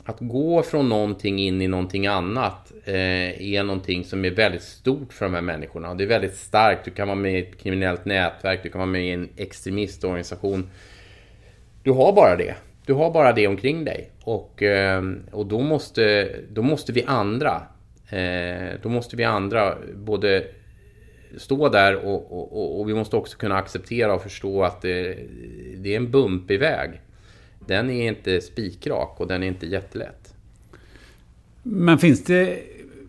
Att 0.05 0.17
gå 0.21 0.63
från 0.63 0.89
någonting 0.89 1.39
in 1.39 1.63
i 1.63 1.69
någonting 1.69 2.07
annat 2.07 2.68
Eh, 2.89 3.55
är 3.55 3.63
någonting 3.63 4.05
som 4.05 4.25
är 4.25 4.31
väldigt 4.31 4.63
stort 4.63 5.13
för 5.13 5.25
de 5.25 5.35
här 5.35 5.43
människorna. 5.43 5.95
Det 5.95 6.05
är 6.05 6.09
väldigt 6.09 6.37
starkt. 6.37 6.85
Du 6.85 6.91
kan 6.91 7.09
vara 7.09 7.19
med 7.19 7.35
i 7.35 7.39
ett 7.39 7.59
kriminellt 7.59 8.05
nätverk, 8.05 8.63
du 8.63 8.69
kan 8.69 8.79
vara 8.79 8.91
med 8.91 9.05
i 9.05 9.11
en 9.11 9.29
extremistorganisation. 9.37 10.71
Du 11.83 11.91
har 11.91 12.13
bara 12.13 12.37
det. 12.37 12.55
Du 12.87 12.93
har 12.93 13.11
bara 13.11 13.33
det 13.33 13.47
omkring 13.47 13.85
dig. 13.85 14.11
Och, 14.25 14.63
eh, 14.63 15.03
och 15.31 15.47
då, 15.47 15.61
måste, 15.61 16.29
då 16.51 16.63
måste 16.63 16.93
vi 16.93 17.05
andra, 17.07 17.63
eh, 18.11 18.81
då 18.83 18.89
måste 18.89 19.17
vi 19.17 19.25
andra 19.25 19.79
både 19.95 20.45
stå 21.37 21.69
där 21.69 21.97
och, 21.97 22.33
och, 22.33 22.81
och, 22.81 22.89
vi 22.89 22.95
måste 22.95 23.17
också 23.17 23.39
kunna 23.39 23.57
acceptera 23.57 24.15
och 24.15 24.23
förstå 24.23 24.63
att 24.63 24.83
det, 24.83 25.19
det 25.77 25.93
är 25.93 25.97
en 25.97 26.11
bumpig 26.11 26.61
väg. 26.61 26.91
Den 27.67 27.91
är 27.91 28.09
inte 28.09 28.41
spikrak 28.41 29.21
och 29.21 29.27
den 29.27 29.43
är 29.43 29.47
inte 29.47 29.67
jättelätt. 29.67 30.35
Men 31.63 31.99
finns 31.99 32.25
det... 32.25 32.59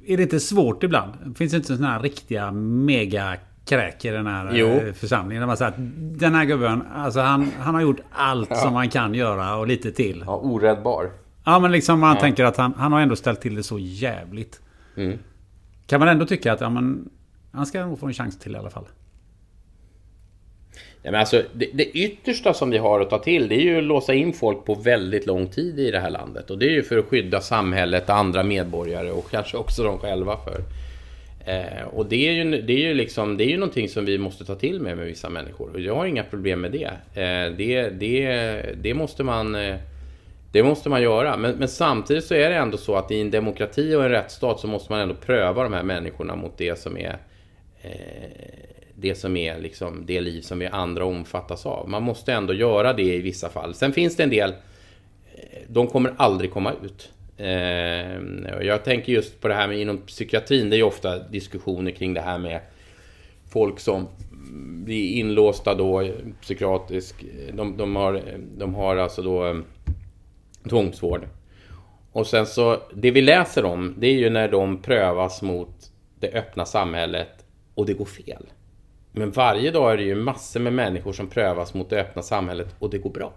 Är 0.10 0.18
det 0.18 0.24
inte 0.24 0.40
svårt 0.40 0.84
ibland? 0.84 1.38
Finns 1.38 1.52
det 1.52 1.58
inte 1.58 1.68
sådana 1.78 1.94
här 1.94 2.00
riktiga 2.00 2.52
mega 2.52 3.36
kräk 3.66 4.06
i 4.06 4.10
den 4.10 4.28
här 4.28 4.52
jo. 4.54 4.68
Eh, 4.68 4.94
församlingen. 4.94 5.48
man 5.48 5.58
säger 5.58 5.72
att 5.72 5.78
den 6.20 6.36
här 6.36 6.46
gubben, 6.46 6.84
alltså 6.96 7.20
han, 7.20 7.52
han 7.60 7.76
har 7.76 7.82
gjort 7.82 8.00
allt 8.12 8.50
ja. 8.50 8.56
som 8.56 8.74
man 8.74 8.90
kan 8.90 9.14
göra 9.14 9.56
och 9.56 9.68
lite 9.68 9.92
till. 9.92 10.24
Ja, 10.26 10.36
oräddbar. 10.38 11.12
Ja, 11.44 11.60
men 11.60 11.72
liksom 11.72 12.00
man 12.00 12.16
Ja. 12.16 12.22
tänker 12.22 12.46
att 12.46 12.58
han, 12.58 12.74
han 12.78 12.92
har 12.92 13.02
ändå 13.02 13.16
ställt 13.16 13.42
till 13.42 13.56
det 13.56 13.64
så 13.64 13.80
jävligt. 13.80 14.62
Mm. 14.98 15.18
Kan 15.88 16.00
man 16.00 16.10
ändå 16.10 16.26
tycka 16.26 16.54
att 16.54 16.62
ja, 16.62 16.70
men, 16.70 17.10
han 17.52 17.66
ska 17.66 17.86
nog 17.86 18.00
få 18.00 18.08
en 18.08 18.14
chans 18.14 18.40
till 18.40 18.56
i 18.56 18.58
alla 18.58 18.70
fall. 18.70 18.86
Ja, 21.04 21.12
men 21.12 21.20
alltså, 21.20 21.44
det, 21.54 21.70
det 21.74 21.86
yttersta 21.86 22.54
som 22.54 22.70
vi 22.70 22.78
har 22.78 23.00
att 23.00 23.10
ta 23.10 23.20
till 23.20 23.48
det 23.48 23.56
är 23.56 23.62
ju 23.62 23.78
att 23.78 23.84
låsa 23.84 24.14
in 24.14 24.34
folk 24.34 24.66
på 24.66 24.76
väldigt 24.76 25.26
lång 25.26 25.48
tid 25.48 25.80
i 25.80 25.92
det 25.92 26.00
här 26.00 26.10
landet. 26.10 26.50
Och 26.50 26.58
det 26.58 26.66
är 26.66 26.72
ju 26.72 26.84
för 26.84 26.98
att 26.98 27.06
skydda 27.06 27.42
samhället, 27.42 28.10
andra 28.10 28.44
medborgare 28.44 29.12
och 29.12 29.32
kanske 29.32 29.58
också 29.58 29.84
de 29.84 30.00
själva 30.00 30.38
för. 30.38 30.62
Eh, 31.46 31.84
och 31.94 32.06
det 32.06 32.28
är, 32.28 32.32
ju, 32.32 32.62
det, 32.62 32.74
är 32.74 32.88
ju 32.88 32.94
liksom, 32.94 33.38
det 33.38 33.44
är 33.44 33.50
ju 33.50 33.58
någonting 33.58 33.90
som 33.90 34.06
vi 34.06 34.18
måste 34.18 34.46
ta 34.46 34.56
till 34.56 34.82
med 34.82 34.98
med 34.98 35.06
vissa 35.06 35.30
människor. 35.30 35.74
Och 35.74 35.80
jag 35.80 35.96
har 35.96 36.06
inga 36.06 36.24
problem 36.24 36.62
med 36.62 36.72
det. 36.72 36.92
Eh, 37.22 37.56
det, 37.58 37.90
det, 37.90 38.62
det, 38.82 38.94
måste 38.94 39.24
man, 39.24 39.56
eh, 39.56 39.76
det 40.52 40.64
måste 40.64 40.90
man 40.90 41.02
göra. 41.02 41.38
Men, 41.38 41.56
men 41.56 41.68
samtidigt 41.68 42.26
så 42.26 42.34
är 42.34 42.50
det 42.50 42.56
ändå 42.56 42.78
så 42.78 42.96
att 42.96 43.12
i 43.12 43.22
en 43.22 43.32
demokrati 43.32 43.96
och 43.96 44.04
en 44.04 44.10
rättsstat 44.10 44.60
så 44.60 44.68
måste 44.68 44.92
man 44.92 45.02
ändå 45.02 45.16
pröva 45.16 45.64
de 45.64 45.74
här 45.74 45.84
människorna 45.84 46.36
mot 46.36 46.58
det 46.58 46.80
som 46.80 46.98
är 46.98 47.18
eh, 47.82 48.79
det 49.02 49.16
som 49.16 49.38
är 49.38 49.60
liksom 49.60 50.06
det 50.06 50.22
liv 50.22 50.42
som 50.42 50.60
vi 50.60 50.68
andra 50.68 51.06
omfattas 51.06 51.66
av. 51.66 51.90
Man 51.90 52.04
måste 52.04 52.34
ändå 52.34 52.54
göra 52.54 52.94
det 52.94 53.16
i 53.16 53.22
vissa 53.22 53.50
fall. 53.50 53.74
Sen 53.74 53.94
finns 53.94 54.16
det 54.16 54.24
en 54.24 54.30
del, 54.30 54.50
eh, 54.50 55.60
de 55.68 55.88
kommer 55.88 56.14
aldrig 56.18 56.52
komma 56.52 56.74
ut. 56.84 57.12
Eh, 57.38 58.66
jag 58.66 58.84
tänker 58.84 59.14
just 59.14 59.42
på 59.42 59.48
det 59.48 59.54
här 59.54 59.68
med 59.68 59.80
inom 59.80 59.98
psykiatrin, 59.98 60.70
det 60.70 60.76
är 60.76 60.78
ju 60.78 60.84
ofta 60.84 61.20
diskussioner 61.20 61.92
kring 61.92 62.14
det 62.14 62.22
här 62.22 62.38
med 62.38 62.62
folk 63.50 63.80
som 63.80 64.08
blir 64.86 65.12
inlåsta 65.12 65.76
då 65.76 66.10
psykiatrisk, 66.42 67.26
de, 67.54 67.78
de, 67.78 67.96
har, 67.96 68.24
de 68.58 68.76
har 68.76 68.98
alltså 68.98 69.22
då 69.22 69.48
eh, 69.48 69.58
tvångsvård. 70.70 71.28
Och 72.12 72.28
sen 72.28 72.46
så, 72.46 72.78
det 72.94 73.12
vi 73.12 73.22
läser 73.22 73.66
om, 73.66 73.96
det 73.98 74.08
är 74.08 74.14
ju 74.14 74.30
när 74.30 74.48
de 74.48 74.82
prövas 74.82 75.42
mot 75.42 75.92
det 76.20 76.34
öppna 76.34 76.66
samhället 76.66 77.46
och 77.74 77.86
det 77.86 77.94
går 77.94 78.06
fel. 78.06 78.46
Men 79.12 79.32
varje 79.32 79.72
dag 79.72 79.94
är 79.94 79.98
det 79.98 80.04
ju 80.04 80.16
massor 80.16 80.60
med 80.60 80.74
människor 80.74 81.14
som 81.14 81.28
prövas 81.28 81.74
mot 81.74 81.90
det 81.90 82.02
öppna 82.02 82.22
samhället 82.22 82.76
och 82.80 82.90
det 82.90 82.98
går 82.98 83.10
bra. 83.10 83.34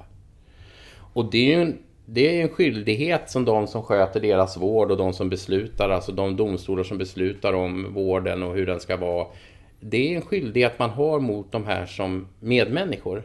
Och 1.13 1.31
det 1.31 1.39
är 1.39 1.57
ju 1.57 1.63
en, 1.63 1.79
det 2.07 2.39
är 2.39 2.43
en 2.43 2.49
skyldighet 2.49 3.31
som 3.31 3.45
de 3.45 3.67
som 3.67 3.83
sköter 3.83 4.21
deras 4.21 4.57
vård 4.57 4.91
och 4.91 4.97
de 4.97 5.13
som 5.13 5.29
beslutar, 5.29 5.91
alltså 5.91 6.13
de 6.13 6.37
domstolar 6.37 6.85
som 6.85 6.99
beslutar 6.99 7.53
om 7.53 7.95
vården 7.95 8.43
och 8.43 8.55
hur 8.55 8.67
den 8.67 8.81
ska 8.81 8.97
vara. 8.97 9.27
Det 9.81 10.13
är 10.13 10.17
en 10.17 10.23
skyldighet 10.23 10.79
man 10.79 10.91
har 10.91 11.21
mot 11.21 11.53
de 11.53 11.67
här 11.67 11.87
som 11.87 12.29
medmänniskor. 12.41 13.23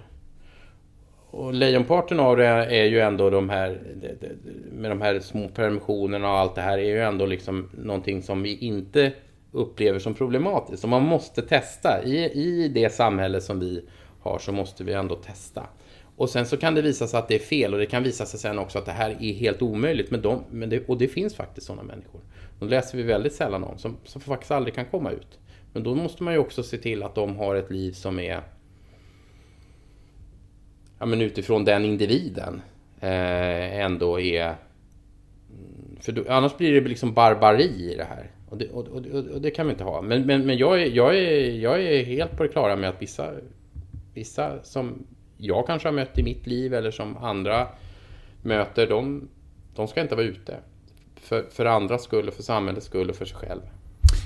Och 1.30 1.54
lejonparten 1.54 2.20
av 2.20 2.38
det 2.38 2.46
är 2.46 2.86
ju 2.86 3.00
ändå 3.00 3.30
de 3.30 3.50
här 3.50 3.80
med 4.72 4.92
de 4.92 5.02
här 5.02 5.20
små 5.20 5.48
permissionerna 5.48 6.32
och 6.32 6.38
allt 6.38 6.56
det 6.56 6.62
här 6.62 6.78
är 6.78 6.90
ju 6.90 7.02
ändå 7.02 7.26
liksom 7.26 7.70
någonting 7.78 8.22
som 8.24 8.44
vi 8.44 8.58
inte 8.58 9.12
upplever 9.52 10.00
som 10.00 10.14
problematiskt. 10.14 10.82
Så 10.82 10.88
man 10.88 11.04
måste 11.04 11.42
testa. 11.42 12.04
I, 12.04 12.32
I 12.32 12.68
det 12.68 12.94
samhälle 12.94 13.42
som 13.42 13.60
vi 13.60 13.86
har 14.22 14.40
så 14.40 14.52
måste 14.52 14.84
vi 14.84 14.94
ändå 14.94 15.16
testa. 15.16 15.64
Och 16.16 16.30
sen 16.30 16.46
så 16.46 16.58
kan 16.58 16.76
det 16.76 16.82
visa 16.82 17.08
sig 17.08 17.20
att 17.20 17.28
det 17.28 17.36
är 17.36 17.40
fel 17.40 17.74
och 17.74 17.80
det 17.80 17.86
kan 17.86 18.04
visa 18.04 18.26
sig 18.26 18.40
sen 18.40 18.60
också 18.60 18.80
att 18.80 18.86
det 18.86 18.92
här 18.92 19.10
är 19.10 19.34
helt 19.34 19.62
omöjligt. 19.62 20.12
Men 20.12 20.22
de, 20.22 20.44
men 20.52 20.70
det, 20.70 20.88
och 20.88 20.98
det 20.98 21.08
finns 21.08 21.36
faktiskt 21.36 21.68
sådana 21.68 21.84
människor. 21.84 22.22
De 22.60 22.70
läser 22.70 22.98
vi 22.98 23.04
väldigt 23.04 23.34
sällan 23.34 23.64
om 23.64 23.78
som, 23.78 23.98
som 24.04 24.22
faktiskt 24.22 24.52
aldrig 24.52 24.76
kan 24.76 24.86
komma 24.86 25.12
ut. 25.12 25.40
Men 25.74 25.84
då 25.84 25.96
måste 25.96 26.24
man 26.24 26.34
ju 26.34 26.40
också 26.40 26.64
se 26.64 26.78
till 26.78 27.04
att 27.04 27.16
de 27.16 27.36
har 27.36 27.56
ett 27.56 27.72
liv 27.72 27.92
som 27.92 28.20
är 28.20 28.42
ja, 31.00 31.06
men 31.06 31.22
utifrån 31.22 31.66
den 31.66 31.86
individen 31.86 32.62
eh, 33.00 33.80
ändå 33.80 34.20
är... 34.20 34.46
Mm, 34.46 35.98
för 36.02 36.12
då, 36.12 36.24
annars 36.30 36.58
blir 36.58 36.82
det 36.82 36.88
liksom 36.88 37.14
barbari 37.14 37.92
i 37.92 37.96
det 37.96 38.04
här. 38.04 38.32
Och 38.50 38.58
det, 38.58 38.70
och, 38.70 38.88
och, 38.88 39.06
och, 39.06 39.42
det 39.42 39.52
kan 39.52 39.66
vi 39.66 39.72
inte 39.72 39.84
ha. 39.84 40.02
Men, 40.02 40.22
men, 40.22 40.46
men 40.46 40.58
jag, 40.58 40.82
är, 40.82 40.86
jag, 40.86 41.18
är, 41.18 41.52
jag 41.52 41.82
är 41.82 42.06
helt 42.06 42.38
på 42.38 42.44
det 42.44 42.50
klara 42.50 42.76
med 42.76 42.90
att 42.90 43.02
vissa, 43.02 43.32
vissa 44.14 44.64
som 44.64 45.06
jag 45.38 45.68
kanske 45.68 45.88
har 45.88 45.94
mött 45.94 46.18
i 46.18 46.24
mitt 46.24 46.48
liv 46.48 46.74
eller 46.74 46.92
som 46.92 47.18
andra 47.18 47.68
möter, 48.42 48.88
de, 48.88 49.28
de 49.76 49.88
ska 49.88 50.02
inte 50.02 50.16
vara 50.16 50.26
ute. 50.26 50.56
För, 51.16 51.46
för 51.52 51.66
andras 51.66 52.04
skull, 52.04 52.28
och 52.28 52.34
för 52.34 52.44
samhällets 52.44 52.86
skull 52.86 53.10
och 53.10 53.16
för 53.16 53.26
sig 53.26 53.38
själv. 53.38 53.62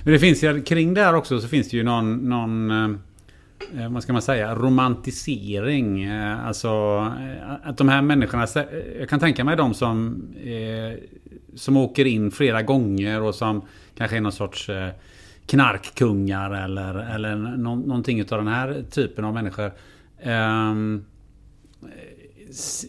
Men 0.03 0.13
det 0.13 0.19
finns 0.19 0.43
ju 0.43 0.61
kring 0.61 0.93
det 0.93 1.01
här 1.01 1.15
också 1.15 1.39
så 1.39 1.47
finns 1.47 1.69
det 1.69 1.77
ju 1.77 1.83
någon, 1.83 2.29
någon 2.29 2.71
eh, 2.71 3.83
eh 3.83 3.91
vad 3.91 4.03
ska 4.03 4.13
man 4.13 4.21
säga, 4.21 4.55
romantisering. 4.55 6.03
Eh, 6.03 6.47
Alltså 6.47 6.67
eh, 7.19 7.69
att 7.69 7.77
de 7.77 7.89
här 7.89 8.01
människorna, 8.01 8.43
eh, 8.43 8.99
jag 8.99 9.09
kan 9.09 9.19
tänka 9.19 9.43
mig 9.43 9.57
de 9.57 9.73
som, 9.73 10.23
eh, 10.43 10.99
som 11.55 11.77
åker 11.77 12.05
in 12.05 12.31
flera 12.31 12.61
gånger 12.61 13.21
och 13.21 13.35
som 13.35 13.61
kanske 14.01 14.17
är 14.17 14.21
någon 14.21 14.31
sorts 14.31 14.69
eh, 14.69 14.89
knarkkungar 15.45 16.51
eller, 16.63 17.15
eller 17.15 17.35
någonting 17.35 18.21
av 18.21 18.27
den 18.27 18.47
här 18.47 18.83
typen 18.91 19.25
av 19.25 19.33
människor. 19.33 19.71
Ehm, 20.21 21.05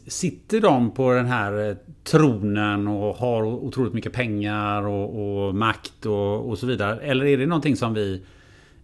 sitter 0.07 0.61
de 0.61 0.91
på 0.91 1.13
den 1.13 1.27
här 1.27 1.69
eh, 1.71 1.77
tronen 2.05 2.89
och 2.89 3.17
har 3.17 3.43
otroligt 3.45 3.93
mycket 3.93 4.13
pengar 4.13 4.87
och, 4.87 5.47
och 5.47 5.55
makt 5.55 6.07
och, 6.07 6.49
och 6.49 6.59
så 6.59 6.67
vidare? 6.67 7.01
Eller 7.01 7.25
är 7.27 7.39
det 7.39 7.47
någonting 7.47 7.77
som 7.77 7.95
vi 7.95 8.23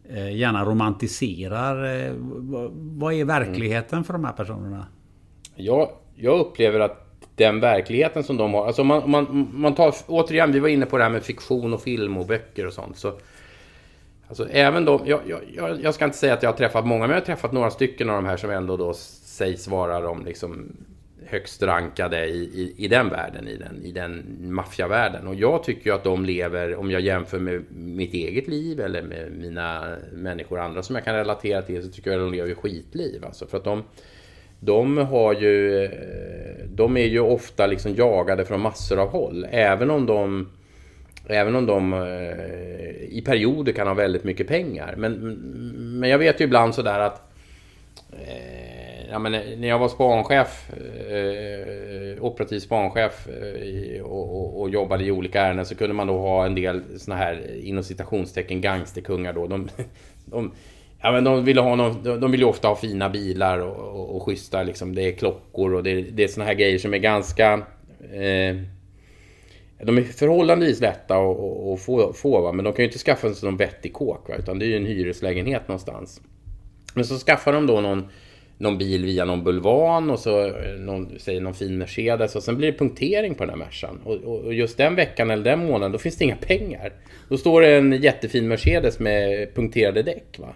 eh, 0.08 0.36
gärna 0.36 0.64
romantiserar? 0.64 2.12
Vad- 2.18 2.70
Vad 2.74 3.14
är 3.14 3.24
verkligheten 3.24 4.04
för 4.04 4.12
de 4.12 4.24
här 4.24 4.32
personerna? 4.32 4.86
Jag, 5.56 5.88
jag 6.14 6.40
upplever 6.40 6.80
att 6.80 7.08
den 7.38 7.61
verkligheten 7.61 8.24
som 8.24 8.37
de 8.37 8.55
har, 8.55 8.66
alltså 8.66 8.85
man, 8.85 9.11
man, 9.11 9.48
man 9.53 9.74
tar, 9.74 9.94
återigen, 10.07 10.53
vi 10.53 10.59
var 10.59 10.68
inne 10.68 10.87
på 10.87 10.98
det 10.98 11.05
här 11.05 11.11
med 11.11 11.22
fiktion 11.22 11.74
och 11.74 11.83
film 11.83 12.16
och 12.16 12.27
böcker 12.27 12.66
och 12.66 12.72
sånt. 12.72 12.96
Så, 12.96 13.12
alltså 14.29 14.48
även 14.48 14.85
de, 14.85 15.01
jag, 15.05 15.20
jag, 15.27 15.40
jag, 15.55 15.83
jag 15.83 15.94
ska 15.94 16.05
inte 16.05 16.16
säga 16.16 16.35
att 16.35 16.42
jag 16.42 16.51
har 16.51 16.57
träffat 16.57 16.87
många, 16.87 17.01
men 17.01 17.11
jag 17.11 17.16
har 17.16 17.27
träffat 17.27 17.53
några 17.53 17.70
stycken 17.70 18.11
av 18.11 18.16
de 18.16 18.27
här 18.27 18.37
som 18.37 18.51
ändå 18.51 18.77
då 18.77 18.94
sägs 18.94 19.68
vara 19.68 20.01
de 20.01 20.24
liksom 20.24 20.72
högst 21.27 21.62
rankade 21.62 22.27
i, 22.27 22.42
i, 22.42 22.74
i 22.85 22.88
den 22.88 23.09
världen, 23.09 23.48
i 23.48 23.57
den, 23.57 23.83
i 23.85 23.92
den 23.92 24.37
maffiavärlden. 24.40 25.27
Och 25.27 25.35
jag 25.35 25.64
tycker 25.64 25.90
ju 25.90 25.96
att 25.96 26.05
de 26.05 26.24
lever, 26.24 26.77
om 26.77 26.90
jag 26.90 27.01
jämför 27.01 27.38
med 27.38 27.64
mitt 27.70 28.14
eget 28.14 28.48
liv 28.48 28.81
eller 28.81 29.03
med 29.03 29.33
mina 29.33 29.96
människor, 30.12 30.59
andra 30.59 30.83
som 30.83 30.94
jag 30.94 31.05
kan 31.05 31.14
relatera 31.14 31.62
till, 31.62 31.83
så 31.83 31.90
tycker 31.90 32.11
jag 32.11 32.20
att 32.20 32.27
de 32.27 32.37
lever 32.37 32.55
skitliv. 32.55 33.24
Alltså 33.24 33.46
för 33.46 33.57
att 33.57 33.64
de, 33.64 33.83
de 34.61 34.99
har 34.99 35.35
ju, 35.35 35.85
eh, 35.85 35.90
de 36.68 36.97
är 36.97 37.07
ju 37.07 37.21
ofta 37.21 37.66
liksom 37.66 37.94
jagade 37.94 38.44
från 38.44 38.61
massor 38.61 38.99
av 38.99 39.09
håll. 39.09 39.47
Även 39.51 39.90
om 39.90 40.07
de, 40.07 40.49
även 41.27 41.57
om 41.57 41.66
de 41.66 41.92
eh, 41.92 41.99
i 43.09 43.23
perioder 43.27 43.73
kan 43.73 43.87
ha 43.87 43.94
väldigt 43.94 44.25
mycket 44.25 44.49
pengar. 44.49 44.94
Men, 44.97 45.12
men 46.01 46.11
jag 46.11 46.18
vet 46.18 46.40
ju 46.40 46.44
ibland 46.44 46.75
sådär 46.75 46.99
att 46.99 47.23
eh, 48.12 48.68
ja, 49.11 49.18
men 49.18 49.33
när 49.33 49.68
jag 49.68 49.79
var 49.79 49.88
spanchef, 49.88 50.71
eh, 51.11 52.25
operativ 52.25 52.61
spanchef 52.61 53.29
eh, 53.29 54.03
och, 54.03 54.37
och, 54.37 54.61
och 54.61 54.71
jobbade 54.71 55.04
i 55.04 55.11
olika 55.11 55.42
ärenden 55.42 55.67
så 55.67 55.75
kunde 55.75 55.94
man 55.94 56.06
då 56.06 56.19
ha 56.19 56.46
en 56.46 56.54
del 56.54 56.83
såna 56.96 57.17
här 57.17 57.61
inom 57.63 57.85
citationstecken 57.85 58.61
gangsterkungar 58.61 59.33
då. 59.33 59.46
De, 59.46 59.69
de, 60.25 60.52
ja, 61.03 61.13
men 61.13 61.25
de 61.25 61.44
vill, 61.44 61.59
ha 61.59 61.75
någon, 61.75 62.21
de, 62.21 62.31
vill 62.31 62.40
ju 62.40 62.46
ofta 62.46 62.69
ha 62.69 62.77
fina 62.77 63.09
bilar 63.09 63.59
och, 63.59 64.01
och, 64.01 64.17
och 64.17 64.23
schyssta 64.23 64.63
liksom. 64.63 64.94
Det 64.94 65.03
är 65.03 65.13
klockor 65.13 65.75
och 65.75 65.83
det, 65.83 66.03
det 66.03 66.25
är 66.25 66.29
såna 66.29 66.46
här 66.46 66.55
grejer 66.55 66.79
som 66.79 66.94
är 66.94 66.99
ganska 66.99 67.53
eh, 68.13 68.57
de 69.83 69.99
är 69.99 70.03
förhållandevis 70.03 70.81
lätta 70.81 71.17
att, 71.17 71.81
få, 71.81 72.13
få 72.13 72.40
va? 72.40 72.53
men 72.53 72.65
de 72.65 72.73
kan 72.73 72.83
ju 72.83 72.87
inte 72.87 72.99
skaffa 72.99 73.35
sig 73.35 73.49
någon 73.49 73.57
vettig 73.57 73.92
kåk 73.92 74.29
va? 74.29 74.35
utan 74.38 74.59
det 74.59 74.65
är 74.65 74.69
ju 74.69 74.77
en 74.77 74.87
hyreslägenhet 74.87 75.69
någonstans. 75.69 76.21
Men 76.94 77.05
så 77.05 77.19
skaffar 77.19 77.53
de 77.53 77.67
då 77.67 77.81
någon, 77.81 78.09
någon 78.59 78.79
bil 78.79 79.05
via 79.05 79.25
någon 79.25 79.44
bulvan 79.44 80.11
och 80.11 80.19
så 80.19 80.46
eh, 80.46 80.75
någon, 80.79 81.19
säger 81.19 81.40
någon 81.40 81.55
fin 81.55 81.79
Mercedes 81.79 82.37
och 82.37 82.42
sen 82.42 82.57
blir 82.57 82.73
det 82.73 82.79
punktering 82.79 83.35
på 83.35 83.44
den 83.44 83.51
här 83.51 83.57
Mercan. 83.57 84.01
Och, 84.05 84.15
och, 84.15 84.40
och 84.40 84.55
just 84.55 84.77
den 84.77 84.94
veckan 84.94 85.31
eller 85.31 85.44
den 85.44 85.67
månaden 85.67 85.92
då 85.92 85.99
finns 85.99 86.17
det 86.17 86.25
inga 86.25 86.37
pengar. 86.37 86.92
Då 87.29 87.37
står 87.37 87.61
det 87.61 87.77
en 87.77 87.92
jättefin 87.92 88.49
Mercedes 88.49 88.99
med 88.99 89.55
punkterade 89.55 90.03
däck. 90.03 90.38
Va? 90.38 90.55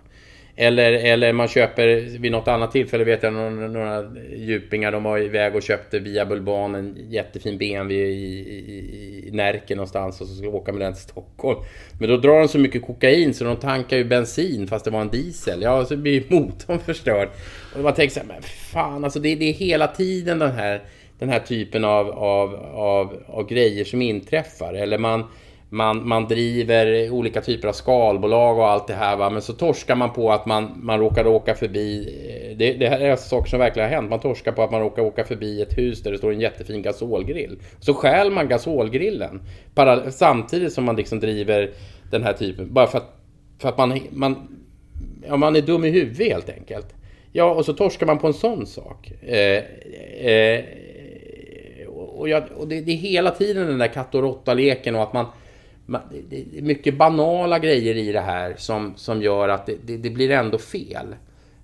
Eller, 0.56 0.92
eller 0.92 1.32
man 1.32 1.48
köper 1.48 2.18
vid 2.18 2.32
något 2.32 2.48
annat 2.48 2.72
tillfälle 2.72 3.04
vet 3.04 3.22
jag 3.22 3.32
några, 3.32 3.50
några 3.50 4.04
djupingar 4.36 4.92
de 4.92 5.02
var 5.02 5.18
iväg 5.18 5.54
och 5.54 5.62
köpte 5.62 5.98
via 5.98 6.26
Bulban 6.26 6.74
en 6.74 6.96
jättefin 7.10 7.58
BMW 7.58 7.94
i, 7.94 8.38
i, 8.48 9.28
i 9.28 9.30
Närke 9.30 9.74
någonstans 9.74 10.20
och 10.20 10.26
så 10.26 10.34
skulle 10.34 10.48
åka 10.48 10.72
med 10.72 10.80
den 10.80 10.92
till 10.92 11.02
Stockholm. 11.02 11.58
Men 12.00 12.08
då 12.08 12.16
drar 12.16 12.38
de 12.38 12.48
så 12.48 12.58
mycket 12.58 12.82
kokain 12.82 13.34
så 13.34 13.44
de 13.44 13.56
tankar 13.56 13.96
ju 13.96 14.04
bensin 14.04 14.66
fast 14.66 14.84
det 14.84 14.90
var 14.90 15.00
en 15.00 15.10
diesel. 15.10 15.62
Ja, 15.62 15.84
så 15.84 15.96
blir 15.96 16.12
ju 16.12 16.24
motorn 16.36 16.78
förstörd. 16.78 17.28
Och 17.74 17.80
man 17.80 17.94
tänker 17.94 18.14
så 18.14 18.20
här, 18.20 18.26
men 18.26 18.42
fan 18.42 19.04
alltså 19.04 19.20
det, 19.20 19.34
det 19.34 19.44
är 19.44 19.52
hela 19.52 19.86
tiden 19.86 20.38
den 20.38 20.52
här, 20.52 20.82
den 21.18 21.28
här 21.28 21.40
typen 21.40 21.84
av, 21.84 22.10
av, 22.10 22.54
av, 22.74 23.22
av 23.26 23.48
grejer 23.48 23.84
som 23.84 24.02
inträffar. 24.02 24.74
Eller 24.74 24.98
man 24.98 25.24
man, 25.72 26.08
man 26.08 26.28
driver 26.28 27.10
olika 27.10 27.40
typer 27.40 27.68
av 27.68 27.72
skalbolag 27.72 28.58
och 28.58 28.68
allt 28.68 28.86
det 28.86 28.94
här 28.94 29.16
va? 29.16 29.30
men 29.30 29.42
så 29.42 29.52
torskar 29.52 29.94
man 29.94 30.12
på 30.12 30.32
att 30.32 30.46
man, 30.46 30.72
man 30.76 30.98
råkar 30.98 31.26
åka 31.26 31.54
förbi 31.54 32.08
eh, 32.28 32.56
det, 32.56 32.72
det 32.72 32.88
här 32.88 33.00
är 33.00 33.10
alltså 33.10 33.28
saker 33.28 33.50
som 33.50 33.58
verkligen 33.58 33.88
har 33.88 33.96
hänt. 33.96 34.10
Man 34.10 34.20
torskar 34.20 34.52
på 34.52 34.62
att 34.62 34.70
man 34.70 34.80
råkar 34.80 35.02
åka 35.02 35.24
förbi 35.24 35.62
ett 35.62 35.78
hus 35.78 36.02
där 36.02 36.12
det 36.12 36.18
står 36.18 36.32
en 36.32 36.40
jättefin 36.40 36.82
gasolgrill. 36.82 37.58
Så 37.80 37.94
stjäl 37.94 38.30
man 38.30 38.48
gasolgrillen. 38.48 39.42
Para, 39.74 40.10
samtidigt 40.10 40.72
som 40.72 40.84
man 40.84 40.96
liksom 40.96 41.20
driver 41.20 41.70
den 42.10 42.22
här 42.22 42.32
typen. 42.32 42.72
Bara 42.72 42.86
för 42.86 42.98
att, 42.98 43.16
för 43.58 43.68
att 43.68 43.78
man, 43.78 44.00
man, 44.10 44.36
ja, 45.28 45.36
man 45.36 45.56
är 45.56 45.60
dum 45.60 45.84
i 45.84 45.90
huvudet 45.90 46.32
helt 46.32 46.50
enkelt. 46.50 46.94
Ja, 47.32 47.54
och 47.54 47.64
så 47.64 47.72
torskar 47.72 48.06
man 48.06 48.18
på 48.18 48.26
en 48.26 48.34
sån 48.34 48.66
sak. 48.66 49.12
Eh, 49.22 49.62
eh, 50.26 50.64
och, 51.88 52.28
jag, 52.28 52.42
och 52.56 52.68
det, 52.68 52.80
det, 52.80 52.92
är 52.92 52.96
hela 52.96 53.30
tiden 53.30 53.66
den 53.66 53.78
där 53.78 53.88
katt 53.88 54.14
och 54.14 54.22
råtta-leken 54.22 54.94
och 54.94 55.02
att 55.02 55.12
man, 55.12 55.24
man... 55.24 55.32
Det 56.28 56.58
är 56.58 56.62
mycket 56.62 56.98
banala 56.98 57.58
grejer 57.58 57.94
i 57.94 58.12
det 58.12 58.20
här 58.20 58.54
som, 58.58 58.92
som 58.96 59.22
gör 59.22 59.48
att 59.48 59.66
det, 59.66 59.76
det, 59.84 59.96
det 59.96 60.10
blir 60.10 60.30
ändå 60.30 60.58
fel. 60.58 61.14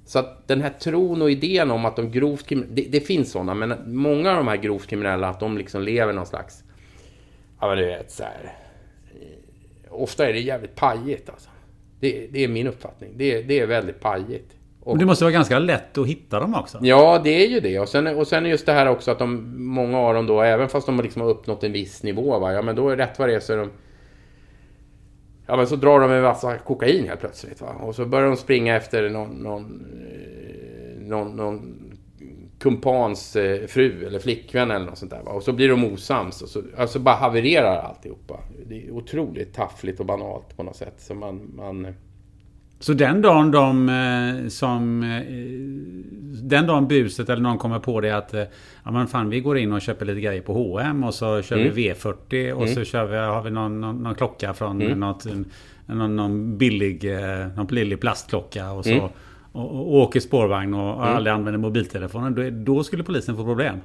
Så 0.04 0.18
att 0.18 0.48
den 0.48 0.62
här 0.62 0.70
tron 0.70 1.22
och 1.22 1.30
idén 1.30 1.70
om 1.70 1.84
att 1.84 1.96
de 1.96 2.10
grovt 2.10 2.46
kriminella... 2.46 2.74
Det, 2.74 2.82
det, 2.82 3.00
finns 3.00 3.32
sådana, 3.32 3.54
men 3.54 3.74
många 3.86 4.30
av 4.30 4.36
de 4.36 4.48
här 4.48 4.56
grovt 4.56 4.86
kriminella, 4.86 5.28
att 5.28 5.40
de 5.40 5.58
liksom 5.58 5.82
lever 5.82 6.12
någon 6.12 6.26
slags... 6.26 6.64
Ja, 7.60 7.68
men 7.68 7.78
du 7.78 7.84
vet 7.84 8.10
så 8.10 8.22
här... 8.22 8.52
Ofta 9.90 10.28
är 10.28 10.32
det 10.32 10.40
jävligt 10.40 10.74
pajigt 10.74 11.30
alltså. 11.30 11.50
Det, 12.00 12.26
det 12.32 12.44
är 12.44 12.48
min 12.48 12.66
uppfattning. 12.66 13.10
Det, 13.16 13.42
det 13.42 13.60
är 13.60 13.66
väldigt 13.66 14.00
pajigt. 14.00 14.58
Och, 14.80 14.94
Men 14.94 14.98
det 14.98 15.06
måste 15.06 15.24
vara 15.24 15.32
ganska 15.32 15.58
lätt 15.58 15.98
att 15.98 16.06
hitta 16.06 16.40
dem 16.40 16.54
också? 16.54 16.78
Ja, 16.82 17.20
det 17.24 17.44
är 17.44 17.48
ju 17.48 17.60
det. 17.60 17.78
Och 17.78 17.88
sen, 17.88 18.06
och 18.06 18.26
sen 18.26 18.46
just 18.46 18.66
det 18.66 18.72
här 18.72 18.88
också 18.88 19.10
att 19.10 19.18
de, 19.18 19.54
många 19.56 19.98
av 19.98 20.14
dem 20.14 20.26
då, 20.26 20.42
även 20.42 20.68
fast 20.68 20.86
de 20.86 21.00
liksom 21.00 21.22
har 21.22 21.28
uppnått 21.28 21.64
en 21.64 21.72
viss 21.72 22.02
nivå, 22.02 22.38
va, 22.38 22.52
ja 22.52 22.62
men 22.62 22.76
då 22.76 22.88
är 22.88 22.96
rätt 22.96 23.18
vad 23.18 23.28
det 23.28 23.34
är 23.34 23.40
så 23.40 23.52
är 23.52 23.56
de... 23.56 23.70
Ja 25.50 25.56
men 25.56 25.66
så 25.66 25.76
drar 25.76 26.00
de 26.00 26.10
en 26.10 26.22
massa 26.22 26.58
kokain 26.58 27.08
helt 27.08 27.20
plötsligt. 27.20 27.60
Va? 27.60 27.68
Och 27.68 27.94
så 27.94 28.06
börjar 28.06 28.26
de 28.26 28.36
springa 28.36 28.76
efter 28.76 29.08
någon, 29.08 29.30
någon, 29.30 29.86
eh, 30.02 31.00
någon, 31.08 31.36
någon 31.36 31.84
kumpans 32.58 33.36
eh, 33.36 33.66
fru 33.66 34.06
eller 34.06 34.18
flickvän 34.18 34.70
eller 34.70 34.86
något 34.86 34.98
sånt 34.98 35.10
där. 35.10 35.22
Va? 35.22 35.32
Och 35.32 35.42
så 35.42 35.52
blir 35.52 35.68
de 35.68 35.84
osams. 35.84 36.42
Och 36.42 36.48
så 36.48 36.62
alltså 36.76 36.98
bara 36.98 37.14
havererar 37.14 37.76
alltihopa. 37.76 38.40
Det 38.66 38.86
är 38.86 38.90
otroligt 38.90 39.54
taffligt 39.54 40.00
och 40.00 40.06
banalt 40.06 40.56
på 40.56 40.62
något 40.62 40.76
sätt. 40.76 40.94
Så 40.96 41.14
man, 41.14 41.50
man 41.54 41.94
så 42.80 42.92
den 42.92 43.22
dagen 43.22 43.50
de 43.50 43.88
eh, 43.88 44.48
som... 44.48 45.02
Eh, 45.02 45.22
den 46.42 46.66
dagen 46.66 46.88
buset 46.88 47.28
eller 47.28 47.42
någon 47.42 47.58
kommer 47.58 47.78
på 47.78 48.00
det 48.00 48.10
att... 48.10 48.34
Eh, 48.34 48.42
ja 48.84 48.90
men 48.90 49.06
fan 49.06 49.30
vi 49.30 49.40
går 49.40 49.58
in 49.58 49.72
och 49.72 49.80
köper 49.80 50.06
lite 50.06 50.20
grejer 50.20 50.42
på 50.42 50.52
H&M 50.52 51.04
och 51.04 51.14
så 51.14 51.42
kör 51.42 51.56
mm. 51.56 51.74
vi 51.74 51.92
V40 51.92 52.52
och 52.52 52.62
mm. 52.62 52.74
så 52.74 52.84
kör 52.84 53.04
vi, 53.04 53.16
har 53.16 53.42
vi 53.42 53.50
någon, 53.50 53.80
någon, 53.80 54.02
någon 54.02 54.14
klocka 54.14 54.54
från 54.54 54.82
mm. 54.82 55.00
något, 55.00 55.26
någon, 55.86 56.16
någon, 56.16 56.58
billig, 56.58 57.04
någon 57.56 57.66
billig 57.66 58.00
plastklocka 58.00 58.72
och 58.72 58.84
så. 58.84 58.90
Mm. 58.90 59.04
Och, 59.52 59.74
och, 59.74 59.94
åker 59.94 60.20
spårvagn 60.20 60.74
och, 60.74 60.94
och 60.96 61.02
mm. 61.02 61.16
aldrig 61.16 61.34
använder 61.34 61.58
mobiltelefonen. 61.58 62.34
Då, 62.34 62.74
då 62.74 62.84
skulle 62.84 63.04
polisen 63.04 63.36
få 63.36 63.44
problem. 63.44 63.76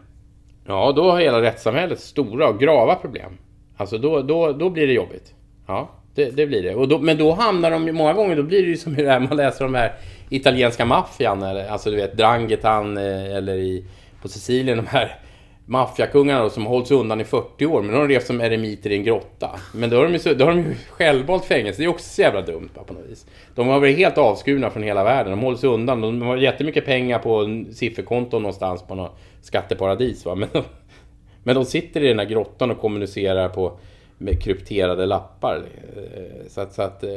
Ja, 0.65 0.93
då 0.95 1.11
har 1.11 1.19
hela 1.19 1.41
rättssamhället 1.41 1.99
stora 1.99 2.49
och 2.49 2.59
grava 2.59 2.95
problem. 2.95 3.31
Alltså 3.77 3.97
då, 3.97 4.21
då, 4.21 4.51
då 4.51 4.69
blir 4.69 4.87
det 4.87 4.93
jobbigt. 4.93 5.33
Ja. 5.67 5.89
Det, 6.15 6.29
det 6.29 6.47
blir 6.47 6.63
det. 6.63 6.75
Och 6.75 6.87
då, 6.87 6.99
men 6.99 7.17
då 7.17 7.31
hamnar 7.31 7.71
de 7.71 7.87
ju 7.87 7.91
många 7.91 8.13
gånger, 8.13 8.35
då 8.35 8.43
blir 8.43 8.61
det 8.61 8.67
ju 8.67 8.77
som 8.77 8.99
i 8.99 9.03
det 9.03 9.09
här 9.09 9.19
man 9.19 9.37
läser 9.37 9.65
om 9.65 9.71
de 9.71 9.79
här 9.79 9.93
italienska 10.29 10.85
maffian. 10.85 11.43
Alltså 11.43 11.89
du 11.91 11.95
vet 11.95 12.17
Drangetan 12.17 12.97
eh, 12.97 13.35
eller 13.35 13.55
i, 13.55 13.85
på 14.21 14.27
Sicilien 14.27 14.77
de 14.77 14.87
här 14.87 15.19
maffiakungarna 15.65 16.49
som 16.49 16.65
hålls 16.65 16.91
undan 16.91 17.21
i 17.21 17.23
40 17.23 17.65
år. 17.65 17.81
Men 17.81 17.91
de 17.91 17.97
har 17.97 18.07
de 18.07 18.13
levt 18.13 18.25
som 18.25 18.41
eremiter 18.41 18.89
i 18.89 18.95
en 18.95 19.03
grotta. 19.03 19.59
Men 19.73 19.89
då 19.89 19.97
har 19.97 20.03
de 20.03 20.13
ju, 20.13 20.33
då 20.35 20.45
har 20.45 20.51
de 20.51 20.59
ju 20.59 20.75
självvalt 20.89 21.45
fängelse. 21.45 21.81
Det 21.81 21.85
är 21.85 21.89
också 21.89 22.09
så 22.09 22.21
jävla 22.21 22.41
dumt 22.41 22.69
på 22.87 22.93
något 22.93 23.05
vis. 23.09 23.25
De 23.55 23.67
har 23.67 23.79
varit 23.79 23.97
helt 23.97 24.17
avskurna 24.17 24.69
från 24.69 24.83
hela 24.83 25.03
världen. 25.03 25.31
De 25.31 25.39
hålls 25.39 25.63
undan. 25.63 26.01
De 26.01 26.21
har 26.21 26.37
jättemycket 26.37 26.85
pengar 26.85 27.19
på 27.19 27.63
sifferkonton 27.73 28.41
någonstans 28.41 28.83
på 28.83 28.95
något 28.95 29.17
skatteparadis. 29.41 30.25
Va? 30.25 30.35
Men, 30.35 30.49
de, 30.51 30.63
men 31.43 31.55
de 31.55 31.65
sitter 31.65 32.03
i 32.03 32.07
den 32.07 32.19
här 32.19 32.25
grottan 32.25 32.71
och 32.71 32.79
kommunicerar 32.79 33.49
på 33.49 33.79
med 34.23 34.41
krypterade 34.41 35.05
lappar. 35.05 35.65
Eh, 35.95 36.47
så 36.47 36.61
att, 36.61 36.73
så 36.73 36.81
att 36.81 37.03
äh, 37.03 37.09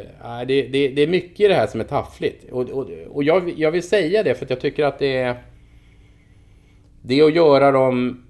det, 0.47 0.63
det, 0.63 0.89
det, 0.89 1.03
är 1.03 1.07
mycket 1.07 1.41
i 1.41 1.49
det 1.49 1.55
här 1.55 1.67
som 1.67 1.81
är 1.81 1.85
taffligt. 1.85 2.51
Och, 2.51 2.71
och, 2.71 2.91
och 3.09 3.25
jag, 3.25 3.53
jag, 3.57 3.71
vill 3.71 3.83
säga 3.83 4.23
det 4.23 4.35
för 4.35 4.45
att 4.45 4.51
jag 4.51 4.61
tycker 4.61 4.85
att 4.85 4.99
det 4.99 5.17
är... 5.17 5.37
Det 7.03 7.21
är 7.21 7.25
att 7.25 7.35
göra 7.35 7.71
dem 7.71 8.25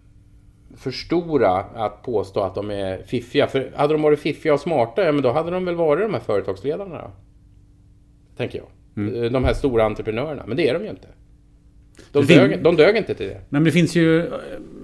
för 0.76 0.90
stora 0.90 1.50
att 1.58 2.02
påstå 2.02 2.40
att 2.40 2.54
de 2.54 2.70
är 2.70 3.02
fiffiga. 3.02 3.46
För 3.46 3.72
hade 3.74 3.94
de 3.94 4.02
varit 4.02 4.20
fiffiga 4.20 4.54
och 4.54 4.60
smarta, 4.60 5.04
ja 5.04 5.12
men 5.12 5.22
då 5.22 5.32
hade 5.32 5.50
de 5.50 5.64
väl 5.64 5.74
varit 5.74 6.02
de 6.02 6.14
här 6.14 6.20
företagsledarna 6.20 6.98
då? 6.98 7.10
Tänker 8.36 8.58
jag. 8.58 8.68
Mm. 8.96 9.32
De 9.32 9.44
här 9.44 9.54
stora 9.54 9.84
entreprenörerna. 9.84 10.44
Men 10.46 10.56
det 10.56 10.68
är 10.68 10.74
de 10.74 10.84
ju 10.84 10.90
inte. 10.90 11.08
De, 12.12 12.24
dög, 12.24 12.62
de 12.62 12.76
dög 12.76 12.96
inte 12.96 13.14
till 13.14 13.26
det. 13.26 13.40
Men 13.48 13.64
det 13.64 13.72
finns 13.72 13.96
ju... 13.96 14.30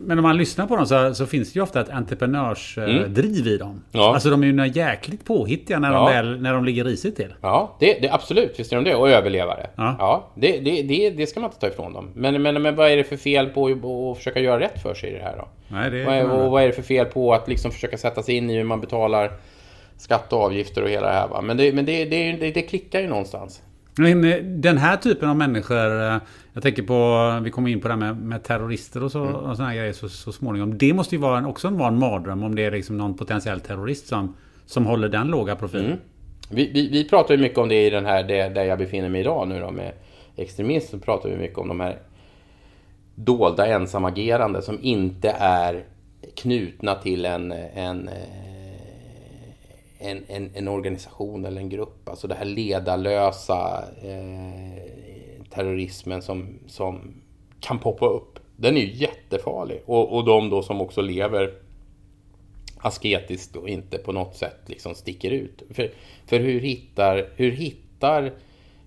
Men 0.04 0.18
om 0.18 0.22
man 0.22 0.36
lyssnar 0.36 0.66
på 0.66 0.76
dem 0.76 0.86
så, 0.86 1.14
så 1.14 1.26
finns 1.26 1.52
det 1.52 1.58
ju 1.58 1.62
ofta 1.62 1.80
ett 1.80 1.90
entreprenörsdriv 1.90 3.40
mm. 3.40 3.46
i 3.46 3.56
dem. 3.56 3.82
Ja. 3.92 4.14
Alltså 4.14 4.30
de 4.30 4.42
är 4.42 4.46
ju 4.46 4.72
jäkligt 4.80 5.24
påhittiga 5.24 5.78
när, 5.78 5.92
ja. 5.92 5.98
de 5.98 6.12
väl, 6.12 6.42
när 6.42 6.54
de 6.54 6.64
ligger 6.64 6.84
risigt 6.84 7.16
till. 7.16 7.34
Ja, 7.40 7.76
det, 7.80 7.98
det, 8.02 8.08
absolut. 8.08 8.60
Visst 8.60 8.72
är 8.72 8.76
de 8.76 8.84
det. 8.84 8.94
Och 8.94 9.10
överlevare. 9.10 9.66
Ja, 9.76 9.96
ja 9.98 10.30
det, 10.34 10.60
det, 10.60 10.82
det, 10.82 11.10
det, 11.10 11.26
ska 11.26 11.40
man 11.40 11.50
inte 11.50 11.60
ta 11.60 11.68
ifrån 11.68 11.92
dem. 11.92 12.10
Men, 12.14 12.42
men, 12.42 12.62
men 12.62 12.76
vad 12.76 12.90
är 12.90 12.96
det 12.96 13.04
för 13.04 13.16
fel 13.16 13.46
på 13.46 14.10
att 14.10 14.18
försöka 14.18 14.40
göra 14.40 14.60
rätt 14.60 14.82
för 14.82 14.94
sig 14.94 15.10
i 15.10 15.12
det 15.12 15.22
här 15.22 15.36
då? 15.36 15.48
Nej, 15.68 15.90
det 15.90 16.04
vad, 16.04 16.14
är, 16.14 16.30
och 16.30 16.50
vad 16.50 16.62
är 16.62 16.66
det 16.66 16.72
för 16.72 16.82
fel 16.82 17.06
på 17.06 17.34
att 17.34 17.48
liksom 17.48 17.70
försöka 17.70 17.98
sätta 17.98 18.22
sig 18.22 18.36
in 18.36 18.50
i 18.50 18.56
hur 18.56 18.64
man 18.64 18.80
betalar 18.80 19.32
skatt 19.96 20.32
och 20.32 20.40
avgifter 20.40 20.82
och 20.82 20.88
hela 20.88 21.06
det 21.06 21.12
här 21.12 21.28
va? 21.28 21.40
Men 21.40 21.56
det, 21.56 21.72
men 21.72 21.84
det, 21.84 22.04
det, 22.04 22.32
det, 22.32 22.50
det 22.50 22.62
klickar 22.62 23.00
ju 23.00 23.08
någonstans. 23.08 23.62
Men 23.98 24.24
eh, 24.24 24.36
den 24.42 24.78
här 24.78 24.96
typen 24.96 25.28
av 25.28 25.36
människor, 25.36 26.02
eh, 26.02 26.18
jag 26.52 26.62
tänker 26.62 26.82
på, 26.82 27.40
vi 27.44 27.50
kommer 27.50 27.70
in 27.70 27.80
på 27.80 27.88
det 27.88 27.94
här 27.94 27.98
med, 28.00 28.16
med 28.16 28.42
terrorister 28.42 29.04
och, 29.04 29.12
så, 29.12 29.22
mm. 29.24 29.34
och 29.34 29.56
såna 29.56 29.74
grejer 29.74 29.92
så, 29.92 30.08
så 30.08 30.32
småningom. 30.32 30.78
Det 30.78 30.92
måste 30.92 31.14
ju 31.14 31.20
vara 31.20 31.38
en, 31.38 31.46
också 31.46 31.70
vara 31.70 31.88
en 31.88 31.98
mardröm 31.98 32.42
om 32.42 32.54
det 32.54 32.64
är 32.64 32.70
liksom 32.70 32.96
någon 32.96 33.16
potentiell 33.16 33.60
terrorist 33.60 34.06
som, 34.06 34.36
som 34.66 34.86
håller 34.86 35.08
den 35.08 35.28
låga 35.28 35.56
profilen. 35.56 35.86
Mm. 35.86 35.98
Vi, 36.50 36.70
vi, 36.72 36.88
vi, 36.88 37.08
pratar 37.08 37.34
ju 37.34 37.40
mycket 37.40 37.58
om 37.58 37.68
det 37.68 37.86
i 37.86 37.90
den 37.90 38.06
här, 38.06 38.24
det, 38.24 38.48
där 38.48 38.64
jag 38.64 38.78
befinner 38.78 39.08
mig 39.08 39.20
idag 39.20 39.48
nu 39.48 39.60
då 39.60 39.70
med 39.70 39.92
extremister. 40.36 40.98
pratar 40.98 41.28
vi 41.28 41.36
mycket 41.36 41.58
om 41.58 41.68
de 41.68 41.80
här 41.80 41.98
dolda 43.14 43.66
ensamagerande 43.66 44.62
som 44.62 44.78
inte 44.82 45.30
är 45.38 45.84
knutna 46.36 46.94
till 46.94 47.24
en, 47.24 47.52
en 47.74 48.10
en, 50.02 50.24
en, 50.28 50.50
en, 50.54 50.68
organisation 50.68 51.44
eller 51.44 51.60
en 51.60 51.68
grupp. 51.68 52.08
Alltså 52.08 52.28
det 52.28 52.34
här 52.34 52.44
ledarlösa 52.44 53.84
eh, 54.02 54.82
terrorismen 55.50 56.22
som, 56.22 56.58
som 56.66 57.14
kan 57.60 57.78
poppa 57.78 58.06
upp. 58.06 58.38
Den 58.56 58.76
är 58.76 58.80
ju 58.80 58.92
jättefarlig. 58.92 59.82
Och, 59.86 60.16
och 60.16 60.24
de 60.24 60.50
då 60.50 60.62
som 60.62 60.80
också 60.80 61.02
lever 61.02 61.54
asketiskt 62.78 63.56
och 63.56 63.68
inte 63.68 63.98
på 63.98 64.12
något 64.12 64.36
sätt 64.36 64.60
liksom 64.66 64.94
sticker 64.94 65.30
ut. 65.30 65.62
För, 65.70 65.90
för 66.26 66.40
hur, 66.40 66.60
hittar, 66.60 67.28
hur, 67.36 67.50
hittar, 67.50 68.32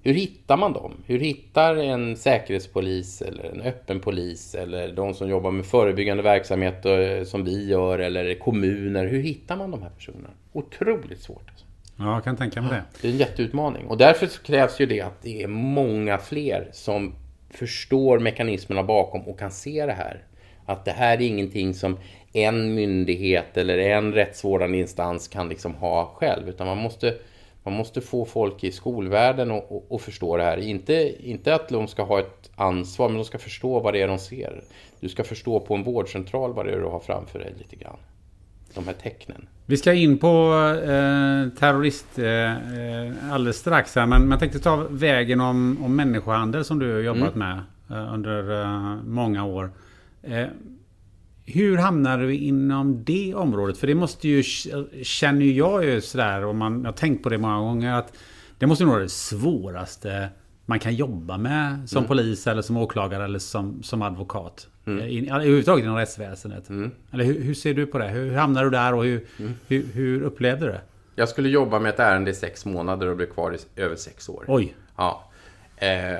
hur 0.05 0.13
hittar 0.13 0.57
man 0.57 0.73
dem? 0.73 0.93
Hur 1.05 1.19
hittar 1.19 1.75
en 1.75 2.17
säkerhetspolis 2.17 3.21
eller 3.21 3.43
en 3.43 3.61
öppen 3.61 3.99
polis 3.99 4.55
eller 4.55 4.93
de 4.93 5.13
som 5.13 5.29
jobbar 5.29 5.51
med 5.51 5.65
förebyggande 5.65 6.23
verksamhet 6.23 6.85
eh, 6.85 7.23
som 7.23 7.43
vi 7.43 7.69
gör 7.69 7.99
eller 7.99 8.39
kommuner. 8.39 9.05
Hur 9.05 9.21
hittar 9.21 9.57
man 9.57 9.71
de 9.71 9.81
här 9.81 9.89
personerna? 9.89 10.29
Otroligt 10.53 11.21
svårt. 11.21 11.49
Alltså. 11.49 11.65
Ja, 11.97 12.13
jag 12.13 12.23
kan 12.23 12.37
tänka 12.37 12.61
mig 12.61 12.71
det. 12.71 12.83
Det 13.01 13.07
är 13.07 13.11
en 13.11 13.17
jätteutmaning. 13.17 13.87
Och 13.87 13.97
därför 13.97 14.27
krävs 14.27 14.79
ju 14.79 14.85
det 14.85 15.01
att 15.01 15.21
det 15.21 15.43
är 15.43 15.47
många 15.47 16.17
fler 16.17 16.69
som 16.71 17.15
förstår 17.49 18.19
mekanismerna 18.19 18.83
bakom 18.83 19.21
och 19.21 19.39
kan 19.39 19.51
se 19.51 19.85
det 19.85 19.93
här. 19.93 20.23
Att 20.65 20.85
det 20.85 20.91
här 20.91 21.17
är 21.17 21.21
ingenting 21.21 21.73
som 21.73 21.97
en 22.33 22.75
myndighet 22.75 23.57
eller 23.57 23.77
en 23.77 24.13
rättsvårdande 24.13 24.77
instans 24.77 25.27
kan 25.27 25.49
liksom 25.49 25.75
ha 25.75 26.05
själv. 26.15 26.49
Utan 26.49 26.67
man 26.67 26.77
måste, 26.77 27.13
man 27.65 27.73
måste 27.73 28.01
få 28.01 28.25
folk 28.25 28.63
i 28.63 28.71
skolvärlden 28.71 29.51
att 29.89 30.01
förstå 30.01 30.37
det 30.37 30.43
här. 30.43 30.57
Inte, 30.57 31.15
inte 31.29 31.55
att 31.55 31.69
de 31.69 31.87
ska 31.87 32.03
ha 32.03 32.19
ett 32.19 32.51
ansvar, 32.55 33.09
men 33.09 33.17
de 33.17 33.25
ska 33.25 33.37
förstå 33.37 33.79
vad 33.79 33.93
det 33.93 34.01
är 34.01 34.07
de 34.07 34.19
ser. 34.19 34.63
Du 34.99 35.09
ska 35.09 35.23
förstå 35.23 35.59
på 35.59 35.75
en 35.75 35.83
vårdcentral 35.83 36.53
vad 36.53 36.65
det 36.65 36.71
är 36.71 36.79
du 36.79 36.85
har 36.85 36.99
framför 36.99 37.39
dig 37.39 37.53
lite 37.57 37.75
grann 37.75 37.97
de 38.75 38.85
här 38.85 38.93
tecknen. 38.93 39.47
Vi 39.65 39.77
ska 39.77 39.93
in 39.93 40.17
på 40.17 40.53
eh, 40.83 41.59
terrorist 41.59 42.19
eh, 42.19 42.27
eh 42.27 43.33
alldeles 43.33 43.57
strax 43.57 43.95
här. 43.95 44.05
Men 44.05 44.31
jag 44.31 44.39
tänkte 44.39 44.59
ta 44.59 44.75
vägen 44.89 45.41
om, 45.41 45.77
om 45.83 45.95
människohandel 45.95 46.65
som 46.65 46.79
du 46.79 46.93
har 46.93 46.99
jobbat 46.99 47.35
mm. 47.35 47.39
med 47.49 47.61
eh, 47.89 48.13
under 48.13 48.61
eh, 48.61 48.95
många 49.05 49.45
år. 49.45 49.71
Eh, 51.45 51.53
hur 51.53 51.77
hamnar 51.77 52.17
du 52.17 52.35
inom 52.35 53.03
det 53.03 53.33
området? 53.35 53.77
För 53.77 53.87
det 53.87 53.95
måste 53.95 54.27
ju, 54.27 54.43
känner 55.03 55.45
jag 55.45 55.85
ju 55.85 56.01
sådär, 56.01 56.45
och 56.45 56.55
man, 56.55 56.81
jag 56.81 56.87
har 56.87 56.97
tänkt 56.97 57.23
på 57.23 57.29
det 57.29 57.37
många 57.37 57.59
gånger, 57.59 57.93
att 57.93 58.13
det 58.57 58.67
måste 58.67 58.85
vara 58.85 58.99
det 58.99 59.09
svåraste 59.09 60.29
man 60.65 60.79
kan 60.79 60.95
jobba 60.95 61.37
med 61.37 61.89
som 61.89 61.97
mm. 61.97 62.07
polis 62.07 62.47
eller 62.47 62.61
som 62.61 62.77
åklagare 62.77 63.23
eller 63.23 63.39
som, 63.39 63.83
som 63.83 64.01
advokat. 64.01 64.67
Mm. 64.87 65.05
I, 65.05 65.29
överhuvudtaget 65.29 65.83
inom 65.83 65.97
rättsväsendet. 65.97 66.69
Mm. 66.69 66.91
Eller 67.11 67.23
hur, 67.23 67.43
hur, 67.43 67.53
ser 67.53 67.73
du 67.73 67.85
på 67.85 67.97
det? 67.97 68.07
Hur 68.07 68.35
hamnade 68.35 68.65
du 68.65 68.69
där 68.69 68.93
och 68.93 69.03
hur, 69.03 69.25
mm. 69.39 69.53
hur, 69.67 69.85
hur, 69.93 70.21
upplevde 70.21 70.65
du 70.65 70.71
det? 70.71 70.81
Jag 71.15 71.29
skulle 71.29 71.49
jobba 71.49 71.79
med 71.79 71.89
ett 71.89 71.99
ärende 71.99 72.31
i 72.31 72.33
sex 72.33 72.65
månader 72.65 73.07
och 73.07 73.15
blev 73.15 73.27
kvar 73.27 73.55
i 73.55 73.81
över 73.81 73.95
sex 73.95 74.29
år. 74.29 74.45
Oj! 74.47 74.75
Ja. 74.97 75.31
Eh, 75.77 76.19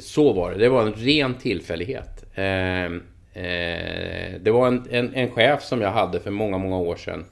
så 0.00 0.32
var 0.32 0.50
det. 0.50 0.58
Det 0.58 0.68
var 0.68 0.86
en 0.86 0.92
ren 0.92 1.34
tillfällighet. 1.34 2.24
Eh, 2.34 2.44
eh, 3.34 4.40
det 4.40 4.50
var 4.50 4.66
en, 4.66 4.86
en, 4.90 5.14
en, 5.14 5.30
chef 5.30 5.62
som 5.62 5.80
jag 5.80 5.90
hade 5.90 6.20
för 6.20 6.30
många, 6.30 6.58
många 6.58 6.76
år 6.76 6.96
sedan. 6.96 7.24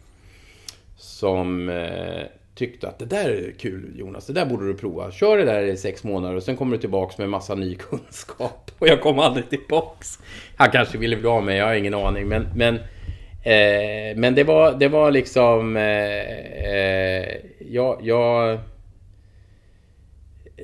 Som 0.96 1.68
eh, 1.68 2.22
tyckte 2.54 2.88
att 2.88 2.98
det 2.98 3.04
där 3.04 3.30
är 3.30 3.52
kul 3.58 3.92
Jonas, 3.96 4.26
det 4.26 4.32
där 4.32 4.46
borde 4.46 4.66
du 4.66 4.74
prova. 4.74 5.10
Kör 5.10 5.38
det 5.38 5.44
där 5.44 5.62
i 5.62 5.76
sex 5.76 6.04
månader 6.04 6.36
och 6.36 6.42
sen 6.42 6.56
kommer 6.56 6.76
du 6.76 6.80
tillbaks 6.80 7.18
med 7.18 7.28
massa 7.28 7.54
ny 7.54 7.74
kunskap. 7.90 8.70
Och 8.78 8.88
jag 8.88 9.00
kom 9.00 9.18
aldrig 9.18 9.50
tillbaks. 9.50 10.18
Han 10.56 10.70
kanske 10.70 10.98
ville 10.98 11.16
bli 11.16 11.28
av 11.28 11.44
mig, 11.44 11.56
jag 11.56 11.66
har 11.66 11.74
ingen 11.74 11.94
aning. 11.94 12.28
Men, 12.28 12.46
men, 12.54 12.74
eh, 13.42 14.16
men 14.16 14.34
det, 14.34 14.44
var, 14.44 14.72
det 14.72 14.88
var 14.88 15.10
liksom... 15.10 15.76
Eh, 15.76 15.82
eh 15.82 17.36
jag, 17.70 18.00
jag, 18.02 18.58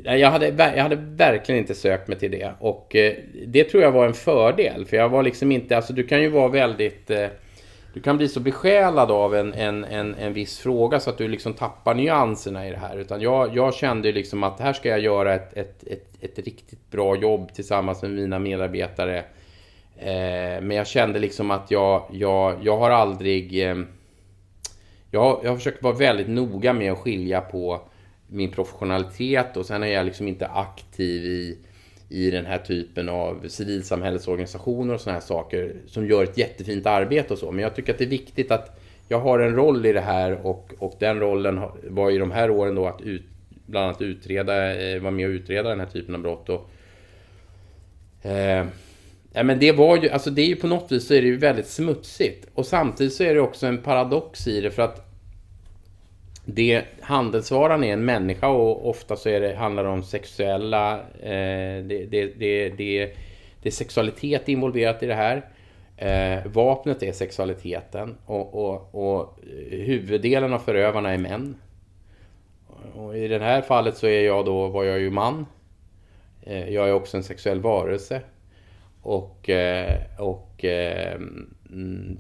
jag, 0.02 0.30
hade, 0.30 0.46
jag 0.76 0.82
hade 0.82 0.96
verkligen 0.96 1.58
inte 1.58 1.74
sökt 1.74 2.08
mig 2.08 2.18
till 2.18 2.30
det. 2.30 2.52
Och 2.58 2.96
eh, 2.96 3.14
det 3.46 3.64
tror 3.64 3.82
jag 3.82 3.92
var 3.92 4.06
en 4.06 4.14
fördel. 4.14 4.86
För 4.86 4.96
jag 4.96 5.08
var 5.08 5.22
liksom 5.22 5.52
inte... 5.52 5.76
Alltså 5.76 5.92
du 5.92 6.02
kan 6.02 6.22
ju 6.22 6.28
vara 6.28 6.48
väldigt... 6.48 7.10
Eh, 7.10 7.26
du 7.94 8.00
kan 8.00 8.16
bli 8.16 8.28
så 8.28 8.40
besjälad 8.40 9.10
av 9.10 9.34
en, 9.34 9.54
en, 9.54 9.84
en, 9.84 10.14
en 10.14 10.32
viss 10.32 10.58
fråga 10.58 11.00
så 11.00 11.10
att 11.10 11.18
du 11.18 11.28
liksom 11.28 11.52
tappar 11.52 11.94
nyanserna 11.94 12.68
i 12.68 12.70
det 12.70 12.76
här. 12.76 12.96
Utan 12.96 13.20
jag, 13.20 13.56
jag 13.56 13.74
kände 13.74 14.12
liksom 14.12 14.42
att 14.42 14.60
här 14.60 14.72
ska 14.72 14.88
jag 14.88 15.00
göra 15.00 15.34
ett, 15.34 15.56
ett, 15.56 15.84
ett, 15.86 16.08
ett 16.20 16.38
riktigt 16.38 16.90
bra 16.90 17.16
jobb 17.16 17.54
tillsammans 17.54 18.02
med 18.02 18.10
mina 18.10 18.38
medarbetare. 18.38 19.18
Eh, 19.98 20.62
men 20.62 20.70
jag 20.70 20.86
kände 20.86 21.18
liksom 21.18 21.50
att 21.50 21.70
jag, 21.70 22.02
jag, 22.12 22.56
jag 22.62 22.76
har 22.76 22.90
aldrig... 22.90 23.68
Eh, 23.70 23.76
jag, 25.10 25.40
jag 25.42 25.50
har 25.50 25.56
försökt 25.56 25.82
vara 25.82 25.94
väldigt 25.94 26.28
noga 26.28 26.72
med 26.72 26.92
att 26.92 26.98
skilja 26.98 27.40
på 27.40 27.80
min 28.26 28.50
professionalitet 28.50 29.56
och 29.56 29.66
sen 29.66 29.82
är 29.82 29.86
jag 29.86 30.06
liksom 30.06 30.28
inte 30.28 30.46
aktiv 30.46 31.24
i 31.24 31.58
i 32.08 32.30
den 32.30 32.46
här 32.46 32.58
typen 32.58 33.08
av 33.08 33.48
civilsamhällesorganisationer 33.48 34.94
och 34.94 35.00
sådana 35.00 35.18
här 35.18 35.26
saker 35.26 35.74
som 35.86 36.06
gör 36.06 36.24
ett 36.24 36.38
jättefint 36.38 36.86
arbete 36.86 37.32
och 37.32 37.38
så. 37.38 37.52
Men 37.52 37.62
jag 37.62 37.74
tycker 37.74 37.92
att 37.92 37.98
det 37.98 38.04
är 38.04 38.08
viktigt 38.08 38.50
att 38.50 38.80
jag 39.08 39.20
har 39.20 39.38
en 39.38 39.54
roll 39.54 39.86
i 39.86 39.92
det 39.92 40.00
här 40.00 40.46
och, 40.46 40.72
och 40.78 40.96
den 40.98 41.20
rollen 41.20 41.60
var 41.82 42.10
i 42.10 42.18
de 42.18 42.30
här 42.30 42.50
åren 42.50 42.74
då 42.74 42.86
att 42.86 43.00
ut, 43.00 43.22
bland 43.66 43.86
annat 43.86 44.02
utreda, 44.02 44.82
eh, 44.82 45.00
vara 45.00 45.10
med 45.10 45.26
och 45.26 45.30
utreda 45.30 45.68
den 45.68 45.80
här 45.80 45.86
typen 45.86 46.14
av 46.14 46.20
brott. 46.20 46.48
Och, 46.48 46.70
eh, 48.26 48.66
ja, 49.32 49.42
men 49.42 49.58
det 49.58 49.72
var 49.72 49.96
ju, 50.02 50.08
alltså 50.08 50.30
det 50.30 50.42
är 50.42 50.46
ju 50.46 50.56
på 50.56 50.66
något 50.66 50.92
vis 50.92 51.06
så 51.06 51.14
är 51.14 51.22
det 51.22 51.28
ju 51.28 51.36
väldigt 51.36 51.68
smutsigt. 51.68 52.48
Och 52.54 52.66
samtidigt 52.66 53.12
så 53.12 53.24
är 53.24 53.34
det 53.34 53.40
också 53.40 53.66
en 53.66 53.78
paradox 53.78 54.46
i 54.46 54.60
det 54.60 54.70
för 54.70 54.82
att 54.82 55.13
det, 56.44 56.84
handelsvaran 57.00 57.84
är 57.84 57.92
en 57.92 58.04
människa 58.04 58.48
och 58.48 58.88
ofta 58.88 59.16
så 59.16 59.28
är 59.28 59.40
det, 59.40 59.54
handlar 59.54 59.84
det 59.84 59.90
om 59.90 60.02
sexuella... 60.02 61.00
Eh, 61.00 61.84
det, 61.84 62.06
det, 62.10 62.26
det, 62.26 62.68
det, 62.68 63.16
det 63.62 63.68
är 63.68 63.70
sexualitet 63.70 64.48
involverat 64.48 65.02
i 65.02 65.06
det 65.06 65.14
här. 65.14 65.48
Eh, 65.96 66.46
vapnet 66.46 67.02
är 67.02 67.12
sexualiteten 67.12 68.16
och, 68.26 68.54
och, 68.54 68.94
och 68.94 69.38
huvuddelen 69.70 70.52
av 70.52 70.58
förövarna 70.58 71.12
är 71.12 71.18
män. 71.18 71.56
Och 72.94 73.18
I 73.18 73.28
det 73.28 73.38
här 73.38 73.62
fallet 73.62 73.96
så 73.96 74.06
är 74.06 74.24
jag 74.24 74.44
då, 74.44 74.68
var 74.68 74.84
jag 74.84 75.00
ju 75.00 75.10
man. 75.10 75.46
Eh, 76.42 76.68
jag 76.68 76.88
är 76.88 76.92
också 76.92 77.16
en 77.16 77.22
sexuell 77.22 77.60
varelse. 77.60 78.20
Och, 79.02 79.50
eh, 79.50 80.00
och 80.18 80.64
eh, 80.64 81.14
mm, 81.70 82.18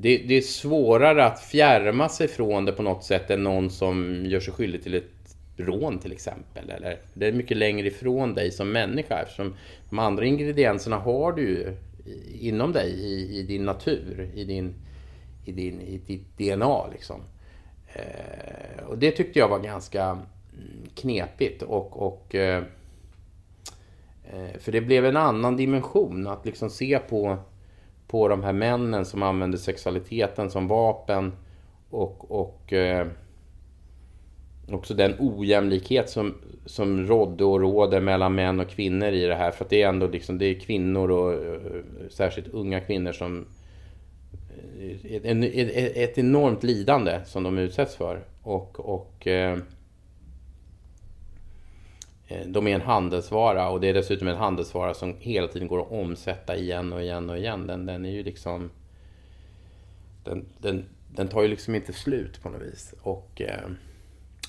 det, 0.00 0.18
det, 0.18 0.34
är 0.34 0.40
svårare 0.40 1.24
att 1.24 1.40
fjärma 1.40 2.08
sig 2.08 2.28
från 2.28 2.64
det 2.64 2.72
på 2.72 2.82
något 2.82 3.04
sätt 3.04 3.30
än 3.30 3.42
någon 3.42 3.70
som 3.70 4.26
gör 4.26 4.40
sig 4.40 4.52
skyldig 4.52 4.82
till 4.82 4.94
ett 4.94 5.36
rån 5.56 5.98
till 5.98 6.12
exempel. 6.12 6.70
Eller, 6.70 6.98
det 7.14 7.26
är 7.26 7.32
mycket 7.32 7.56
längre 7.56 7.86
ifrån 7.86 8.34
dig 8.34 8.50
som 8.50 8.72
människa 8.72 9.22
eftersom 9.22 9.54
de 9.90 9.98
andra 9.98 10.24
ingredienserna 10.24 10.96
har 10.96 11.32
du 11.32 11.42
ju 11.42 11.76
inom 12.40 12.72
dig 12.72 12.90
i, 12.90 13.38
i 13.38 13.42
din 13.42 13.64
natur, 13.64 14.30
i, 14.34 14.44
din, 14.44 14.74
i, 15.44 15.52
din, 15.52 15.80
i 15.80 16.00
ditt 16.06 16.38
DNA. 16.38 16.86
Liksom. 16.92 17.20
Eh, 17.92 18.84
och 18.86 18.98
det 18.98 19.10
tyckte 19.10 19.38
jag 19.38 19.48
var 19.48 19.58
ganska 19.58 20.04
mm, 20.04 20.22
knepigt 20.94 21.62
och, 21.62 22.06
och 22.06 22.34
eh, 22.34 22.62
eh, 24.24 24.58
för 24.58 24.72
det 24.72 24.80
blev 24.80 25.06
en 25.06 25.16
annan 25.16 25.56
dimension 25.56 26.26
att 26.26 26.46
liksom 26.46 26.70
se 26.70 26.98
på 26.98 27.38
på 28.16 28.28
de 28.28 28.44
här 28.44 28.52
männen 28.52 29.04
som 29.04 29.22
använder 29.22 29.58
sexualiteten 29.58 30.50
som 30.50 30.68
vapen 30.68 31.32
och, 31.90 32.30
och 32.30 32.72
eh, 32.72 33.06
också 34.70 34.94
den 34.94 35.14
ojämlikhet 35.18 36.10
som, 36.10 36.34
som 36.66 37.06
rådde 37.06 37.44
och 37.44 37.60
råder 37.60 38.00
mellan 38.00 38.34
män 38.34 38.60
och 38.60 38.68
kvinnor 38.68 39.08
i 39.08 39.26
det 39.26 39.34
här. 39.34 39.50
För 39.50 39.64
att 39.64 39.70
det 39.70 39.82
är 39.82 39.88
ändå 39.88 40.06
liksom, 40.06 40.38
det 40.38 40.46
är 40.46 40.60
kvinnor 40.60 41.10
och 41.10 41.32
eh, 41.32 41.60
särskilt 42.10 42.48
unga 42.48 42.80
kvinnor 42.80 43.12
som 43.12 43.46
eh, 44.80 45.14
ett, 45.14 45.24
ett, 45.24 45.96
ett 45.96 46.18
enormt 46.18 46.62
lidande 46.62 47.20
som 47.24 47.42
de 47.42 47.58
utsätts 47.58 47.96
för. 47.96 48.24
Och, 48.42 48.80
och 48.80 49.26
Eh, 49.26 49.58
Eh, 52.28 52.46
de 52.46 52.66
är 52.66 52.74
en 52.74 52.80
handelsvara 52.80 53.68
och 53.68 53.80
det 53.80 53.88
är 53.88 53.94
dessutom 53.94 54.28
en 54.28 54.36
handelsvara 54.36 54.94
som 54.94 55.14
hela 55.18 55.48
tiden 55.48 55.68
går 55.68 55.80
att 55.80 55.92
omsätta 55.92 56.56
igen 56.56 56.92
och 56.92 57.02
igen 57.02 57.30
och 57.30 57.38
igen. 57.38 57.66
Den, 57.66 57.86
den 57.86 58.04
är 58.04 58.10
ju 58.10 58.22
liksom... 58.22 58.70
Den, 60.24 60.44
den, 60.58 60.84
den 61.14 61.28
tar 61.28 61.42
ju 61.42 61.48
liksom 61.48 61.74
inte 61.74 61.92
slut 61.92 62.42
på 62.42 62.48
något 62.48 62.62
vis. 62.62 62.94
Och, 63.02 63.40
eh, 63.40 63.70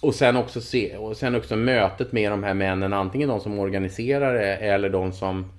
och, 0.01 0.15
sen 0.15 0.37
också 0.37 0.61
se, 0.61 0.97
och 0.97 1.17
sen 1.17 1.35
också 1.35 1.55
mötet 1.55 2.11
med 2.11 2.31
de 2.31 2.43
här 2.43 2.53
männen, 2.53 2.93
antingen 2.93 3.29
de 3.29 3.39
som 3.39 3.59
organiserar 3.59 4.33
det 4.33 4.55
eller 4.55 4.89
de 4.89 5.11
som 5.11 5.51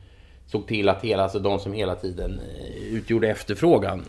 såg 0.47 0.67
till 0.67 0.89
att 0.89 1.05
hela, 1.05 1.23
alltså 1.23 1.39
de 1.39 1.59
som 1.59 1.73
hela 1.73 1.95
tiden 1.95 2.41
eh, 2.41 2.95
utgjorde 2.95 3.29
efterfrågan. 3.29 4.03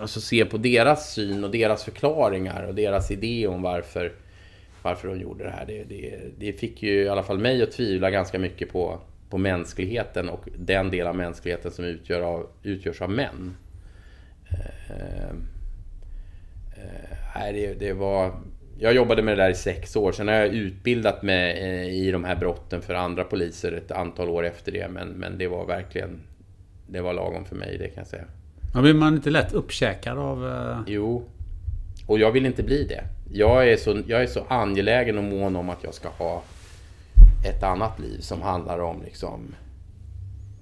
Alltså 0.00 0.20
se 0.20 0.44
på 0.44 0.56
deras 0.56 1.12
syn 1.12 1.44
och 1.44 1.50
deras 1.50 1.84
förklaringar 1.84 2.62
och 2.62 2.74
deras 2.74 3.10
idé 3.10 3.46
om 3.46 3.62
varför 3.62 4.12
varför 4.82 5.08
de 5.08 5.20
gjorde 5.20 5.44
det 5.44 5.50
här. 5.50 5.66
Det, 5.66 5.84
det, 5.84 6.18
det, 6.38 6.52
fick 6.52 6.82
ju 6.82 7.02
i 7.02 7.08
alla 7.08 7.22
fall 7.22 7.38
mig 7.38 7.62
att 7.62 7.72
tvivla 7.72 8.10
ganska 8.10 8.38
mycket 8.38 8.72
på, 8.72 9.00
på 9.30 9.38
mänskligheten 9.38 10.28
och 10.28 10.48
den 10.58 10.90
del 10.90 11.06
av 11.06 11.16
mänskligheten 11.16 11.70
som 11.70 11.84
utgör 11.84 12.20
av, 12.20 12.46
utgörs 12.62 13.02
av 13.02 13.10
män. 13.10 13.56
Eh, 14.50 15.30
eh, 17.46 17.52
det, 17.52 17.74
det 17.78 17.92
var... 17.92 18.32
Jag 18.78 18.94
jobbade 18.94 19.22
med 19.22 19.38
det 19.38 19.42
där 19.42 19.50
i 19.50 19.54
sex 19.54 19.96
år. 19.96 20.12
Sen 20.12 20.28
har 20.28 20.34
jag 20.34 20.46
utbildat 20.46 21.22
mig 21.22 21.60
eh, 21.60 21.94
i 21.94 22.10
de 22.10 22.24
här 22.24 22.36
brotten 22.36 22.82
för 22.82 22.94
andra 22.94 23.24
poliser 23.24 23.72
ett 23.72 23.90
antal 23.90 24.28
år 24.28 24.46
efter 24.46 24.72
det. 24.72 24.88
Men, 24.88 25.08
men 25.08 25.38
det 25.38 25.48
var 25.48 25.66
verkligen... 25.66 26.20
Det 26.86 27.00
var 27.00 27.12
lagom 27.12 27.44
för 27.44 27.56
mig, 27.56 27.78
det 27.78 27.88
kan 27.88 28.00
jag 28.00 28.06
säga. 28.06 28.24
Men 28.74 28.82
blir 28.82 28.94
man 28.94 29.14
inte 29.14 29.30
lätt 29.30 29.52
uppkäkad 29.52 30.18
av... 30.18 30.44
Uh... 30.44 30.80
Jo. 30.86 31.24
Och 32.06 32.18
jag 32.18 32.32
vill 32.32 32.46
inte 32.46 32.62
bli 32.62 32.84
det 32.84 33.04
jag 33.32 33.68
är, 33.68 33.76
så, 33.76 34.02
jag 34.06 34.22
är 34.22 34.26
så 34.26 34.44
angelägen 34.48 35.18
och 35.18 35.24
mån 35.24 35.56
om 35.56 35.70
att 35.70 35.84
jag 35.84 35.94
ska 35.94 36.08
ha 36.08 36.42
ett 37.44 37.62
annat 37.62 37.98
liv 37.98 38.20
som 38.20 38.42
handlar 38.42 38.78
om 38.78 39.02
liksom, 39.02 39.54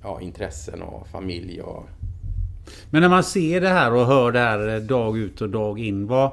ja, 0.02 0.20
intressen 0.20 0.82
och 0.82 1.06
familj. 1.08 1.62
Och... 1.62 1.88
Men 2.90 3.02
när 3.02 3.08
man 3.08 3.24
ser 3.24 3.60
det 3.60 3.68
här 3.68 3.92
och 3.92 4.06
hör 4.06 4.32
det 4.32 4.38
här 4.38 4.80
dag 4.80 5.18
ut 5.18 5.40
och 5.40 5.50
dag 5.50 5.78
in. 5.78 6.06
Vad, 6.06 6.30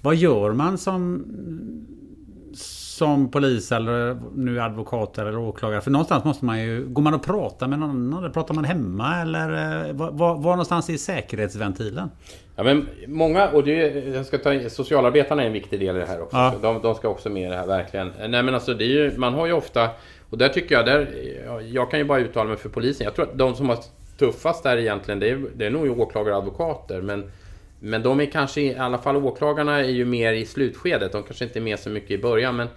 vad 0.00 0.16
gör 0.16 0.52
man 0.52 0.78
som, 0.78 1.24
som 2.96 3.30
polis 3.30 3.72
eller 3.72 4.16
nu 4.34 4.60
advokat 4.60 5.18
eller 5.18 5.38
åklagare? 5.38 5.80
För 5.80 5.90
någonstans 5.90 6.24
måste 6.24 6.44
man 6.44 6.62
ju... 6.62 6.86
Går 6.86 7.02
man 7.02 7.14
och 7.14 7.22
pratar 7.22 7.68
med 7.68 7.78
någon 7.78 7.90
annan? 7.90 8.32
Pratar 8.32 8.54
man 8.54 8.64
hemma? 8.64 9.22
Eller 9.22 9.92
var, 9.92 10.10
var, 10.10 10.34
var 10.34 10.50
någonstans 10.50 10.88
är 10.88 10.96
säkerhetsventilen? 10.96 12.10
Ja, 12.56 12.62
men 12.62 12.88
många, 13.06 13.48
och 13.48 13.64
det, 13.64 14.06
jag 14.14 14.26
ska 14.26 14.38
ta, 14.38 14.68
socialarbetarna 14.68 15.42
är 15.42 15.46
en 15.46 15.52
viktig 15.52 15.80
del 15.80 15.96
i 15.96 15.98
det 15.98 16.06
här 16.06 16.22
också. 16.22 16.36
Ja. 16.36 16.54
De, 16.62 16.82
de, 16.82 16.94
ska 16.94 17.08
också 17.08 17.28
med 17.28 17.46
i 17.46 17.50
det 17.50 17.56
här, 17.56 17.66
verkligen. 17.66 18.12
Nej 18.18 18.42
men 18.42 18.54
alltså 18.54 18.74
det 18.74 18.84
är 18.84 18.88
ju, 18.88 19.18
man 19.18 19.34
har 19.34 19.46
ju 19.46 19.52
ofta, 19.52 19.90
och 20.30 20.38
där 20.38 20.48
tycker 20.48 20.74
jag, 20.74 20.86
där, 20.86 21.08
jag 21.72 21.90
kan 21.90 21.98
ju 21.98 22.04
bara 22.04 22.18
uttala 22.18 22.48
mig 22.48 22.58
för 22.58 22.68
polisen. 22.68 23.04
Jag 23.04 23.14
tror 23.14 23.24
att 23.24 23.38
de 23.38 23.54
som 23.54 23.68
har 23.68 23.78
tuffast 24.18 24.62
där 24.62 24.76
egentligen, 24.76 25.20
det 25.20 25.30
är, 25.30 25.44
det 25.54 25.66
är 25.66 25.70
nog 25.70 26.00
åklagare 26.00 26.34
och 26.34 26.40
advokater. 26.40 27.00
Men, 27.02 27.30
men 27.80 28.02
de 28.02 28.20
är 28.20 28.26
kanske, 28.26 28.60
i 28.60 28.76
alla 28.76 28.98
fall 28.98 29.16
åklagarna 29.16 29.78
är 29.78 29.88
ju 29.88 30.04
mer 30.04 30.32
i 30.32 30.46
slutskedet. 30.46 31.12
De 31.12 31.22
kanske 31.22 31.44
inte 31.44 31.58
är 31.58 31.62
med 31.62 31.78
så 31.78 31.90
mycket 31.90 32.10
i 32.10 32.18
början. 32.18 32.56
Men 32.56 32.66
eh, 32.66 32.72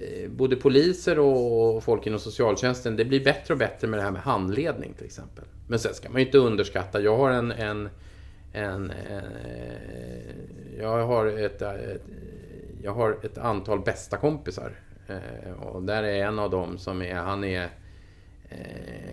Eh, 0.00 0.30
både 0.30 0.56
poliser 0.56 1.18
och 1.18 1.84
folk 1.84 2.06
inom 2.06 2.18
socialtjänsten, 2.18 2.96
det 2.96 3.04
blir 3.04 3.24
bättre 3.24 3.54
och 3.54 3.58
bättre 3.58 3.88
med 3.88 3.98
det 3.98 4.02
här 4.02 4.10
med 4.10 4.22
handledning 4.22 4.92
till 4.92 5.06
exempel. 5.06 5.44
Men 5.68 5.78
sen 5.78 5.94
ska 5.94 6.08
man 6.08 6.20
ju 6.20 6.26
inte 6.26 6.38
underskatta, 6.38 7.00
jag 7.00 7.16
har 7.16 7.30
en, 7.30 7.52
en 7.52 7.88
en, 8.52 8.90
en 8.90 9.22
jag, 10.78 11.06
har 11.06 11.26
ett, 11.26 11.62
ett, 11.62 12.02
jag 12.82 12.92
har 12.92 13.18
ett 13.22 13.38
antal 13.38 13.80
bästa 13.80 14.16
kompisar. 14.16 14.72
Eh, 15.06 15.52
och 15.52 15.82
där 15.82 16.02
är 16.02 16.24
en 16.24 16.38
av 16.38 16.50
dem 16.50 16.78
som 16.78 17.02
är, 17.02 17.14
han 17.14 17.44
är 17.44 17.68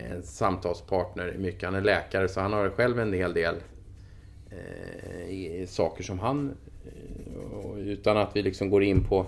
en 0.09 0.23
samtalspartner 0.23 1.35
mycket. 1.37 1.63
Han 1.63 1.75
är 1.75 1.81
läkare 1.81 2.27
så 2.27 2.41
han 2.41 2.53
har 2.53 2.69
själv 2.69 2.99
en 2.99 3.13
hel 3.13 3.33
del 3.33 3.55
saker 5.67 6.03
som 6.03 6.19
han, 6.19 6.57
utan 7.77 8.17
att 8.17 8.35
vi 8.35 8.41
liksom 8.41 8.69
går 8.69 8.83
in 8.83 9.03
på 9.03 9.25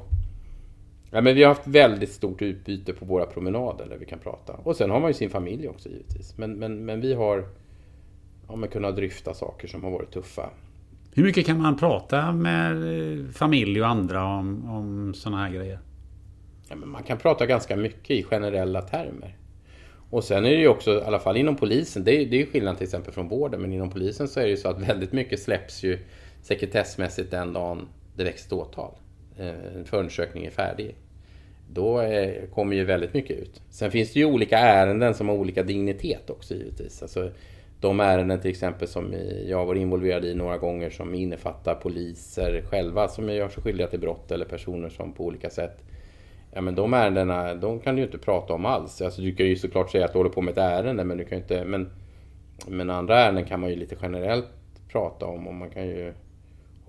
Ja, 1.12 1.22
men 1.22 1.36
vi 1.36 1.44
har 1.44 1.50
haft 1.50 1.68
väldigt 1.68 2.12
stort 2.12 2.42
utbyte 2.42 2.94
på 2.94 3.06
våra 3.06 3.26
promenader 3.26 3.86
där 3.90 3.98
vi 3.98 4.06
kan 4.06 4.20
prata. 4.20 4.54
Och 4.54 4.76
sen 4.76 4.90
har 4.90 5.00
man 5.00 5.10
ju 5.10 5.14
sin 5.14 5.30
familj 5.30 5.68
också 5.68 5.90
givetvis. 5.90 6.38
Men, 6.38 6.54
men, 6.54 6.86
men 6.86 7.02
vi 7.02 7.14
har 7.14 7.46
ja, 8.48 8.56
men 8.56 8.70
kunnat 8.70 8.96
dryfta 8.96 9.34
saker 9.34 9.68
som 9.68 9.84
har 9.84 9.92
varit 9.92 10.12
tuffa. 10.12 10.50
Hur 11.14 11.24
mycket 11.24 11.46
kan 11.46 11.62
man 11.62 11.78
prata 11.78 12.32
med 12.32 12.72
eh, 12.74 13.26
familj 13.32 13.82
och 13.82 13.88
andra 13.88 14.26
om, 14.26 14.70
om 14.70 15.14
sådana 15.14 15.44
här 15.44 15.54
grejer? 15.54 15.80
Ja, 16.70 16.76
men 16.76 16.90
man 16.90 17.04
kan 17.04 17.18
prata 17.18 17.46
ganska 17.46 17.76
mycket 17.76 18.12
i 18.12 18.24
generella 18.24 18.82
termer. 18.82 19.38
Och 20.10 20.24
sen 20.24 20.46
är 20.46 20.50
det 20.50 20.62
ju 20.62 20.68
också, 20.68 20.92
i 20.92 21.02
alla 21.02 21.20
fall 21.20 21.38
inom 21.38 21.56
polisen, 21.56 22.04
det 22.04 22.22
är, 22.22 22.26
det 22.26 22.42
är 22.42 22.46
skillnad 22.46 22.78
till 22.78 22.84
exempel 22.84 23.14
från 23.14 23.28
vården, 23.28 23.62
men 23.62 23.74
inom 23.74 23.90
polisen 23.90 24.28
så 24.28 24.40
är 24.40 24.44
det 24.44 24.50
ju 24.50 24.58
så 24.58 24.70
att 24.70 24.90
väldigt 24.90 25.14
mycket 25.14 25.40
släpps 25.40 25.84
ju 25.84 26.00
sekretessmässigt 26.42 27.32
den 27.32 27.54
dagen 27.54 27.88
det 28.16 28.24
väcks 28.24 28.46
ett 28.46 28.54
åtal. 28.54 28.92
Eh, 29.40 29.76
en 29.78 29.86
förundersökning 29.86 30.46
är 30.46 30.52
färdig. 30.52 30.96
Då 31.72 32.02
eh, 32.02 32.46
kommer 32.54 32.76
ju 32.76 32.84
väldigt 32.84 33.14
mycket 33.14 33.38
ut. 33.38 33.62
Sen 33.70 33.92
finns 33.92 34.14
det 34.14 34.20
ju 34.20 34.26
olika 34.26 34.58
ärenden 34.58 35.14
som 35.14 35.30
har 35.30 35.36
olika 35.36 35.64
dignitet 35.64 36.30
också 36.30 36.54
givetvis. 36.54 37.02
Alltså, 37.02 37.32
de 37.82 38.00
ärenden 38.00 38.40
till 38.40 38.52
exempel 38.52 38.88
som 38.88 39.14
jag 39.46 39.66
var 39.66 39.76
involverad 39.76 40.26
i 40.26 40.36
några 40.36 40.58
gånger 40.58 40.90
som 40.90 41.16
innefattar 41.16 41.76
poliser 41.76 42.62
själva 42.62 43.08
som 43.08 43.30
gör 43.30 43.50
sig 43.50 43.64
skyldiga 43.64 43.88
till 43.88 44.00
brott 44.00 44.32
eller 44.32 44.46
personer 44.46 44.90
som 44.90 45.14
på 45.14 45.26
olika 45.26 45.50
sätt 45.50 45.78
Ja 46.52 46.62
men 46.62 46.76
de 46.76 46.94
ärendena, 46.94 47.56
de 47.56 47.80
kan 47.80 47.96
du 47.96 48.02
ju 48.02 48.06
inte 48.06 48.18
prata 48.18 48.54
om 48.54 48.66
alls. 48.66 49.02
Alltså 49.02 49.22
du 49.22 49.36
kan 49.36 49.46
ju 49.46 49.56
såklart 49.56 49.92
säga 49.92 50.06
att 50.06 50.14
du 50.14 50.20
håller 50.20 50.30
på 50.30 50.42
med 50.42 50.52
ett 50.52 50.58
ärende 50.58 51.04
men 51.04 51.18
du 51.18 51.26
kan 51.26 51.38
ju 51.38 51.42
inte... 51.42 51.66
Men, 51.66 51.90
men 52.68 52.90
andra 52.90 53.20
ärenden 53.20 53.46
kan 53.46 53.60
man 53.60 53.70
ju 53.70 53.76
lite 53.76 53.96
generellt 54.02 54.48
prata 54.92 55.26
om 55.26 55.48
och 55.48 55.54
man 55.54 55.70
kan 55.70 55.88
ju 55.88 56.14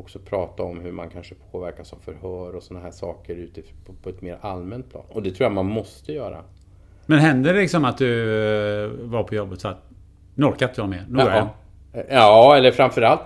också 0.01 0.19
prata 0.19 0.63
om 0.63 0.81
hur 0.81 0.93
man 0.93 1.11
kanske 1.11 1.35
påverkas 1.51 1.93
av 1.93 1.97
förhör 1.97 2.57
och 2.57 2.63
sådana 2.63 2.85
här 2.85 2.93
saker 2.93 3.49
på, 3.87 3.93
på 3.93 4.09
ett 4.09 4.23
mer 4.23 4.39
allmänt 4.41 4.91
plan. 4.91 5.05
Och 5.09 5.23
det 5.23 5.31
tror 5.31 5.45
jag 5.45 5.53
man 5.53 5.67
måste 5.67 6.13
göra. 6.13 6.45
Men 7.07 7.19
händer 7.19 7.55
det 7.55 7.61
liksom 7.61 7.85
att 7.85 7.99
du 7.99 8.35
eh, 8.85 8.91
var 8.91 9.23
på 9.23 9.35
jobbet 9.35 9.61
så 9.61 9.69
att 9.69 9.91
nu 10.35 10.47
orkar 10.47 10.69
inte 10.69 10.81
jag 10.81 10.89
mer, 10.89 11.07
nu 11.09 11.17
går 11.25 11.33
jag? 11.33 11.49
Ja, 12.09 12.57
eller 12.57 12.73
framförallt 12.73 13.23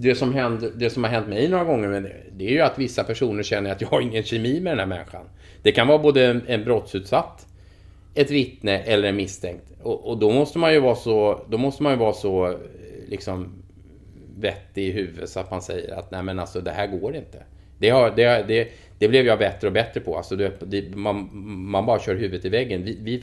det 0.00 0.14
som, 0.14 0.34
händer, 0.34 0.70
det 0.74 0.90
som 0.90 1.04
har 1.04 1.10
hänt 1.10 1.28
mig 1.28 1.48
några 1.48 1.64
gånger 1.64 1.88
med 1.88 2.02
det, 2.02 2.16
det 2.32 2.46
är 2.46 2.50
ju 2.50 2.60
att 2.60 2.78
vissa 2.78 3.04
personer 3.04 3.42
känner 3.42 3.72
att 3.72 3.80
jag 3.80 3.88
har 3.88 4.00
ingen 4.00 4.22
kemi 4.22 4.60
med 4.60 4.72
den 4.72 4.78
här 4.78 4.86
människan. 4.86 5.24
Det 5.62 5.72
kan 5.72 5.86
vara 5.86 5.98
både 5.98 6.26
en, 6.26 6.42
en 6.46 6.64
brottsutsatt, 6.64 7.46
ett 8.14 8.30
vittne 8.30 8.78
eller 8.78 9.08
en 9.08 9.16
misstänkt. 9.16 9.64
Och, 9.82 10.08
och, 10.08 10.18
då 10.18 10.32
måste 10.32 10.58
man 10.58 10.72
ju 10.72 10.80
vara 10.80 10.94
så, 10.94 11.44
då 11.48 11.58
måste 11.58 11.82
man 11.82 11.92
ju 11.92 11.98
vara 11.98 12.12
så 12.12 12.58
liksom 13.08 13.62
vettig 14.40 14.88
i 14.88 14.90
huvudet 14.90 15.30
så 15.30 15.40
att 15.40 15.50
man 15.50 15.62
säger 15.62 15.94
att 15.94 16.10
nej 16.10 16.22
men 16.22 16.38
alltså 16.38 16.60
det 16.60 16.70
här 16.70 16.86
går 16.86 17.16
inte. 17.16 17.42
Det, 17.78 17.90
har, 17.90 18.12
det, 18.16 18.44
det, 18.48 18.68
det 18.98 19.08
blev 19.08 19.26
jag 19.26 19.38
bättre 19.38 19.66
och 19.66 19.72
bättre 19.72 20.00
på. 20.00 20.16
Alltså 20.16 20.36
det, 20.36 20.96
man, 20.96 21.28
man 21.70 21.86
bara 21.86 21.98
kör 21.98 22.14
huvudet 22.14 22.44
i 22.44 22.48
väggen. 22.48 22.84
Vi, 22.84 22.98
vi, 23.00 23.22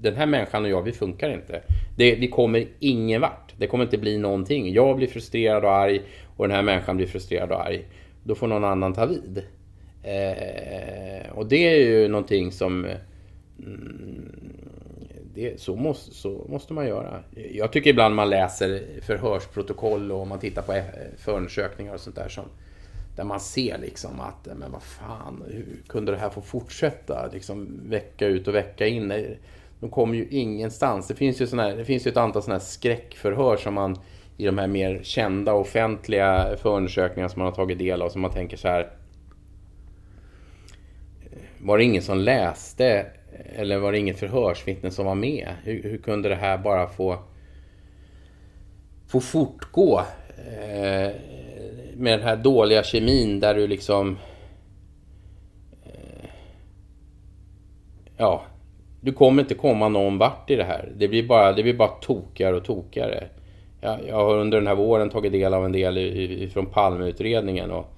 den 0.00 0.16
här 0.16 0.26
människan 0.26 0.64
och 0.64 0.70
jag, 0.70 0.82
vi 0.82 0.92
funkar 0.92 1.30
inte. 1.30 1.62
Det, 1.96 2.14
vi 2.14 2.28
kommer 2.28 2.66
ingen 2.78 3.20
vart. 3.20 3.54
Det 3.58 3.66
kommer 3.66 3.84
inte 3.84 3.98
bli 3.98 4.18
någonting. 4.18 4.72
Jag 4.72 4.96
blir 4.96 5.06
frustrerad 5.06 5.64
och 5.64 5.72
arg 5.72 6.02
och 6.36 6.48
den 6.48 6.56
här 6.56 6.62
människan 6.62 6.96
blir 6.96 7.06
frustrerad 7.06 7.52
och 7.52 7.66
arg. 7.66 7.84
Då 8.22 8.34
får 8.34 8.46
någon 8.46 8.64
annan 8.64 8.94
ta 8.94 9.06
vid. 9.06 9.42
Eh, 10.02 11.30
och 11.32 11.46
det 11.46 11.68
är 11.68 11.76
ju 11.76 12.08
någonting 12.08 12.52
som... 12.52 12.86
Mm, 13.58 14.43
det, 15.34 15.60
så, 15.60 15.76
måste, 15.76 16.14
så 16.14 16.46
måste 16.48 16.72
man 16.72 16.86
göra. 16.86 17.22
Jag 17.52 17.72
tycker 17.72 17.90
ibland 17.90 18.14
man 18.14 18.30
läser 18.30 18.82
förhörsprotokoll 19.02 20.12
och 20.12 20.26
man 20.26 20.38
tittar 20.38 20.62
på 20.62 20.82
förundersökningar 21.16 21.94
och 21.94 22.00
sånt 22.00 22.16
där 22.16 22.28
som 22.28 22.44
där 23.16 23.24
man 23.24 23.40
ser 23.40 23.78
liksom 23.78 24.20
att, 24.20 24.46
men 24.58 24.72
vad 24.72 24.82
fan, 24.82 25.44
hur 25.46 25.66
kunde 25.86 26.12
det 26.12 26.18
här 26.18 26.30
få 26.30 26.40
fortsätta 26.40 27.28
liksom 27.32 27.80
vecka 27.84 28.26
ut 28.26 28.48
och 28.48 28.54
vecka 28.54 28.86
in? 28.86 29.12
De 29.80 29.90
kommer 29.90 30.14
ju 30.14 30.26
ingenstans. 30.30 31.08
Det 31.08 31.14
finns 31.14 31.40
ju, 31.40 31.46
såna 31.46 31.62
här, 31.62 31.76
det 31.76 31.84
finns 31.84 32.06
ju 32.06 32.10
ett 32.10 32.16
antal 32.16 32.42
sådana 32.42 32.58
här 32.58 32.66
skräckförhör 32.66 33.56
som 33.56 33.74
man 33.74 33.98
i 34.36 34.46
de 34.46 34.58
här 34.58 34.66
mer 34.66 35.00
kända 35.02 35.52
offentliga 35.52 36.56
förundersökningar 36.62 37.28
som 37.28 37.40
man 37.40 37.48
har 37.48 37.56
tagit 37.56 37.78
del 37.78 38.02
av 38.02 38.08
som 38.08 38.20
man 38.20 38.30
tänker 38.30 38.56
så 38.56 38.68
här. 38.68 38.80
Eh, 41.22 41.38
var 41.58 41.78
det 41.78 41.84
ingen 41.84 42.02
som 42.02 42.18
läste 42.18 43.06
eller 43.56 43.78
var 43.78 43.92
det 43.92 43.98
inget 43.98 44.18
förhörsvittne 44.18 44.90
som 44.90 45.06
var 45.06 45.14
med? 45.14 45.48
Hur, 45.64 45.82
hur 45.82 45.98
kunde 45.98 46.28
det 46.28 46.34
här 46.34 46.58
bara 46.58 46.86
få, 46.86 47.18
få 49.06 49.20
fortgå? 49.20 50.02
Eh, 50.38 51.10
med 51.96 52.18
den 52.18 52.22
här 52.22 52.36
dåliga 52.36 52.82
kemin 52.82 53.40
där 53.40 53.54
du 53.54 53.66
liksom... 53.66 54.18
Eh, 55.84 56.28
ja, 58.16 58.42
du 59.00 59.12
kommer 59.12 59.42
inte 59.42 59.54
komma 59.54 59.88
någon 59.88 60.18
vart 60.18 60.50
i 60.50 60.56
det 60.56 60.64
här. 60.64 60.92
Det 60.96 61.08
blir 61.08 61.28
bara, 61.28 61.52
det 61.52 61.62
blir 61.62 61.74
bara 61.74 61.88
tokigare 61.88 62.56
och 62.56 62.64
tokigare. 62.64 63.24
Jag, 63.80 63.98
jag 64.08 64.16
har 64.16 64.38
under 64.38 64.58
den 64.58 64.66
här 64.66 64.74
våren 64.74 65.10
tagit 65.10 65.32
del 65.32 65.54
av 65.54 65.64
en 65.64 65.72
del 65.72 66.50
från 66.52 66.66
Palmeutredningen 66.66 67.70
och 67.70 67.90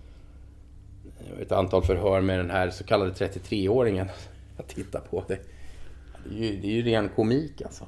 ett 1.43 1.53
antal 1.53 1.83
förhör 1.83 2.21
med 2.21 2.39
den 2.39 2.51
här 2.51 2.71
så 2.71 2.85
kallade 2.85 3.11
33-åringen. 3.11 4.07
Jag 4.57 4.67
tittar 4.67 5.01
på 5.01 5.25
det. 5.29 5.39
Det 6.29 6.39
är 6.39 6.53
ju, 6.53 6.61
det 6.61 6.67
är 6.67 6.73
ju 6.73 6.83
ren 6.83 7.09
komik 7.09 7.63
alltså. 7.63 7.85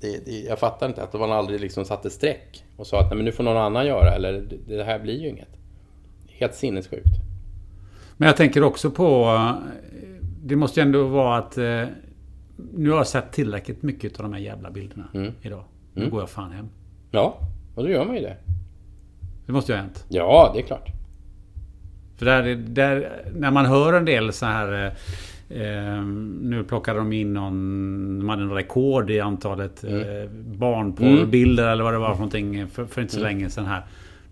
Det, 0.00 0.24
det, 0.24 0.40
jag 0.40 0.58
fattar 0.58 0.86
inte 0.86 1.02
att 1.02 1.12
man 1.12 1.32
aldrig 1.32 1.60
liksom 1.60 1.84
satte 1.84 2.10
streck 2.10 2.64
och 2.76 2.86
sa 2.86 3.00
att 3.00 3.06
Nej, 3.06 3.16
men 3.16 3.24
nu 3.24 3.32
får 3.32 3.44
någon 3.44 3.56
annan 3.56 3.86
göra 3.86 4.14
eller 4.14 4.32
det, 4.32 4.76
det 4.76 4.84
här 4.84 4.98
blir 4.98 5.22
ju 5.22 5.28
inget. 5.28 5.48
Helt 6.28 6.54
sinnessjukt. 6.54 7.24
Men 8.16 8.26
jag 8.26 8.36
tänker 8.36 8.62
också 8.62 8.90
på... 8.90 9.38
Det 10.44 10.56
måste 10.56 10.80
ju 10.80 10.86
ändå 10.86 11.06
vara 11.06 11.38
att... 11.38 11.58
Eh, 11.58 11.84
nu 12.74 12.90
har 12.90 12.96
jag 12.96 13.06
sett 13.06 13.32
tillräckligt 13.32 13.82
mycket 13.82 14.16
av 14.20 14.22
de 14.22 14.32
här 14.32 14.40
jävla 14.40 14.70
bilderna 14.70 15.08
mm. 15.14 15.32
idag. 15.42 15.64
Nu 15.92 16.02
mm. 16.02 16.10
går 16.10 16.22
jag 16.22 16.30
fan 16.30 16.52
hem. 16.52 16.68
Ja, 17.10 17.38
och 17.74 17.82
då 17.82 17.90
gör 17.90 18.04
man 18.04 18.14
ju 18.16 18.22
det. 18.22 18.36
Det 19.46 19.52
måste 19.52 19.72
ju 19.72 19.76
ha 19.76 19.82
hänt. 19.82 20.04
Ja, 20.08 20.50
det 20.54 20.60
är 20.60 20.66
klart. 20.66 20.88
För 22.16 22.26
där, 22.26 22.54
där, 22.54 23.22
när 23.34 23.50
man 23.50 23.66
hör 23.66 23.92
en 23.92 24.04
del 24.04 24.32
så 24.32 24.46
här... 24.46 24.94
Eh, 25.54 26.04
nu 26.40 26.64
plockade 26.64 26.98
de 26.98 27.12
in 27.12 27.34
någon... 27.34 28.18
De 28.18 28.28
hade 28.28 28.42
en 28.42 28.52
rekord 28.52 29.10
i 29.10 29.20
antalet 29.20 29.84
mm. 29.84 30.00
eh, 30.00 30.30
barnporrbilder 30.30 31.62
mm. 31.62 31.72
eller 31.72 31.84
vad 31.84 31.92
det 31.92 31.98
var 31.98 32.10
för 32.10 32.18
någonting 32.18 32.68
för, 32.68 32.86
för 32.86 33.00
inte 33.00 33.14
så 33.14 33.20
mm. 33.20 33.32
länge 33.32 33.50
sedan 33.50 33.66
här. 33.66 33.82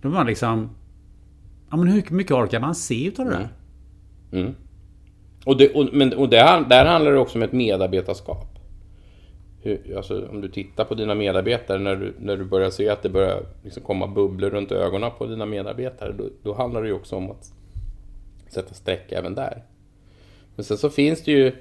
De 0.01 0.12
var 0.12 0.25
liksom... 0.25 0.70
Ja 1.70 1.77
men 1.77 1.89
hur 1.89 2.05
mycket 2.11 2.33
orkar 2.33 2.61
man 2.61 2.75
se 2.75 3.09
utav 3.09 3.25
det 3.25 3.31
där? 3.31 3.49
Mm. 4.33 4.45
mm. 4.45 4.55
Och, 5.45 5.57
det, 5.57 5.75
och, 5.75 5.89
men, 5.93 6.12
och 6.12 6.29
det, 6.29 6.64
där 6.68 6.85
handlar 6.85 7.12
det 7.12 7.18
också 7.18 7.39
om 7.39 7.43
ett 7.43 7.53
medarbetarskap. 7.53 8.59
Hur, 9.62 9.97
alltså, 9.97 10.29
om 10.29 10.41
du 10.41 10.49
tittar 10.49 10.85
på 10.85 10.95
dina 10.95 11.14
medarbetare 11.14 11.79
när 11.79 11.97
du, 11.97 12.14
när 12.18 12.37
du 12.37 12.45
börjar 12.45 12.70
se 12.70 12.89
att 12.89 13.03
det 13.03 13.09
börjar 13.09 13.43
liksom 13.62 13.83
komma 13.83 14.07
bubblor 14.07 14.51
runt 14.51 14.73
ögonen 14.73 15.11
på 15.18 15.27
dina 15.27 15.47
medarbetare. 15.47 16.12
Då, 16.12 16.25
då 16.43 16.55
handlar 16.55 16.83
det 16.83 16.89
ju 16.89 16.95
också 16.95 17.16
om 17.16 17.31
att 17.31 17.53
sätta 18.49 18.75
streck 18.75 19.12
även 19.12 19.35
där. 19.35 19.62
Men 20.57 20.64
sen 20.64 20.76
så 20.76 20.90
finns 20.90 21.24
det 21.24 21.32
ju 21.32 21.53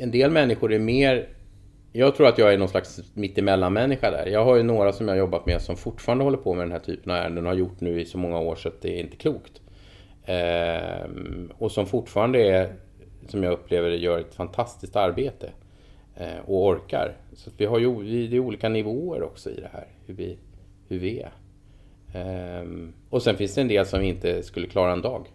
en 0.00 0.10
del 0.10 0.30
människor 0.30 0.72
är 0.72 0.78
mer 0.78 1.28
jag 1.92 2.14
tror 2.14 2.26
att 2.26 2.38
jag 2.38 2.54
är 2.54 2.58
någon 2.58 2.68
slags 2.68 3.00
mittemellan-människa 3.14 4.10
där. 4.10 4.26
Jag 4.26 4.44
har 4.44 4.56
ju 4.56 4.62
några 4.62 4.92
som 4.92 5.08
jag 5.08 5.16
jobbat 5.16 5.46
med 5.46 5.62
som 5.62 5.76
fortfarande 5.76 6.24
håller 6.24 6.38
på 6.38 6.54
med 6.54 6.64
den 6.64 6.72
här 6.72 6.78
typen 6.78 7.12
av 7.12 7.18
ärenden 7.18 7.44
och 7.46 7.50
har 7.50 7.58
gjort 7.58 7.80
nu 7.80 8.00
i 8.00 8.04
så 8.04 8.18
många 8.18 8.38
år 8.38 8.54
så 8.54 8.68
att 8.68 8.80
det 8.80 8.98
är 8.98 9.00
inte 9.00 9.16
klokt. 9.16 9.60
Ehm, 10.26 11.52
och 11.58 11.72
som 11.72 11.86
fortfarande 11.86 12.38
är, 12.38 12.72
som 13.28 13.42
jag 13.42 13.52
upplever 13.52 13.90
det, 13.90 13.96
gör 13.96 14.18
ett 14.18 14.34
fantastiskt 14.34 14.96
arbete. 14.96 15.50
Ehm, 16.16 16.44
och 16.46 16.66
orkar. 16.66 17.16
Så 17.32 17.50
vi 17.56 17.64
har 17.64 17.78
ju 17.78 18.28
det 18.28 18.36
är 18.36 18.40
olika 18.40 18.68
nivåer 18.68 19.22
också 19.22 19.50
i 19.50 19.60
det 19.60 19.70
här, 19.72 19.86
hur 20.06 20.14
vi, 20.14 20.38
hur 20.88 20.98
vi 20.98 21.20
är. 21.20 21.32
Ehm, 22.14 22.92
och 23.10 23.22
sen 23.22 23.36
finns 23.36 23.54
det 23.54 23.60
en 23.60 23.68
del 23.68 23.86
som 23.86 24.02
inte 24.02 24.42
skulle 24.42 24.66
klara 24.66 24.92
en 24.92 25.02
dag. 25.02 25.26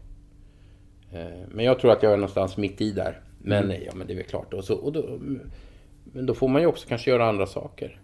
Ehm, 1.14 1.50
men 1.52 1.66
jag 1.66 1.80
tror 1.80 1.92
att 1.92 2.04
jag 2.04 2.14
är 2.14 2.18
någonstans 2.18 2.58
mitt 2.58 2.82
i 2.82 2.92
där. 2.92 3.20
Men, 3.38 3.64
mm. 3.64 3.82
ja, 3.86 3.92
men 3.96 4.08
det 4.08 4.14
är 4.14 4.18
väl 4.18 4.26
klart. 4.26 4.54
Och 4.54 4.64
så, 4.64 4.76
och 4.76 4.92
då, 4.92 5.20
men 6.04 6.26
då 6.26 6.34
får 6.34 6.48
man 6.48 6.62
ju 6.62 6.68
också 6.68 6.88
kanske 6.88 7.12
göra 7.12 7.30
andra 7.30 7.46
saker. 7.46 8.00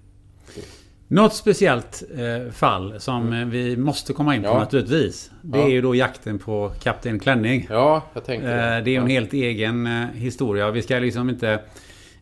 Något 1.08 1.34
speciellt 1.34 2.04
eh, 2.18 2.52
fall 2.52 3.00
som 3.00 3.28
mm. 3.28 3.50
vi 3.50 3.78
måste 3.78 4.14
komma 4.14 4.36
in 4.36 4.42
på 4.42 4.48
ja. 4.48 4.60
naturligtvis. 4.60 5.32
Det 5.42 5.58
ja. 5.58 5.66
är 5.66 5.70
ju 5.70 5.82
då 5.82 5.96
jakten 5.96 6.40
på 6.40 6.72
Kapten 6.80 7.20
Klänning. 7.20 7.68
Ja, 7.70 8.04
jag 8.14 8.26
tänkte 8.26 8.48
det. 8.48 8.78
Eh, 8.78 8.84
det 8.84 8.96
är 8.96 9.02
en 9.02 9.08
helt 9.08 9.34
egen 9.34 9.88
eh, 9.88 10.08
historia. 10.14 10.72
Vi 10.72 10.82
ska 10.82 11.00
liksom 11.00 11.30
inte 11.30 11.60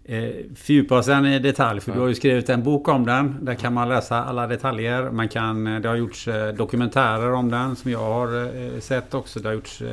eh, 0.04 0.30
fördjupa 0.56 0.98
oss 0.98 1.06
den 1.06 1.26
i 1.26 1.40
detalj. 1.40 1.82
För 1.82 1.92
ja. 1.92 1.96
du 1.96 2.02
har 2.02 2.08
ju 2.08 2.16
skrivit 2.16 2.50
en 2.50 2.64
bok 2.64 2.88
om 2.88 3.06
den. 3.06 3.46
Där 3.46 3.56
kan 3.56 3.74
man 3.74 3.90
läsa 3.90 4.24
alla 4.24 4.48
detaljer. 4.48 5.12
Man 5.12 5.30
kan, 5.30 5.68
eh, 5.68 5.80
det 5.80 5.90
har 5.90 5.96
gjorts 5.96 6.28
eh, 6.28 6.54
dokumentärer 6.54 7.34
om 7.34 7.52
den 7.52 7.76
som 7.76 7.92
jag 7.92 8.00
har 8.00 8.44
eh, 8.44 8.80
sett 8.80 9.14
också. 9.14 9.40
Det 9.40 9.50
har 9.50 9.54
gjorts 9.54 9.84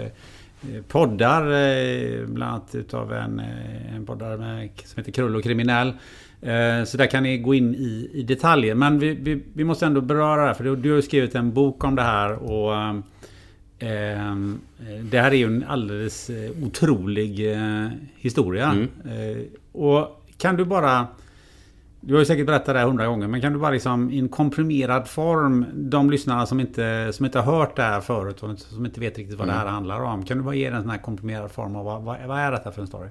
poddar, 0.89 1.43
bland 2.27 2.53
annat 2.53 2.75
utav 2.75 3.13
en, 3.13 3.43
en 3.95 4.07
poddare 4.07 4.37
med, 4.37 4.71
som 4.85 5.01
heter 5.01 5.13
Krull 5.13 5.37
och 5.37 5.43
kriminell. 5.43 5.93
Så 6.87 6.97
där 6.97 7.07
kan 7.07 7.23
ni 7.23 7.39
gå 7.39 7.55
in 7.55 7.75
i, 7.75 8.11
i 8.13 8.23
detaljer. 8.23 8.75
Men 8.75 8.99
vi, 8.99 9.15
vi, 9.15 9.43
vi 9.53 9.65
måste 9.65 9.87
ändå 9.87 10.01
beröra 10.01 10.41
det 10.41 10.47
här. 10.47 10.55
För 10.55 10.65
du, 10.65 10.77
du 10.77 10.93
har 10.93 11.01
skrivit 11.01 11.35
en 11.35 11.53
bok 11.53 11.85
om 11.85 11.95
det 11.95 12.03
här. 12.03 12.33
Och 12.33 13.03
Ehm, 13.79 14.61
det 15.11 15.21
här 15.21 15.31
är 15.31 15.37
ju 15.37 15.47
en 15.47 15.65
alldeles 15.69 16.31
eh, 16.31 16.51
otrolig 16.63 17.53
eh, 17.53 17.89
historia. 18.17 18.71
Mm. 18.71 18.89
Eh, 19.05 19.45
och 19.73 20.27
kan 20.37 20.57
du 20.57 20.65
bara... 20.65 21.07
Du 22.09 22.15
har 22.15 22.21
ju 22.21 22.25
säkert 22.25 22.47
berättat 22.47 22.67
det 22.75 22.79
här 22.79 22.87
hundra 22.87 23.07
gånger, 23.07 23.29
men 23.29 23.41
kan 23.41 23.53
du 23.53 23.59
bara 23.59 23.71
liksom 23.71 24.11
i 24.11 24.19
en 24.19 24.29
komprimerad 24.29 25.09
form, 25.09 25.67
de 25.75 26.11
lyssnarna 26.11 26.47
som 26.47 26.61
inte, 26.61 27.13
som 27.13 27.27
inte 27.27 27.39
har 27.41 27.59
hört 27.59 27.77
det 27.77 27.83
här 27.83 28.01
förut 28.01 28.43
och 28.43 28.59
som 28.59 28.87
inte 28.87 29.01
vet 29.01 29.19
riktigt 29.19 29.39
vad 29.39 29.49
det 29.49 29.53
här 29.53 29.61
Mm. 29.61 29.75
handlar 29.75 30.01
om. 30.01 30.25
Kan 30.25 30.39
du 30.39 30.45
bara 30.45 30.55
ge 30.55 30.67
en 30.67 30.83
sån 30.83 30.91
här 30.91 30.99
komprimerad 30.99 31.51
form 31.51 31.77
av 31.77 31.85
vad, 31.85 32.03
vad, 32.03 32.17
vad 32.27 32.39
är 32.39 32.53
detta 32.53 32.73
för 32.73 32.81
en 32.81 32.87
story? 32.87 33.09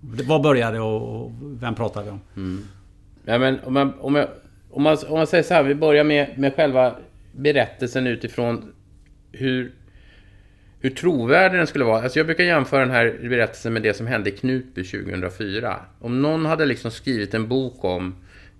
Vad 0.00 0.42
började 0.42 0.80
och, 0.80 1.24
och 1.24 1.32
vem 1.40 1.74
pratar 1.74 2.02
vi 2.02 2.10
om? 2.10 2.20
Ja, 3.24 3.38
men 3.38 3.58
om, 3.64 3.74
man, 3.74 3.92
om, 4.00 4.14
jag, 4.14 4.28
om, 4.70 4.82
man, 4.82 4.96
om 5.08 5.16
man 5.18 5.26
säger 5.26 5.44
så 5.44 5.54
här, 5.54 5.62
vi 5.62 5.74
börjar 5.74 6.04
med, 6.04 6.38
med 6.38 6.54
själva 6.54 6.94
berättelsen 7.32 8.06
utifrån 8.06 8.72
hur, 9.32 9.72
hur 10.80 10.90
trovärdig 10.90 11.58
den 11.58 11.66
skulle 11.66 11.84
vara. 11.84 12.02
Alltså 12.02 12.18
jag 12.18 12.26
brukar 12.26 12.44
jämföra 12.44 12.80
den 12.80 12.90
här 12.90 13.18
berättelsen 13.28 13.72
med 13.72 13.82
det 13.82 13.94
som 13.94 14.06
hände 14.06 14.30
i 14.30 14.32
Knutby 14.32 14.84
2004. 14.84 15.76
Om 16.00 16.22
någon 16.22 16.46
hade 16.46 16.66
liksom 16.66 16.90
skrivit 16.90 17.34
en 17.34 17.48
bok 17.48 17.84
om 17.84 18.14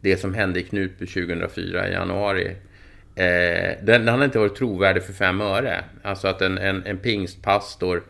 det 0.07 0.17
som 0.17 0.35
hände 0.35 0.61
i 0.61 0.63
Knutby 0.63 1.07
2004 1.07 1.89
i 1.89 1.93
januari. 1.93 2.47
Eh, 3.15 3.85
den, 3.85 4.05
den 4.05 4.09
hade 4.09 4.25
inte 4.25 4.39
varit 4.39 4.57
trovärdig 4.57 5.03
för 5.03 5.13
fem 5.13 5.41
öre. 5.41 5.85
Alltså 6.03 6.29
att 6.29 6.43
en, 6.43 6.59
en, 6.59 6.83
en 6.87 6.99
pingstpastor 6.99 8.03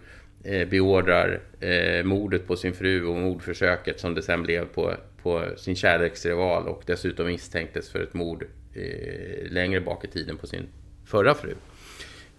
eh, 0.45 0.69
beordrar 0.69 1.41
eh, 1.61 2.05
mordet 2.05 2.47
på 2.47 2.57
sin 2.57 2.73
fru 2.73 3.05
och 3.05 3.17
mordförsöket 3.17 4.01
som 4.01 4.15
det 4.15 4.23
sen 4.23 4.43
blev 4.43 4.65
på, 4.65 4.95
på 5.23 5.45
sin 5.57 5.77
kärleksrival 5.77 6.69
och 6.69 6.83
dessutom 6.87 7.27
misstänktes 7.27 7.91
för 7.91 8.03
ett 8.03 8.15
mord 8.15 8.45
eh, 8.75 9.51
längre 9.51 9.81
bak 9.81 10.05
i 10.05 10.09
tiden 10.09 10.37
på 10.37 10.47
sin 10.47 10.67
förra 11.05 11.35
fru. 11.35 11.55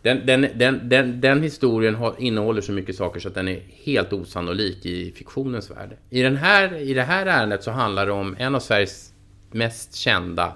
Den, 0.01 0.25
den, 0.25 0.47
den, 0.55 0.89
den, 0.89 1.21
den 1.21 1.43
historien 1.43 1.95
har, 1.95 2.15
innehåller 2.19 2.61
så 2.61 2.71
mycket 2.71 2.95
saker 2.95 3.19
så 3.19 3.27
att 3.27 3.35
den 3.35 3.47
är 3.47 3.59
helt 3.83 4.13
osannolik 4.13 4.85
i 4.85 5.11
fiktionens 5.11 5.71
värld. 5.71 5.97
I, 6.09 6.21
den 6.21 6.35
här, 6.35 6.75
I 6.75 6.93
det 6.93 7.03
här 7.03 7.25
ärendet 7.25 7.63
så 7.63 7.71
handlar 7.71 8.05
det 8.05 8.11
om 8.11 8.35
en 8.39 8.55
av 8.55 8.59
Sveriges 8.59 9.13
mest 9.51 9.95
kända 9.95 10.55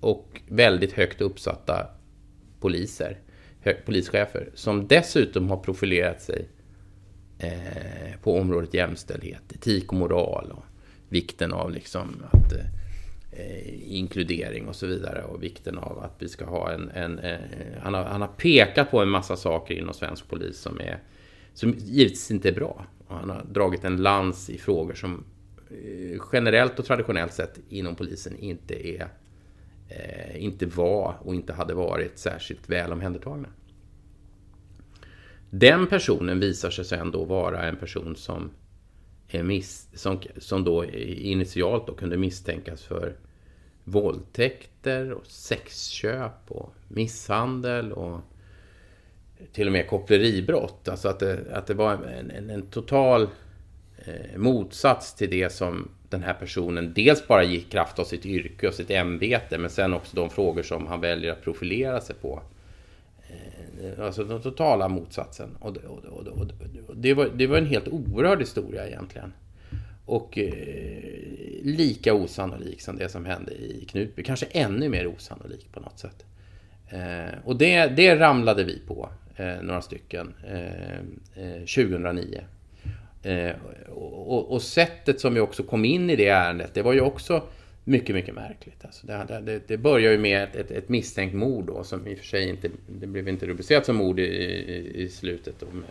och 0.00 0.40
väldigt 0.48 0.92
högt 0.92 1.20
uppsatta 1.20 1.86
poliser, 2.60 3.18
polischefer, 3.84 4.50
som 4.54 4.86
dessutom 4.86 5.50
har 5.50 5.56
profilerat 5.56 6.22
sig 6.22 6.48
eh, 7.38 8.20
på 8.22 8.38
området 8.38 8.74
jämställdhet, 8.74 9.52
etik 9.54 9.92
och 9.92 9.98
moral 9.98 10.50
och 10.50 10.64
vikten 11.08 11.52
av 11.52 11.70
liksom 11.70 12.24
att 12.30 12.52
eh, 13.32 13.94
inkludering 13.94 14.68
och 14.68 14.76
så 14.76 14.86
vidare 14.86 15.22
och 15.22 15.42
vikten 15.42 15.78
av 15.78 15.98
att 15.98 16.14
vi 16.18 16.28
ska 16.28 16.44
ha 16.44 16.72
en... 16.72 16.90
en 16.90 17.18
eh, 17.18 17.38
han, 17.80 17.94
har, 17.94 18.04
han 18.04 18.20
har 18.20 18.28
pekat 18.28 18.90
på 18.90 19.02
en 19.02 19.08
massa 19.08 19.36
saker 19.36 19.74
inom 19.74 19.94
svensk 19.94 20.28
polis 20.28 20.60
som 20.60 20.80
är 20.80 21.02
som 21.54 21.74
givetvis 21.78 22.30
inte 22.30 22.48
är 22.48 22.54
bra. 22.54 22.86
Och 23.08 23.16
han 23.16 23.30
har 23.30 23.44
dragit 23.52 23.84
en 23.84 23.96
lans 23.96 24.50
i 24.50 24.58
frågor 24.58 24.94
som 24.94 25.24
Eh, 25.70 26.20
generellt 26.32 26.78
och 26.78 26.84
traditionellt 26.84 27.32
sett 27.32 27.60
inom 27.68 27.94
polisen 27.94 28.36
inte 28.36 28.88
är 28.88 29.08
eh, 29.88 30.44
inte 30.44 30.66
var 30.66 31.14
och 31.20 31.34
inte 31.34 31.52
hade 31.52 31.74
varit 31.74 32.18
särskilt 32.18 32.68
väl 32.68 32.92
omhändertagna. 32.92 33.48
Den 35.50 35.86
personen 35.86 36.40
visar 36.40 36.70
sig 36.70 36.84
sen 36.84 37.10
då 37.10 37.24
vara 37.24 37.62
en 37.62 37.76
person 37.76 38.16
som, 38.16 38.50
är 39.28 39.42
miss, 39.42 39.88
som, 39.94 40.20
som 40.36 40.64
då 40.64 40.84
initialt 40.84 41.86
då 41.86 41.94
kunde 41.94 42.16
misstänkas 42.16 42.82
för 42.82 43.16
våldtäkter 43.84 45.12
och 45.12 45.26
sexköp 45.26 46.50
och 46.50 46.74
misshandel 46.88 47.92
och 47.92 48.20
till 49.52 49.66
och 49.66 49.72
med 49.72 49.88
koppleribrott. 49.88 50.88
Alltså 50.88 51.08
att 51.08 51.18
det, 51.18 51.40
att 51.52 51.66
det 51.66 51.74
var 51.74 51.94
en, 51.94 52.30
en, 52.30 52.50
en 52.50 52.62
total 52.62 53.28
eh, 54.06 54.36
motsats 54.38 55.14
till 55.14 55.30
det 55.30 55.52
som 55.52 55.88
den 56.08 56.22
här 56.22 56.34
personen 56.34 56.92
dels 56.94 57.26
bara 57.28 57.44
gick 57.44 57.70
kraft 57.72 57.98
av 57.98 58.04
sitt 58.04 58.26
yrke 58.26 58.68
och 58.68 58.74
sitt 58.74 58.90
ämbete 58.90 59.58
men 59.58 59.70
sen 59.70 59.94
också 59.94 60.16
de 60.16 60.30
frågor 60.30 60.62
som 60.62 60.86
han 60.86 61.00
väljer 61.00 61.32
att 61.32 61.42
profilera 61.42 62.00
sig 62.00 62.16
på. 62.16 62.42
Eh, 63.82 64.04
alltså 64.04 64.24
den 64.24 64.42
totala 64.42 64.88
motsatsen. 64.88 65.56
Och, 65.60 65.72
det- 65.72 65.80
och, 65.80 66.04
och, 66.04 66.26
och, 66.26 66.50
och 66.88 66.96
det, 66.96 67.14
var, 67.14 67.30
det 67.34 67.46
var 67.46 67.58
en 67.58 67.66
helt 67.66 67.88
oerhörd 67.88 68.40
historia 68.40 68.86
egentligen. 68.86 69.32
Och 70.06 70.38
eh, 70.38 71.02
lika 71.62 72.14
osannolik 72.14 72.80
som 72.80 72.96
det 72.96 73.08
som 73.08 73.24
hände 73.24 73.52
i 73.52 73.84
Knutby. 73.90 74.22
Kanske 74.22 74.46
ännu 74.46 74.88
mer 74.88 75.06
osannolik 75.06 75.72
på 75.72 75.80
något 75.80 75.98
sätt. 75.98 76.24
Eh, 76.88 77.38
och 77.44 77.56
det, 77.56 77.86
det 77.86 78.16
ramlade 78.16 78.64
vi 78.64 78.78
på, 78.86 79.08
eh, 79.36 79.62
några 79.62 79.82
stycken, 79.82 80.34
eh, 80.46 80.98
eh 81.44 81.58
2009. 81.60 82.40
Eh, 83.22 83.52
och, 83.88 84.52
och, 84.52 84.62
sättet 84.62 85.20
som 85.20 85.34
vi 85.34 85.40
också 85.40 85.62
kom 85.62 85.84
in 85.84 86.10
i 86.10 86.16
det 86.16 86.28
ärendet, 86.28 86.74
det 86.74 86.82
var 86.82 86.92
ju 86.92 87.00
också 87.00 87.42
mycket, 87.84 88.14
mycket 88.14 88.34
märkligt. 88.34 88.84
Alltså 88.84 89.06
det, 89.06 89.40
det, 89.44 89.68
det 89.68 89.76
börjar 89.76 90.12
ju 90.12 90.18
med 90.18 90.42
ett, 90.42 90.56
ett, 90.56 90.70
ett 90.70 90.88
misstänkt 90.88 91.34
mord 91.34 91.64
då, 91.66 91.84
som 91.84 92.06
i 92.06 92.14
och 92.14 92.18
för 92.18 92.26
sig 92.26 92.48
inte, 92.48 92.70
det 92.88 93.06
blev 93.06 93.28
inte 93.28 93.46
rubricerat 93.46 93.86
som 93.86 93.96
mord 93.96 94.20
i, 94.20 94.22
i, 94.22 95.02
i 95.02 95.08
slutet. 95.08 95.54
Då, 95.60 95.66
med 95.66 95.88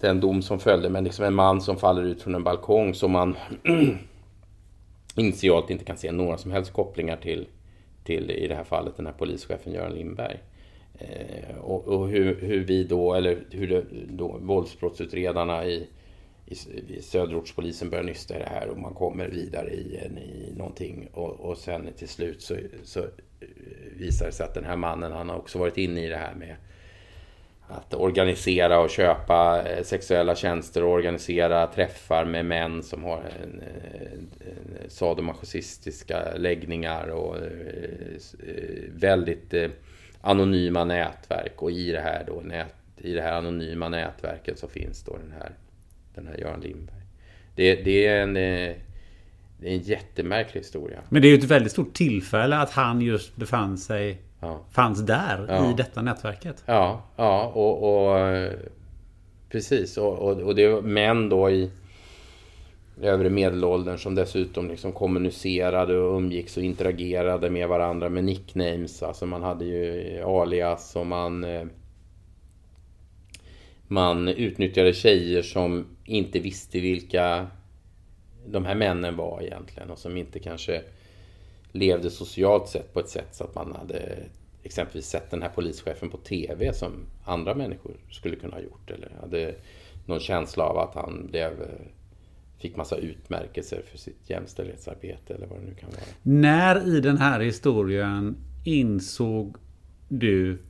den 0.00 0.20
dom 0.20 0.42
som 0.42 0.60
följde, 0.60 0.88
men 0.88 1.04
liksom 1.04 1.24
en 1.24 1.34
man 1.34 1.60
som 1.60 1.76
faller 1.76 2.02
ut 2.02 2.22
från 2.22 2.34
en 2.34 2.44
balkong 2.44 2.94
som 2.94 3.10
man 3.12 3.36
initialt 5.16 5.70
inte 5.70 5.84
kan 5.84 5.96
se 5.96 6.12
några 6.12 6.38
som 6.38 6.50
helst 6.50 6.72
kopplingar 6.72 7.16
till, 7.16 7.46
till 8.04 8.30
i 8.30 8.48
det 8.48 8.54
här 8.54 8.64
fallet 8.64 8.96
den 8.96 9.06
här 9.06 9.12
polischefen 9.12 9.72
Göran 9.72 9.94
Lindberg. 9.94 10.38
Eh, 10.98 11.58
och 11.58 11.88
och 11.88 12.08
hur, 12.08 12.34
hur 12.40 12.64
vi 12.64 12.84
då, 12.84 13.14
eller 13.14 13.38
hur 13.50 13.68
det, 13.68 13.84
då, 14.08 14.38
våldsbrottsutredarna 14.40 15.66
i, 15.66 15.88
i, 16.46 16.54
i 16.88 17.02
söderortspolisen 17.02 17.90
börjar 17.90 18.04
nysta 18.04 18.36
i 18.36 18.38
det 18.38 18.48
här 18.48 18.68
och 18.68 18.78
man 18.78 18.94
kommer 18.94 19.28
vidare 19.28 19.70
i, 19.70 20.00
i 20.50 20.54
någonting. 20.56 21.08
Och, 21.12 21.40
och 21.40 21.58
sen 21.58 21.88
till 21.96 22.08
slut 22.08 22.42
så, 22.42 22.56
så 22.84 23.00
eh, 23.00 23.08
visar 23.96 24.26
det 24.26 24.32
sig 24.32 24.46
att 24.46 24.54
den 24.54 24.64
här 24.64 24.76
mannen 24.76 25.12
han 25.12 25.28
har 25.28 25.36
också 25.36 25.58
varit 25.58 25.78
inne 25.78 26.04
i 26.04 26.08
det 26.08 26.16
här 26.16 26.34
med 26.34 26.56
att 27.68 27.94
organisera 27.94 28.80
och 28.80 28.90
köpa 28.90 29.62
eh, 29.68 29.82
sexuella 29.82 30.34
tjänster 30.34 30.84
och 30.84 30.92
organisera 30.92 31.66
träffar 31.66 32.24
med 32.24 32.46
män 32.46 32.82
som 32.82 33.04
har 33.04 33.22
en, 33.42 33.62
en 34.10 34.30
sadomasochistiska 34.90 36.34
läggningar 36.36 37.08
och 37.08 37.36
väldigt 38.88 39.54
anonyma 40.20 40.84
nätverk. 40.84 41.62
Och 41.62 41.70
i 41.70 41.92
det 41.92 42.00
här 42.00 42.24
då, 42.26 42.40
nät, 42.44 42.74
i 42.96 43.12
det 43.12 43.22
här 43.22 43.32
anonyma 43.32 43.88
nätverket 43.88 44.58
så 44.58 44.68
finns 44.68 45.02
då 45.02 45.16
den 45.16 45.32
här, 45.40 45.50
den 46.14 46.26
här 46.26 46.36
Göran 46.38 46.60
Lindberg. 46.60 47.02
Det, 47.54 47.74
det 47.74 48.06
är 48.06 48.22
en 48.22 48.36
eh, 48.36 48.76
det 49.60 49.68
är 49.68 49.72
en 49.72 49.82
jättemärklig 49.82 50.60
historia. 50.60 50.98
Men 51.08 51.22
det 51.22 51.28
är 51.28 51.30
ju 51.30 51.38
ett 51.38 51.44
väldigt 51.44 51.72
stort 51.72 51.94
tillfälle 51.94 52.56
att 52.56 52.70
han 52.70 53.00
just 53.00 53.36
befann 53.36 53.78
sig... 53.78 54.18
Ja. 54.40 54.60
Fanns 54.70 55.06
där 55.06 55.46
Ja. 55.48 55.70
i 55.70 55.74
detta 55.74 56.02
nätverket. 56.02 56.62
Ja, 56.66 57.02
ja 57.16 57.46
och, 57.54 58.06
och 58.08 58.18
eh, 58.18 58.52
precis. 59.50 59.96
Och, 59.96 60.18
och, 60.18 60.40
och 60.40 60.54
det 60.54 60.82
män 60.82 61.28
då 61.28 61.50
i 61.50 61.70
övre 63.02 63.30
medelåldern 63.30 63.98
som 63.98 64.14
dessutom 64.14 64.68
liksom 64.68 64.92
kommunicerade 64.92 65.98
och 65.98 66.16
umgicks 66.16 66.56
och 66.56 66.62
interagerade 66.62 67.50
med 67.50 67.68
varandra 67.68 68.08
med 68.08 68.24
nicknames. 68.24 69.02
Alltså 69.02 69.26
man 69.26 69.42
hade 69.42 69.64
ju 69.64 70.22
alias 70.22 70.96
och 70.96 71.06
man 71.06 71.44
eh, 71.44 71.64
man 73.88 74.28
utnyttjade 74.28 74.92
tjejer 74.92 75.42
som 75.42 75.86
inte 76.04 76.38
visste 76.38 76.80
vilka 76.80 77.46
de 78.46 78.64
här 78.64 78.74
männen 78.74 79.16
var 79.16 79.42
egentligen 79.42 79.90
och 79.90 79.98
som 79.98 80.16
inte 80.16 80.38
kanske 80.38 80.82
levde 81.72 82.10
socialt 82.10 82.68
sett 82.68 82.94
på 82.94 83.00
ett 83.00 83.08
sätt 83.08 83.28
så 83.34 83.44
att 83.44 83.54
man 83.54 83.72
hade 83.72 84.16
exempelvis 84.62 85.06
sett 85.06 85.30
den 85.30 85.42
här 85.42 85.48
polischefen 85.48 86.10
på 86.10 86.16
TV 86.16 86.72
som 86.72 86.92
andra 87.24 87.54
människor 87.54 87.96
skulle 88.10 88.36
kunna 88.36 88.54
ha 88.54 88.62
gjort 88.62 88.90
eller 88.90 89.10
hade 89.20 89.54
någon 90.06 90.20
känsla 90.20 90.64
av 90.64 90.78
att 90.78 90.94
han 90.94 91.26
blev 91.30 91.52
eh, 91.62 91.86
fick 92.58 92.76
massa 92.76 92.96
utmärkelser 92.96 93.82
för 93.90 93.98
sitt 93.98 94.30
jämställdhetsarbete 94.30 95.34
eller 95.34 95.46
vad 95.46 95.60
det 95.60 95.64
nu 95.66 95.74
kan 95.74 95.90
vara. 95.90 96.00
När 96.22 96.96
i 96.96 97.00
den 97.00 97.18
här 97.18 97.40
historien 97.40 98.36
insåg 98.64 99.56
du 100.08 100.62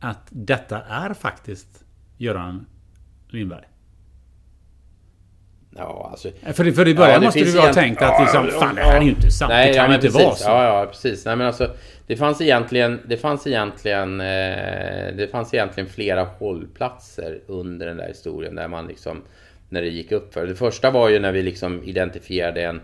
att 0.00 0.26
detta 0.30 0.80
är 0.82 1.14
faktiskt 1.14 1.84
Göran 2.18 2.66
Lindberg? 3.28 3.64
Ja, 5.76 6.08
alltså... 6.10 6.30
För, 6.52 6.70
för 6.72 6.88
i 6.88 6.94
början 6.94 7.14
Ja, 7.14 7.20
måste 7.20 7.44
du 7.44 7.52
ha 7.52 7.58
egent- 7.58 7.74
tänkt 7.74 8.02
att 8.02 8.20
liksom, 8.20 8.48
ja, 8.52 8.60
fan 8.60 8.74
det 8.74 8.82
här 8.82 8.96
är 8.96 9.02
ju 9.02 9.10
inte 9.10 9.30
sant. 9.30 9.50
Nej, 9.50 9.68
det 9.68 9.74
kan 9.74 9.88
ju 9.88 9.94
inte 9.94 10.06
precis. 10.06 10.24
vara 10.24 10.34
så. 10.34 10.48
Ja, 10.48 10.64
ja, 10.64 10.86
precis. 10.86 11.24
Nej, 11.24 11.36
men 11.36 11.46
alltså, 11.46 11.74
det 12.06 12.16
fanns 12.16 12.40
egentligen, 12.40 13.00
det 13.08 13.16
fanns 13.16 13.46
egentligen, 13.46 14.20
eh, 14.20 14.26
det 15.16 15.30
fanns 15.30 15.54
egentligen 15.54 15.88
flera 15.88 16.24
hållplatser 16.24 17.40
under 17.46 17.86
den 17.86 17.96
där 17.96 18.08
historien 18.08 18.54
där 18.54 18.68
man 18.68 18.86
liksom, 18.86 19.22
när 19.72 19.82
det 19.82 19.88
gick 19.88 20.12
upp 20.12 20.34
för. 20.34 20.46
Det 20.46 20.54
första 20.54 20.90
var 20.90 21.08
ju 21.08 21.18
när 21.18 21.32
vi 21.32 21.42
liksom 21.42 21.82
identifierade 21.84 22.64
en, 22.64 22.80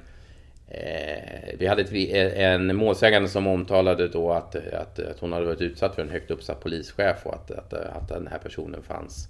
Eh, 0.70 1.55
vi 1.59 1.66
hade 1.66 1.82
ett, 1.82 1.93
en 2.36 2.76
målsägande 2.76 3.28
som 3.28 3.47
omtalade 3.47 4.09
då 4.09 4.32
att, 4.32 4.55
att, 4.55 4.99
att, 4.99 5.18
hon 5.18 5.32
hade 5.32 5.47
varit 5.47 5.61
utsatt 5.61 5.95
för 5.95 6.03
en 6.03 6.09
högt 6.09 6.30
uppsatt 6.30 6.61
polischef 6.61 7.26
och 7.26 7.34
att, 7.34 7.51
att, 7.51 7.72
att 7.72 8.09
den 8.09 8.26
här 8.26 8.39
personen 8.39 8.82
fanns 8.82 9.28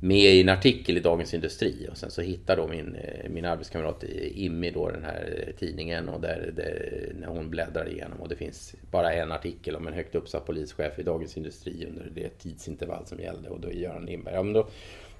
med 0.00 0.34
i 0.34 0.40
en 0.40 0.48
artikel 0.48 0.96
i 0.96 1.00
Dagens 1.00 1.34
Industri 1.34 1.88
och 1.90 1.96
sen 1.96 2.10
så 2.10 2.22
hittar 2.22 2.56
då 2.56 2.68
min, 2.68 2.96
min 3.30 3.44
arbetskamrat 3.44 4.04
Immi 4.34 4.70
då 4.70 4.90
den 4.90 5.04
här 5.04 5.52
tidningen 5.58 6.08
och 6.08 6.20
där, 6.20 6.52
där, 6.56 7.12
när 7.20 7.26
hon 7.26 7.50
bläddrar 7.50 7.88
igenom 7.88 8.20
och 8.20 8.28
det 8.28 8.36
finns 8.36 8.74
bara 8.90 9.12
en 9.12 9.32
artikel 9.32 9.76
om 9.76 9.86
en 9.86 9.92
högt 9.92 10.14
uppsatt 10.14 10.46
polischef 10.46 10.98
i 10.98 11.02
Dagens 11.02 11.36
Industri 11.36 11.86
under 11.88 12.10
det 12.14 12.28
tidsintervall 12.28 13.06
som 13.06 13.20
gällde 13.20 13.48
och 13.48 13.60
då 13.60 13.68
är 13.68 13.72
Göran 13.72 14.06
Lindberg. 14.06 14.34
Ja, 14.34 14.42
men 14.42 14.52
då, 14.52 14.68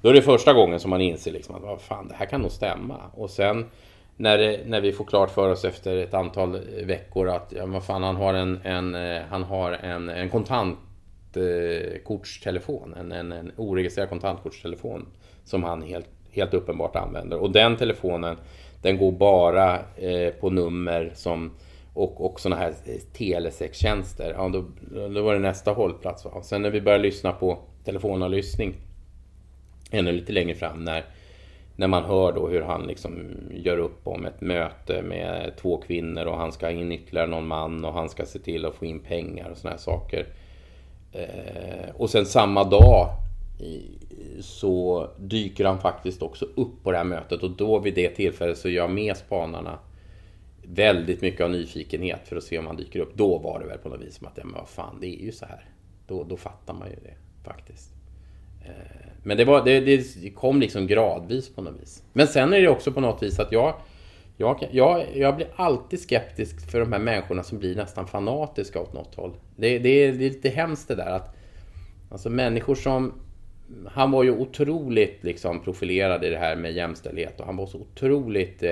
då 0.03 0.09
är 0.09 0.15
det 0.15 0.23
första 0.23 0.53
gången 0.53 0.81
som 0.81 0.91
man 0.91 1.01
inser 1.01 1.33
liksom 1.33 1.55
att 1.55 1.63
vad 1.63 1.81
fan, 1.81 2.09
det 2.09 2.15
här 2.15 2.27
kan 2.27 2.41
nog 2.41 2.51
stämma. 2.51 3.01
Och 3.15 3.31
sen 3.31 3.65
när, 4.17 4.39
det, 4.39 4.61
när 4.67 4.81
vi 4.81 4.93
får 4.93 5.05
klart 5.05 5.31
för 5.31 5.51
oss 5.51 5.65
efter 5.65 5.97
ett 5.97 6.15
antal 6.15 6.59
veckor 6.85 7.29
att 7.29 7.53
ja, 7.57 7.67
vad 7.67 7.85
fan, 7.85 8.03
han 8.03 8.17
har 8.17 8.35
en, 8.35 8.61
en, 8.65 8.95
eh, 8.95 9.23
han 9.31 9.43
har 9.43 9.73
en, 9.73 10.09
en 10.09 10.31
kontantkortstelefon, 10.31 12.95
eh, 12.95 13.01
en, 13.01 13.13
en, 13.13 13.33
en 13.33 13.53
oregistrerad 13.57 14.09
kontantkortstelefon 14.09 15.07
som 15.45 15.63
han 15.63 15.83
helt, 15.83 16.09
helt 16.31 16.55
uppenbart 16.55 16.97
använder. 16.97 17.39
Och 17.39 17.51
den 17.51 17.77
telefonen 17.77 18.37
den 18.83 18.99
går 18.99 19.13
bara 19.13 19.79
eh, 19.97 20.31
på 20.41 20.51
nummer 20.51 21.13
som 21.15 21.51
och, 21.95 22.25
och 22.25 22.41
sådana 22.41 22.61
här 22.61 22.75
eh, 22.85 23.01
telesextjänster. 23.13 24.35
Ja, 24.37 24.49
då, 24.49 24.65
då 25.09 25.23
var 25.23 25.35
det 25.35 25.41
nästa 25.41 25.73
hållplats. 25.73 26.25
Va? 26.25 26.43
Sen 26.43 26.63
när 26.63 26.71
vi 26.71 26.81
började 26.81 27.03
lyssna 27.03 27.33
på 27.33 27.59
telefonavlyssning 27.85 28.75
ännu 29.93 30.13
lite 30.13 30.33
längre 30.33 30.55
fram 30.55 30.85
när 30.85 31.05
när 31.77 31.89
man 31.89 32.05
hör 32.05 32.33
då 32.33 32.49
hur 32.49 32.63
han 32.63 32.87
liksom 32.87 33.31
gör 33.51 33.79
upp 33.79 34.07
om 34.07 34.27
ett 34.27 34.41
möte 34.41 35.03
med 35.03 35.53
två 35.57 35.77
kvinnor 35.77 36.25
och 36.25 36.37
han 36.37 36.53
ska 36.53 36.67
ha 36.67 36.73
in 36.73 36.93
ytterligare 36.93 37.27
någon 37.27 37.47
man 37.47 37.85
och 37.85 37.93
han 37.93 38.09
ska 38.09 38.27
se 38.27 38.39
till 38.39 38.65
att 38.65 38.75
få 38.75 38.85
in 38.85 39.01
pengar 39.01 39.51
och 39.51 39.57
sådana 39.57 39.77
här 39.77 39.83
saker. 39.83 40.27
Eh, 41.13 41.91
och 41.95 42.11
sen 42.11 42.27
samma 42.27 42.65
dag 42.65 43.09
så 44.41 45.09
dyker 45.19 45.65
han 45.65 45.79
faktiskt 45.79 46.23
också 46.23 46.45
upp 46.55 46.83
på 46.83 46.93
det 46.93 46.97
här 46.97 47.05
mötet 47.05 47.43
och 47.43 47.51
då 47.51 47.79
vid 47.79 47.95
det 47.95 48.09
tillfället 48.09 48.59
så 48.59 48.69
gör 48.69 48.89
med 48.89 49.17
spanarna 49.17 49.79
väldigt 50.63 51.23
mycket 51.23 51.41
av 51.41 51.51
nyfikenhet 51.51 52.29
för 52.29 52.37
att 52.37 52.45
se 52.45 52.59
om 52.59 52.67
han 52.67 52.77
dyker 52.77 53.01
upp. 53.01 53.15
Då 53.15 53.39
var 53.39 53.61
det 53.61 53.67
väl 53.67 53.79
på 53.79 53.89
något 53.89 54.01
vis 54.01 54.17
som 54.17 54.27
att, 54.27 54.33
ja 54.37 54.45
men 54.45 54.55
vad 54.55 54.69
fan, 54.69 54.99
det 55.01 55.07
är 55.07 55.25
ju 55.25 55.33
så 55.33 55.47
här. 55.47 55.65
Då, 56.07 56.25
då 56.25 56.37
fattar 56.37 56.75
man 56.75 56.89
ju 56.89 56.97
det 56.97 57.15
faktiskt. 57.45 58.02
Eh, 58.65 59.09
men 59.23 59.37
det, 59.37 59.45
var, 59.45 59.65
det, 59.65 59.81
det 59.81 60.31
kom 60.31 60.61
liksom 60.61 60.87
gradvis 60.87 61.55
på 61.55 61.63
något 61.63 61.83
vis. 61.83 62.03
Men 62.13 62.27
sen 62.27 62.53
är 62.53 62.61
det 62.61 62.69
också 62.69 62.93
på 62.93 63.01
något 63.01 63.23
vis 63.23 63.39
att 63.39 63.53
jag, 63.53 63.75
jag, 64.37 64.69
jag, 64.71 65.05
jag 65.15 65.37
blir 65.37 65.49
alltid 65.57 66.01
skeptisk 66.01 66.71
för 66.71 66.81
de 66.81 66.93
här 66.93 67.01
människorna 67.01 67.43
som 67.43 67.59
blir 67.59 67.77
nästan 67.77 68.07
fanatiska 68.07 68.81
åt 68.81 68.93
något 68.93 69.15
håll. 69.15 69.33
Det, 69.57 69.79
det, 69.79 69.79
det 69.79 70.09
är 70.09 70.13
lite 70.13 70.49
hemskt 70.49 70.89
det 70.89 70.95
där 70.95 71.11
att 71.11 71.37
Alltså 72.13 72.31
människor 72.31 72.75
som 72.75 73.13
Han 73.87 74.11
var 74.11 74.23
ju 74.23 74.31
otroligt 74.31 75.25
liksom 75.25 75.61
profilerad 75.61 76.25
i 76.25 76.31
det 76.31 76.39
här 76.39 76.57
med 76.57 76.73
jämställdhet 76.73 77.41
och 77.41 77.47
han 77.47 77.57
var 77.57 77.67
så 77.67 77.79
otroligt 77.79 78.63
eh, 78.63 78.71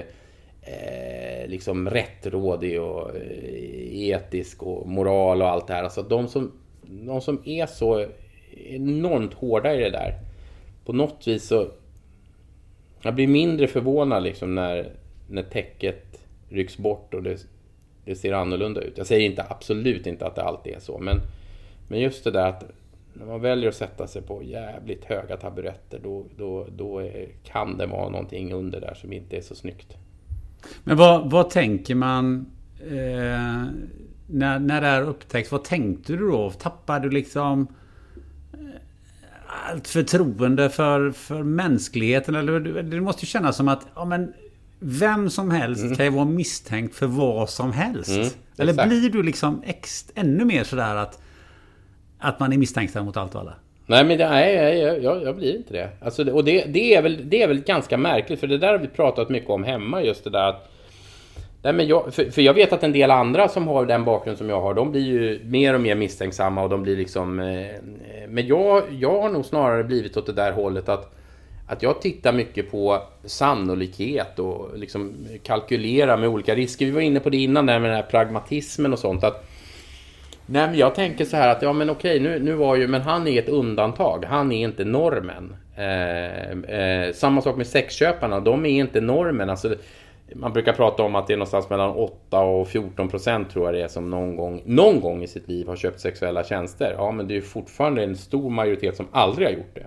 eh 0.63 1.49
liksom 1.49 1.91
rättrådig 1.91 2.81
och 2.81 3.17
eh, 3.17 4.09
etisk 4.09 4.63
och 4.63 4.89
moral 4.89 5.43
och 5.43 5.49
allt 5.49 5.67
det 5.67 5.75
här. 5.75 5.85
Alltså 5.85 6.03
de 6.03 6.29
som, 6.29 6.53
de 6.83 7.21
som 7.21 7.43
är 7.45 7.67
så 7.67 8.07
enormt 8.57 9.35
hårda 9.35 9.75
i 9.75 9.81
det 9.81 9.91
där 9.91 10.15
på 10.85 10.93
något 10.93 11.27
vis 11.27 11.47
så... 11.47 11.69
Jag 13.03 13.15
blir 13.15 13.27
mindre 13.27 13.67
förvånad 13.67 14.23
liksom 14.23 14.55
när, 14.55 14.91
när 15.29 15.43
täcket 15.43 16.27
rycks 16.49 16.79
bort 16.79 17.15
och 17.15 17.23
det, 17.23 17.47
det 18.05 18.15
ser 18.15 18.33
annorlunda 18.33 18.81
ut. 18.81 18.99
Jag 18.99 19.07
säger 19.07 19.27
inte 19.27 19.45
absolut 19.49 20.07
inte 20.07 20.27
att 20.27 20.35
det 20.35 20.43
alltid 20.43 20.75
är 20.75 20.81
så, 20.81 20.99
men, 20.99 21.17
men 21.89 22.01
just 22.01 22.25
det 22.25 22.31
där 22.31 22.47
att 22.47 22.65
när 23.13 23.27
man 23.27 23.41
väljer 23.41 23.69
att 23.69 23.75
sätta 23.75 24.07
sig 24.07 24.23
på 24.23 24.43
jävligt 24.43 25.05
höga 25.05 25.37
taburetter 25.37 26.01
då, 26.03 26.25
då, 26.37 26.67
då 26.77 26.99
är, 26.99 27.29
kan 27.45 27.79
det 27.79 27.87
vara 27.87 28.09
någonting 28.09 28.53
under 28.53 28.81
där 28.81 28.95
som 28.95 29.13
inte 29.13 29.37
är 29.37 29.41
så 29.41 29.55
snyggt. 29.55 29.97
Men 30.85 30.97
vad, 30.97 31.31
vad 31.31 31.51
tänker 31.51 31.95
man 31.95 32.47
eh, 32.81 33.65
när, 34.27 34.59
när 34.59 34.81
det 34.81 34.87
här 34.87 35.03
upptäcks? 35.03 35.53
Vad 35.53 35.65
tänkte 35.65 36.13
du 36.13 36.31
då? 36.31 36.51
Tappade 36.51 37.09
du 37.09 37.11
liksom 37.11 37.67
allt 39.69 39.89
förtroende 39.89 40.71
för, 40.71 41.11
för 41.11 41.43
mänskligheten? 41.43 42.35
Eller, 42.35 42.61
det 42.83 43.01
måste 43.01 43.23
ju 43.23 43.27
kännas 43.27 43.57
som 43.57 43.69
att 43.69 43.87
ja, 43.95 44.05
men, 44.05 44.33
vem 44.79 45.31
som 45.31 45.51
helst 45.51 45.83
mm. 45.83 45.97
kan 45.97 46.07
ju 46.07 46.13
vara 46.13 46.25
misstänkt 46.25 46.95
för 46.95 47.07
vad 47.07 47.51
som 47.51 47.73
helst. 47.73 48.11
Mm, 48.11 48.29
eller 48.59 48.73
exakt. 48.73 48.89
blir 48.89 49.11
du 49.11 49.23
liksom 49.23 49.63
ex, 49.67 50.07
ännu 50.15 50.45
mer 50.45 50.65
sådär 50.65 50.97
att, 50.97 51.23
att 52.19 52.41
man 52.41 52.53
är 52.53 52.59
misstänksam 52.59 53.05
mot 53.05 53.17
allt 53.17 53.35
och 53.35 53.41
alla? 53.41 53.55
Nej, 53.87 54.05
men 54.05 54.19
det, 54.19 54.29
nej, 54.29 54.55
jag, 54.55 55.03
jag, 55.03 55.23
jag 55.23 55.37
blir 55.37 55.57
inte 55.57 55.73
det. 55.73 55.91
Alltså, 56.01 56.31
och 56.31 56.45
det, 56.45 56.65
det, 56.65 56.95
är 56.95 57.03
väl, 57.03 57.31
det 57.31 57.43
är 57.43 57.49
väl 57.49 57.61
ganska 57.61 57.97
märkligt, 57.97 58.41
för 58.41 58.47
det 58.47 58.59
där 58.59 58.73
har 58.73 58.79
vi 58.79 58.89
pratat 58.89 59.29
mycket 59.29 59.51
om 59.51 59.65
hemma, 59.65 60.03
just 60.03 60.25
det 60.25 60.31
där 60.31 60.49
att 60.49 60.67
Nej, 61.63 61.73
men 61.73 61.87
jag, 61.87 62.15
för, 62.15 62.31
för, 62.31 62.43
jag 62.43 62.55
vet 62.55 62.73
att 62.73 62.83
en 62.83 62.93
del 62.93 63.11
andra 63.11 63.49
som 63.49 63.69
har 63.69 63.87
den 63.87 64.05
bakgrund 64.05 64.39
som 64.39 64.49
jag 64.49 64.61
har, 64.61 64.75
de 64.75 64.91
blir 64.91 65.03
ju 65.03 65.41
mer 65.45 65.75
och 65.75 65.81
mer 65.81 65.95
misstänksamma 65.95 66.63
och 66.63 66.69
de 66.71 66.83
blir 66.83 66.97
liksom... 66.97 67.41
Eh, 67.41 68.20
men 68.31 68.47
jag, 68.47 68.83
jag 68.91 69.23
har 69.23 69.29
nog 69.29 69.45
snarare 69.45 69.85
blivit 69.85 70.17
åt 70.17 70.27
det 70.27 70.33
där 70.33 70.53
hållet 70.53 70.89
att, 70.89 71.15
att 71.67 71.83
jag 71.83 72.01
tittar 72.01 72.33
mycket 72.33 72.71
på 72.71 73.03
sannolikhet 73.25 74.39
och 74.39 74.79
liksom 74.79 75.15
kalkylerar 75.43 76.17
med 76.17 76.29
olika 76.29 76.55
risker. 76.55 76.87
Vi 76.87 76.93
var 76.93 77.01
inne 77.01 77.21
på 77.21 77.31
det 77.31 77.37
innan 77.37 77.67
där 77.67 77.79
med 77.79 77.91
den 77.91 77.97
här 77.97 78.11
pragmatismen 78.11 78.93
och 78.93 78.99
sånt. 78.99 79.25
Att, 79.25 79.49
nej, 80.47 80.67
men 80.67 80.79
jag 80.79 80.95
tänker 80.95 81.25
så 81.25 81.37
här 81.37 81.49
att 81.49 81.63
ja, 81.63 81.73
men 81.73 81.91
okej, 81.91 82.21
nu, 82.21 82.39
nu 82.39 82.53
var 82.53 82.77
ju, 82.77 82.89
men 82.89 83.01
han 83.01 83.29
är 83.29 83.39
ett 83.43 83.49
undantag. 83.49 84.25
Han 84.29 84.53
är 84.53 84.65
inte 84.65 84.85
normen. 84.85 85.57
Eh, 85.77 86.51
eh, 86.79 87.13
samma 87.13 87.43
sak 87.43 87.57
med 87.57 87.67
sexköparna, 87.67 88.41
de 88.41 88.67
är 88.67 88.81
inte 88.81 89.01
normen. 89.01 89.51
Alltså, 89.51 89.75
man 90.35 90.53
brukar 90.53 90.73
prata 90.73 91.03
om 91.03 91.15
att 91.15 91.27
det 91.27 91.33
är 91.33 91.37
någonstans 91.37 91.71
mellan 91.71 91.91
8 91.91 92.41
och 92.41 92.69
14 92.69 93.09
procent 93.09 93.51
tror 93.51 93.65
jag 93.65 93.75
det 93.75 93.83
är 93.83 93.89
som 93.89 94.11
någon 94.11 94.37
gång, 94.37 94.63
någon 94.65 95.01
gång 95.01 95.23
i 95.23 95.29
sitt 95.29 95.49
liv 95.49 95.67
har 95.67 95.77
köpt 95.77 96.01
sexuella 96.01 96.45
tjänster. 96.45 96.95
Ja, 96.99 97.13
men 97.13 97.29
det 97.29 97.37
är 97.37 97.41
fortfarande 97.41 98.05
en 98.05 98.17
stor 98.17 98.51
majoritet 98.51 98.97
som 98.97 99.07
aldrig 99.13 99.49
har 99.49 99.53
gjort 99.53 99.75
det. 99.75 99.87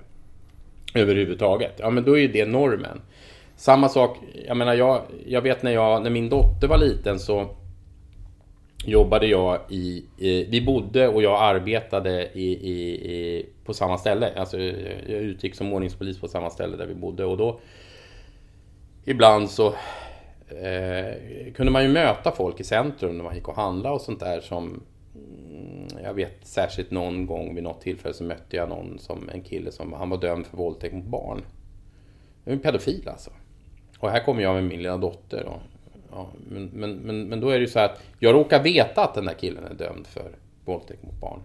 Överhuvudtaget. 0.99 1.73
Ja, 1.77 1.89
men 1.89 2.03
då 2.03 2.17
är 2.17 2.21
ju 2.21 2.27
det 2.27 2.45
normen. 2.45 3.01
Samma 3.55 3.89
sak, 3.89 4.17
jag 4.47 4.57
menar, 4.57 4.73
jag, 4.73 5.01
jag 5.25 5.41
vet 5.41 5.63
när, 5.63 5.71
jag, 5.71 6.03
när 6.03 6.09
min 6.09 6.29
dotter 6.29 6.67
var 6.67 6.77
liten 6.77 7.19
så 7.19 7.47
jobbade 8.85 9.27
jag 9.27 9.59
i, 9.69 10.05
i 10.17 10.45
vi 10.49 10.61
bodde 10.61 11.07
och 11.07 11.23
jag 11.23 11.41
arbetade 11.41 12.29
i, 12.33 12.43
i, 12.43 12.93
i, 13.11 13.45
på 13.65 13.73
samma 13.73 13.97
ställe. 13.97 14.31
Alltså 14.35 14.59
jag 14.59 15.21
utgick 15.21 15.55
som 15.55 15.73
ordningspolis 15.73 16.19
på 16.19 16.27
samma 16.27 16.49
ställe 16.49 16.77
där 16.77 16.85
vi 16.85 16.95
bodde 16.95 17.25
och 17.25 17.37
då 17.37 17.59
ibland 19.05 19.49
så 19.49 19.73
Eh, 20.61 21.53
kunde 21.53 21.71
man 21.71 21.83
ju 21.83 21.89
möta 21.89 22.31
folk 22.31 22.59
i 22.59 22.63
centrum 22.63 23.17
när 23.17 23.23
man 23.23 23.35
gick 23.35 23.47
och 23.47 23.55
handlade 23.55 23.95
och 23.95 24.01
sånt 24.01 24.19
där 24.19 24.41
som 24.41 24.83
mm, 25.15 25.87
jag 26.03 26.13
vet 26.13 26.47
särskilt 26.47 26.91
någon 26.91 27.25
gång 27.25 27.55
vid 27.55 27.63
något 27.63 27.81
tillfälle 27.81 28.13
så 28.13 28.23
mötte 28.23 28.55
jag 28.55 28.69
någon 28.69 28.99
som 28.99 29.29
en 29.29 29.41
kille 29.41 29.71
som 29.71 29.93
han 29.93 30.09
var 30.09 30.17
dömd 30.17 30.45
för 30.45 30.57
våldtäkt 30.57 30.95
mot 30.95 31.05
barn. 31.05 31.41
En 32.45 32.59
pedofil 32.59 33.09
alltså. 33.09 33.31
Och 33.99 34.09
här 34.09 34.23
kommer 34.23 34.41
jag 34.41 34.53
med 34.55 34.63
min 34.63 34.77
lilla 34.77 34.97
dotter. 34.97 35.45
Och, 35.45 35.59
ja, 36.11 36.27
men, 36.49 36.65
men, 36.73 36.95
men, 36.95 37.23
men 37.23 37.39
då 37.39 37.49
är 37.49 37.53
det 37.53 37.59
ju 37.59 37.67
så 37.67 37.79
att 37.79 38.03
jag 38.19 38.33
råkar 38.33 38.63
veta 38.63 39.03
att 39.03 39.13
den 39.13 39.25
där 39.25 39.33
killen 39.33 39.63
är 39.63 39.73
dömd 39.73 40.07
för 40.07 40.31
våldtäkt 40.65 41.03
mot 41.03 41.19
barn. 41.19 41.39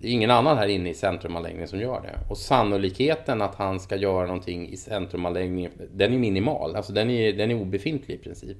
Det 0.00 0.08
är 0.08 0.12
ingen 0.12 0.30
annan 0.30 0.58
här 0.58 0.68
inne 0.68 0.90
i 0.90 0.94
centrumanläggningen 0.94 1.68
som 1.68 1.80
gör 1.80 2.00
det. 2.00 2.30
Och 2.30 2.38
sannolikheten 2.38 3.42
att 3.42 3.54
han 3.54 3.80
ska 3.80 3.96
göra 3.96 4.26
någonting 4.26 4.68
i 4.68 4.76
centrumanläggningen, 4.76 5.72
den 5.92 6.14
är 6.14 6.18
minimal. 6.18 6.76
Alltså 6.76 6.92
den 6.92 7.10
är, 7.10 7.32
den 7.32 7.50
är 7.50 7.54
obefintlig 7.54 8.14
i 8.14 8.18
princip. 8.18 8.56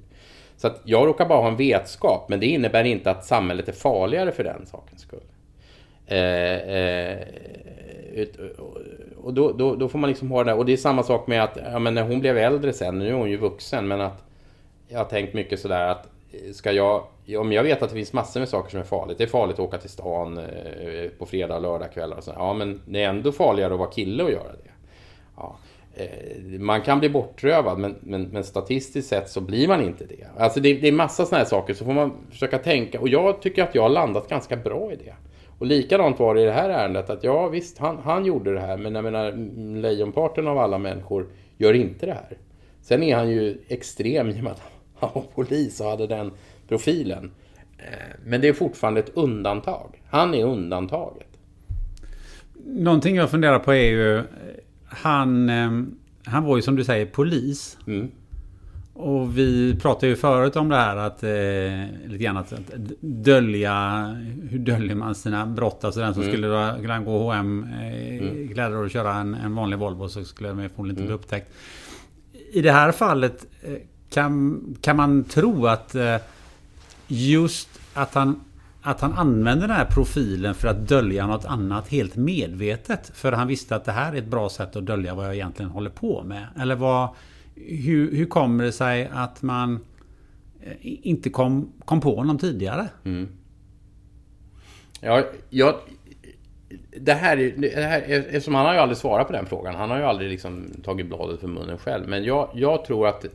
Så 0.57 0.67
att 0.67 0.81
jag 0.83 1.07
råkar 1.07 1.25
bara 1.25 1.41
ha 1.41 1.47
en 1.47 1.55
vetskap, 1.55 2.29
men 2.29 2.39
det 2.39 2.45
innebär 2.45 2.83
inte 2.83 3.11
att 3.11 3.25
samhället 3.25 3.67
är 3.67 3.73
farligare 3.73 4.31
för 4.31 4.43
den 4.43 4.65
sakens 4.65 5.01
skull. 5.01 5.23
Eh, 6.07 6.17
eh, 6.17 7.17
och 9.17 9.33
då, 9.33 9.51
då, 9.51 9.75
då, 9.75 9.89
får 9.89 9.99
man 9.99 10.09
liksom 10.09 10.31
ha 10.31 10.43
det 10.43 10.53
Och 10.53 10.65
det 10.65 10.73
är 10.73 10.77
samma 10.77 11.03
sak 11.03 11.27
med 11.27 11.43
att 11.43 11.57
ja, 11.71 11.79
men 11.79 11.93
när 11.93 12.03
hon 12.03 12.19
blev 12.19 12.37
äldre 12.37 12.73
sen, 12.73 12.99
nu 12.99 13.07
är 13.07 13.13
hon 13.13 13.29
ju 13.29 13.37
vuxen, 13.37 13.87
men 13.87 14.01
att 14.01 14.23
jag 14.87 14.97
har 14.97 15.05
tänkt 15.05 15.33
mycket 15.33 15.59
sådär 15.59 15.87
att 15.87 16.09
ska 16.53 16.71
jag, 16.71 17.03
om 17.37 17.51
jag 17.51 17.63
vet 17.63 17.81
att 17.81 17.89
det 17.89 17.95
finns 17.95 18.13
massor 18.13 18.39
med 18.39 18.49
saker 18.49 18.71
som 18.71 18.79
är 18.79 18.83
farligt. 18.83 19.17
Det 19.17 19.23
är 19.23 19.27
farligt 19.27 19.53
att 19.53 19.59
åka 19.59 19.77
till 19.77 19.89
stan 19.89 20.37
eh, 20.37 21.09
på 21.17 21.25
fredag 21.25 21.55
och 21.55 21.61
lördagkvällar 21.61 22.17
och 22.17 22.23
så. 22.23 22.31
Ja, 22.35 22.53
men 22.53 22.81
det 22.85 23.03
är 23.03 23.09
ändå 23.09 23.31
farligare 23.31 23.73
att 23.73 23.79
vara 23.79 23.89
kille 23.89 24.23
och 24.23 24.31
göra 24.31 24.51
det. 24.51 24.71
Ja. 25.37 25.55
Eh, 25.95 26.59
man 26.59 26.81
kan 26.81 26.99
bli 26.99 27.09
bortrövad, 27.09 27.79
men, 27.79 27.95
men, 27.99 28.23
men, 28.23 28.43
statistiskt 28.43 29.09
sett 29.09 29.29
så 29.29 29.41
blir 29.41 29.67
man 29.67 29.81
inte 29.81 30.05
det. 30.05 30.27
Alltså 30.37 30.59
det, 30.59 30.73
det 30.73 30.87
är 30.87 30.91
massa 30.91 31.25
sådana 31.25 31.43
här 31.43 31.49
saker, 31.49 31.73
så 31.73 31.85
får 31.85 31.93
man 31.93 32.13
försöka 32.31 32.57
tänka. 32.57 32.99
Och 32.99 33.09
jag 33.09 33.41
tycker 33.41 33.63
att 33.63 33.75
jag 33.75 33.81
har 33.81 33.89
landat 33.89 34.29
ganska 34.29 34.55
bra 34.55 34.91
i 34.91 34.95
det. 34.95 35.13
Och 35.59 35.65
likadant 35.65 36.19
var 36.19 36.35
det 36.35 36.41
i 36.41 36.45
det 36.45 36.51
här 36.51 36.69
ärendet, 36.69 37.09
att 37.09 37.23
ja 37.23 37.47
visst, 37.47 37.77
han, 37.77 37.97
han 37.97 38.25
gjorde 38.25 38.53
det 38.53 38.59
här, 38.59 38.77
men 38.77 38.95
jag 38.95 39.03
menar 39.03 39.31
lejonparten 39.81 40.47
av 40.47 40.57
alla 40.57 40.77
människor 40.77 41.27
gör 41.57 41.73
inte 41.73 42.05
det 42.05 42.13
här. 42.13 42.37
Sen 42.81 43.03
är 43.03 43.15
han 43.15 43.29
ju 43.29 43.57
extrem 43.67 44.29
i 44.29 44.39
och 44.39 44.43
med 44.43 44.51
att 44.51 44.61
han 45.07 45.09
var 45.13 45.21
polis 45.35 45.79
och 45.81 45.89
hade 45.89 46.07
den 46.07 46.31
profilen. 46.67 47.31
Eh, 47.77 48.15
men 48.25 48.41
det 48.41 48.47
är 48.47 48.53
fortfarande 48.53 48.99
ett 48.99 49.11
undantag. 49.13 50.01
Han 50.09 50.33
är 50.33 50.43
undantaget. 50.45 51.27
Någonting 52.65 53.15
jag 53.15 53.29
funderar 53.31 53.59
på 53.59 53.73
är 53.73 53.89
ju... 53.91 54.23
Han, 54.85 55.49
eh, 55.49 55.71
han 56.23 56.43
var 56.43 56.55
ju 56.55 56.61
som 56.61 56.75
du 56.75 56.83
säger 56.83 57.05
polis. 57.05 57.77
Mm. 57.87 58.11
Och 58.93 59.37
vi 59.37 59.75
pratade 59.81 60.07
ju 60.07 60.15
förut 60.15 60.55
om 60.55 60.69
det 60.69 60.75
här 60.75 60.95
att 60.97 61.23
eh, 61.23 62.09
lite 62.11 62.23
grann 62.23 62.37
att, 62.37 62.53
att 62.53 62.59
dölja 63.01 64.05
Hur 64.49 64.59
döljer 64.59 64.95
man 64.95 65.15
sina 65.15 65.45
brott? 65.45 65.83
Alltså 65.83 65.99
den 65.99 66.13
som 66.13 66.23
Mm. 66.23 66.33
skulle 66.33 66.75
kunna 66.81 66.99
gå 66.99 67.17
H&M 67.17 67.67
eh, 67.81 68.53
kläder 68.53 68.75
och 68.77 68.89
köra 68.91 69.13
en, 69.13 69.33
en 69.33 69.55
vanlig 69.55 69.79
Volvo 69.79 70.07
så 70.09 70.23
skulle 70.25 70.49
det 70.49 70.55
förmodligen 70.55 70.89
inte 70.89 71.01
bli 71.01 71.05
Mm. 71.05 71.15
upptäckt. 71.15 71.51
I 72.51 72.61
det 72.61 72.71
här 72.71 72.91
fallet 72.91 73.47
eh, 73.61 73.73
kan, 74.09 74.61
kan 74.81 74.95
man 74.95 75.23
tro 75.23 75.67
att 75.67 75.95
eh, 75.95 76.15
just 77.07 77.69
att 77.93 78.13
han 78.13 78.41
att 78.81 79.01
han 79.01 79.13
använder 79.13 79.67
den 79.67 79.75
här 79.75 79.85
profilen 79.85 80.55
för 80.55 80.67
att 80.67 80.87
dölja 80.87 81.27
något 81.27 81.45
annat 81.45 81.87
helt 81.87 82.15
medvetet. 82.15 83.11
För 83.13 83.31
han 83.31 83.47
visste 83.47 83.75
att 83.75 83.85
det 83.85 83.91
här 83.91 84.13
är 84.13 84.17
ett 84.17 84.25
bra 84.27 84.49
sätt 84.49 84.75
att 84.75 84.85
dölja 84.85 85.15
vad 85.15 85.25
jag 85.25 85.35
egentligen 85.35 85.71
håller 85.71 85.89
på 85.89 86.23
med. 86.23 86.47
Eller 86.59 86.75
vad, 86.75 87.09
hur, 87.55 88.15
hur 88.15 88.25
kommer 88.25 88.63
det 88.63 88.71
sig 88.71 89.09
att 89.13 89.41
man 89.41 89.79
eh, 90.61 90.71
inte 90.81 91.29
kom, 91.29 91.71
kom 91.85 92.01
på 92.01 92.15
honom 92.15 92.37
tidigare? 92.37 92.87
Mm. 93.03 93.27
Ja, 95.01 95.23
jag, 95.49 95.75
det 96.99 97.13
här, 97.13 97.37
är- 97.37 97.53
det 97.57 97.81
här, 97.83 98.01
eftersom 98.07 98.55
han 98.55 98.65
har 98.65 98.73
ju 98.73 98.79
aldrig 98.79 98.97
svarat 98.97 99.27
på 99.27 99.33
den 99.33 99.45
frågan. 99.45 99.75
Han 99.75 99.89
har 99.89 99.97
ju 99.97 100.03
aldrig 100.03 100.29
liksom 100.29 100.65
tagit 100.83 101.07
bladet 101.07 101.39
för 101.39 101.47
munnen 101.47 101.77
själv. 101.77 102.07
Men 102.07 102.23
jag, 102.23 102.49
jag 102.53 102.85
tror 102.85 103.07
att 103.07 103.25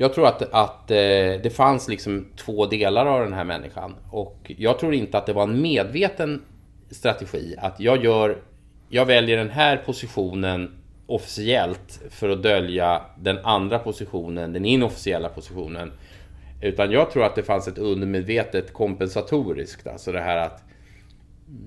jag 0.00 0.14
tror 0.14 0.26
att, 0.26 0.42
att 0.42 0.90
eh, 0.90 0.96
det 1.42 1.54
fanns 1.54 1.88
liksom 1.88 2.26
två 2.36 2.66
delar 2.66 3.06
av 3.06 3.20
den 3.20 3.32
här 3.32 3.44
människan. 3.44 3.94
Och 4.10 4.52
jag 4.58 4.78
tror 4.78 4.94
inte 4.94 5.18
att 5.18 5.26
det 5.26 5.32
var 5.32 5.42
en 5.42 5.62
medveten 5.62 6.42
strategi. 6.90 7.54
Att 7.58 7.80
jag 7.80 8.04
gör... 8.04 8.36
Jag 8.88 9.06
väljer 9.06 9.36
den 9.36 9.50
här 9.50 9.76
positionen 9.76 10.70
officiellt 11.06 12.00
för 12.10 12.28
att 12.28 12.42
dölja 12.42 13.02
den 13.18 13.38
andra 13.38 13.78
positionen, 13.78 14.52
den 14.52 14.64
inofficiella 14.64 15.28
positionen. 15.28 15.92
Utan 16.62 16.90
jag 16.90 17.10
tror 17.10 17.24
att 17.24 17.34
det 17.34 17.42
fanns 17.42 17.68
ett 17.68 17.78
undermedvetet 17.78 18.72
kompensatoriskt. 18.72 19.86
Alltså 19.86 20.12
det 20.12 20.20
här 20.20 20.36
att 20.36 20.62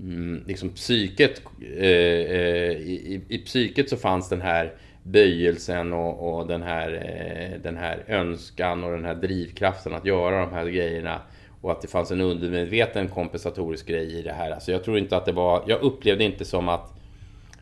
mm, 0.01 0.43
liksom 0.47 0.69
psyket, 0.69 1.41
eh, 1.77 1.86
eh, 1.86 2.71
i, 2.71 3.21
i, 3.29 3.36
i 3.36 3.38
psyket 3.38 3.89
så 3.89 3.97
fanns 3.97 4.29
den 4.29 4.41
här 4.41 4.73
böjelsen 5.04 5.93
och, 5.93 6.38
och 6.38 6.47
den, 6.47 6.62
här, 6.62 6.91
eh, 6.91 7.62
den 7.62 7.78
här 7.78 8.04
önskan 8.08 8.84
och 8.84 8.91
den 8.91 9.06
här 9.06 9.16
drivkraften 9.16 9.93
att 9.93 10.06
göra 10.06 10.39
de 10.39 10.54
här 10.54 10.66
grejerna. 10.66 11.22
Och 11.62 11.72
att 11.72 11.82
det 11.82 11.88
fanns 11.88 12.12
en 12.12 12.22
undermedveten 12.22 13.08
kompensatorisk 13.08 13.88
grej 13.88 14.20
i 14.20 14.22
det 14.22 14.34
här. 14.34 14.51
Alltså 14.51 14.72
jag 14.72 14.84
tror 14.84 14.97
inte 14.97 15.18
att 15.18 15.26
det 15.26 15.32
var, 15.32 15.64
jag 15.68 15.82
upplevde 15.82 16.24
inte 16.24 16.45
som 16.45 16.70
att 16.70 16.93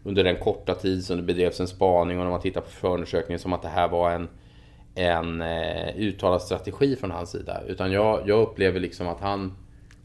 under 0.04 0.24
den 0.24 0.36
korta 0.36 0.76
tid 0.76 1.06
som 1.06 1.18
det 1.18 1.24
bedrevs 1.24 1.60
en 1.60 1.68
spaning 1.68 2.18
och 2.18 2.24
när 2.24 2.32
man 2.32 2.42
tittar 2.42 2.62
på 2.62 2.70
förundersökningen 2.70 3.40
som 3.40 3.54
att 3.54 3.62
det 3.62 3.68
här 3.68 3.88
var 3.88 4.12
en, 4.12 4.30
en 4.96 5.42
eh, 5.42 5.98
uttalad 5.98 6.42
strategi 6.42 6.96
från 6.96 7.12
hans 7.12 7.32
sida. 7.32 7.62
Utan 7.68 7.92
jag, 7.92 8.22
jag 8.26 8.42
upplever 8.42 8.80
liksom 8.80 9.08
att 9.08 9.20
han 9.20 9.54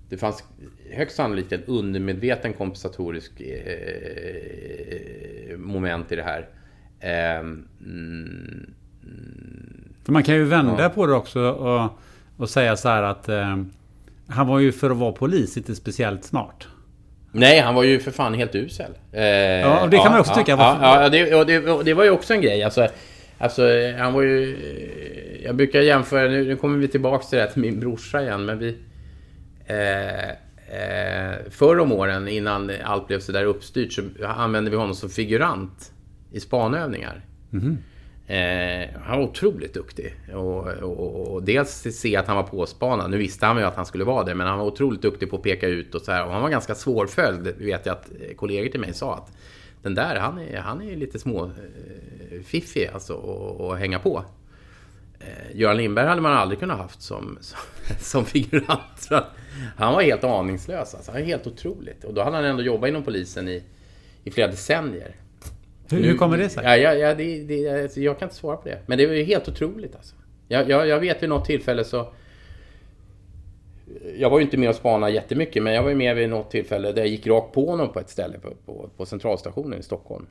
det 0.08 0.16
fanns 0.16 0.44
högst 0.90 1.16
sannolikt 1.16 1.52
en 1.52 1.64
undermedveten 1.64 2.52
kompensatorisk 2.52 3.40
eh, 3.40 5.56
moment 5.56 6.12
i 6.12 6.16
det 6.16 6.22
här. 6.22 6.48
Eh, 7.06 7.38
mm, 7.86 8.70
För 10.04 10.12
man 10.12 10.22
kan 10.22 10.34
ju 10.34 10.44
vända 10.44 10.88
på 10.90 11.06
det 11.06 11.12
också 11.12 11.40
och, 11.40 11.98
och 12.36 12.50
säga 12.50 12.76
så 12.76 12.88
här 12.88 13.02
att 13.02 13.28
eh, 13.28 13.56
han 14.28 14.46
var 14.46 14.58
ju 14.58 14.72
för 14.72 14.90
att 14.90 14.96
vara 14.96 15.12
polis 15.12 15.56
inte 15.56 15.74
speciellt 15.74 16.24
smart. 16.24 16.66
nej, 17.32 17.60
han 17.60 17.74
var 17.74 17.82
ju 17.82 17.98
för 18.00 18.10
fan 18.10 18.34
helt 18.34 18.54
usel. 18.54 18.90
Eh, 19.12 19.24
Ja, 19.24 19.82
och 19.82 19.90
det 19.90 19.96
kan 19.96 20.12
man 20.12 20.20
också 20.20 20.34
tycka. 20.34 20.52
Ja, 20.52 21.02
ja, 21.02 21.08
det, 21.08 21.34
och 21.34 21.46
det, 21.46 21.68
och 21.70 21.84
det 21.84 21.94
var 21.94 22.04
ju 22.04 22.10
också 22.10 22.34
en 22.34 22.40
grej. 22.40 22.62
Alltså, 22.62 22.88
alltså, 23.38 23.62
han 23.98 24.12
var 24.12 24.22
ju... 24.22 24.56
Jag 25.44 25.56
brukar 25.56 25.80
jämföra, 25.80 26.28
nu, 26.28 26.44
nu 26.44 26.56
kommer 26.56 26.78
vi 26.78 26.88
tillbaks 26.88 27.28
till 27.28 27.36
det 27.36 27.44
här 27.44 27.50
till 27.50 27.62
min 27.62 27.80
brorsa 27.80 28.22
igen, 28.22 28.44
men 28.44 28.58
vi... 28.58 28.76
Eh, 29.66 30.28
eh, 30.80 31.34
förr 31.50 31.78
om 31.78 31.92
åren, 31.92 32.28
innan 32.28 32.70
allt 32.84 33.06
blev 33.06 33.20
så 33.20 33.32
där 33.32 33.44
uppstyrt, 33.44 33.92
så 33.92 34.02
använde 34.26 34.70
vi 34.70 34.76
honom 34.76 34.94
som 34.94 35.10
figurant 35.10 35.92
i 36.36 36.40
spanövningar. 36.40 37.24
Eh, 38.26 39.00
han 39.02 39.18
var 39.18 39.26
otroligt 39.26 39.74
duktig. 39.74 40.14
Och, 40.34 40.66
och, 40.66 41.34
och 41.34 41.42
dels 41.42 41.86
se 41.90 42.16
att 42.16 42.26
han 42.26 42.36
var 42.36 42.42
påspanad. 42.42 43.10
Nu 43.10 43.16
visste 43.16 43.46
han 43.46 43.56
ju 43.56 43.62
att 43.62 43.76
han 43.76 43.86
skulle 43.86 44.04
vara 44.04 44.24
det, 44.24 44.34
men 44.34 44.46
han 44.46 44.58
var 44.58 44.66
otroligt 44.66 45.02
duktig 45.02 45.30
på 45.30 45.36
att 45.36 45.42
peka 45.42 45.66
ut 45.66 45.94
och 45.94 46.02
så 46.02 46.12
här. 46.12 46.26
Och 46.26 46.32
han 46.32 46.42
var 46.42 46.50
ganska 46.50 46.74
svårföljd, 46.74 47.54
vet 47.58 47.86
jag 47.86 47.92
att 47.92 48.10
kollegor 48.36 48.70
till 48.70 48.80
mig 48.80 48.94
sa 48.94 49.14
att 49.14 49.32
den 49.82 49.94
där, 49.94 50.16
han 50.16 50.38
är, 50.38 50.58
han 50.58 50.82
är 50.82 50.96
lite 50.96 51.18
små 51.18 51.44
eh, 51.44 52.42
fiffig 52.44 52.86
alltså 52.86 53.14
att 53.60 53.78
hänga 53.78 53.98
på. 53.98 54.24
Eh, 55.20 55.56
Göran 55.56 55.76
Lindberg 55.76 56.06
hade 56.06 56.20
man 56.20 56.32
aldrig 56.32 56.60
kunnat 56.60 56.78
haft 56.78 57.02
som, 57.02 57.38
som, 57.40 57.58
som 58.00 58.24
figurant. 58.24 59.08
Han 59.76 59.94
var 59.94 60.02
helt 60.02 60.24
aningslös. 60.24 60.94
Alltså. 60.94 61.12
Han 61.12 61.20
är 61.20 61.24
helt 61.24 61.46
otroligt. 61.46 62.04
Och 62.04 62.14
då 62.14 62.22
hade 62.22 62.36
han 62.36 62.44
ändå 62.44 62.62
jobbat 62.62 62.88
inom 62.88 63.02
polisen 63.02 63.48
i, 63.48 63.62
i 64.24 64.30
flera 64.30 64.48
decennier. 64.48 65.14
Hur, 65.90 66.02
hur 66.02 66.16
kommer 66.16 66.38
det 66.38 66.48
sig? 66.48 66.64
Ja, 66.64 66.76
ja, 66.76 66.94
ja, 66.94 67.14
det, 67.14 67.44
det, 67.44 67.82
alltså, 67.82 68.00
jag 68.00 68.18
kan 68.18 68.26
inte 68.26 68.36
svara 68.36 68.56
på 68.56 68.68
det. 68.68 68.78
Men 68.86 68.98
det 68.98 69.06
var 69.06 69.14
ju 69.14 69.24
helt 69.24 69.48
otroligt 69.48 69.96
alltså. 69.96 70.14
Jag, 70.48 70.70
jag, 70.70 70.86
jag 70.86 71.00
vet 71.00 71.22
vid 71.22 71.28
något 71.28 71.44
tillfälle 71.44 71.84
så... 71.84 72.12
Jag 74.16 74.30
var 74.30 74.38
ju 74.38 74.44
inte 74.44 74.56
med 74.56 74.68
och 74.68 74.74
spanade 74.74 75.12
jättemycket, 75.12 75.62
men 75.62 75.74
jag 75.74 75.82
var 75.82 75.90
ju 75.90 75.96
med 75.96 76.16
vid 76.16 76.28
något 76.28 76.50
tillfälle 76.50 76.92
där 76.92 77.02
jag 77.02 77.08
gick 77.08 77.26
rakt 77.26 77.54
på 77.54 77.70
honom 77.70 77.92
på 77.92 78.00
ett 78.00 78.10
ställe 78.10 78.38
på, 78.38 78.50
på, 78.66 78.90
på 78.96 79.06
centralstationen 79.06 79.78
i 79.78 79.82
Stockholm. 79.82 80.26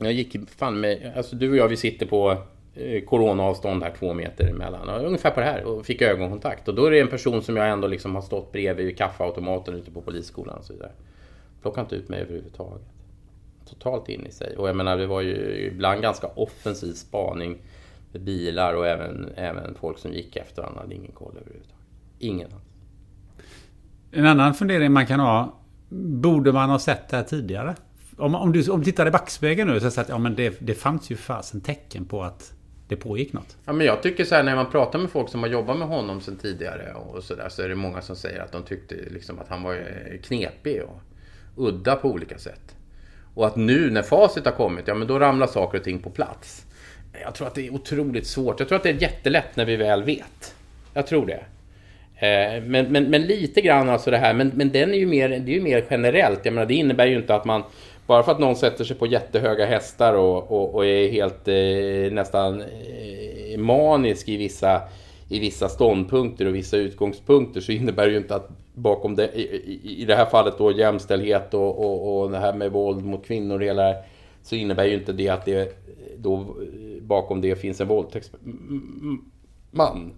Jag 0.00 0.12
gick 0.12 0.36
fan 0.50 0.80
med... 0.80 1.12
Alltså 1.16 1.36
du 1.36 1.50
och 1.50 1.56
jag, 1.56 1.68
vi 1.68 1.76
sitter 1.76 2.06
på 2.06 2.36
eh, 2.74 3.04
coronaavstånd 3.04 3.82
här, 3.82 3.92
två 3.98 4.14
meter 4.14 4.48
emellan. 4.48 4.88
Och 4.88 5.06
Ungefär 5.06 5.30
på 5.30 5.40
det 5.40 5.46
här. 5.46 5.64
Och 5.64 5.86
fick 5.86 6.02
ögonkontakt. 6.02 6.68
Och 6.68 6.74
då 6.74 6.86
är 6.86 6.90
det 6.90 7.00
en 7.00 7.08
person 7.08 7.42
som 7.42 7.56
jag 7.56 7.68
ändå 7.68 7.88
liksom 7.88 8.14
har 8.14 8.22
stått 8.22 8.52
bredvid 8.52 8.86
vid 8.86 8.98
kaffeautomaten 8.98 9.74
ute 9.74 9.90
på 9.90 10.00
polisskolan 10.00 10.58
och 10.58 10.64
så 10.64 10.72
vidare. 10.72 10.90
Plockade 11.62 11.84
inte 11.84 11.96
ut 11.96 12.08
mig 12.08 12.20
överhuvudtaget 12.20 12.93
totalt 13.68 14.08
in 14.08 14.26
i 14.26 14.32
sig. 14.32 14.56
Och 14.56 14.68
jag 14.68 14.76
menar, 14.76 14.96
det 14.96 15.06
var 15.06 15.20
ju 15.20 15.66
ibland 15.72 16.02
ganska 16.02 16.26
offensiv 16.26 16.92
spaning 16.92 17.58
med 18.12 18.22
bilar 18.22 18.74
och 18.74 18.86
även, 18.86 19.32
även 19.36 19.74
folk 19.74 19.98
som 19.98 20.12
gick 20.12 20.36
efter 20.36 20.62
honom 20.62 20.78
hade 20.78 20.94
ingen 20.94 21.12
koll 21.12 21.32
överhuvudtaget. 21.40 21.86
Ingen 22.18 22.52
alls. 22.52 22.62
En 24.12 24.26
annan 24.26 24.54
fundering 24.54 24.92
man 24.92 25.06
kan 25.06 25.20
ha. 25.20 25.60
Borde 25.98 26.52
man 26.52 26.70
ha 26.70 26.78
sett 26.78 27.08
det 27.08 27.16
här 27.16 27.24
tidigare? 27.24 27.74
Om, 28.16 28.34
om, 28.34 28.52
du, 28.52 28.70
om 28.70 28.78
du 28.78 28.84
tittar 28.84 29.06
i 29.06 29.10
backspegeln 29.10 29.70
nu 29.70 29.80
så 29.80 29.90
säger 29.90 30.04
att 30.04 30.08
ja, 30.08 30.18
men 30.18 30.34
det, 30.34 30.56
det 30.60 30.74
fanns 30.74 31.10
ju 31.10 31.16
fasen 31.16 31.60
tecken 31.60 32.04
på 32.04 32.22
att 32.22 32.52
det 32.88 32.96
pågick 32.96 33.32
något. 33.32 33.56
Ja, 33.64 33.72
men 33.72 33.86
jag 33.86 34.02
tycker 34.02 34.24
så 34.24 34.34
här 34.34 34.42
när 34.42 34.56
man 34.56 34.70
pratar 34.70 34.98
med 34.98 35.10
folk 35.10 35.28
som 35.28 35.42
har 35.42 35.48
jobbat 35.48 35.78
med 35.78 35.88
honom 35.88 36.20
sedan 36.20 36.36
tidigare 36.36 36.94
och 36.94 37.22
så 37.24 37.34
där 37.34 37.48
så 37.48 37.62
är 37.62 37.68
det 37.68 37.74
många 37.74 38.00
som 38.00 38.16
säger 38.16 38.40
att 38.40 38.52
de 38.52 38.62
tyckte 38.62 38.94
liksom 38.94 39.38
att 39.38 39.48
han 39.48 39.62
var 39.62 39.74
eh, 39.74 40.20
knepig 40.22 40.82
och 40.82 41.00
udda 41.68 41.96
på 41.96 42.08
olika 42.10 42.38
sätt. 42.38 42.76
Och 43.34 43.46
att 43.46 43.56
nu 43.56 43.90
när 43.90 44.02
facit 44.02 44.44
har 44.44 44.52
kommit, 44.52 44.88
ja 44.88 44.94
men 44.94 45.08
då 45.08 45.18
ramlar 45.18 45.46
saker 45.46 45.78
och 45.78 45.84
ting 45.84 45.98
på 45.98 46.10
plats. 46.10 46.66
Jag 47.22 47.34
tror 47.34 47.46
att 47.46 47.54
det 47.54 47.66
är 47.66 47.74
otroligt 47.74 48.26
svårt. 48.26 48.60
Jag 48.60 48.68
tror 48.68 48.76
att 48.76 48.82
det 48.82 48.90
är 48.90 49.02
jättelätt 49.02 49.56
när 49.56 49.64
vi 49.64 49.76
väl 49.76 50.02
vet. 50.02 50.54
Jag 50.94 51.06
tror 51.06 51.26
det. 51.26 51.44
Eh, 52.26 52.62
men, 52.62 52.92
men, 52.92 53.04
men 53.04 53.22
lite 53.22 53.60
grann 53.60 53.88
alltså 53.88 54.10
det 54.10 54.16
här, 54.16 54.34
men, 54.34 54.52
men 54.54 54.72
den 54.72 54.94
är 54.94 54.98
ju 54.98 55.06
mer, 55.06 55.28
det 55.28 55.52
är 55.52 55.54
ju 55.54 55.62
mer 55.62 55.84
generellt. 55.90 56.40
Jag 56.44 56.54
menar, 56.54 56.66
det 56.66 56.74
innebär 56.74 57.06
ju 57.06 57.16
inte 57.16 57.34
att 57.34 57.44
man, 57.44 57.62
bara 58.06 58.22
för 58.22 58.32
att 58.32 58.38
någon 58.38 58.56
sätter 58.56 58.84
sig 58.84 58.96
på 58.96 59.06
jättehöga 59.06 59.66
hästar 59.66 60.14
och, 60.14 60.50
och, 60.50 60.74
och 60.74 60.86
är 60.86 61.08
helt 61.08 61.48
eh, 61.48 62.14
nästan 62.14 62.60
eh, 62.60 63.58
manisk 63.58 64.28
i 64.28 64.36
vissa, 64.36 64.82
i 65.28 65.38
vissa 65.38 65.68
ståndpunkter 65.68 66.46
och 66.46 66.54
vissa 66.54 66.76
utgångspunkter 66.76 67.60
så 67.60 67.72
innebär 67.72 68.06
det 68.06 68.12
ju 68.12 68.18
inte 68.18 68.34
att 68.34 68.50
bakom 68.74 69.16
det, 69.16 69.32
i, 69.32 69.42
i, 69.42 70.02
i 70.02 70.04
det 70.04 70.14
här 70.14 70.26
fallet 70.26 70.58
då 70.58 70.72
jämställdhet 70.72 71.54
och, 71.54 71.78
och, 71.78 72.22
och 72.22 72.30
det 72.30 72.38
här 72.38 72.54
med 72.54 72.72
våld 72.72 73.04
mot 73.04 73.26
kvinnor 73.26 73.54
och 73.58 73.64
hela 73.64 73.82
det 73.82 73.88
här, 73.88 74.02
så 74.42 74.56
innebär 74.56 74.84
ju 74.84 74.94
inte 74.94 75.12
det 75.12 75.28
att 75.28 75.44
det 75.44 75.76
då 76.18 76.56
bakom 77.00 77.40
det 77.40 77.56
finns 77.56 77.80
en 77.80 77.88
våldtäktsman. 77.88 79.22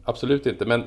Absolut 0.05 0.47
inte, 0.47 0.65
men 0.65 0.85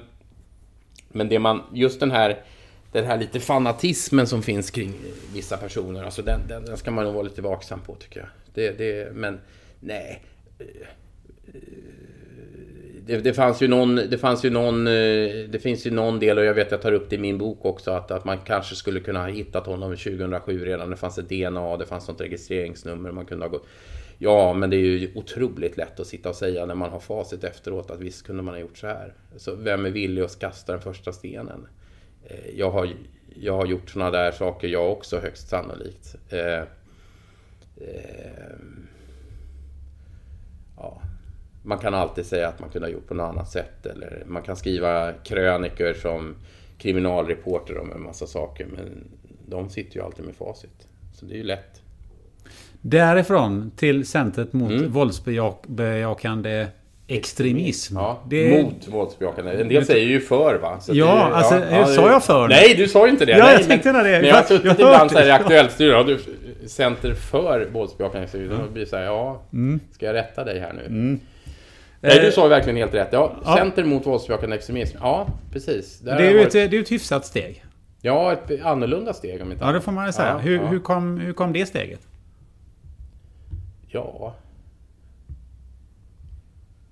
men 1.11 1.29
det 1.29 1.39
man, 1.39 1.61
just 1.73 1.99
den 1.99 2.11
här, 2.11 2.43
den 2.91 3.05
här 3.05 3.17
lite 3.17 3.39
fanatismen 3.39 4.27
som 4.27 4.41
finns 4.41 4.71
kring 4.71 4.93
vissa 5.33 5.57
personer, 5.57 6.03
alltså 6.03 6.21
den, 6.21 6.39
den, 6.47 6.65
den 6.65 6.77
ska 6.77 6.91
man 6.91 7.05
nog 7.05 7.13
vara 7.13 7.23
lite 7.23 7.41
vaksam 7.41 7.79
på 7.79 7.95
tycker 7.95 8.19
jag. 8.19 8.29
Det, 8.53 8.77
det, 8.77 9.13
men 9.13 9.39
nej. 9.79 10.21
Det, 13.09 13.17
det 13.17 13.33
fanns 13.33 13.61
ju 13.61 13.67
någon, 13.67 13.95
det 13.95 14.17
fanns 14.17 14.45
ju 14.45 14.49
någon, 14.49 14.87
eh, 14.87 14.93
det 15.49 15.61
finns 15.61 15.87
ju 15.87 15.91
någon 15.91 16.19
del 16.19 16.37
och 16.37 16.45
jag 16.45 16.53
vet 16.53 16.67
att 16.67 16.71
jag 16.71 16.81
tar 16.81 16.91
upp 16.91 17.09
det 17.09 17.15
i 17.15 17.19
min 17.19 17.37
bok 17.37 17.65
också 17.65 17.91
att, 17.91 18.11
att 18.11 18.25
man 18.25 18.37
kanske 18.37 18.75
skulle 18.75 18.99
kunna 18.99 19.19
ha 19.19 19.27
hittat 19.27 19.65
honom 19.65 19.97
2007 19.97 20.65
redan. 20.65 20.89
Det 20.89 20.95
fanns 20.95 21.17
ett 21.17 21.29
DNA, 21.29 21.77
det 21.77 21.85
fanns 21.85 22.07
något 22.07 22.21
registreringsnummer 22.21 23.11
man 23.11 23.25
kunde 23.25 23.45
ha 23.45 23.49
gått. 23.49 23.67
Ja, 24.17 24.53
men 24.53 24.69
det 24.69 24.75
är 24.75 24.79
ju 24.79 25.11
otroligt 25.15 25.77
lätt 25.77 25.99
att 25.99 26.07
sitta 26.07 26.29
och 26.29 26.35
säga 26.35 26.65
när 26.65 26.75
man 26.75 26.89
har 26.89 26.99
facit 26.99 27.43
efteråt 27.43 27.91
att 27.91 27.99
visst 27.99 28.25
kunde 28.25 28.43
man 28.43 28.53
ha 28.53 28.61
gjort 28.61 28.77
så 28.77 28.87
här. 28.87 29.13
Så 29.37 29.55
vem 29.55 29.85
är 29.85 29.89
villig 29.89 30.21
att 30.21 30.39
kasta 30.39 30.71
den 30.71 30.81
första 30.81 31.11
stenen? 31.11 31.67
Eh, 32.27 32.57
jag 32.57 32.71
har, 32.71 32.89
jag 33.35 33.53
har 33.53 33.65
gjort 33.65 33.89
sådana 33.89 34.11
där 34.11 34.31
saker 34.31 34.67
jag 34.67 34.91
också 34.91 35.19
högst 35.19 35.49
sannolikt. 35.49 36.15
Eh, 36.29 36.59
eh. 36.59 36.63
Man 41.69 41.77
kan 41.77 41.93
alltid 41.93 42.25
säga 42.25 42.47
att 42.47 42.59
man 42.59 42.69
kunde 42.69 42.87
ha 42.87 42.93
gjort 42.93 43.07
på 43.07 43.13
något 43.13 43.33
annat 43.33 43.51
sätt. 43.51 43.85
Eller 43.85 44.23
man 44.27 44.41
kan 44.41 44.55
skriva 44.55 45.13
kröniker 45.13 45.93
som 45.93 46.35
kriminalreporter 46.77 47.77
om 47.77 47.91
en 47.91 48.01
massa 48.01 48.27
saker. 48.27 48.67
Men 48.75 49.07
de 49.45 49.69
sitter 49.69 49.97
ju 49.97 50.03
alltid 50.03 50.25
med 50.25 50.35
facit. 50.35 50.87
Så 51.13 51.25
det 51.25 51.33
är 51.33 51.37
ju 51.37 51.43
lätt. 51.43 51.81
Därifrån 52.81 53.71
till 53.75 54.05
centret 54.05 54.53
mot 54.53 54.71
mm. 54.71 54.91
våldsbejakande 54.91 56.67
extremism. 57.07 57.95
Ja, 57.95 58.23
det... 58.29 58.63
Mot 58.63 58.87
våldsbejakande. 58.87 59.61
En 59.61 59.67
del 59.67 59.85
säger 59.85 60.07
ju 60.07 60.19
för 60.19 60.55
va? 60.55 60.79
Så 60.79 60.95
ja, 60.95 61.05
det, 61.05 61.35
alltså, 61.35 61.55
ja, 61.71 61.85
sa 61.85 62.11
jag 62.11 62.23
för? 62.23 62.47
Nej, 62.47 62.75
du 62.77 62.87
sa 62.87 63.05
ju 63.05 63.11
inte 63.11 63.25
det. 63.25 63.31
Ja, 63.31 63.43
nej, 63.45 63.53
jag 63.53 63.67
tänkte 63.67 63.93
men, 63.93 64.03
det. 64.03 64.11
Men 64.11 64.29
jag 64.29 64.35
har 64.35 64.43
suttit 64.43 64.71
ibland 64.71 65.11
så 65.11 65.17
här 65.17 65.27
i 65.27 65.31
Aktuellt 65.31 65.71
studio. 65.71 65.93
Ja, 65.93 66.03
du, 66.03 66.19
center 66.67 67.13
för 67.13 67.67
våldsbejakande 67.71 68.23
extremism. 68.23 68.53
Då 68.65 68.71
blir 68.71 68.83
det 68.83 68.89
så 68.89 68.95
här, 68.95 69.03
ja, 69.03 69.41
mm. 69.53 69.79
ska 69.91 70.05
jag 70.05 70.13
rätta 70.13 70.43
dig 70.43 70.59
här 70.59 70.73
nu? 70.73 70.85
Mm. 70.85 71.19
Nej, 72.01 72.19
du 72.19 72.27
eh, 72.27 72.33
sa 72.33 72.43
ju 72.43 72.49
verkligen 72.49 72.77
helt 72.77 72.93
rätt. 72.93 73.09
Ja, 73.11 73.35
ja. 73.45 73.55
Center 73.55 73.83
mot 73.83 74.05
våldsbejakande 74.05 74.55
extremism. 74.55 74.97
Ja, 75.01 75.27
precis. 75.51 75.99
Där 75.99 76.17
det 76.17 76.27
är 76.27 76.31
ju 76.31 76.37
varit... 76.37 76.55
ett, 76.55 76.71
det 76.71 76.77
är 76.77 76.81
ett 76.81 76.91
hyfsat 76.91 77.25
steg. 77.25 77.65
Ja, 78.01 78.33
ett 78.33 78.65
annorlunda 78.65 79.13
steg 79.13 79.41
om 79.41 79.51
inte 79.51 79.63
Ja, 79.63 79.71
det 79.71 79.81
får 79.81 79.91
man 79.91 80.05
ju 80.05 80.11
säga. 80.11 80.29
Ja, 80.29 80.37
hur, 80.37 80.65
hur, 80.65 80.79
kom, 80.79 81.17
hur 81.17 81.33
kom 81.33 81.53
det 81.53 81.65
steget? 81.65 81.99
Ja... 83.87 84.35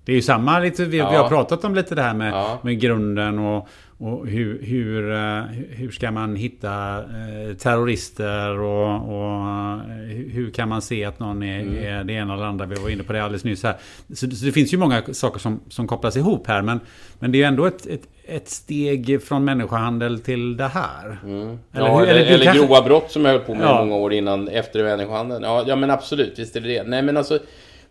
Det 0.08 0.12
är 0.12 0.16
ju 0.16 0.22
samma 0.22 0.58
lite, 0.58 0.84
vi, 0.84 0.98
ja. 0.98 1.10
vi 1.10 1.16
har 1.16 1.28
pratat 1.28 1.64
om 1.64 1.74
lite 1.74 1.94
det 1.94 2.02
här 2.02 2.14
med, 2.14 2.32
ja. 2.32 2.58
med 2.62 2.80
grunden 2.80 3.38
och, 3.38 3.68
och 3.98 4.26
hur, 4.26 4.62
hur, 4.62 5.12
eh, 5.12 5.42
hur 5.70 5.90
ska 5.90 6.10
man 6.10 6.36
hitta 6.36 6.98
eh, 6.98 7.56
terrorister 7.56 8.58
och, 8.58 8.94
och 8.94 9.80
hur 10.08 10.50
kan 10.50 10.68
man 10.68 10.82
se 10.82 11.04
att 11.04 11.18
någon 11.18 11.42
är, 11.42 11.60
mm. 11.60 11.86
är 11.86 12.04
det 12.04 12.12
ena 12.12 12.34
eller 12.34 12.44
andra? 12.44 12.66
Vi 12.66 12.74
var 12.74 12.88
inne 12.88 13.02
på 13.02 13.12
det 13.12 13.24
alldeles 13.24 13.44
nyss 13.44 13.62
här. 13.62 13.76
Så, 14.08 14.30
så, 14.30 14.44
det 14.44 14.52
finns 14.52 14.74
ju 14.74 14.76
många 14.76 15.02
saker 15.12 15.38
som, 15.38 15.60
som 15.68 15.86
kopplas 15.86 16.16
ihop 16.16 16.46
här. 16.46 16.62
Men, 16.62 16.80
men 17.18 17.32
det 17.32 17.38
är 17.38 17.40
ju 17.40 17.46
ändå 17.46 17.66
ett, 17.66 17.86
ett, 17.86 18.08
ett 18.28 18.48
steg 18.48 19.22
från 19.22 19.44
människohandel 19.44 20.20
till 20.20 20.56
det 20.56 20.68
här. 20.68 21.18
Mm. 21.24 21.58
Eller, 21.72 21.86
ja, 21.86 22.02
eller, 22.02 22.14
eller, 22.14 22.34
eller 22.34 22.44
kanske... 22.44 22.66
grova 22.66 22.82
brott 22.82 23.10
som 23.10 23.24
jag 23.24 23.32
höll 23.32 23.40
på 23.40 23.54
med 23.54 23.66
ja. 23.66 23.84
många 23.84 23.96
år 23.96 24.12
innan 24.12 24.48
efter 24.48 24.84
människohandeln. 24.84 25.42
Ja, 25.42 25.64
ja, 25.66 25.76
men 25.76 25.90
absolut, 25.90 26.38
visst 26.38 26.56
är 26.56 26.60
det 26.60 26.68
det. 26.68 26.82
Nej, 26.82 27.02
men 27.02 27.16
alltså, 27.16 27.38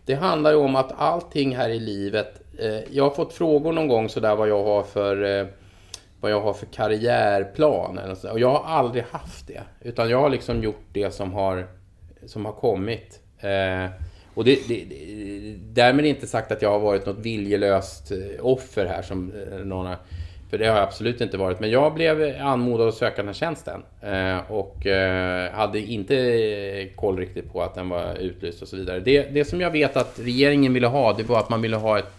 det 0.08 0.14
handlar 0.14 0.50
ju 0.50 0.56
om 0.56 0.76
att 0.76 0.92
allting 0.96 1.56
här 1.56 1.68
i 1.68 1.80
livet... 1.80 2.40
Eh, 2.58 2.80
jag 2.90 3.04
har 3.04 3.10
fått 3.10 3.32
frågor 3.32 3.72
någon 3.72 3.88
gång 3.88 4.08
sådär 4.08 4.36
vad 4.36 4.48
jag 4.48 4.64
har 4.64 4.82
för... 4.82 5.40
Eh, 5.40 5.46
vad 6.20 6.30
jag 6.30 6.40
har 6.40 6.52
för 6.52 6.66
karriärplan. 6.66 8.00
Och 8.32 8.40
jag 8.40 8.50
har 8.50 8.64
aldrig 8.64 9.04
haft 9.10 9.46
det. 9.46 9.62
Utan 9.80 10.10
jag 10.10 10.20
har 10.20 10.28
liksom 10.28 10.62
gjort 10.62 10.84
det 10.92 11.10
som 11.10 11.32
har, 11.32 11.66
som 12.26 12.44
har 12.44 12.52
kommit. 12.52 13.20
Eh, 13.38 13.90
och 14.34 14.44
det, 14.44 14.68
det, 14.68 14.84
det, 14.84 15.54
därmed 15.58 16.06
inte 16.06 16.26
sagt 16.26 16.52
att 16.52 16.62
jag 16.62 16.70
har 16.70 16.78
varit 16.78 17.06
något 17.06 17.18
viljelöst 17.18 18.10
eh, 18.10 18.46
offer 18.46 18.86
här 18.86 19.02
som 19.02 19.32
eh, 19.32 19.58
någon 19.58 19.86
har, 19.86 19.96
för 20.50 20.58
det 20.58 20.66
har 20.66 20.76
jag 20.76 20.84
absolut 20.84 21.20
inte 21.20 21.36
varit. 21.36 21.60
Men 21.60 21.70
jag 21.70 21.94
blev 21.94 22.36
anmodad 22.40 22.88
att 22.88 22.94
söka 22.94 23.16
den 23.16 23.26
här 23.26 23.34
tjänsten. 23.34 23.82
Eh, 24.00 24.50
och 24.52 24.86
eh, 24.86 25.52
hade 25.52 25.78
inte 25.78 26.88
koll 26.96 27.18
riktigt 27.18 27.52
på 27.52 27.62
att 27.62 27.74
den 27.74 27.88
var 27.88 28.14
utlyst 28.14 28.62
och 28.62 28.68
så 28.68 28.76
vidare. 28.76 29.00
Det, 29.00 29.22
det 29.22 29.44
som 29.44 29.60
jag 29.60 29.70
vet 29.70 29.96
att 29.96 30.20
regeringen 30.22 30.74
ville 30.74 30.86
ha, 30.86 31.12
det 31.12 31.22
var 31.22 31.38
att 31.38 31.50
man 31.50 31.62
ville 31.62 31.76
ha 31.76 31.98
ett, 31.98 32.12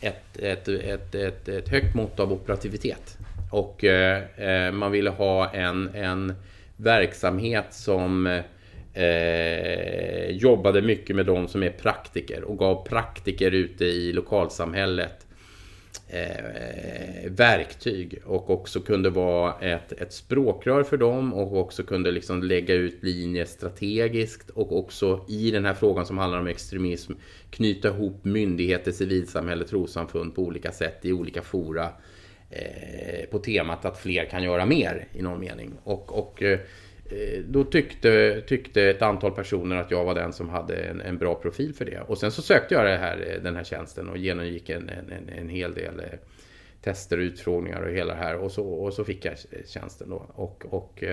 ett, 0.00 0.38
ett, 0.38 0.68
ett, 0.68 1.14
ett, 1.14 1.48
ett 1.48 1.68
högt 1.68 1.94
mått 1.94 2.20
av 2.20 2.32
operativitet. 2.32 3.18
Och 3.50 3.84
eh, 3.84 4.72
man 4.72 4.92
ville 4.92 5.10
ha 5.10 5.50
en, 5.50 5.90
en 5.94 6.34
verksamhet 6.76 7.66
som 7.70 8.40
jobbade 10.28 10.82
mycket 10.82 11.16
med 11.16 11.26
de 11.26 11.48
som 11.48 11.62
är 11.62 11.70
praktiker 11.70 12.42
och 12.44 12.58
gav 12.58 12.86
praktiker 12.86 13.50
ute 13.50 13.84
i 13.84 14.12
lokalsamhället 14.12 15.27
eh, 16.08 17.30
verktyg 17.30 18.18
och 18.24 18.50
också 18.50 18.80
kunde 18.80 19.10
vara 19.10 19.60
ett, 19.60 19.92
ett 19.92 20.12
språkrör 20.12 20.82
för 20.82 20.96
dem 20.96 21.34
och 21.34 21.56
också 21.56 21.82
kunde 21.82 22.10
liksom 22.10 22.42
lägga 22.42 22.74
ut 22.74 23.02
linjer 23.02 23.44
strategiskt 23.44 24.50
och 24.50 24.78
också 24.78 25.24
i 25.28 25.50
den 25.50 25.64
här 25.64 25.74
frågan 25.74 26.06
som 26.06 26.18
handlar 26.18 26.40
om 26.40 26.46
extremism 26.46 27.12
knyta 27.50 27.88
ihop 27.88 28.24
myndigheter, 28.24 28.92
civilsamhälle, 28.92 29.64
trossamfund 29.64 30.34
på 30.34 30.42
olika 30.42 30.72
sätt 30.72 31.04
i 31.04 31.12
olika 31.12 31.42
fora 31.42 31.92
Eh, 32.50 33.26
på 33.30 33.38
temat 33.38 33.84
att 33.84 33.98
fler 33.98 34.24
kan 34.24 34.42
göra 34.42 34.66
mer 34.66 35.08
i 35.12 35.22
någon 35.22 35.40
mening. 35.40 35.72
Och, 35.84 36.18
och 36.18 36.42
eh, 36.42 36.58
Eh, 37.10 37.40
då 37.44 37.64
tyckte, 37.64 38.42
tyckte 38.46 38.82
ett 38.82 39.02
antal 39.02 39.32
personer 39.32 39.76
att 39.76 39.90
jag 39.90 40.04
var 40.04 40.14
den 40.14 40.32
som 40.32 40.48
hade 40.48 40.76
en, 40.76 41.00
en, 41.00 41.18
bra 41.18 41.34
profil 41.34 41.74
för 41.74 41.84
det. 41.84 42.00
Och 42.00 42.18
sen 42.18 42.32
så 42.32 42.42
sökte 42.42 42.74
jag 42.74 42.84
det 42.84 42.96
här, 42.96 43.26
eh, 43.30 43.42
den 43.42 43.56
här 43.56 43.64
tjänsten 43.64 44.08
och 44.08 44.18
genomgick 44.18 44.70
en, 44.70 44.88
en, 44.88 45.28
en 45.28 45.48
hel 45.48 45.74
del 45.74 46.00
eh, 46.00 46.18
tester 46.82 47.18
och 47.18 47.22
utfrågningar 47.22 47.80
och 47.82 47.90
hela 47.90 48.14
det 48.14 48.20
här. 48.20 48.36
Och 48.36 48.52
så, 48.52 48.64
och 48.68 48.94
så 48.94 49.04
fick 49.04 49.24
jag 49.24 49.34
tjänsten 49.66 50.10
då. 50.10 50.26
Och, 50.34 50.66
och 50.70 51.04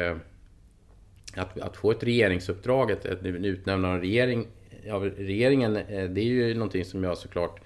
att, 1.35 1.59
att, 1.59 1.77
få 1.77 1.91
ett 1.91 2.03
regeringsuppdrag, 2.03 2.91
ett, 2.91 3.05
ett 3.05 3.25
utnämnande 3.25 3.95
av 3.95 4.01
regering, 4.01 4.47
av 4.91 5.03
regeringen, 5.03 5.73
det 5.87 6.21
är 6.21 6.25
ju 6.25 6.53
någonting 6.53 6.85
som 6.85 7.03
jag 7.03 7.17
såklart 7.17 7.59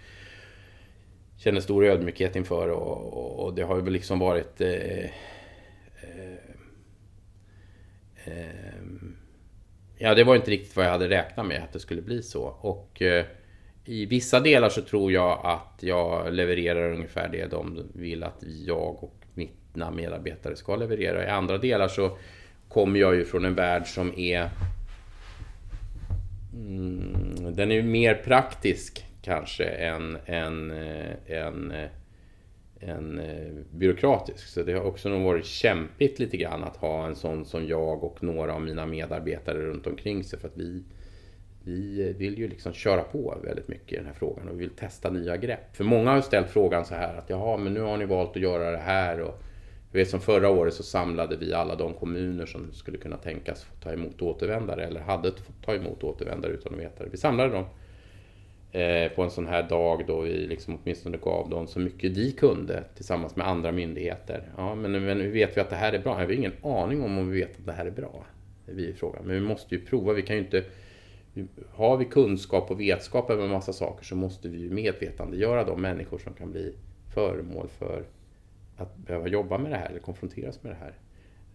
känner 1.40 1.62
stor 1.62 1.86
ödmjukhet 1.86 2.36
inför 2.36 2.70
och, 2.70 3.46
och 3.46 3.54
det 3.54 3.62
har 3.62 3.76
väl 3.76 3.94
liksom 3.94 4.20
varit 4.20 4.62
eh, 4.62 5.04
eh, 5.04 5.10
Ehm, 8.32 9.16
ja, 9.98 10.16
det 10.16 10.24
var 10.24 10.36
inte 10.36 10.52
riktigt 10.52 10.76
vad 10.76 10.86
jag 10.86 10.92
hade 10.92 11.10
räknat 11.10 11.46
med 11.46 11.64
att 11.64 11.74
det 11.74 11.80
skulle 11.80 12.02
bli 12.02 12.24
så. 12.24 12.44
Och 12.44 13.02
eh, 13.02 13.26
i 13.86 14.06
vissa 14.06 14.40
delar 14.40 14.70
så 14.70 14.82
tror 14.82 15.12
jag 15.12 15.40
att 15.44 15.84
jag 15.84 16.34
levererar 16.34 16.94
ungefär 16.94 17.30
det 17.30 17.46
de 17.46 17.90
vill 17.94 18.24
att 18.24 18.44
jag 18.66 19.04
och 19.04 19.16
mina 19.34 19.92
medarbetare 19.92 20.56
ska 20.56 20.76
leverera. 20.76 21.26
I 21.26 21.30
andra 21.30 21.58
delar 21.58 21.88
så 21.88 22.18
kommer 22.68 23.00
jag 23.00 23.16
ju 23.16 23.26
från 23.26 23.46
en 23.46 23.56
värld 23.56 23.88
som 23.88 24.20
är... 24.20 24.50
Mm, 26.54 27.56
den 27.56 27.72
är 27.72 27.82
mer 27.82 28.16
praktisk 28.16 29.06
kanske 29.22 29.66
än, 29.66 30.18
än, 30.26 30.72
eh, 30.72 31.38
än, 31.38 31.74
än 32.82 33.20
eh, 33.20 33.54
byråkratisk. 33.72 34.48
Så 34.48 34.64
det 34.64 34.74
har 34.74 34.84
också 34.84 35.10
nog 35.10 35.24
varit 35.24 35.46
kämpigt 35.46 36.20
lite 36.20 36.38
grann 36.38 36.64
att 36.64 36.78
ha 36.78 37.08
en 37.08 37.16
sån 37.16 37.46
som 37.46 37.68
jag 37.68 38.04
och 38.04 38.24
några 38.24 38.54
av 38.54 38.62
mina 38.62 38.86
medarbetare 38.86 39.58
runt 39.58 39.88
omkring 39.88 40.24
sig. 40.24 40.40
För 40.40 40.48
att 40.48 40.58
vi, 40.58 40.84
vi 41.64 42.14
vill 42.14 42.38
ju 42.38 42.48
liksom 42.48 42.74
köra 42.74 43.02
på 43.02 43.38
väldigt 43.44 43.68
mycket 43.68 43.94
i 43.94 43.96
den 43.96 44.06
här 44.06 44.14
frågan 44.14 44.48
och 44.48 44.54
vi 44.56 44.60
vill 44.60 44.76
testa 44.76 45.10
nya 45.10 45.38
grepp. 45.38 45.76
För 45.76 45.84
många 45.84 46.12
har 46.12 46.22
ställt 46.22 46.50
frågan 46.50 46.86
så 46.86 46.96
här 46.96 47.18
att 47.18 47.30
jaha, 47.30 47.58
men 47.58 47.74
nu 47.74 47.82
har 47.82 47.98
ni 47.98 48.06
valt 48.06 48.30
att 48.30 48.42
göra 48.42 48.72
det 48.72 48.78
här. 48.78 49.22
Och 49.22 49.42
jag 49.92 50.00
vet 50.00 50.10
som 50.10 50.22
förra 50.22 50.50
året 50.50 50.74
så 50.74 50.84
samlade 50.84 51.38
vi 51.38 51.54
alla 51.54 51.76
de 51.76 51.94
kommuner 51.94 52.46
som 52.46 52.74
skulle 52.74 52.98
kunna 52.98 53.18
tänkas 53.18 53.66
ta 53.84 53.94
emot 53.94 54.22
återvändare 54.22 54.86
eller 54.86 55.02
hade 55.02 55.32
fått 55.32 55.66
ta 55.66 55.76
emot 55.76 56.04
återvändare 56.04 56.52
utan 56.52 56.74
att 56.74 56.80
veta 56.80 57.04
det. 57.04 57.10
Vi 57.10 57.18
samlade 57.18 57.54
dem 57.54 57.66
Eh, 58.72 59.12
på 59.12 59.24
en 59.24 59.32
sån 59.32 59.48
här 59.48 59.70
dag 59.70 60.04
då 60.08 60.22
vi 60.22 60.48
liksom 60.48 60.80
åtminstone 60.84 61.18
gav 61.18 61.50
dem 61.50 61.68
så 61.68 61.80
mycket 61.80 62.12
vi 62.12 62.32
kunde 62.32 62.84
tillsammans 62.96 63.36
med 63.36 63.48
andra 63.48 63.72
myndigheter. 63.72 64.50
Ja, 64.58 64.76
men, 64.76 64.92
men 64.92 65.22
hur 65.22 65.32
vet 65.32 65.58
vi 65.58 65.62
att 65.62 65.70
det 65.70 65.76
här 65.76 65.94
är 65.94 66.00
bra? 66.00 66.16
Vi 66.16 66.24
har 66.24 66.32
ingen 66.32 66.54
aning 66.64 67.04
om 67.04 67.18
om 67.18 67.30
vi 67.30 67.40
vet 67.40 67.60
att 67.60 67.66
det 67.66 67.72
här 67.72 67.86
är 67.86 67.92
bra. 67.92 68.26
Vi 68.66 68.94
frågan. 68.94 69.26
Men 69.26 69.36
vi 69.36 69.42
måste 69.42 69.76
ju 69.76 69.86
prova. 69.86 70.14
Vi 70.14 70.22
kan 70.22 70.36
ju 70.36 70.42
inte... 70.42 70.64
Har 71.72 71.98
vi 71.98 72.06
kunskap 72.06 72.72
och 72.72 72.80
vetskap 72.80 73.30
över 73.30 73.44
en 73.44 73.52
massa 73.52 73.74
saker 73.74 74.06
så 74.06 74.16
måste 74.16 74.50
vi 74.50 74.58
ju 74.58 74.70
medvetandegöra 74.70 75.64
de 75.64 75.82
människor 75.82 76.18
som 76.18 76.34
kan 76.34 76.52
bli 76.52 76.76
föremål 77.14 77.68
för 77.68 78.04
att 78.78 78.98
behöva 78.98 79.28
jobba 79.28 79.58
med 79.58 79.72
det 79.72 79.78
här 79.78 79.90
eller 79.90 80.00
konfronteras 80.00 80.64
med 80.64 80.72
det 80.72 80.78
här. 80.78 80.94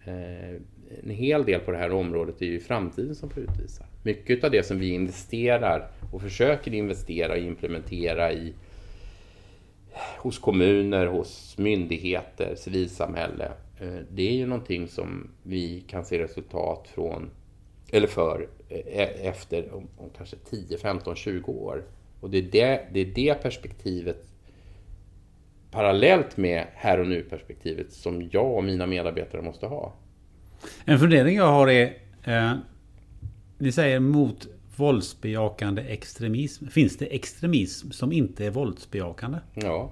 Eh, 0.05 0.61
en 1.03 1.11
hel 1.11 1.45
del 1.45 1.61
på 1.61 1.71
det 1.71 1.79
här 1.79 1.93
området 1.93 2.43
är 2.43 2.47
ju 2.47 2.61
framtiden 2.61 3.15
som 3.15 3.31
får 3.31 3.43
utvisa. 3.43 3.85
Mycket 4.07 4.45
av 4.45 4.51
det 4.51 4.67
som 4.67 4.79
vi 4.79 4.89
investerar 4.89 5.91
och 6.13 6.23
försöker 6.23 6.75
investera 6.75 7.33
och 7.33 7.39
implementera 7.39 8.33
i 8.33 8.55
hos 10.19 10.39
kommuner, 10.39 11.07
hos 11.07 11.59
myndigheter, 11.59 12.55
civilsamhälle. 12.57 13.53
Eh, 13.81 13.99
det 14.11 14.29
är 14.29 14.33
ju 14.33 14.47
någonting 14.47 14.89
som 14.89 15.31
vi 15.43 15.81
kan 15.81 16.05
se 16.05 16.19
resultat 16.19 16.89
från, 16.95 17.31
eller 17.93 18.07
för, 18.07 18.49
eh, 18.69 18.79
e-, 18.79 19.29
efter 19.29 19.75
om, 19.75 19.89
om 19.97 20.11
kanske 20.17 20.37
10, 20.51 20.79
15, 20.79 21.17
20 21.17 21.53
år. 21.53 21.85
Och 22.21 22.31
det 22.31 22.39
är 22.39 22.43
det, 22.43 22.87
det 22.93 23.01
är 23.01 23.07
det 23.15 23.43
perspektivet 23.43 24.27
parallellt 25.71 26.37
med 26.37 26.67
här 26.75 27.01
och 27.01 27.07
nu-perspektivet 27.07 27.93
som 27.93 28.29
jag 28.33 28.57
och 28.57 28.65
mina 28.65 28.87
medarbetare 28.87 29.43
måste 29.43 29.67
ha. 29.67 29.93
En 30.85 30.99
fundering 30.99 31.37
jag 31.37 31.47
har 31.47 31.69
är, 31.69 31.97
eh, 32.25 32.53
ni 33.59 33.73
säger 33.73 34.01
mot 34.01 34.47
våldsbejakande 34.77 35.83
extremism. 35.83 36.67
Finns 36.67 36.97
det 36.97 37.07
extremism 37.07 37.91
som 37.91 38.13
inte 38.13 38.47
är 38.47 38.51
våldsbejakande? 38.51 39.39
Ja. 39.55 39.91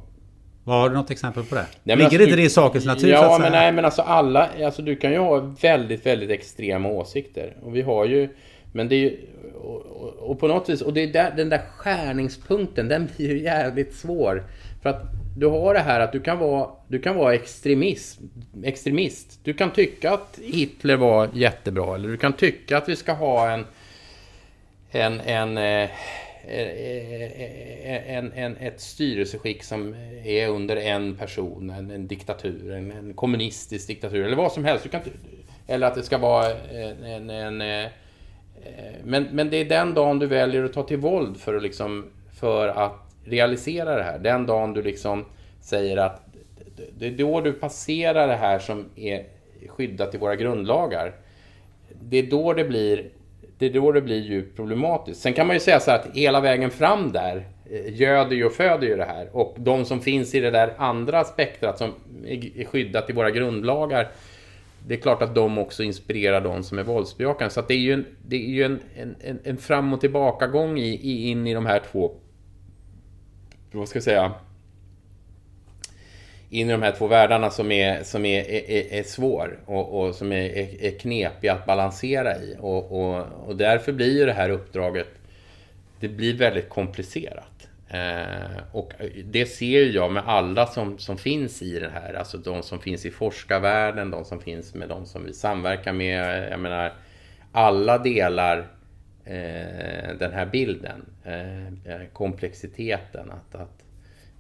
Vad 0.65 0.81
Har 0.81 0.91
du 0.91 0.97
något 0.97 1.11
exempel 1.11 1.45
på 1.45 1.55
det? 1.55 1.67
Nej, 1.83 1.97
Ligger 1.97 2.05
alltså, 2.05 2.23
inte 2.23 2.37
det 2.37 2.43
i 2.43 2.51
sakens 2.51 2.85
natur? 2.85 3.09
Ja, 3.09 3.39
men 3.41 3.53
nej, 3.53 3.73
men 3.73 3.85
alltså 3.85 4.03
alla, 4.03 4.49
alltså 4.65 4.83
du 4.83 4.97
kan 4.97 5.13
ju 5.13 5.19
ha 5.19 5.55
väldigt, 5.63 6.07
väldigt 6.07 6.31
extrema 6.31 6.89
åsikter. 6.89 7.57
Och 7.63 7.77
vi 7.77 7.83
har 7.83 8.05
ju, 8.07 8.29
men 8.73 8.89
det 8.89 8.95
är 8.95 8.99
ju, 8.99 9.19
och, 9.55 9.87
och, 9.87 10.31
och 10.31 10.41
på 10.41 10.49
något 10.49 10.69
vis, 10.69 10.83
och 10.83 10.93
det 10.93 11.03
är 11.03 11.13
där, 11.13 11.33
den 11.37 11.49
där 11.49 11.63
skärningspunkten, 11.77 12.89
den 12.89 13.09
blir 13.17 13.29
ju 13.31 13.43
jävligt 13.43 13.95
svår. 13.95 14.45
För 14.83 14.91
att 14.91 15.03
du 15.37 15.47
har 15.47 15.75
det 15.75 15.81
här 15.81 16.01
att 16.01 16.13
du 16.13 16.21
kan 16.21 16.39
vara, 16.39 16.71
du 16.89 16.99
kan 16.99 17.17
vara 17.17 17.35
extremist, 17.35 18.21
extremist. 18.65 19.41
Du 19.45 19.55
kan 19.55 19.73
tycka 19.73 20.13
att 20.13 20.39
Hitler 20.43 20.97
var 20.97 21.29
jättebra, 21.35 21.95
eller 21.95 22.09
du 22.09 22.17
kan 22.17 22.33
tycka 22.33 22.77
att 22.77 22.89
vi 22.89 22.97
ska 22.97 23.13
ha 23.13 23.51
en, 23.51 23.67
en, 24.91 25.21
en, 25.21 25.59
eh, 25.59 25.91
eh, 26.47 28.17
en, 28.17 28.33
en, 28.33 28.57
ett 28.57 28.81
styrelseskick 28.81 29.63
som 29.63 29.95
är 30.25 30.49
under 30.49 30.77
en 30.77 31.17
person, 31.17 31.71
en, 31.71 31.91
en 31.91 32.07
diktatur, 32.07 32.73
en, 32.73 32.93
en 32.93 33.15
kommunistisk 33.15 33.87
diktatur 33.87 34.25
eller 34.27 34.37
vad 34.37 34.53
som 34.53 34.65
helst. 34.65 34.85
Du 34.85 34.91
kan, 34.91 35.01
eller 35.67 35.87
att 35.87 35.95
det 35.95 36.03
ska 36.03 36.19
vara 36.19 36.53
en... 36.71 37.05
en, 37.05 37.31
en 37.31 37.61
eh, 37.61 37.85
eh, 37.85 37.91
men, 39.05 39.29
men 39.33 39.51
det 39.51 39.57
är 39.57 39.65
den 39.65 39.95
dagen 39.95 40.19
du 40.19 40.27
väljer 40.27 40.65
att 40.65 40.73
ta 40.73 40.83
till 40.83 40.99
våld 40.99 41.37
för 41.37 41.55
att, 41.55 41.63
liksom, 41.63 42.11
för 42.41 42.69
att 42.69 43.12
realisera 43.25 43.97
det 43.97 44.03
här. 44.03 44.19
Den 44.19 44.47
dagen 44.47 44.73
du 44.73 44.83
liksom 44.83 45.25
säger 45.61 45.97
att 45.97 46.23
det 46.99 47.07
är 47.07 47.11
då 47.11 47.41
du 47.41 47.53
passerar 47.53 48.29
det 48.29 48.35
här 48.35 48.59
som 48.59 48.85
är 48.97 49.25
skyddat 49.69 50.15
i 50.15 50.19
våra 50.19 50.37
grundlagar 50.37 51.13
det 52.01 52.17
är 52.17 52.23
då 52.23 52.53
det 52.53 52.65
blir 52.65 53.05
det 53.59 53.67
är 53.67 53.71
då 53.71 53.93
det 53.93 54.01
blir 54.01 54.21
djupt 54.21 54.57
problematiskt. 54.57 55.21
Sen 55.21 55.33
kan 55.33 55.47
man 55.47 55.57
ju 55.57 55.61
säga 55.61 55.81
så 55.81 55.91
här 55.91 55.99
att 55.99 56.17
hela 56.17 56.41
vägen 56.41 56.71
fram 56.71 57.13
där 57.13 57.47
eh, 57.71 58.01
göder 58.01 58.37
ju 58.37 58.45
och 58.45 58.53
föder 58.53 58.87
ju 58.87 58.97
det 58.97 59.05
här. 59.05 59.29
Och 59.33 59.57
de 59.59 59.85
som 59.85 60.01
finns 60.01 60.35
i 60.35 60.41
det 60.41 60.51
där 60.51 60.75
andra 60.77 61.25
spektrat 61.25 61.79
som 61.79 61.91
är 62.27 62.65
skyddat 62.65 63.11
i 63.11 63.13
våra 63.13 63.31
grundlagar 63.31 64.09
det 64.87 64.95
är 64.95 64.99
klart 64.99 65.23
att 65.23 65.35
de 65.35 65.59
också 65.59 65.83
inspirerar 65.83 66.41
de 66.41 66.63
som 66.63 66.79
är 66.79 66.83
våldsbejakande. 66.83 67.51
Så 67.51 67.61
att 67.61 67.69
det 67.69 67.75
är 67.75 67.79
ju 67.79 67.93
en, 67.93 68.07
det 68.27 68.37
är 68.37 68.51
ju 68.51 68.65
en, 68.65 68.81
en, 69.21 69.39
en, 69.45 69.57
fram 69.57 69.93
och 69.93 70.01
tillbakagång 70.01 70.79
i, 70.79 70.89
i, 70.89 71.31
in 71.31 71.47
i 71.47 71.55
de 71.55 71.67
här 71.67 71.83
två, 71.93 72.13
Eh, 73.73 73.79
vad 73.79 73.89
ska 73.89 73.97
jag 73.97 74.05
säga, 74.05 74.33
in 76.51 76.69
i 76.69 76.73
de 76.73 76.83
här 76.83 76.93
två 76.93 77.07
världarna 77.07 77.51
som 77.51 77.73
är, 77.73 78.03
som 78.03 78.25
är, 78.25 78.51
är, 78.51 78.93
är 78.93 79.03
svår 79.03 79.59
och, 79.67 80.01
och 80.01 80.15
som 80.15 80.33
är, 80.33 80.57
är, 80.57 80.85
är 80.85 80.99
knepig 80.99 81.49
att 81.49 81.67
balansera 81.67 82.37
i. 82.37 82.57
Och, 82.61 82.93
och, 82.93 83.27
och 83.47 83.57
därför 83.57 83.93
blir 83.93 84.19
ju 84.19 84.27
det 84.27 84.33
här 84.33 84.51
uppdraget, 84.51 85.09
det 86.01 86.09
blir 86.09 86.39
väldigt 86.39 86.69
komplicerat. 86.69 87.69
Eh, 87.89 88.63
och 88.73 88.93
det 89.25 89.47
ser 89.47 89.85
jag 89.85 90.13
med 90.13 90.23
alla 90.27 90.67
som, 90.67 90.99
som 90.99 91.19
finns 91.19 91.63
i 91.63 91.79
det 91.79 91.91
här, 91.95 92.15
alltså 92.15 92.39
de 92.39 92.63
som 92.63 92.81
finns 92.81 93.07
i 93.07 93.11
forskarvärlden, 93.11 94.11
de 94.11 94.25
som 94.25 94.41
finns 94.41 94.75
med 94.75 94.89
de 94.89 95.07
som 95.07 95.25
vi 95.25 95.33
samverkar 95.33 95.93
med. 95.93 96.53
Jag 96.53 96.61
menar, 96.61 96.93
alla 97.53 97.99
delar 97.99 98.67
eh, 99.25 100.17
den 100.19 100.33
här 100.33 100.47
bilden, 100.47 101.07
eh, 101.25 101.67
eh, 101.67 102.07
komplexiteten. 102.13 103.31
Att, 103.31 103.55
att 103.55 103.85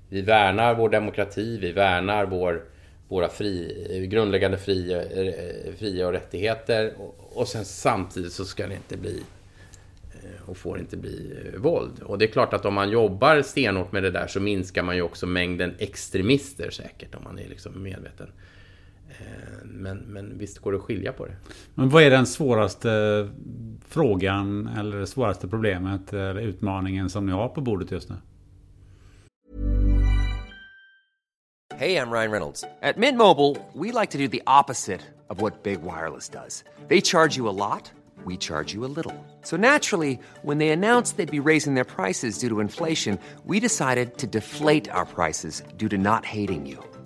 vi 0.08 0.22
värnar 0.22 0.74
vår 0.74 0.88
demokrati, 0.88 1.58
vi 1.58 1.72
värnar 1.72 2.26
vår, 2.26 2.62
våra 3.08 3.28
fri, 3.28 4.06
grundläggande 4.10 4.58
fria, 4.58 5.02
eh, 5.02 5.74
fria 5.78 6.06
och 6.06 6.12
rättigheter. 6.12 6.92
Och, 6.98 7.32
och 7.32 7.48
sen 7.48 7.64
samtidigt 7.64 8.32
så 8.32 8.44
ska 8.44 8.66
det 8.66 8.74
inte 8.74 8.96
bli 8.96 9.22
eh, 10.12 10.48
och 10.50 10.56
får 10.56 10.78
inte 10.78 10.96
bli 10.96 11.36
våld. 11.56 12.02
Och 12.02 12.18
det 12.18 12.24
är 12.24 12.32
klart 12.32 12.52
att 12.52 12.64
om 12.64 12.74
man 12.74 12.90
jobbar 12.90 13.42
stenhårt 13.42 13.92
med 13.92 14.02
det 14.02 14.10
där 14.10 14.26
så 14.26 14.40
minskar 14.40 14.82
man 14.82 14.96
ju 14.96 15.02
också 15.02 15.26
mängden 15.26 15.74
extremister 15.78 16.70
säkert 16.70 17.14
om 17.14 17.24
man 17.24 17.38
är 17.38 17.48
liksom 17.48 17.82
medveten. 17.82 18.32
Eh, 19.22 19.58
Men, 19.64 19.98
men 19.98 20.38
visst 20.38 20.58
går 20.58 20.72
det 20.72 20.78
att 20.78 20.84
skilja 20.84 21.12
på 21.12 21.26
det. 21.26 21.36
Men 21.74 21.88
vad 21.88 22.02
är 22.02 22.10
den 22.10 22.26
svåraste 22.26 23.28
frågan 23.88 24.68
eller 24.78 24.96
det 24.98 25.06
svåraste 25.06 25.48
problemet 25.48 26.12
eller 26.12 26.40
utmaningen 26.40 27.10
som 27.10 27.26
ni 27.26 27.32
har 27.32 27.48
på 27.48 27.60
bordet 27.60 27.90
just 27.90 28.08
nu? 28.08 28.16
Hey, 31.78 31.96
I'm 31.96 32.10
Ryan 32.12 32.30
Reynolds. 32.30 32.64
At 32.82 32.96
Mint 32.96 33.18
Mobile, 33.18 33.56
we 33.74 34.00
like 34.00 34.12
to 34.12 34.18
do 34.18 34.28
the 34.28 34.42
opposite 34.46 35.00
of 35.28 35.40
what 35.40 35.62
Big 35.62 35.78
Wireless 35.82 36.28
does. 36.28 36.64
They 36.88 37.00
charge 37.00 37.36
you 37.38 37.48
a 37.48 37.52
lot, 37.52 37.90
we 38.26 38.36
charge 38.36 38.74
you 38.74 38.84
a 38.84 38.92
little. 38.96 39.14
So 39.42 39.56
naturally, 39.56 40.18
when 40.42 40.58
they 40.58 40.68
announced 40.70 41.16
they'd 41.16 41.42
be 41.42 41.50
raising 41.50 41.74
their 41.74 41.84
prices 41.96 42.38
due 42.38 42.48
to 42.48 42.60
inflation, 42.60 43.18
we 43.46 43.58
decided 43.60 44.16
to 44.18 44.26
deflate 44.26 44.90
our 44.92 45.06
prices 45.06 45.62
due 45.76 45.88
to 45.88 45.96
not 45.96 46.24
hating 46.24 46.66
you. 46.66 46.78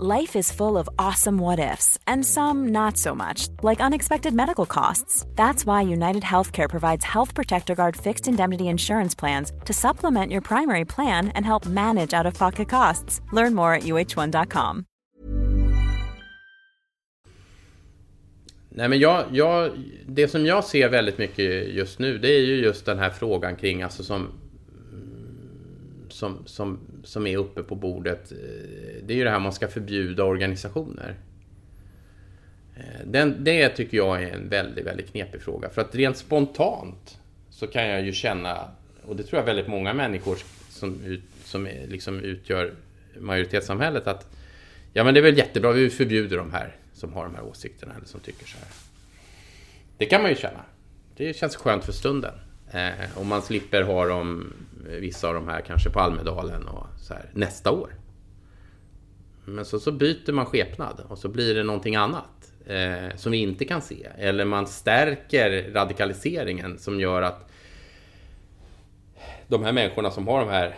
Life 0.00 0.36
is 0.36 0.52
full 0.52 0.78
of 0.78 0.88
awesome 0.96 1.38
what 1.38 1.58
ifs, 1.58 1.98
and 2.06 2.24
some 2.24 2.68
not 2.68 2.96
so 2.96 3.16
much, 3.16 3.48
like 3.64 3.80
unexpected 3.80 4.32
medical 4.32 4.64
costs. 4.64 5.26
That's 5.34 5.66
why 5.66 5.82
United 5.82 6.22
Healthcare 6.22 6.68
provides 6.68 7.04
Health 7.04 7.34
Protector 7.34 7.74
Guard 7.74 7.96
fixed 7.96 8.28
indemnity 8.28 8.68
insurance 8.68 9.16
plans 9.16 9.50
to 9.64 9.72
supplement 9.72 10.30
your 10.30 10.40
primary 10.40 10.84
plan 10.84 11.32
and 11.34 11.44
help 11.44 11.66
manage 11.66 12.14
out 12.14 12.26
of 12.26 12.34
pocket 12.34 12.68
costs. 12.68 13.20
Learn 13.32 13.54
more 13.54 13.74
at 13.74 13.82
uh1.com. 13.82 14.84
Nej 18.68 18.88
men 18.88 18.98
jag, 18.98 19.24
jag, 19.32 19.72
det 20.06 20.28
som 20.28 20.46
jag 20.46 20.64
ser 20.64 20.88
väldigt 20.88 21.18
mycket 21.18 21.74
just 21.74 21.98
nu 21.98 22.18
det 22.18 22.28
är 22.28 22.40
ju 22.40 22.56
just 22.56 22.86
den 22.86 22.98
här 22.98 23.10
frågan 23.10 23.56
kring 23.56 23.82
alltså 23.82 24.02
som 24.02 24.32
som, 26.18 26.46
som, 26.46 26.78
som 27.04 27.26
är 27.26 27.36
uppe 27.36 27.62
på 27.62 27.74
bordet. 27.74 28.32
Eh, 28.32 28.38
det 29.02 29.12
är 29.12 29.16
ju 29.16 29.24
det 29.24 29.30
här 29.30 29.38
man 29.38 29.52
ska 29.52 29.68
förbjuda 29.68 30.24
organisationer. 30.24 31.14
Eh, 32.76 33.06
den, 33.06 33.44
det 33.44 33.68
tycker 33.68 33.96
jag 33.96 34.22
är 34.22 34.34
en 34.34 34.48
väldigt, 34.48 34.86
väldigt 34.86 35.10
knepig 35.10 35.42
fråga. 35.42 35.68
För 35.68 35.80
att 35.80 35.94
rent 35.94 36.16
spontant 36.16 37.18
så 37.50 37.66
kan 37.66 37.88
jag 37.88 38.02
ju 38.02 38.12
känna, 38.12 38.70
och 39.06 39.16
det 39.16 39.22
tror 39.22 39.38
jag 39.38 39.46
väldigt 39.46 39.68
många 39.68 39.94
människor 39.94 40.38
som, 40.68 41.04
ut, 41.04 41.22
som 41.44 41.66
är, 41.66 41.86
liksom 41.86 42.20
utgör 42.20 42.74
majoritetssamhället, 43.18 44.06
att 44.06 44.36
ja 44.92 45.04
men 45.04 45.14
det 45.14 45.20
är 45.20 45.24
väl 45.24 45.38
jättebra, 45.38 45.72
vi 45.72 45.90
förbjuder 45.90 46.36
de 46.36 46.52
här 46.52 46.76
som 46.94 47.12
har 47.12 47.24
de 47.24 47.34
här 47.34 47.44
åsikterna 47.44 47.94
eller 47.96 48.06
som 48.06 48.20
tycker 48.20 48.46
så 48.46 48.58
här. 48.58 48.68
Det 49.98 50.06
kan 50.06 50.22
man 50.22 50.30
ju 50.30 50.36
känna. 50.36 50.60
Det 51.16 51.36
känns 51.36 51.56
skönt 51.56 51.84
för 51.84 51.92
stunden. 51.92 52.34
Eh, 52.70 53.18
om 53.18 53.28
man 53.28 53.42
slipper 53.42 53.82
ha 53.82 54.06
dem, 54.06 54.52
vissa 54.84 55.28
av 55.28 55.34
de 55.34 55.48
här 55.48 55.60
kanske 55.60 55.90
på 55.90 56.00
Almedalen 56.00 56.68
och 56.68 56.86
så 56.98 57.14
här, 57.14 57.30
nästa 57.32 57.72
år. 57.72 57.94
Men 59.44 59.64
så, 59.64 59.80
så 59.80 59.92
byter 59.92 60.32
man 60.32 60.46
skepnad 60.46 61.00
och 61.08 61.18
så 61.18 61.28
blir 61.28 61.54
det 61.54 61.62
någonting 61.62 61.96
annat 61.96 62.52
eh, 62.66 63.16
som 63.16 63.32
vi 63.32 63.38
inte 63.38 63.64
kan 63.64 63.82
se. 63.82 64.08
Eller 64.18 64.44
man 64.44 64.66
stärker 64.66 65.72
radikaliseringen 65.72 66.78
som 66.78 67.00
gör 67.00 67.22
att 67.22 67.50
de 69.48 69.64
här 69.64 69.72
människorna 69.72 70.10
som 70.10 70.28
har 70.28 70.40
de 70.40 70.48
här 70.48 70.76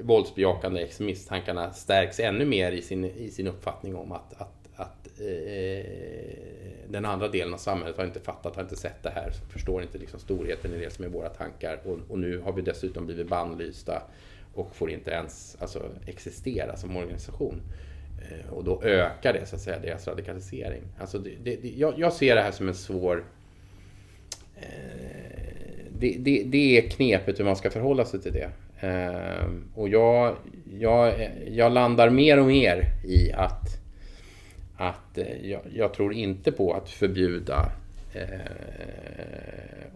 våldsbejakande 0.00 0.82
extremisttankarna 0.82 1.72
stärks 1.72 2.20
ännu 2.20 2.44
mer 2.44 2.72
i 2.72 2.82
sin, 2.82 3.04
i 3.04 3.30
sin 3.30 3.46
uppfattning 3.46 3.96
om 3.96 4.12
att, 4.12 4.40
att, 4.40 4.68
att 4.76 5.20
eh, 5.20 6.49
den 6.90 7.04
andra 7.04 7.28
delen 7.28 7.54
av 7.54 7.58
samhället 7.58 7.96
har 7.96 8.04
inte 8.04 8.20
fattat, 8.20 8.56
har 8.56 8.62
inte 8.62 8.76
sett 8.76 9.02
det 9.02 9.10
här, 9.10 9.32
förstår 9.48 9.82
inte 9.82 9.98
liksom 9.98 10.20
storheten 10.20 10.74
i 10.74 10.78
det 10.78 10.90
som 10.90 11.04
är 11.04 11.08
våra 11.08 11.28
tankar. 11.28 11.80
Och, 11.84 11.98
och 12.08 12.18
nu 12.18 12.38
har 12.38 12.52
vi 12.52 12.62
dessutom 12.62 13.06
blivit 13.06 13.28
bannlysta 13.28 14.02
och 14.54 14.76
får 14.76 14.90
inte 14.90 15.10
ens 15.10 15.56
alltså, 15.60 15.90
existera 16.06 16.76
som 16.76 16.96
organisation. 16.96 17.62
Eh, 18.28 18.52
och 18.52 18.64
då 18.64 18.82
ökar 18.82 19.32
det 19.32 19.46
så 19.46 19.56
att 19.56 19.62
säga 19.62 19.78
deras 19.78 20.08
radikalisering. 20.08 20.82
Alltså 20.98 21.18
det, 21.18 21.30
det, 21.42 21.56
det, 21.56 21.68
jag, 21.68 21.98
jag 21.98 22.12
ser 22.12 22.34
det 22.34 22.42
här 22.42 22.52
som 22.52 22.68
en 22.68 22.74
svår 22.74 23.24
eh, 24.56 25.40
det, 25.98 26.16
det, 26.18 26.42
det, 26.46 26.78
är 26.78 26.90
knepet 26.90 27.38
hur 27.38 27.44
man 27.44 27.56
ska 27.56 27.70
förhålla 27.70 28.04
sig 28.04 28.20
till 28.20 28.32
det. 28.32 28.50
Eh, 28.86 29.50
och 29.74 29.88
jag, 29.88 30.36
jag, 30.78 31.30
jag 31.50 31.72
landar 31.72 32.10
mer 32.10 32.38
och 32.38 32.46
mer 32.46 32.84
i 33.04 33.32
att, 33.32 33.79
att 34.80 35.18
eh, 35.18 35.50
jag, 35.50 35.60
jag 35.74 35.94
tror 35.94 36.12
inte 36.12 36.52
på 36.52 36.72
att 36.74 36.90
förbjuda 36.90 37.72
eh, 38.14 38.40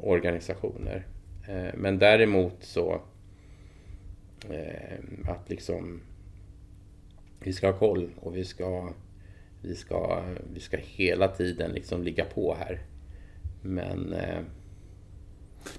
organisationer. 0.00 1.06
Eh, 1.48 1.74
men 1.74 1.98
däremot 1.98 2.56
så 2.60 3.00
eh, 4.50 5.28
att 5.28 5.50
liksom 5.50 6.00
vi 7.40 7.52
ska 7.52 7.66
ha 7.66 7.78
koll 7.78 8.10
och 8.20 8.36
vi 8.36 8.44
ska, 8.44 8.90
vi 9.62 9.74
ska, 9.74 10.22
vi 10.54 10.60
ska 10.60 10.76
hela 10.76 11.28
tiden 11.28 11.70
liksom 11.70 12.02
ligga 12.02 12.24
på 12.24 12.56
här. 12.58 12.80
Men... 13.62 14.12
Eh, 14.12 14.40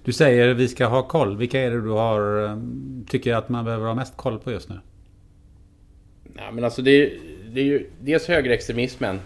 du 0.03 0.13
säger 0.13 0.53
vi 0.53 0.67
ska 0.67 0.85
ha 0.85 1.07
koll. 1.07 1.37
Vilka 1.37 1.61
är 1.61 1.71
det 1.71 1.81
du 1.81 1.89
har, 1.89 2.43
eh, 2.43 2.57
tycker 3.07 3.33
att 3.33 3.49
man 3.49 3.65
behöver 3.65 3.87
ha 3.87 3.95
mest 3.95 4.17
koll 4.17 4.39
på 4.39 4.51
just 4.51 4.69
nu? 4.69 4.79
Nej, 6.23 6.51
men 6.53 6.63
alltså 6.63 6.81
det 6.81 6.91
är, 6.91 7.34
det 7.53 7.61
är 7.61 7.65
ju 7.65 7.89
dels 7.99 8.27
högerextremismen 8.27 9.19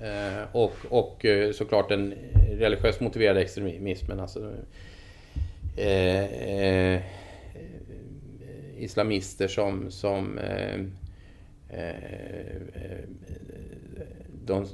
eh, 0.00 0.42
och, 0.52 0.76
och 0.88 1.24
eh, 1.24 1.52
såklart 1.52 1.88
den 1.88 2.14
religiöst 2.58 3.00
motiverade 3.00 3.40
extremismen. 3.40 4.20
Alltså, 4.20 4.52
eh, 5.76 6.24
eh, 6.24 7.00
islamister 8.78 9.48
som, 9.48 9.90
som 9.90 10.38
eh, 10.38 10.80
eh 11.70 11.94
de 14.46 14.66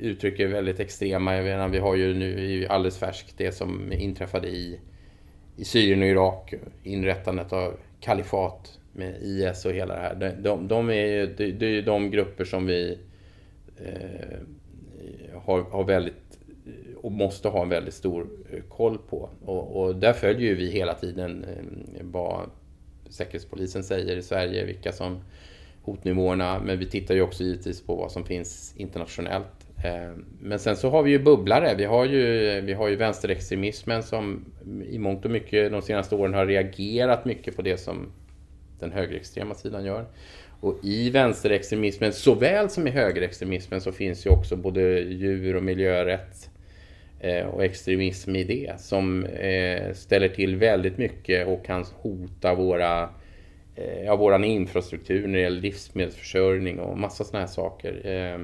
uttrycker 0.00 0.46
väldigt 0.46 0.80
extrema. 0.80 1.36
Jag 1.36 1.44
menar, 1.44 1.68
vi 1.68 1.78
har 1.78 1.94
ju 1.94 2.14
nu 2.14 2.66
alldeles 2.68 2.98
färskt 2.98 3.34
det 3.36 3.52
som 3.52 3.92
inträffade 3.92 4.48
i, 4.48 4.80
i 5.56 5.64
Syrien 5.64 6.02
och 6.02 6.08
Irak. 6.08 6.54
Inrättandet 6.82 7.52
av 7.52 7.76
kalifat 8.00 8.78
med 8.96 9.22
IS 9.22 9.64
och 9.64 9.72
hela 9.72 9.94
det 9.94 10.00
här. 10.00 10.14
De, 10.14 10.42
de, 10.42 10.68
de 10.68 10.90
är, 10.90 11.26
det, 11.36 11.52
det 11.52 11.66
är 11.66 11.82
de 11.82 12.10
grupper 12.10 12.44
som 12.44 12.66
vi 12.66 12.98
eh, 13.76 14.38
har, 15.44 15.62
har 15.62 15.84
väldigt 15.84 16.26
och 17.06 17.12
måste 17.12 17.48
ha 17.48 17.62
en 17.62 17.68
väldigt 17.68 17.94
stor 17.94 18.28
eh, 18.52 18.62
koll 18.68 18.98
på. 18.98 19.30
Och, 19.44 19.82
och 19.82 19.96
där 19.96 20.12
följer 20.12 20.48
ju 20.48 20.54
vi 20.54 20.70
hela 20.70 20.94
tiden 20.94 21.44
eh, 21.44 22.04
vad 22.04 22.50
Säkerhetspolisen 23.08 23.84
säger 23.84 24.16
i 24.16 24.22
Sverige, 24.22 24.64
vilka 24.64 24.92
som 24.92 25.20
hotnivåerna. 25.82 26.60
Men 26.64 26.78
vi 26.78 26.86
tittar 26.86 27.14
ju 27.14 27.22
också 27.22 27.44
givetvis 27.44 27.82
på 27.82 27.94
vad 27.94 28.12
som 28.12 28.24
finns 28.24 28.74
internationellt. 28.76 29.66
Eh, 29.84 30.12
men 30.40 30.58
sen 30.58 30.76
så 30.76 30.90
har 30.90 31.02
vi 31.02 31.10
ju 31.10 31.18
bubblare. 31.18 31.74
Vi 31.74 31.84
har 31.84 32.04
ju, 32.04 32.60
vi 32.60 32.72
har 32.72 32.88
ju 32.88 32.96
vänsterextremismen 32.96 34.02
som 34.02 34.44
i 34.88 34.98
mångt 34.98 35.24
och 35.24 35.30
mycket 35.30 35.72
de 35.72 35.82
senaste 35.82 36.14
åren 36.14 36.34
har 36.34 36.46
reagerat 36.46 37.24
mycket 37.24 37.56
på 37.56 37.62
det 37.62 37.76
som 37.76 38.12
den 38.80 38.92
högerextrema 38.92 39.54
sidan 39.54 39.84
gör. 39.84 40.06
Och 40.60 40.78
i 40.82 41.10
vänsterextremismen 41.10 42.12
såväl 42.12 42.70
som 42.70 42.86
i 42.86 42.90
högerextremismen 42.90 43.80
så 43.80 43.92
finns 43.92 44.26
ju 44.26 44.30
också 44.30 44.56
både 44.56 45.00
djur 45.00 45.56
och 45.56 45.62
miljörätt 45.62 46.50
eh, 47.20 47.46
och 47.46 47.64
extremism 47.64 48.36
i 48.36 48.44
det 48.44 48.80
som 48.80 49.24
eh, 49.24 49.92
ställer 49.92 50.28
till 50.28 50.56
väldigt 50.56 50.98
mycket 50.98 51.46
och 51.46 51.64
kan 51.64 51.84
hota 52.02 52.54
våra 52.54 53.08
Eh, 53.76 54.04
ja, 54.04 54.16
våran 54.16 54.44
infrastruktur 54.44 55.26
när 55.26 55.34
det 55.34 55.40
gäller 55.40 55.60
livsmedelsförsörjning 55.60 56.80
och 56.80 56.98
massa 56.98 57.24
sådana 57.24 57.46
här 57.46 57.52
saker. 57.52 58.06
Eh, 58.06 58.40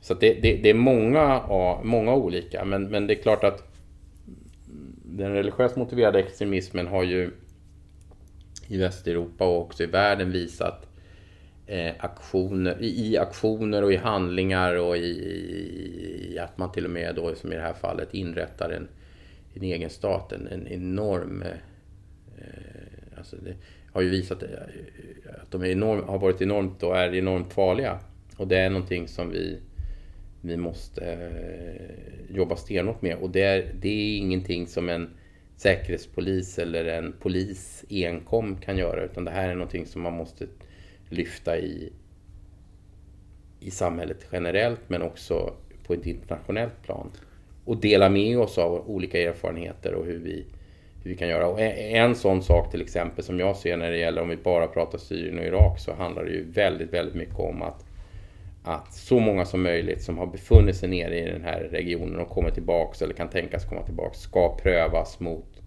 så 0.00 0.14
det, 0.14 0.34
det, 0.34 0.56
det, 0.56 0.70
är 0.70 0.74
många, 0.74 1.42
många 1.82 2.14
olika, 2.14 2.64
men, 2.64 2.88
men 2.88 3.06
det 3.06 3.14
är 3.14 3.22
klart 3.22 3.44
att 3.44 3.62
den 5.04 5.32
religiöst 5.32 5.76
motiverade 5.76 6.18
extremismen 6.18 6.86
har 6.86 7.02
ju 7.02 7.30
i 8.68 8.76
Västeuropa 8.76 9.44
och 9.46 9.60
också 9.60 9.82
i 9.82 9.86
världen 9.86 10.32
visat 10.32 10.86
eh, 11.66 11.92
aktioner, 11.98 12.76
i 12.80 13.18
aktioner 13.18 13.82
och 13.82 13.92
i 13.92 13.96
handlingar 13.96 14.74
och 14.74 14.96
i, 14.96 15.00
i, 15.00 16.38
att 16.38 16.58
man 16.58 16.72
till 16.72 16.84
och 16.84 16.90
med 16.90 17.14
då 17.14 17.34
som 17.34 17.52
i 17.52 17.56
det 17.56 17.62
här 17.62 17.74
fallet 17.74 18.14
inrättar 18.14 18.70
en, 18.70 18.88
en 19.54 19.62
egen 19.62 19.90
stat, 19.90 20.32
en, 20.32 20.46
en 20.46 20.68
enorm 20.68 21.42
eh, 21.42 21.58
alltså 23.16 23.36
det, 23.36 23.54
har 23.92 24.02
ju 24.02 24.08
visat 24.08 24.42
eh, 24.42 24.48
att 25.42 25.50
de 25.50 25.64
enorm, 25.64 26.08
har 26.08 26.18
varit 26.18 26.42
enormt 26.42 26.82
och 26.82 26.96
är 26.96 27.14
enormt 27.14 27.52
farliga. 27.52 27.98
Och 28.36 28.48
det 28.48 28.58
är 28.58 28.70
någonting 28.70 29.08
som 29.08 29.30
vi, 29.30 29.58
vi 30.40 30.56
måste 30.56 31.04
eh, 31.04 32.36
jobba 32.36 32.56
stenhårt 32.56 33.02
med. 33.02 33.16
Och 33.16 33.30
det 33.30 33.42
är, 33.42 33.72
det 33.80 33.88
är 33.88 34.18
ingenting 34.18 34.66
som 34.66 34.88
en 34.88 35.10
säkerhetspolis 35.56 36.58
eller 36.58 36.84
en 36.84 37.14
polis 37.20 37.84
enkom 37.90 38.56
kan 38.56 38.78
göra. 38.78 39.04
Utan 39.04 39.24
det 39.24 39.30
här 39.30 39.48
är 39.48 39.54
någonting 39.54 39.86
som 39.86 40.02
man 40.02 40.12
måste 40.12 40.46
lyfta 41.08 41.58
i, 41.58 41.92
i 43.60 43.70
samhället 43.70 44.26
generellt 44.32 44.80
men 44.86 45.02
också 45.02 45.54
på 45.86 45.94
ett 45.94 46.06
internationellt 46.06 46.82
plan. 46.82 47.10
Och 47.64 47.76
dela 47.76 48.08
med 48.08 48.38
oss 48.38 48.58
av 48.58 48.90
olika 48.90 49.22
erfarenheter 49.22 49.94
och 49.94 50.06
hur 50.06 50.18
vi 50.18 50.46
hur 51.06 51.10
vi 51.10 51.18
kan 51.18 51.28
göra. 51.28 51.48
Och 51.48 51.60
en 51.60 52.14
sån 52.14 52.42
sak 52.42 52.70
till 52.70 52.82
exempel 52.82 53.24
som 53.24 53.40
jag 53.40 53.56
ser 53.56 53.76
när 53.76 53.90
det 53.90 53.98
gäller 53.98 54.22
om 54.22 54.28
vi 54.28 54.36
bara 54.36 54.66
pratar 54.66 54.98
Syrien 54.98 55.38
och 55.38 55.44
Irak 55.44 55.80
så 55.80 55.94
handlar 55.94 56.24
det 56.24 56.30
ju 56.30 56.50
väldigt, 56.50 56.92
väldigt 56.92 57.14
mycket 57.14 57.38
om 57.38 57.62
att, 57.62 57.84
att 58.66 58.94
så 58.94 59.18
många 59.18 59.44
som 59.44 59.62
möjligt 59.62 60.02
som 60.02 60.18
har 60.18 60.26
befunnit 60.26 60.76
sig 60.76 60.88
nere 60.88 61.18
i 61.18 61.32
den 61.32 61.44
här 61.44 61.60
regionen 61.60 62.20
och 62.20 62.28
kommer 62.28 62.50
tillbaks 62.50 63.02
eller 63.02 63.14
kan 63.14 63.28
tänkas 63.28 63.64
komma 63.64 63.82
tillbaks 63.82 64.18
ska 64.18 64.56
prövas 64.56 65.20
mot 65.20 65.62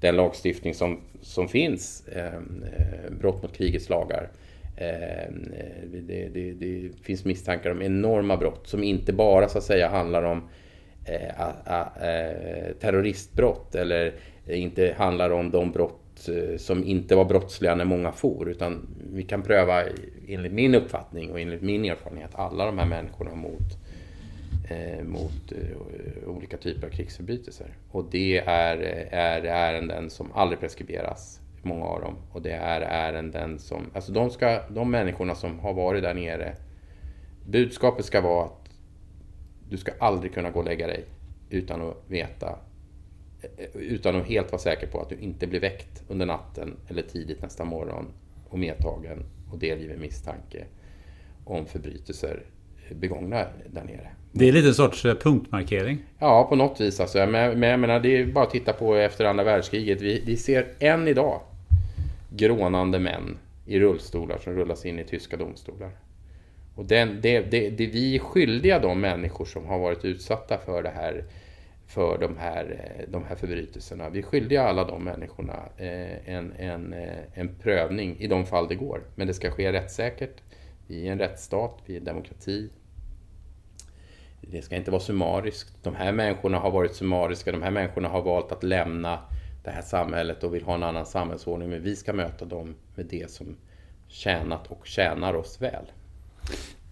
den 0.00 0.16
lagstiftning 0.16 0.74
som, 0.74 1.00
som 1.20 1.48
finns, 1.48 2.08
ehm, 2.08 2.64
eh, 2.78 3.12
brott 3.20 3.42
mot 3.42 3.56
krigets 3.56 3.88
lagar. 3.88 4.30
Ehm, 4.76 5.52
eh, 5.58 5.88
det, 5.92 6.28
det, 6.28 6.52
det, 6.52 6.90
finns 7.02 7.24
misstankar 7.24 7.70
om 7.70 7.82
enorma 7.82 8.36
brott 8.36 8.66
som 8.66 8.84
inte 8.84 9.12
bara 9.12 9.48
så 9.48 9.58
att 9.58 9.64
säga 9.64 9.88
handlar 9.88 10.22
om 10.22 10.48
eh, 11.04 11.40
eh, 11.40 12.72
terroristbrott 12.80 13.74
eller 13.74 14.14
inte 14.46 14.94
handlar 14.98 15.30
om 15.30 15.50
de 15.50 15.72
brott 15.72 16.28
eh, 16.28 16.56
som 16.56 16.84
inte 16.84 17.16
var 17.16 17.24
brottsliga 17.24 17.74
när 17.74 17.84
många 17.84 18.12
for. 18.12 18.50
Utan 18.50 18.88
vi 19.12 19.22
kan 19.22 19.42
pröva, 19.42 19.82
enligt 20.34 20.52
min 20.52 20.74
uppfattning 20.74 21.30
och 21.30 21.40
enligt 21.40 21.62
min 21.62 21.84
erfarenhet, 21.84 22.30
alla 22.34 22.66
de 22.66 22.78
här 22.78 22.86
människorna 22.86 23.34
mot, 23.34 23.78
eh, 24.70 25.04
mot 25.04 25.52
eh, 25.52 26.28
olika 26.28 26.56
typer 26.56 26.86
av 26.86 26.90
krigsförbrytelser. 26.90 27.66
Och 27.90 28.04
det 28.10 28.38
är, 28.38 28.76
är 29.10 29.42
ärenden 29.42 30.10
som 30.10 30.32
aldrig 30.32 30.60
preskriberas, 30.60 31.40
många 31.62 31.84
av 31.84 32.00
dem. 32.00 32.16
Och 32.32 32.42
det 32.42 32.52
är 32.52 32.80
ärenden 32.80 33.58
som, 33.58 33.90
alltså 33.94 34.12
de, 34.12 34.30
ska, 34.30 34.62
de 34.68 34.90
människorna 34.90 35.34
som 35.34 35.58
har 35.58 35.74
varit 35.74 36.02
där 36.02 36.14
nere, 36.14 36.56
budskapet 37.46 38.04
ska 38.04 38.20
vara 38.20 38.44
att 38.44 38.70
du 39.68 39.76
ska 39.76 39.92
aldrig 39.98 40.34
kunna 40.34 40.50
gå 40.50 40.58
och 40.58 40.64
lägga 40.64 40.86
dig 40.86 41.04
utan 41.50 41.82
att 41.88 41.96
veta 42.06 42.58
eh, 43.42 43.66
utan 43.74 44.16
att 44.16 44.26
helt 44.26 44.52
vara 44.52 44.62
säker 44.62 44.86
på 44.86 45.00
att 45.00 45.08
du 45.08 45.16
inte 45.16 45.46
blir 45.46 45.60
väckt 45.60 46.02
under 46.08 46.26
natten 46.26 46.76
eller 46.88 47.02
tidigt 47.02 47.42
nästa 47.42 47.64
morgon 47.64 48.06
och 48.48 48.58
medtagen 48.58 49.24
och 49.50 49.58
delgiven 49.58 50.00
misstanke 50.00 50.64
om 51.44 51.66
förbrytelser 51.66 52.42
begångna 52.94 53.44
där 53.72 53.84
nere. 53.84 54.08
Det 54.32 54.48
är 54.48 54.52
lite 54.52 54.68
en 54.68 54.74
sorts 54.74 55.04
eh, 55.04 55.14
punktmarkering. 55.14 55.98
Ja, 56.18 56.46
på 56.48 56.56
något 56.56 56.80
vis. 56.80 57.00
Alltså. 57.00 57.18
Men, 57.18 57.60
men 57.60 57.70
jag 57.70 57.80
menar, 57.80 58.00
det 58.00 58.16
är 58.16 58.26
bara 58.26 58.44
att 58.44 58.50
titta 58.50 58.72
på 58.72 58.94
efter 58.94 59.24
andra 59.24 59.44
världskriget. 59.44 60.00
Vi, 60.00 60.22
vi 60.26 60.36
ser 60.36 60.66
än 60.78 61.08
idag 61.08 61.40
grånande 62.30 62.98
män 62.98 63.38
i 63.66 63.80
rullstolar 63.80 64.38
som 64.38 64.52
rullas 64.52 64.84
in 64.86 64.98
i 64.98 65.04
tyska 65.04 65.36
domstolar. 65.36 65.90
Och 66.74 66.84
den, 66.84 67.20
det, 67.20 67.40
det, 67.40 67.70
det 67.70 67.86
vi 67.86 68.14
är 68.14 68.18
skyldiga 68.18 68.78
de 68.78 69.00
människor 69.00 69.44
som 69.44 69.66
har 69.66 69.78
varit 69.78 70.04
utsatta 70.04 70.58
för 70.58 70.82
det 70.82 70.92
här 70.94 71.24
för 71.90 72.18
de 72.18 72.36
här, 72.38 72.94
eh, 72.98 73.10
de 73.10 73.24
här 73.24 73.36
förbrytelserna. 73.36 74.08
Vi 74.08 74.18
är 74.18 74.22
skyldiga 74.22 74.62
alla 74.62 74.84
de 74.84 75.04
människorna 75.04 75.68
eh, 75.76 76.28
en, 76.34 76.52
en, 76.52 76.92
eh, 76.92 77.18
en 77.34 77.54
prövning 77.54 78.16
i 78.18 78.26
de 78.26 78.46
fall 78.46 78.68
det 78.68 78.74
går. 78.74 79.02
Men 79.14 79.26
det 79.26 79.34
ska 79.34 79.50
ske 79.50 79.72
rättssäkert. 79.72 80.42
Vi 80.86 81.08
är 81.08 81.12
en 81.12 81.18
rättsstat, 81.18 81.78
vi 81.86 81.94
är 81.94 81.98
en 81.98 82.04
demokrati. 82.04 82.70
Det 84.40 84.62
ska 84.62 84.76
inte 84.76 84.90
vara 84.90 85.00
summariskt. 85.00 85.82
De 85.82 85.94
här 85.94 86.12
människorna 86.12 86.58
har 86.58 86.70
varit 86.70 86.94
summariska, 86.94 87.52
de 87.52 87.62
här 87.62 87.70
människorna 87.70 88.08
har 88.08 88.22
valt 88.22 88.52
att 88.52 88.62
lämna 88.62 89.18
det 89.64 89.70
här 89.70 89.82
samhället 89.82 90.44
och 90.44 90.54
vill 90.54 90.64
ha 90.64 90.74
en 90.74 90.82
annan 90.82 91.06
samhällsordning. 91.06 91.70
Men 91.70 91.82
vi 91.82 91.96
ska 91.96 92.12
möta 92.12 92.44
dem 92.44 92.74
med 92.94 93.06
det 93.06 93.30
som 93.30 93.56
tjänat 94.08 94.66
och 94.66 94.86
tjänar 94.86 95.34
oss 95.34 95.60
väl. 95.62 95.92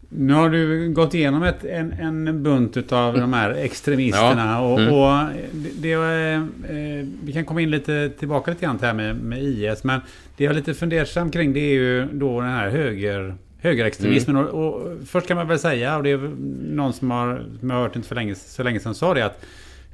Nu 0.08 0.34
har 0.34 0.50
du 0.50 0.92
gått 0.92 1.14
igenom 1.14 1.42
ett, 1.42 1.64
en, 1.64 1.92
en 1.92 2.42
bunt 2.42 2.92
av 2.92 3.14
de 3.14 3.32
här 3.32 3.50
extremisterna. 3.50 4.46
Ja. 4.46 4.60
Och, 4.60 4.80
mm. 4.80 4.94
och 4.94 5.34
det, 5.52 5.96
det, 5.96 6.32
eh, 6.32 7.06
vi 7.24 7.32
kan 7.32 7.44
komma 7.44 7.60
in 7.60 7.70
lite 7.70 8.10
tillbaka 8.18 8.50
lite 8.50 8.64
grann 8.64 8.78
till 8.78 8.80
det 8.80 8.86
här 8.86 8.94
med, 8.94 9.16
med 9.16 9.42
IS. 9.42 9.84
Men 9.84 10.00
det 10.36 10.44
jag 10.44 10.50
är 10.50 10.54
lite 10.54 10.74
fundersam 10.74 11.30
kring 11.30 11.52
det 11.52 11.60
är 11.60 11.74
ju 11.74 12.06
då 12.12 12.40
den 12.40 12.50
här 12.50 12.70
höger, 12.70 13.34
högerextremismen. 13.58 14.36
Mm. 14.36 14.48
Och, 14.48 14.74
och, 14.74 14.96
först 15.06 15.26
kan 15.26 15.36
man 15.36 15.48
väl 15.48 15.58
säga, 15.58 15.96
och 15.96 16.02
det 16.02 16.10
är 16.10 16.30
någon 16.74 16.92
som 16.92 17.10
har, 17.10 17.44
som 17.60 17.70
jag 17.70 17.76
har 17.76 17.82
hört 17.82 17.96
inte 17.96 18.08
för 18.08 18.14
länge, 18.14 18.34
så 18.34 18.62
länge 18.62 18.80
sedan 18.80 18.94
sa 18.94 19.14
det, 19.14 19.24
att 19.24 19.44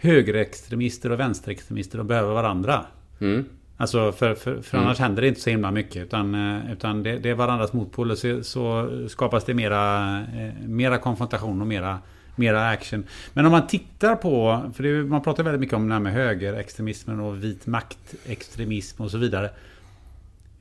högerextremister 0.01 1.13
och 1.13 1.21
vänsterextremister 1.21 1.99
de 1.99 2.07
behöver 2.07 2.35
varandra. 2.35 2.85
Mm. 3.21 3.45
Alltså 3.77 4.13
för, 4.13 4.35
för, 4.35 4.63
för 4.63 4.79
annars 4.79 4.99
händer 4.99 5.23
det 5.23 5.29
inte 5.29 5.41
så 5.41 5.51
himla 5.51 5.71
mycket. 5.71 6.03
Utan, 6.03 6.35
eh, 6.35 6.73
utan 6.73 7.03
det, 7.03 7.19
det 7.19 7.31
är 7.31 7.35
varandras 7.35 7.73
motpoler. 7.73 8.15
Så, 8.15 8.43
så 8.43 8.91
skapas 9.09 9.45
det 9.45 9.55
mera, 9.55 10.19
eh, 10.21 10.69
mera 10.69 10.99
konfrontation 10.99 11.61
och 11.61 11.67
mera, 11.67 11.99
mera 12.37 12.69
action. 12.69 13.05
Men 13.33 13.47
om 13.47 13.53
man 13.53 13.67
tittar 13.67 14.17
på, 14.17 14.63
för 14.75 14.83
det, 14.83 15.05
man 15.05 15.23
pratar 15.23 15.43
väldigt 15.43 15.61
mycket 15.61 15.77
om 15.77 15.89
det 15.89 15.95
här 15.95 16.01
med 16.01 16.13
högerextremismen 16.13 17.21
och 17.21 17.45
vit 17.45 17.67
maktextremism 17.67 19.03
och 19.03 19.11
så 19.11 19.19
vidare. 19.19 19.51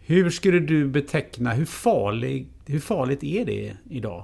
Hur 0.05 0.29
skulle 0.29 0.59
du 0.59 0.85
beteckna, 0.85 1.53
hur, 1.53 1.65
farlig, 1.65 2.47
hur 2.65 2.79
farligt 2.79 3.23
är 3.23 3.45
det 3.45 3.73
idag? 3.89 4.23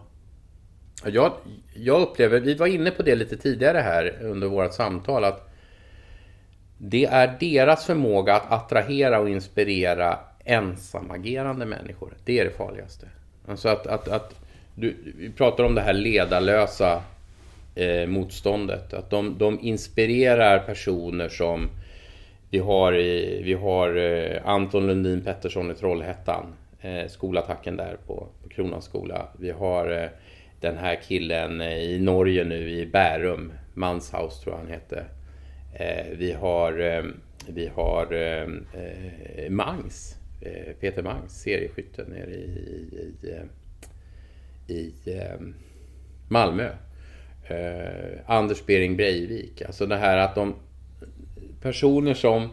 Jag, 1.06 1.34
jag 1.74 2.02
upplever, 2.02 2.40
vi 2.40 2.56
var 2.56 2.68
inne 2.68 2.91
på 2.91 3.03
det 3.03 3.16
lite 3.16 3.38
tidigare 3.38 3.78
här 3.78 4.18
under 4.22 4.48
vårt 4.48 4.74
samtal, 4.74 5.24
att 5.24 5.49
det 6.81 7.06
är 7.06 7.38
deras 7.39 7.85
förmåga 7.85 8.35
att 8.35 8.51
attrahera 8.51 9.19
och 9.19 9.30
inspirera 9.30 10.19
ensamagerande 10.45 11.65
människor. 11.65 12.14
Det 12.26 12.39
är 12.39 12.45
det 12.45 12.51
farligaste. 12.51 13.07
Alltså 13.47 13.69
att, 13.69 13.88
att, 13.88 14.07
att 14.07 14.35
du, 14.76 14.95
vi 15.18 15.30
pratar 15.30 15.64
om 15.64 15.76
det 15.76 15.81
här 15.81 15.93
ledarlösa 15.93 17.01
eh, 17.76 18.07
motståndet. 18.07 18.93
Att 18.93 19.10
de, 19.10 19.38
de 19.38 19.60
inspirerar 19.61 20.60
personer 20.60 21.30
som 21.30 21.69
vi 22.49 22.60
har, 22.60 22.93
i, 22.93 23.41
vi 23.43 23.53
har 23.53 23.95
eh, 23.95 24.41
Anton 24.45 24.88
Lundin 24.88 25.22
Pettersson 25.22 25.72
i 25.72 25.73
Trollhättan. 25.73 26.45
Eh, 26.81 27.07
skolattacken 27.07 27.77
där 27.77 27.97
på, 28.07 28.27
på 28.43 28.49
Kronans 28.49 28.85
skola. 28.85 29.27
Vi 29.39 29.51
har 29.51 29.91
eh, 29.91 30.10
den 30.60 30.77
här 30.77 30.99
killen 31.07 31.61
eh, 31.61 31.77
i 31.77 31.99
Norge 31.99 32.43
nu 32.43 32.69
i 32.69 32.85
Bärum. 32.85 33.53
Manshaus 33.73 34.41
tror 34.41 34.56
jag 34.56 34.60
han 34.60 34.72
hette. 34.72 35.06
Eh, 35.74 36.06
vi 36.18 36.32
har, 36.32 36.80
eh, 36.80 37.04
vi 37.48 37.68
har 37.68 38.14
eh, 38.14 39.50
Mangs. 39.50 40.16
Peter 40.80 41.04
Mangs, 41.04 41.41
serieskytten 41.41 42.06
nere 42.10 42.32
i, 42.32 43.14
i, 44.68 44.74
i, 44.74 44.74
i 44.74 45.22
Malmö. 46.28 46.70
Anders 48.26 48.66
Bering 48.66 48.98
Breivik. 48.98 49.62
Alltså 49.62 49.86
det 49.86 49.98
här 49.98 50.18
att 50.18 50.36
de 50.36 50.56
personer 51.62 52.14
som 52.14 52.50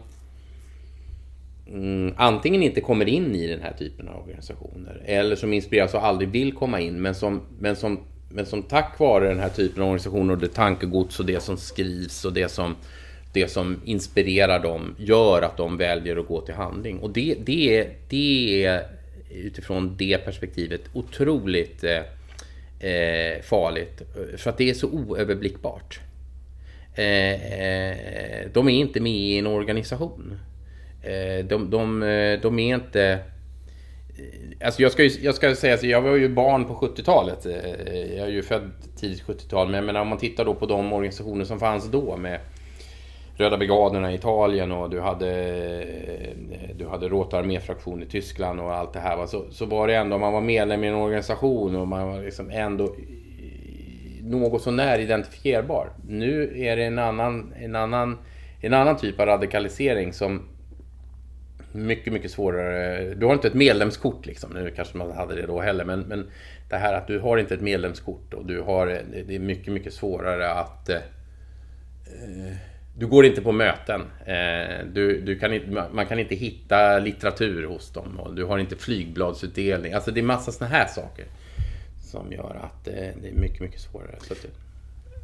mm, 1.67 2.13
antingen 2.17 2.63
inte 2.63 2.81
kommer 2.81 3.07
in 3.07 3.35
i 3.35 3.47
den 3.47 3.61
här 3.61 3.73
typen 3.73 4.07
av 4.07 4.21
organisationer 4.21 5.01
eller 5.05 5.35
som 5.35 5.53
inspireras 5.53 5.93
och 5.93 6.05
aldrig 6.05 6.29
vill 6.29 6.53
komma 6.53 6.79
in 6.79 7.01
men 7.01 7.15
som, 7.15 7.41
men 7.59 7.75
som, 7.75 7.99
men 8.29 8.45
som 8.45 8.63
tack 8.63 8.99
vare 8.99 9.27
den 9.27 9.39
här 9.39 9.49
typen 9.49 9.83
av 9.83 9.87
organisationer 9.87 10.33
och 10.33 10.39
det 10.39 10.53
tankegods 10.53 11.19
och 11.19 11.25
det 11.25 11.39
som 11.39 11.57
skrivs 11.57 12.25
och 12.25 12.33
det 12.33 12.49
som 12.49 12.75
det 13.33 13.47
som 13.47 13.81
inspirerar 13.85 14.59
dem 14.59 14.95
gör 14.99 15.41
att 15.41 15.57
de 15.57 15.77
väljer 15.77 16.17
att 16.17 16.27
gå 16.27 16.41
till 16.41 16.55
handling. 16.55 16.99
Och 16.99 17.09
det, 17.09 17.35
det, 17.45 17.79
är, 17.79 17.93
det 18.09 18.65
är 18.65 18.87
utifrån 19.29 19.95
det 19.97 20.17
perspektivet 20.17 20.81
otroligt 20.93 21.83
eh, 21.83 21.97
eh 22.89 23.41
farligt. 23.41 24.01
För 24.37 24.49
att 24.49 24.57
det 24.57 24.69
är 24.69 24.73
så 24.73 24.87
oöverblickbart. 24.87 25.99
Eh, 26.97 27.61
eh, 27.61 28.47
de 28.53 28.69
är 28.69 28.73
inte 28.73 28.99
med 28.99 29.11
i 29.11 29.37
en 29.37 29.47
organisation. 29.47 30.39
Eh, 31.01 31.45
de, 31.45 31.69
de, 31.69 32.03
eh, 32.03 32.39
de 32.41 32.59
är 32.59 32.75
inte... 32.75 33.19
Alltså 34.61 34.81
jag 34.81 34.91
ska, 34.91 35.03
ju, 35.03 35.09
jag 35.21 35.35
ska 35.35 35.55
säga 35.55 35.77
så 35.77 35.87
jag 35.87 36.01
var 36.01 36.15
ju 36.15 36.29
barn 36.29 36.65
på 36.65 36.73
70-talet. 36.73 37.45
Jag 38.15 38.27
är 38.27 38.31
ju 38.31 38.41
född 38.41 38.71
tidigt 38.99 39.23
70-tal. 39.23 39.67
Men 39.67 39.75
jag 39.75 39.85
menar, 39.85 40.01
om 40.01 40.07
man 40.07 40.17
tittar 40.17 40.45
då 40.45 40.53
på 40.55 40.65
de 40.65 40.93
organisationer 40.93 41.45
som 41.45 41.59
fanns 41.59 41.91
då 41.91 42.17
med 42.17 42.39
Röda 43.37 43.57
brigaderna 43.57 44.11
i 44.11 44.15
Italien 44.15 44.71
och 44.71 44.89
du 44.89 45.01
hade, 45.01 45.29
eh, 46.21 46.75
du 46.75 46.87
hade 46.87 47.07
Rote 47.07 47.37
arméfraktion 47.37 48.03
i 48.03 48.05
Tyskland 48.05 48.59
och 48.59 48.73
allt 48.73 48.93
det 48.93 48.99
här. 48.99 49.25
Så, 49.25 49.45
så 49.51 49.65
var 49.65 49.87
det 49.87 49.95
ändå, 49.95 50.15
om 50.15 50.21
man 50.21 50.33
var 50.33 50.41
medlem 50.41 50.83
i 50.83 50.87
en 50.87 50.95
organisation 50.95 51.75
och 51.75 51.87
man 51.87 52.07
var 52.07 52.21
liksom 52.21 52.51
ändå 52.51 52.95
något 54.21 54.61
sånär 54.61 54.99
identifierbar. 54.99 55.89
Nu 56.07 56.61
är 56.61 56.75
det 56.75 56.83
en 56.83 56.99
annan, 56.99 57.53
en 57.59 57.75
annan, 57.75 58.17
en 58.61 58.73
annan 58.73 58.97
typ 58.97 59.19
av 59.19 59.25
radikalisering 59.25 60.13
som 60.13 60.41
mycket, 61.71 62.13
mycket 62.13 62.31
svårare. 62.31 63.13
Du 63.13 63.25
har 63.25 63.33
inte 63.33 63.47
ett 63.47 63.53
medlemskort 63.53 64.25
liksom. 64.25 64.53
Nu 64.53 64.73
kanske 64.75 64.97
man 64.97 65.11
hade 65.11 65.35
det 65.35 65.47
då 65.47 65.61
heller. 65.61 65.85
Men, 65.85 65.99
men 65.99 66.31
det 66.69 66.75
här 66.75 66.93
att 66.93 67.07
du 67.07 67.19
har 67.19 67.37
inte 67.37 67.53
ett 67.53 67.61
medlemskort 67.61 68.33
och 68.33 68.45
du 68.45 68.61
har, 68.61 68.87
det 69.27 69.35
är 69.35 69.39
mycket, 69.39 69.73
mycket 69.73 69.93
svårare 69.93 70.51
att 70.51 70.89
eh, 70.89 70.97
du 72.99 73.07
går 73.07 73.25
inte 73.25 73.41
på 73.41 73.51
möten. 73.51 74.01
Eh, 74.25 74.85
du, 74.93 75.21
du 75.21 75.39
kan 75.39 75.59
man 75.91 76.05
kan 76.05 76.19
inte 76.19 76.35
hitta 76.35 76.99
litteratur 76.99 77.65
hos 77.67 77.91
dem. 77.91 78.19
Och 78.19 78.35
du 78.35 78.45
har 78.45 78.57
inte 78.57 78.75
flygbladsutdelning. 78.75 79.93
Alltså 79.93 80.11
det 80.11 80.19
är 80.19 80.23
massa 80.23 80.51
sådana 80.51 80.75
här 80.75 80.87
saker. 80.87 81.25
Som 82.01 82.31
gör 82.31 82.59
att 82.63 82.87
eh, 82.87 82.93
det 82.93 83.29
är 83.29 83.33
mycket, 83.33 83.61
mycket 83.61 83.81
svårare. 83.81 84.15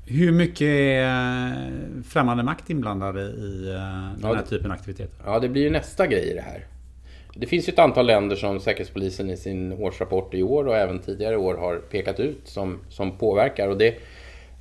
Hur 0.06 0.32
mycket 0.32 0.68
är 0.68 1.04
eh, 1.04 2.04
främmande 2.08 2.44
makt 2.44 2.70
inblandade 2.70 3.22
i 3.22 3.64
den 3.66 4.20
ja, 4.22 4.34
här 4.34 4.44
typen 4.44 4.72
av 4.72 4.78
aktiviteter? 4.78 5.16
Ja, 5.26 5.40
det 5.40 5.50
blir 5.50 5.62
ju 5.62 5.70
nästa 5.70 6.08
grej 6.08 6.32
i 6.32 6.34
det 6.34 6.42
här. 6.42 6.66
Det 7.36 7.48
finns 7.48 7.68
ju 7.68 7.74
ett 7.74 7.80
antal 7.80 8.06
länder 8.06 8.36
som 8.36 8.60
Säkerhetspolisen 8.60 9.30
i 9.30 9.38
sin 9.38 9.74
årsrapport 9.74 10.34
i 10.34 10.44
år 10.44 10.68
och 10.68 10.78
även 10.78 11.00
tidigare 11.00 11.38
år 11.38 11.56
har 11.56 11.78
pekat 11.78 12.20
ut 12.20 12.42
som, 12.44 12.80
som 12.90 13.18
påverkar. 13.18 13.68
Och 13.68 13.78
det, 13.78 13.96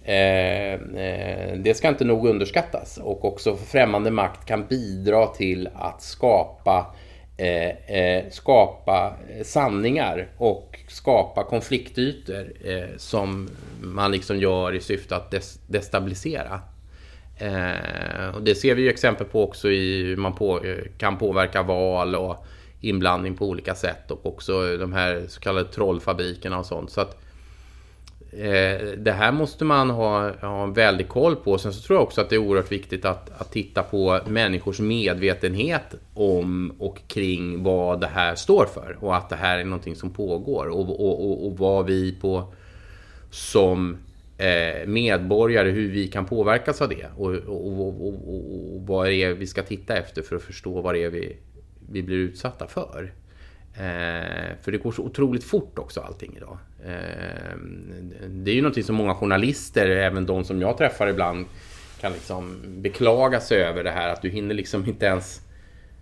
Eh, 0.05 0.73
eh, 0.75 1.57
det 1.57 1.77
ska 1.77 1.89
inte 1.89 2.05
nog 2.05 2.27
underskattas 2.27 2.99
och 3.03 3.25
också 3.25 3.57
främmande 3.57 4.11
makt 4.11 4.47
kan 4.47 4.67
bidra 4.67 5.27
till 5.27 5.69
att 5.75 6.03
skapa 6.03 6.95
eh, 7.37 7.97
eh 7.97 8.25
skapa 8.31 9.17
sanningar 9.43 10.29
och 10.37 10.79
skapa 10.89 11.45
konfliktytor 11.45 12.53
som 12.99 13.51
man 13.81 14.13
liksom 14.13 14.39
gör 14.39 14.75
i 14.75 14.81
syfte 14.81 15.17
att 15.17 15.35
destabilisera. 15.67 16.61
och 18.35 18.43
det 18.43 18.55
ser 18.55 18.75
vi 18.75 18.83
ju 18.83 18.89
exempel 18.89 19.27
på 19.27 19.45
också 19.45 19.71
i 19.71 20.03
hur 20.03 20.17
man 20.17 20.35
på, 20.35 20.61
kan 20.99 21.19
påverka 21.19 21.63
val 21.63 22.15
och 22.15 22.47
inblandning 22.81 23.37
på 23.37 23.47
olika 23.47 23.75
sätt 23.75 24.11
och 24.11 24.27
också 24.27 24.77
de 24.77 24.93
här 24.93 25.25
så 25.29 25.41
kallade 25.41 25.69
trollfabrikerna 25.69 26.59
och 26.59 26.67
sånt. 26.67 26.91
Så 26.91 27.01
att 27.01 27.22
Eh, 28.33 28.89
det 28.97 29.13
här 29.13 29.33
måste 29.33 29.65
man 29.65 29.91
ha, 29.91 30.31
ha 30.41 30.63
en 30.63 30.73
väldig 30.73 31.09
koll 31.09 31.37
på. 31.37 31.59
Sen 31.59 31.73
så 31.73 31.83
tror 31.83 31.97
jag 31.97 32.03
också 32.03 32.21
att 32.21 32.31
det 32.31 32.37
är 32.37 32.39
oerhört 32.39 32.73
viktigt 32.73 33.05
att, 33.05 33.41
att 33.41 33.53
titta 33.53 33.83
på 33.83 34.21
människors 34.27 34.81
medvetenhet 34.81 35.95
om 36.15 36.73
och 36.79 37.01
kring 37.07 37.63
vad 37.63 38.01
det 38.01 38.07
här 38.07 38.35
står 38.35 38.67
för. 38.67 38.97
Och 39.01 39.17
att 39.17 39.29
det 39.29 39.37
här 39.37 39.59
är 39.59 39.65
någonting 39.65 39.97
som 39.97 40.11
pågår. 40.11 40.67
Och, 40.67 40.81
och, 40.81 41.31
och, 41.31 41.47
och 41.47 41.59
vad 41.59 41.87
vi 41.87 42.13
på 42.13 42.55
som 43.31 43.97
eh, 44.39 44.87
medborgare, 44.87 45.71
hur 45.71 45.91
vi 45.91 46.09
kan 46.09 46.27
påverkas 46.27 46.83
av 46.83 46.89
det. 46.89 47.07
Och, 47.17 47.35
och, 47.35 48.07
och, 48.07 48.87
vad 48.87 49.07
det 49.07 49.15
är 49.15 49.35
vi 49.35 49.47
ska 49.47 49.63
titta 49.63 49.97
efter 49.97 50.23
för 50.23 50.37
att 50.37 50.43
förstå 50.43 50.81
vad 50.81 50.95
det 50.95 51.05
är 51.05 51.11
vi, 51.11 51.37
vi 51.91 52.03
blir 52.03 52.17
utsatta 52.17 52.67
för. 52.67 53.13
Eh, 53.75 54.57
för 54.63 54.73
det 54.73 54.79
går 54.79 54.93
så 54.93 55.03
otroligt 55.03 55.45
fort 55.45 55.79
också 55.79 56.01
allting 56.01 56.37
idag. 56.37 56.59
Eh, 56.85 57.57
det 58.29 58.51
är 58.51 58.55
ju 58.55 58.63
någonting 58.63 58.85
som 58.85 58.97
många 58.97 59.15
journalister, 59.15 59.91
även 59.91 60.27
de 60.27 60.45
som 60.45 60.61
jag 60.61 60.79
träffar 60.79 61.07
ibland, 61.07 61.47
kan 62.01 62.13
liksom 62.13 62.57
beklaga 62.67 63.41
sig 63.41 63.63
över 63.63 63.85
det 63.85 63.91
här 63.91 64.09
att 64.09 64.23
du 64.23 64.29
hinner 64.29 64.55
liksom 64.55 64.87
inte 64.87 65.07
ens... 65.07 65.41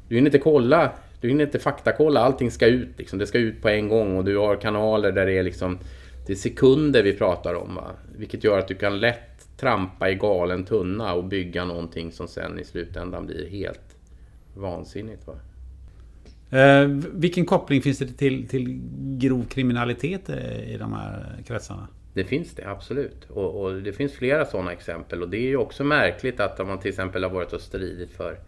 Du 0.08 0.14
hinner 0.14 0.28
inte 0.28 0.38
kolla, 0.38 0.92
du 1.20 1.28
hinner 1.28 1.44
inte 1.44 1.58
faktakolla, 1.58 2.20
allting 2.20 2.50
ska 2.50 2.66
ut 2.66 2.98
liksom. 2.98 3.18
Det 3.18 3.26
ska 3.26 3.38
ut 3.38 3.62
på 3.62 3.68
en 3.68 3.88
gång 3.88 4.16
och 4.16 4.24
du 4.24 4.36
har 4.36 4.56
kanaler 4.56 5.12
där 5.12 5.26
det 5.26 5.38
är 5.38 5.42
liksom... 5.42 5.78
Det 6.26 6.32
är 6.32 6.36
sekunder 6.36 7.02
vi 7.02 7.12
pratar 7.12 7.54
om 7.54 7.74
va? 7.74 7.90
Vilket 8.16 8.44
gör 8.44 8.58
att 8.58 8.68
du 8.68 8.74
kan 8.74 9.00
lätt 9.00 9.56
trampa 9.56 10.10
i 10.10 10.14
galen 10.14 10.64
tunna 10.64 11.14
och 11.14 11.24
bygga 11.24 11.64
någonting 11.64 12.12
som 12.12 12.28
sen 12.28 12.58
i 12.58 12.64
slutändan 12.64 13.26
blir 13.26 13.50
helt 13.50 13.96
vansinnigt. 14.54 15.26
Va? 15.26 15.34
Eh, 16.50 16.86
vilken 17.12 17.46
koppling 17.46 17.82
finns 17.82 17.98
det 17.98 18.06
till, 18.06 18.48
till 18.48 18.80
grov 19.18 19.44
kriminalitet 19.44 20.28
eh, 20.28 20.74
i 20.74 20.76
de 20.78 20.92
här 20.92 21.42
kretsarna? 21.46 21.88
Det 22.14 22.24
finns 22.24 22.54
det, 22.54 22.68
absolut. 22.68 23.30
Och, 23.30 23.62
och, 23.62 23.82
det 23.82 23.92
finns 23.92 24.12
flera 24.12 24.44
sådana 24.44 24.72
exempel. 24.72 25.22
Och 25.22 25.28
det 25.28 25.36
är 25.36 25.48
ju 25.48 25.56
också 25.56 25.84
märkligt 25.84 26.40
att 26.40 26.60
om 26.60 26.68
man 26.68 26.78
till 26.78 26.88
exempel 26.88 27.22
har 27.22 27.30
varit 27.30 27.52
och 27.52 27.60
stridit 27.60 28.10
för 28.10 28.38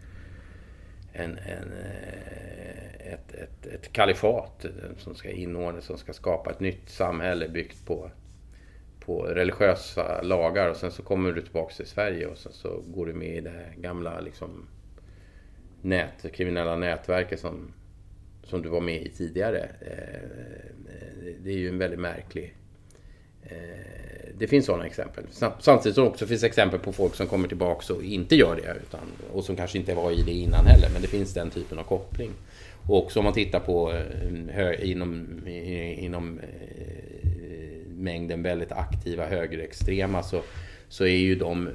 en, 1.13 1.31
en, 1.31 1.71
eh, 1.71 3.13
ett, 3.13 3.33
ett, 3.33 3.65
ett 3.65 3.93
kalifat 3.93 4.65
eh, 4.65 4.71
som 4.97 5.15
ska 5.15 5.29
inordnas, 5.29 5.85
som 5.85 5.97
ska 5.97 6.13
skapa 6.13 6.51
ett 6.51 6.59
nytt 6.59 6.89
samhälle 6.89 7.49
byggt 7.49 7.85
på, 7.85 8.11
på 8.99 9.23
religiösa 9.23 10.21
lagar. 10.21 10.69
Och 10.69 10.77
sen 10.77 10.91
så 10.91 11.03
kommer 11.03 11.31
du 11.31 11.41
tillbaka 11.41 11.73
till 11.73 11.87
Sverige 11.87 12.27
och 12.27 12.37
sen 12.37 12.53
så 12.53 12.83
går 12.87 13.05
du 13.05 13.13
med 13.13 13.37
i 13.37 13.41
det 13.41 13.49
här 13.49 13.73
gamla 13.77 14.19
liksom, 14.19 14.67
nät, 15.81 16.33
kriminella 16.33 16.75
nätverket 16.75 17.39
som 17.39 17.73
som 18.43 18.61
du 18.61 18.69
var 18.69 18.81
med 18.81 19.01
i 19.01 19.09
tidigare. 19.09 19.69
Eh, 19.81 20.29
det 21.43 21.49
är 21.49 21.57
ju 21.57 21.69
en 21.69 21.77
väldigt 21.77 21.99
märklig... 21.99 22.55
Eh, 23.43 23.53
det 24.37 24.47
finns 24.47 24.65
sådana 24.65 24.85
exempel. 24.85 25.23
Samtidigt 25.59 25.95
som 25.95 26.03
det 26.03 26.09
också 26.09 26.27
finns 26.27 26.43
exempel 26.43 26.79
på 26.79 26.93
folk 26.93 27.15
som 27.15 27.27
kommer 27.27 27.47
tillbaka 27.47 27.93
och 27.93 28.03
inte 28.03 28.35
gör 28.35 28.55
det. 28.55 28.77
Utan, 28.81 28.99
och 29.33 29.43
som 29.43 29.55
kanske 29.55 29.77
inte 29.77 29.95
var 29.95 30.11
i 30.11 30.21
det 30.21 30.31
innan 30.31 30.65
heller. 30.65 30.89
Men 30.93 31.01
det 31.01 31.07
finns 31.07 31.33
den 31.33 31.49
typen 31.49 31.79
av 31.79 31.83
koppling. 31.83 32.31
Och 32.87 32.97
också 32.97 33.19
om 33.19 33.25
man 33.25 33.33
tittar 33.33 33.59
på 33.59 33.93
eh, 33.93 34.91
inom, 34.91 35.41
inom 35.97 36.39
mängden 37.87 38.43
väldigt 38.43 38.71
aktiva 38.71 39.25
högerextrema 39.25 40.23
så, 40.23 40.41
så 40.89 41.05
är 41.05 41.17
ju 41.17 41.35
de, 41.35 41.69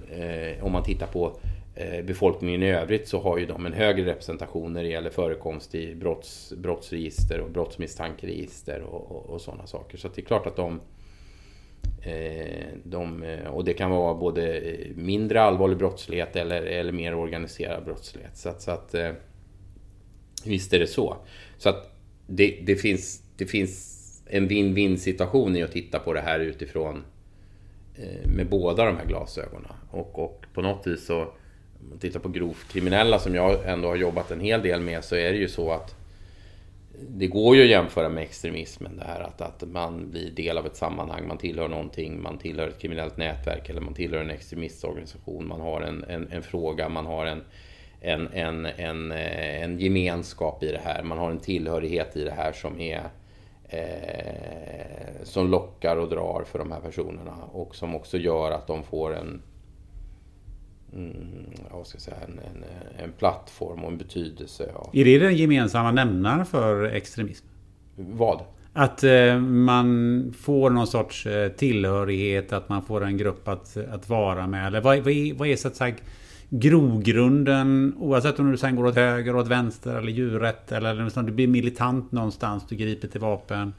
om 0.60 0.72
man 0.72 0.84
tittar 0.84 1.06
på 1.06 1.40
Eh, 1.80 2.04
befolkningen 2.04 2.62
i 2.62 2.70
övrigt 2.70 3.08
så 3.08 3.20
har 3.20 3.38
ju 3.38 3.46
de 3.46 3.66
en 3.66 3.72
högre 3.72 4.06
representation 4.06 4.72
när 4.72 4.82
det 4.82 4.88
gäller 4.88 5.10
förekomst 5.10 5.74
i 5.74 5.94
brotts, 5.94 6.52
brottsregister 6.56 7.40
och 7.40 7.50
brottsmisstankeregister 7.50 8.80
och, 8.80 9.10
och, 9.10 9.30
och 9.30 9.40
sådana 9.40 9.66
saker. 9.66 9.98
Så 9.98 10.08
det 10.08 10.20
är 10.20 10.24
klart 10.24 10.46
att 10.46 10.56
de 10.56 10.80
eh, 12.02 12.66
de, 12.84 13.22
eh, 13.22 13.46
och 13.46 13.64
det 13.64 13.72
kan 13.72 13.90
vara 13.90 14.14
både 14.14 14.62
mindre 14.94 15.42
allvarlig 15.42 15.78
brottslighet 15.78 16.36
eller, 16.36 16.62
eller 16.62 16.92
mer 16.92 17.14
organiserad 17.14 17.84
brottslighet. 17.84 18.36
Så 18.36 18.48
att, 18.48 18.62
så 18.62 18.70
att 18.70 18.94
visst 20.44 20.72
är 20.72 20.78
det 20.78 20.86
så. 20.86 21.16
Så 21.58 21.68
att 21.68 21.92
det, 22.26 22.62
det, 22.66 22.76
finns, 22.76 23.22
det 23.36 23.46
finns 23.46 24.22
en 24.26 24.48
win-win 24.48 24.96
situation 24.96 25.56
i 25.56 25.62
att 25.62 25.72
titta 25.72 25.98
på 25.98 26.12
det 26.12 26.20
här 26.20 26.40
utifrån 26.40 27.04
med 28.24 28.48
båda 28.48 28.84
de 28.84 28.96
här 28.96 29.06
glasögonen. 29.06 29.72
Och, 29.90 30.18
och 30.18 30.44
på 30.54 30.62
något 30.62 30.86
vis 30.86 31.06
så, 31.06 31.32
om 31.80 31.88
man 31.88 31.98
tittar 31.98 32.20
på 32.20 32.28
grovt 32.28 32.68
kriminella 32.72 33.18
som 33.18 33.34
jag 33.34 33.68
ändå 33.68 33.88
har 33.88 33.96
jobbat 33.96 34.30
en 34.30 34.40
hel 34.40 34.62
del 34.62 34.80
med, 34.80 35.04
så 35.04 35.16
är 35.16 35.32
det 35.32 35.38
ju 35.38 35.48
så 35.48 35.72
att 35.72 35.94
det 37.08 37.26
går 37.26 37.56
ju 37.56 37.62
att 37.62 37.68
jämföra 37.68 38.08
med 38.08 38.22
extremismen. 38.22 38.96
Det 38.96 39.04
här 39.04 39.20
att, 39.20 39.40
att 39.40 39.68
man 39.68 40.10
blir 40.10 40.30
del 40.30 40.58
av 40.58 40.66
ett 40.66 40.76
sammanhang, 40.76 41.28
man 41.28 41.38
tillhör 41.38 41.68
någonting, 41.68 42.22
man 42.22 42.38
tillhör 42.38 42.68
ett 42.68 42.78
kriminellt 42.78 43.16
nätverk 43.16 43.70
eller 43.70 43.80
man 43.80 43.94
tillhör 43.94 44.20
en 44.20 44.30
extremistorganisation. 44.30 45.48
Man 45.48 45.60
har 45.60 45.80
en, 45.80 46.04
en, 46.04 46.32
en 46.32 46.42
fråga, 46.42 46.88
man 46.88 47.06
har 47.06 47.26
en, 47.26 47.42
en, 48.00 48.28
en, 48.32 48.66
en, 48.66 49.12
eh, 49.12 49.62
en 49.62 49.78
gemenskap 49.78 50.62
i 50.62 50.72
det 50.72 50.80
här. 50.84 51.02
Man 51.02 51.18
har 51.18 51.30
en 51.30 51.40
tillhörighet 51.40 52.16
i 52.16 52.24
det 52.24 52.34
här 52.36 52.52
som 52.52 52.80
är 52.80 53.02
eh, 53.68 55.24
som 55.24 55.50
lockar 55.50 55.96
och 55.96 56.08
drar 56.08 56.44
för 56.46 56.58
de 56.58 56.72
här 56.72 56.80
personerna 56.80 57.34
och 57.52 57.76
som 57.76 57.94
också 57.94 58.18
gör 58.18 58.50
att 58.50 58.66
de 58.66 58.82
får 58.82 59.16
en 59.16 59.42
mm, 60.94 61.84
ska 61.84 61.94
jag 61.94 62.02
säga, 62.02 62.16
en, 62.16 62.38
en, 62.38 62.64
en, 63.04 63.12
plattform 63.12 63.84
och 63.84 63.90
en 63.92 63.98
betydelse. 63.98 64.70
Ja. 64.74 64.90
Är 64.92 65.04
det 65.04 65.18
den 65.18 65.36
gemensamma 65.36 65.92
nämnaren 65.92 66.46
för 66.46 66.84
extremism? 66.84 67.46
Vad? 67.96 68.40
Att 68.72 69.04
eh, 69.04 69.38
man 69.38 70.34
får 70.38 70.70
någon 70.70 70.86
sorts 70.86 71.26
eh, 71.26 71.48
tillhörighet, 71.48 72.52
att 72.52 72.68
man 72.68 72.82
får 72.82 73.04
en 73.04 73.16
grupp 73.16 73.48
att, 73.48 73.76
att 73.76 74.08
vara 74.08 74.46
med. 74.46 74.66
Eller 74.66 74.80
vad, 74.80 74.98
vad, 74.98 75.12
är, 75.12 75.34
vad 75.34 75.48
är 75.48 75.56
så 75.56 75.68
att 75.68 75.76
säga 75.76 75.94
grogrunden, 76.48 77.94
oavsett 77.98 78.38
om 78.38 78.50
du 78.50 78.56
sen 78.56 78.76
går 78.76 78.86
åt 78.86 78.94
höger, 78.94 79.36
åt 79.36 79.48
vänster 79.48 79.94
eller 79.94 80.12
djurrätt 80.12 80.72
eller 80.72 81.18
om 81.18 81.26
du 81.26 81.32
blir 81.32 81.48
militant 81.48 82.12
någonstans, 82.12 82.64
du 82.68 82.76
griper 82.76 83.08
till 83.08 83.20
vapen. 83.20 83.72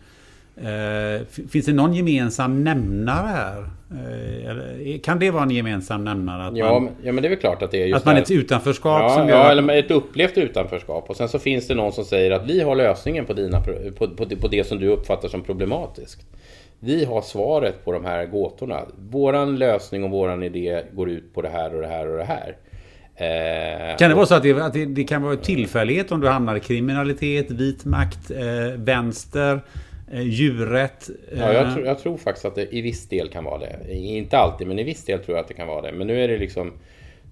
Eh, 0.64 1.26
finns 1.50 1.66
det 1.66 1.74
någon 1.74 1.94
gemensam 1.94 2.64
nämnare 2.64 3.28
här? 3.28 3.70
Eh, 3.92 5.00
kan 5.00 5.20
det 5.20 5.32
vara 5.32 5.44
en 5.44 5.52
gemensam 5.52 6.04
nämnare? 6.04 6.48
Att 6.48 6.58
ja, 6.58 6.80
man, 6.80 6.90
ja, 7.04 7.12
men 7.12 7.22
det 7.22 7.28
är 7.28 7.30
väl 7.30 7.40
klart 7.40 7.62
att 7.62 7.72
det 7.72 7.84
är 7.84 7.88
just 7.88 7.98
Att 7.98 8.06
man 8.06 8.18
är 8.18 8.22
ett 8.22 8.32
utanförskap 8.32 9.02
ja, 9.02 9.10
som 9.10 9.28
gör... 9.28 9.38
Ja, 9.38 9.52
eller 9.52 9.76
ett 9.76 9.92
upplevt 9.92 10.38
utanförskap. 10.38 11.10
Och 11.10 11.16
sen 11.16 11.30
så 11.30 11.40
finns 11.40 11.68
det 11.68 11.76
någon 11.76 11.92
som 11.92 12.06
säger 12.06 12.32
att 12.32 12.46
vi 12.46 12.62
har 12.62 12.76
lösningen 12.76 13.26
på, 13.26 13.34
dina, 13.34 13.62
på, 13.98 14.08
på, 14.08 14.26
på 14.26 14.48
det 14.48 14.68
som 14.68 14.80
du 14.80 14.88
uppfattar 14.88 15.28
som 15.28 15.44
problematiskt. 15.44 16.22
Vi 16.80 17.06
har 17.06 17.22
svaret 17.22 17.86
på 17.86 17.92
de 17.92 18.06
här 18.06 18.26
gåtorna. 18.26 18.82
Våran 19.10 19.56
lösning 19.56 20.04
och 20.04 20.10
våran 20.10 20.44
idé 20.44 20.84
går 20.92 21.10
ut 21.10 21.34
på 21.34 21.42
det 21.42 21.50
här 21.50 21.76
och 21.76 21.82
det 21.82 21.88
här 21.88 22.08
och 22.08 22.18
det 22.18 22.24
här. 22.24 22.56
Eh, 23.16 23.98
kan 23.98 24.10
det 24.10 24.16
vara 24.16 24.26
så 24.26 24.36
att, 24.36 24.44
det, 24.44 24.62
att 24.62 24.74
det, 24.74 24.86
det, 24.86 25.04
kan 25.04 25.22
vara 25.22 25.36
tillfällighet 25.36 26.12
om 26.12 26.22
du 26.22 26.28
hamnar 26.28 26.56
i 26.56 26.60
kriminalitet, 26.60 27.52
vit 27.52 27.86
makt, 27.86 28.32
eh, 28.32 28.74
vänster? 28.76 29.62
Eh, 30.12 30.22
djurrätt. 30.22 31.10
Ja, 31.38 31.54
jag, 31.54 31.68
eh, 31.68 31.74
tror, 31.74 31.86
jag 31.86 32.00
tror 32.00 32.18
faktiskt 32.18 32.46
att 32.46 32.56
det 32.56 32.76
i 32.76 32.82
viss 32.82 33.08
del 33.10 33.30
kan 33.30 33.44
vara 33.44 33.60
det. 33.60 33.96
Inte 33.96 34.38
alltid, 34.38 34.68
men 34.68 34.80
i 34.80 34.84
viss 34.84 35.06
del 35.06 35.20
tror 35.20 35.38
jag 35.38 35.42
att 35.44 35.48
det 35.48 35.54
kan 35.54 35.68
vara 35.68 35.82
det. 35.82 35.92
Men 35.92 36.08
nu 36.08 36.24
är 36.24 36.28
det 36.28 36.38
liksom 36.38 36.74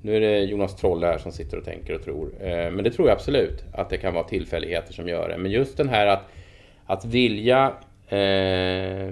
nu 0.02 0.16
är 0.16 0.20
det 0.20 0.40
Jonas 0.40 0.76
Troll 0.76 1.04
här 1.04 1.18
som 1.18 1.32
sitter 1.32 1.58
och 1.58 1.66
tänker 1.66 1.96
och 1.96 2.04
tror. 2.04 2.32
Eh, 2.40 2.72
men 2.72 2.84
det 2.84 2.92
tror 2.92 3.08
jag 3.08 3.16
absolut 3.16 3.64
att 3.74 3.90
det 3.90 3.98
kan 3.98 4.14
vara 4.14 4.24
tillfälligheter 4.24 4.94
som 4.94 5.08
gör 5.08 5.30
det. 5.30 5.38
Men 5.38 5.52
just 5.52 5.78
den 5.78 5.90
här 5.90 6.08
att, 6.08 6.24
att 6.86 7.06
vilja 7.06 7.74
eh, 8.10 9.10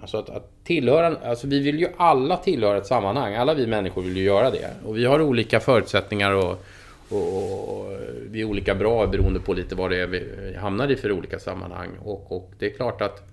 Alltså 0.00 0.18
att, 0.18 0.30
att 0.30 0.64
tillhöra, 0.64 1.16
alltså 1.24 1.46
vi 1.46 1.60
vill 1.60 1.80
ju 1.80 1.88
alla 1.96 2.36
tillhöra 2.36 2.78
ett 2.78 2.86
sammanhang. 2.86 3.34
Alla 3.34 3.54
vi 3.54 3.66
människor 3.66 4.02
vill 4.02 4.16
ju 4.16 4.22
göra 4.22 4.50
det. 4.50 4.70
Och 4.84 4.96
vi 4.96 5.04
har 5.04 5.22
olika 5.22 5.60
förutsättningar 5.60 6.30
och 6.30 6.64
och, 7.08 7.78
och, 7.78 7.92
vi 8.30 8.40
är 8.40 8.44
olika 8.44 8.74
bra 8.74 9.06
beroende 9.06 9.40
på 9.40 9.52
lite 9.52 9.74
vad 9.74 9.90
det 9.90 10.00
är 10.00 10.06
vi 10.06 10.54
hamnar 10.56 10.90
i 10.90 10.96
för 10.96 11.12
olika 11.12 11.38
sammanhang. 11.38 11.90
Och, 12.02 12.32
och 12.32 12.52
det 12.58 12.66
är 12.66 12.70
klart 12.70 13.02
att 13.02 13.28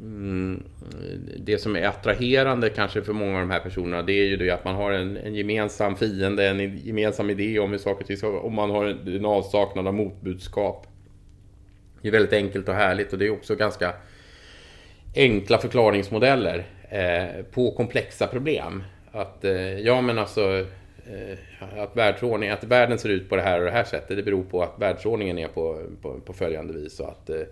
mm, 0.00 0.62
det 1.36 1.58
som 1.58 1.76
är 1.76 1.86
attraherande 1.86 2.70
kanske 2.70 3.02
för 3.02 3.12
många 3.12 3.34
av 3.34 3.40
de 3.40 3.50
här 3.50 3.60
personerna 3.60 4.02
det 4.02 4.12
är 4.12 4.24
ju 4.24 4.36
det 4.36 4.50
att 4.50 4.64
man 4.64 4.74
har 4.74 4.92
en, 4.92 5.16
en 5.16 5.34
gemensam 5.34 5.96
fiende, 5.96 6.48
en 6.48 6.78
gemensam 6.78 7.30
idé 7.30 7.58
om 7.58 7.70
hur 7.70 7.78
saker 7.78 8.00
och 8.00 8.06
ting 8.06 8.16
ska 8.16 8.28
och 8.28 8.52
man 8.52 8.70
har 8.70 8.84
en, 8.84 9.16
en 9.16 9.24
avsaknad 9.24 9.86
av 9.86 9.94
motbudskap. 9.94 10.86
Det 12.02 12.08
är 12.08 12.12
väldigt 12.12 12.32
enkelt 12.32 12.68
och 12.68 12.74
härligt 12.74 13.12
och 13.12 13.18
det 13.18 13.26
är 13.26 13.30
också 13.30 13.54
ganska 13.54 13.94
enkla 15.14 15.58
förklaringsmodeller 15.58 16.66
eh, 16.90 17.44
på 17.44 17.70
komplexa 17.70 18.26
problem. 18.26 18.82
Att, 19.12 19.44
eh, 19.44 19.78
ja 19.78 20.00
men 20.00 20.18
alltså 20.18 20.66
Eh, 21.06 21.38
att 21.78 21.96
världsordning, 21.96 22.50
att 22.50 22.64
världen 22.64 22.98
ser 22.98 23.08
ut 23.08 23.28
på 23.28 23.36
det 23.36 23.42
här 23.42 23.58
och 23.58 23.64
det 23.64 23.70
här 23.70 23.84
sättet, 23.84 24.16
det 24.16 24.22
beror 24.22 24.44
på 24.44 24.62
att 24.62 24.74
världsordningen 24.78 25.38
är 25.38 25.48
på, 25.48 25.82
på, 26.02 26.20
på 26.20 26.32
följande 26.32 26.72
vis 26.72 27.00
och 27.00 27.08
att 27.08 27.30
eh, 27.30 27.42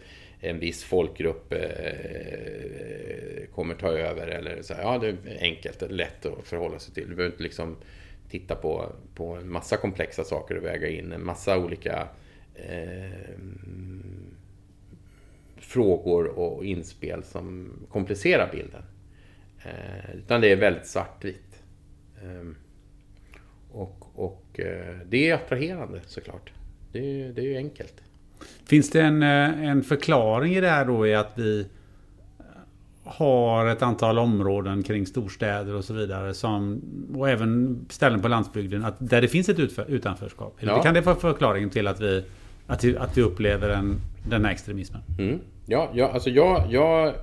en 0.40 0.58
viss 0.58 0.84
folkgrupp 0.84 1.52
eh, 1.52 1.60
eh 1.60 3.46
kommer 3.54 3.74
ta 3.74 3.88
över 3.88 4.26
eller 4.26 4.62
så 4.62 4.74
här, 4.74 4.82
ja 4.82 4.98
det 4.98 5.08
är 5.08 5.16
enkelt, 5.40 5.82
lätt 5.90 6.26
att 6.26 6.46
förhålla 6.46 6.78
sig 6.78 6.94
till. 6.94 7.08
Du 7.08 7.14
behöver 7.14 7.32
inte 7.32 7.42
liksom 7.42 7.76
titta 8.30 8.54
på, 8.54 8.92
på 9.14 9.34
en 9.34 9.52
massa 9.52 9.76
komplexa 9.76 10.24
saker 10.24 10.56
och 10.56 10.64
väga 10.64 10.88
in 10.88 11.12
en 11.12 11.24
massa 11.24 11.58
olika 11.58 12.08
eh, 12.54 13.38
frågor 15.56 16.26
och 16.26 16.64
inspel 16.64 17.24
som 17.24 17.72
komplicerar 17.88 18.50
bilden. 18.52 18.82
Eh, 19.64 20.16
utan 20.16 20.40
det 20.40 20.52
är 20.52 20.56
väldigt 20.56 20.86
svartvitt. 20.86 21.62
Eh, 22.22 22.50
och, 23.72 24.06
och 24.14 24.60
eh, 24.60 24.96
det 25.08 25.30
är 25.30 25.34
attraherande 25.34 26.00
såklart. 26.06 26.52
Det, 26.92 27.32
det 27.32 27.40
är 27.40 27.46
ju 27.46 27.56
enkelt. 27.56 27.94
Finns 28.66 28.90
det 28.90 29.00
en, 29.00 29.22
eh, 29.22 29.68
en 29.70 29.82
förklaring 29.82 30.54
i 30.54 30.60
det 30.60 30.68
här 30.68 30.84
då 30.84 31.06
i 31.06 31.14
att 31.14 31.32
vi 31.38 31.66
har 33.04 33.66
ett 33.66 33.82
antal 33.82 34.18
områden 34.18 34.82
kring 34.82 35.06
storstäder 35.06 35.74
och 35.74 35.84
så 35.84 35.94
vidare 35.94 36.34
som, 36.34 36.82
och 37.14 37.28
även 37.28 37.80
ställen 37.90 38.22
på 38.22 38.28
landsbygden 38.28 38.84
att, 38.84 38.94
där 38.98 39.20
det 39.20 39.28
finns 39.28 39.48
ett 39.48 39.58
utanförskap? 39.88 40.56
Ja. 40.60 40.82
Kan 40.82 40.94
det 40.94 41.00
vara 41.00 41.16
förklaringen 41.16 41.70
till 41.70 41.86
att 41.86 42.00
vi, 42.00 42.24
att 42.66 42.84
vi, 42.84 42.96
att 42.96 43.18
vi 43.18 43.22
upplever 43.22 43.68
en, 43.68 43.96
den 44.28 44.44
här 44.44 44.52
extremismen? 44.52 45.02
Mm. 45.18 45.40
Ja, 45.66 45.90
ja, 45.94 46.10
alltså 46.12 46.30
jag, 46.30 46.66
jag, 46.70 47.14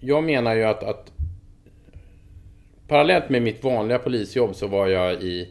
jag 0.00 0.24
menar 0.24 0.54
ju 0.54 0.62
att, 0.64 0.82
att 0.82 1.12
parallellt 2.88 3.28
med 3.28 3.42
mitt 3.42 3.64
vanliga 3.64 3.98
polisjobb 3.98 4.54
så 4.54 4.66
var 4.66 4.86
jag 4.86 5.22
i 5.22 5.48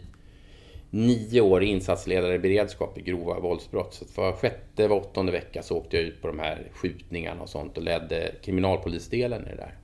nio 0.91 1.41
år 1.41 1.63
insatsledare 1.63 2.35
i 2.35 2.39
beredskap 2.39 2.97
i 2.97 3.01
grova 3.01 3.39
våldsbrott. 3.39 3.93
Så 3.93 4.05
för 4.05 4.31
sjätte, 4.31 4.87
var 4.87 4.97
åttonde 4.97 5.31
vecka 5.31 5.63
så 5.63 5.77
åkte 5.77 5.97
jag 5.97 6.05
ut 6.05 6.21
på 6.21 6.27
de 6.27 6.39
här 6.39 6.67
skjutningarna 6.73 7.41
och 7.41 7.49
sånt 7.49 7.77
och 7.77 7.83
ledde 7.83 8.31
kriminalpolisdelen 8.41 9.47
i 9.47 9.49
det 9.49 9.55
där. 9.55 9.77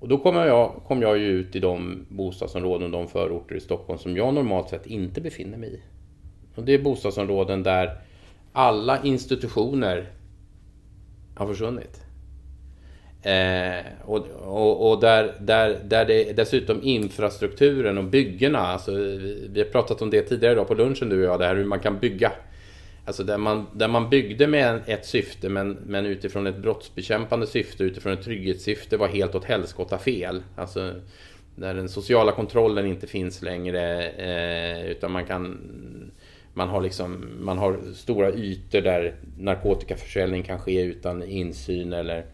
Och 0.00 0.08
då 0.08 0.18
kom 0.18 0.36
jag, 0.36 0.72
kom 0.86 1.02
jag 1.02 1.18
ju 1.18 1.26
ut 1.26 1.56
i 1.56 1.60
de 1.60 2.06
bostadsområden 2.08 2.84
och 2.84 2.90
de 2.90 3.08
förorter 3.08 3.54
i 3.54 3.60
Stockholm 3.60 3.98
som 3.98 4.16
jag 4.16 4.34
normalt 4.34 4.68
sett 4.68 4.86
inte 4.86 5.20
befinner 5.20 5.58
mig 5.58 5.74
i. 5.74 5.80
Och 6.54 6.64
det 6.64 6.74
är 6.74 6.78
bostadsområden 6.78 7.62
där 7.62 7.98
alla 8.52 9.02
institutioner 9.02 10.12
har 11.34 11.46
försvunnit. 11.46 12.03
Eh, 13.24 13.84
och, 14.04 14.26
och, 14.42 14.90
och, 14.90 15.00
där, 15.00 15.34
där, 15.40 15.80
där 15.84 16.04
det 16.04 16.32
dessutom 16.32 16.82
infrastrukturen 16.82 17.98
och 17.98 18.04
byggena, 18.04 18.58
alltså, 18.58 18.92
vi 19.50 19.54
har 19.56 19.64
pratat 19.64 20.02
om 20.02 20.10
det 20.10 20.22
tidigare 20.22 20.52
idag 20.52 20.68
på 20.68 20.74
lunchen 20.74 21.08
du 21.08 21.16
och 21.16 21.32
jag, 21.32 21.40
det 21.40 21.46
här 21.46 21.56
hur 21.56 21.64
man 21.64 21.80
kan 21.80 21.98
bygga. 21.98 22.32
Alltså 23.06 23.24
där 23.24 23.38
man, 23.38 23.66
där 23.72 23.88
man 23.88 24.10
byggde 24.10 24.46
med 24.46 24.80
ett 24.86 25.06
syfte 25.06 25.48
men, 25.48 25.70
men 25.86 26.06
utifrån 26.06 26.46
ett 26.46 26.56
brottsbekämpande 26.56 27.46
syfte, 27.46 27.84
utifrån 27.84 28.12
ett 28.12 28.24
trygghetssyfte 28.24 28.96
var 28.96 29.08
helt 29.08 29.34
åt 29.34 29.44
helskotta 29.44 29.98
fel. 29.98 30.42
Alltså 30.56 30.92
där 31.56 31.74
den 31.74 31.88
sociala 31.88 32.32
kontrollen 32.32 32.86
inte 32.86 33.06
finns 33.06 33.42
längre 33.42 34.08
eh, 34.08 34.90
utan 34.90 35.12
man 35.12 35.26
kan 35.26 35.58
man 36.54 36.68
har, 36.68 36.80
liksom, 36.80 37.28
man 37.40 37.58
har 37.58 37.78
stora 37.94 38.32
ytor 38.32 38.80
där 38.80 39.14
narkotikaförsäljning 39.38 40.42
kan 40.42 40.58
ske 40.58 40.82
utan 40.82 41.22
insyn 41.22 41.92
eller 41.92 42.24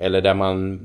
eller 0.00 0.20
där 0.20 0.34
man... 0.34 0.80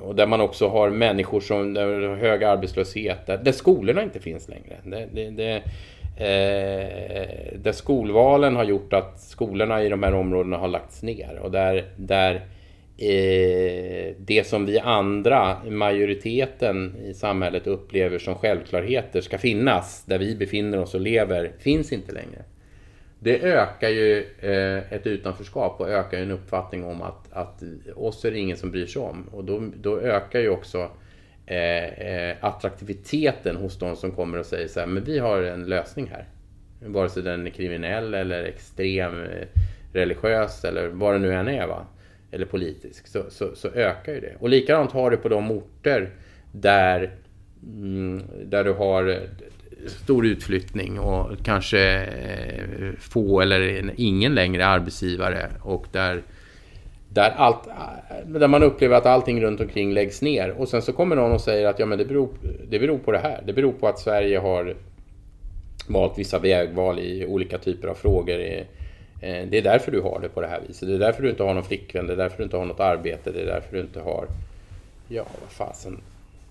och 0.00 0.14
där 0.14 0.26
man 0.26 0.40
också 0.40 0.68
har 0.68 0.90
människor 0.90 1.40
som 1.40 1.76
har 1.76 2.16
hög 2.16 2.44
arbetslöshet, 2.44 3.26
där, 3.26 3.38
där 3.38 3.52
skolorna 3.52 4.02
inte 4.02 4.20
finns 4.20 4.48
längre. 4.48 4.76
Det, 4.84 5.08
det, 5.12 5.30
det, 5.30 5.62
eh, 6.16 7.58
där 7.58 7.72
skolvalen 7.72 8.56
har 8.56 8.64
gjort 8.64 8.92
att 8.92 9.20
skolorna 9.20 9.82
i 9.82 9.88
de 9.88 10.02
här 10.02 10.14
områdena 10.14 10.56
har 10.56 10.68
lagts 10.68 11.02
ner 11.02 11.38
och 11.42 11.50
där, 11.50 11.84
där 11.96 12.34
eh, 12.98 14.14
det 14.18 14.46
som 14.46 14.66
vi 14.66 14.78
andra, 14.78 15.56
majoriteten 15.68 16.96
i 17.04 17.14
samhället 17.14 17.66
upplever 17.66 18.18
som 18.18 18.34
självklarheter 18.34 19.20
ska 19.20 19.38
finnas, 19.38 20.04
där 20.04 20.18
vi 20.18 20.36
befinner 20.36 20.78
oss 20.78 20.94
och 20.94 21.00
lever, 21.00 21.52
finns 21.58 21.92
inte 21.92 22.12
längre. 22.12 22.44
Det 23.22 23.42
ökar 23.42 23.88
ju 23.88 24.26
eh, 24.40 24.92
ett 24.92 25.06
utanförskap 25.06 25.80
och 25.80 25.88
ökar 25.88 26.18
en 26.18 26.30
uppfattning 26.30 26.84
om 26.84 27.02
att, 27.02 27.32
att 27.32 27.62
oss 27.94 28.24
är 28.24 28.30
det 28.30 28.38
ingen 28.38 28.56
som 28.56 28.70
bryr 28.70 28.86
sig 28.86 29.02
om. 29.02 29.28
Och 29.32 29.44
då, 29.44 29.70
då 29.76 30.00
ökar 30.00 30.40
ju 30.40 30.48
också 30.48 30.90
eh, 31.46 31.84
eh, 31.84 32.36
attraktiviteten 32.40 33.56
hos 33.56 33.78
de 33.78 33.96
som 33.96 34.10
kommer 34.10 34.38
och 34.38 34.46
säger 34.46 34.68
så 34.68 34.80
här, 34.80 34.86
men 34.86 35.04
vi 35.04 35.18
har 35.18 35.42
en 35.42 35.66
lösning 35.66 36.06
här. 36.06 36.24
Vare 36.84 37.08
sig 37.08 37.22
den 37.22 37.46
är 37.46 37.50
kriminell 37.50 38.14
eller 38.14 38.44
extrem 38.44 39.22
eh, 39.22 39.48
religiös 39.92 40.64
eller 40.64 40.88
vad 40.88 41.14
det 41.14 41.18
nu 41.18 41.34
än 41.34 41.48
är 41.48 41.66
va. 41.66 41.86
Eller 42.30 42.46
politisk. 42.46 43.06
Så, 43.06 43.22
så, 43.30 43.54
så 43.54 43.68
ökar 43.68 44.12
ju 44.12 44.20
det. 44.20 44.34
Och 44.38 44.48
likadant 44.48 44.92
har 44.92 45.10
du 45.10 45.16
på 45.16 45.28
de 45.28 45.50
orter 45.50 46.10
där, 46.52 47.10
mm, 47.62 48.22
där 48.44 48.64
du 48.64 48.72
har 48.72 49.20
stor 49.86 50.26
utflyttning 50.26 50.98
och 50.98 51.30
kanske 51.44 52.02
eh, 52.02 52.92
få 52.98 53.40
eller 53.40 53.90
ingen 53.96 54.34
längre 54.34 54.66
arbetsgivare 54.66 55.46
och 55.62 55.86
där, 55.92 56.22
där, 57.08 57.30
allt, 57.30 57.68
där 58.26 58.48
man 58.48 58.62
upplever 58.62 58.96
att 58.96 59.06
allting 59.06 59.42
runt 59.42 59.60
omkring 59.60 59.92
läggs 59.92 60.22
ner 60.22 60.50
och 60.50 60.68
sen 60.68 60.82
så 60.82 60.92
kommer 60.92 61.16
någon 61.16 61.32
och 61.32 61.40
säger 61.40 61.66
att 61.66 61.78
ja, 61.78 61.86
men 61.86 61.98
det, 61.98 62.04
beror, 62.04 62.28
det 62.68 62.78
beror 62.78 62.98
på 62.98 63.12
det 63.12 63.18
här. 63.18 63.42
Det 63.46 63.52
beror 63.52 63.72
på 63.72 63.88
att 63.88 63.98
Sverige 63.98 64.38
har 64.38 64.74
valt 65.88 66.18
vissa 66.18 66.38
vägval 66.38 66.98
i 66.98 67.26
olika 67.26 67.58
typer 67.58 67.88
av 67.88 67.94
frågor. 67.94 68.40
Eh, 68.40 68.66
det 69.20 69.58
är 69.58 69.62
därför 69.62 69.92
du 69.92 70.00
har 70.00 70.20
det 70.22 70.28
på 70.28 70.40
det 70.40 70.46
här 70.46 70.60
viset. 70.68 70.88
Det 70.88 70.94
är 70.94 70.98
därför 70.98 71.22
du 71.22 71.30
inte 71.30 71.42
har 71.42 71.54
någon 71.54 71.64
flickvän, 71.64 72.06
det 72.06 72.12
är 72.12 72.16
därför 72.16 72.36
du 72.36 72.44
inte 72.44 72.56
har 72.56 72.64
något 72.64 72.80
arbete, 72.80 73.32
det 73.32 73.40
är 73.40 73.46
därför 73.46 73.76
du 73.76 73.80
inte 73.80 74.00
har... 74.00 74.26
Ja, 75.08 75.24
vad 75.40 75.50
fasen. 75.50 76.00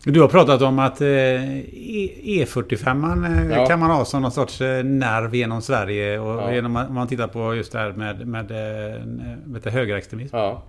Du 0.03 0.21
har 0.21 0.27
pratat 0.27 0.61
om 0.61 0.79
att 0.79 1.01
E45 1.01 3.25
eh, 3.25 3.51
e 3.51 3.55
ja. 3.55 3.65
kan 3.65 3.79
man 3.79 3.91
ha 3.91 4.05
som 4.05 4.21
någon 4.21 4.31
sorts 4.31 4.61
eh, 4.61 4.83
nerv 4.83 5.35
genom 5.35 5.61
Sverige. 5.61 6.19
Och 6.19 6.41
ja. 6.41 6.53
genom, 6.53 6.75
om 6.75 6.93
man 6.93 7.07
tittar 7.07 7.27
på 7.27 7.55
just 7.55 7.71
det 7.71 7.79
här 7.79 7.91
med, 7.91 8.27
med 8.27 8.45
du, 9.63 9.69
högerextremism. 9.69 10.35
Ja. 10.35 10.63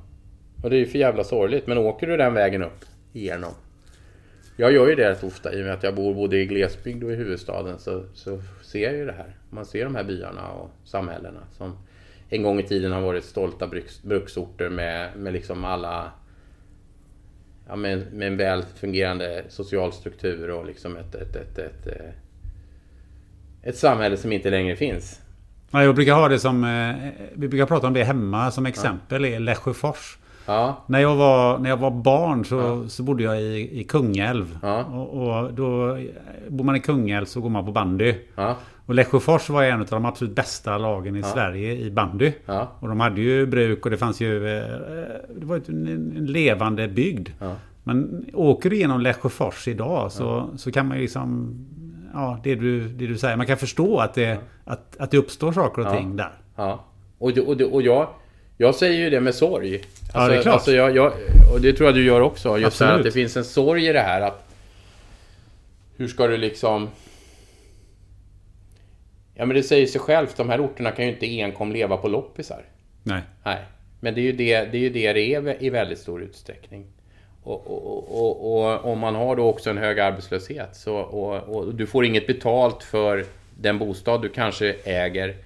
Och 0.63 0.71
det 0.71 0.77
är 0.77 0.79
ju 0.79 0.87
för 0.87 0.99
jävla 0.99 1.25
sorgligt. 1.25 1.67
Men 1.67 1.79
åker 1.79 2.07
du 2.07 2.17
den 2.17 2.35
vägen 2.35 2.63
upp 2.63 2.85
igenom. 3.13 3.53
Jag 4.57 4.73
gör 4.73 4.89
ju 4.89 4.95
det 4.95 5.11
rätt 5.11 5.25
ofta 5.25 5.53
i 5.53 5.63
och 5.63 5.65
med 5.65 5.75
att 5.75 5.83
jag 5.83 5.95
bor 5.95 6.15
både 6.15 6.37
i 6.37 6.47
glesbygd 6.47 7.05
och 7.05 7.13
i 7.13 7.15
huvudstaden. 7.15 7.79
Så, 7.79 8.03
så 8.15 8.43
ser 8.63 8.83
jag 8.83 8.93
ju 8.93 9.07
det 9.07 9.13
här. 9.13 9.37
Man 9.51 9.65
ser 9.65 9.85
de 9.85 9.95
här 9.95 10.05
byarna 10.05 10.49
och 10.49 10.71
samhällena. 10.85 11.41
Som 11.57 11.79
en 12.29 12.43
gång 12.43 12.61
i 12.61 12.63
tiden 12.63 12.93
har 12.93 13.01
varit 13.01 13.25
stolta 13.25 13.67
bruks, 13.67 14.03
bruksorter 14.03 14.69
med, 14.69 15.09
med 15.17 15.33
liksom 15.33 15.65
alla 15.65 16.11
ja, 17.71 17.77
med, 17.77 18.13
med 18.13 18.29
en 18.29 18.37
väl 18.37 18.65
fungerande 18.81 19.45
social 19.49 19.93
struktur 19.93 20.51
och 20.51 20.67
liksom 20.67 20.97
ett, 20.97 21.15
ett, 21.15 21.37
ett, 21.37 21.59
ett, 21.59 21.87
ett, 21.87 21.87
eh, 21.87 22.11
ett 23.63 23.79
samhälle 23.79 24.17
som 24.17 24.33
inte 24.33 24.51
längre 24.51 24.77
finns. 24.77 25.21
Ja, 25.71 25.85
jag 25.85 25.95
brukar 25.95 26.15
ha 26.15 26.29
det 26.29 26.39
som, 26.39 26.65
eh, 26.65 27.11
vi 27.35 27.49
brukar 27.49 27.67
prata 27.67 27.87
om 27.87 27.93
det 27.93 28.05
hemma 28.05 28.51
som 28.51 28.67
exempel, 28.67 29.25
ja. 29.25 29.39
Lesjöfors. 29.39 30.19
Ja. 30.47 30.85
När, 30.87 31.01
jag 31.01 31.17
var, 31.17 31.59
när 31.59 31.71
jag 31.71 31.77
var 31.77 31.91
barn 31.91 32.45
så, 32.45 32.57
ja. 32.57 32.89
så 32.89 33.03
bodde 33.03 33.23
jag 33.23 33.43
i, 33.43 33.81
i 33.81 33.85
Kungälv. 33.85 34.59
Ja. 34.63 34.85
Och, 34.85 35.09
och, 35.09 35.55
då 35.55 35.99
bor 36.49 36.65
man 36.65 36.77
i 36.77 36.81
Kungälv 36.81 37.25
så 37.25 37.41
går 37.41 37.51
man 37.51 37.65
på 37.65 37.73
bandy. 37.73 38.15
Ja. 38.91 38.93
Och 38.93 38.95
Lesjöfors 38.95 39.49
var 39.49 39.65
en 39.65 39.81
av 39.81 39.87
de 39.87 40.05
absolut 40.05 40.35
bästa 40.35 40.79
lagen 40.79 41.17
i 41.17 41.23
Sverige 41.23 41.73
i 41.73 41.91
bandy. 41.91 42.33
Och 42.81 42.89
de 42.89 43.01
hade 43.01 43.21
ju 43.21 43.47
bruk 43.47 43.85
och 43.85 43.91
det 43.91 43.97
fanns 43.97 44.21
ju... 44.21 44.59
Eh, 44.59 44.65
det 45.37 45.47
var 45.47 45.57
en, 45.69 46.27
levande 46.29 46.89
bygd. 46.89 47.29
Men 47.85 48.27
åker 48.35 48.71
du 48.71 48.77
genom 48.77 49.01
Lesjöfors 49.01 49.69
idag 49.69 50.13
så, 50.13 50.51
så 50.57 50.73
kan 50.73 50.89
man 50.89 50.97
ju 50.97 51.03
liksom... 51.03 51.55
Ja, 52.15 52.41
det 52.45 52.55
du, 52.55 52.89
det 52.89 53.07
du 53.07 53.19
säger. 53.19 53.37
Man 53.37 53.47
kan 53.47 53.57
förstå 53.57 53.99
att 53.99 54.15
det, 54.15 54.39
att, 54.65 54.97
att 54.99 55.11
det 55.11 55.19
uppstår 55.19 55.53
saker 55.53 55.87
och 55.87 55.93
ting 55.93 56.17
där. 56.17 56.33
Ja. 56.57 56.85
Och, 57.19 57.39
och, 57.39 57.61
och 57.61 57.83
jag 57.83 58.09
jag 58.61 58.75
säger 58.75 58.99
ju 58.99 59.11
det 59.11 59.21
med 59.21 59.35
sorg. 59.35 59.75
Alltså, 59.75 60.19
ja, 60.19 60.29
det 60.29 60.37
är 60.37 60.43
klart. 60.43 60.55
Alltså 60.55 60.73
jag, 60.73 60.97
jag, 60.97 61.13
och 61.53 61.61
det 61.61 61.73
tror 61.73 61.89
jag 61.89 61.95
du 61.95 62.05
gör 62.05 62.21
också. 62.21 62.59
Just 62.59 62.79
det 62.79 62.85
här 62.85 62.99
att 62.99 63.03
det 63.03 63.13
finns 63.13 63.37
en 63.37 63.45
sorg 63.45 63.89
i 63.89 63.93
det 63.93 64.01
här 64.01 64.21
att... 64.21 64.49
Hur 65.97 66.09
ska 66.09 66.27
du 66.27 66.37
liksom... 66.37 66.89
Ja 69.41 69.47
men 69.47 69.57
det 69.57 69.63
säger 69.63 69.87
sig 69.87 70.01
självt, 70.01 70.37
de 70.37 70.49
här 70.49 70.65
orterna 70.65 70.91
kan 70.91 71.05
ju 71.05 71.11
inte 71.11 71.27
enkom 71.27 71.73
leva 71.73 71.97
på 71.97 72.09
loppisar. 72.09 72.65
Nej. 73.03 73.23
Nej. 73.45 73.59
Men 74.01 74.15
det 74.15 74.21
är 74.21 74.23
ju 74.23 74.33
det 74.33 74.65
det 74.73 74.87
är, 74.87 74.91
det, 74.91 75.15
det 75.15 75.53
är 75.53 75.63
i 75.63 75.71
väldigt 75.71 75.99
stor 75.99 76.23
utsträckning. 76.23 76.87
Och, 77.43 77.67
och, 77.67 78.21
och, 78.21 78.63
och, 78.63 78.85
om 78.93 78.99
man 78.99 79.15
har 79.15 79.37
då 79.37 79.49
också 79.49 79.71
en 79.71 79.79
hög 79.79 80.01
arbetslöshet 80.01 80.77
så, 80.77 80.97
och, 80.97 81.57
och 81.57 81.75
du 81.75 81.87
får 81.87 82.05
inget 82.05 82.27
betalt 82.27 82.83
för 82.83 83.25
den 83.61 83.79
bostad 83.79 84.23
du 84.23 84.29
kanske 84.29 84.75
äger 84.85 85.37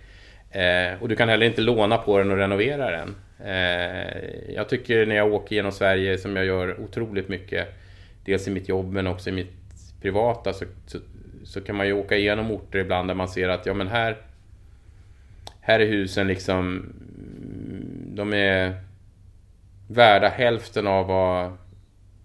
Eh, 0.55 1.03
och 1.03 1.09
du 1.09 1.17
kan 1.17 1.29
heller 1.29 1.47
inte 1.47 1.61
låna 1.61 1.99
på 1.99 2.19
den 2.19 2.31
och 2.31 2.37
renovera 2.37 2.91
den. 2.91 3.15
Eh, 3.45 4.55
jag 4.55 4.69
tycker 4.69 5.07
när 5.07 5.17
jag 5.17 5.33
åker 5.33 5.57
genom 5.57 5.73
Sverige, 5.73 6.19
som 6.19 6.37
jag 6.37 6.45
gör 6.45 6.81
otroligt 6.81 7.29
mycket, 7.29 7.69
dels 8.25 8.49
i 8.49 8.51
mitt 8.51 8.69
jobb 8.69 8.93
men 8.93 9.07
också 9.07 9.29
i 9.31 9.33
mitt 9.33 9.53
privata, 10.03 10.53
så, 10.53 10.65
så, 10.87 10.99
så, 11.55 11.61
kan 11.61 11.77
man 11.77 11.87
ju 11.87 11.93
åka 11.93 12.17
igenom 12.17 12.51
orter 12.51 12.79
ibland 12.79 13.09
där 13.09 13.15
man 13.15 13.29
ser 13.29 13.49
att 13.49 13.67
ja 13.67 13.75
men 13.75 13.89
här, 13.89 14.17
här 15.61 15.81
är 15.81 15.87
husen 15.87 16.27
liksom, 16.27 16.93
de 18.15 18.33
är 18.33 18.75
värda 19.89 20.29
hälften 20.29 20.87
av 20.87 21.07
vad 21.07 21.53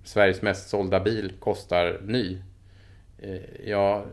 Sveriges 0.03 0.41
mest 0.41 0.69
sålda 0.69 0.99
bil 0.99 1.31
kostar 1.39 1.99
ny. 2.06 2.38
Eh, 3.19 3.69
ja, 3.69 4.06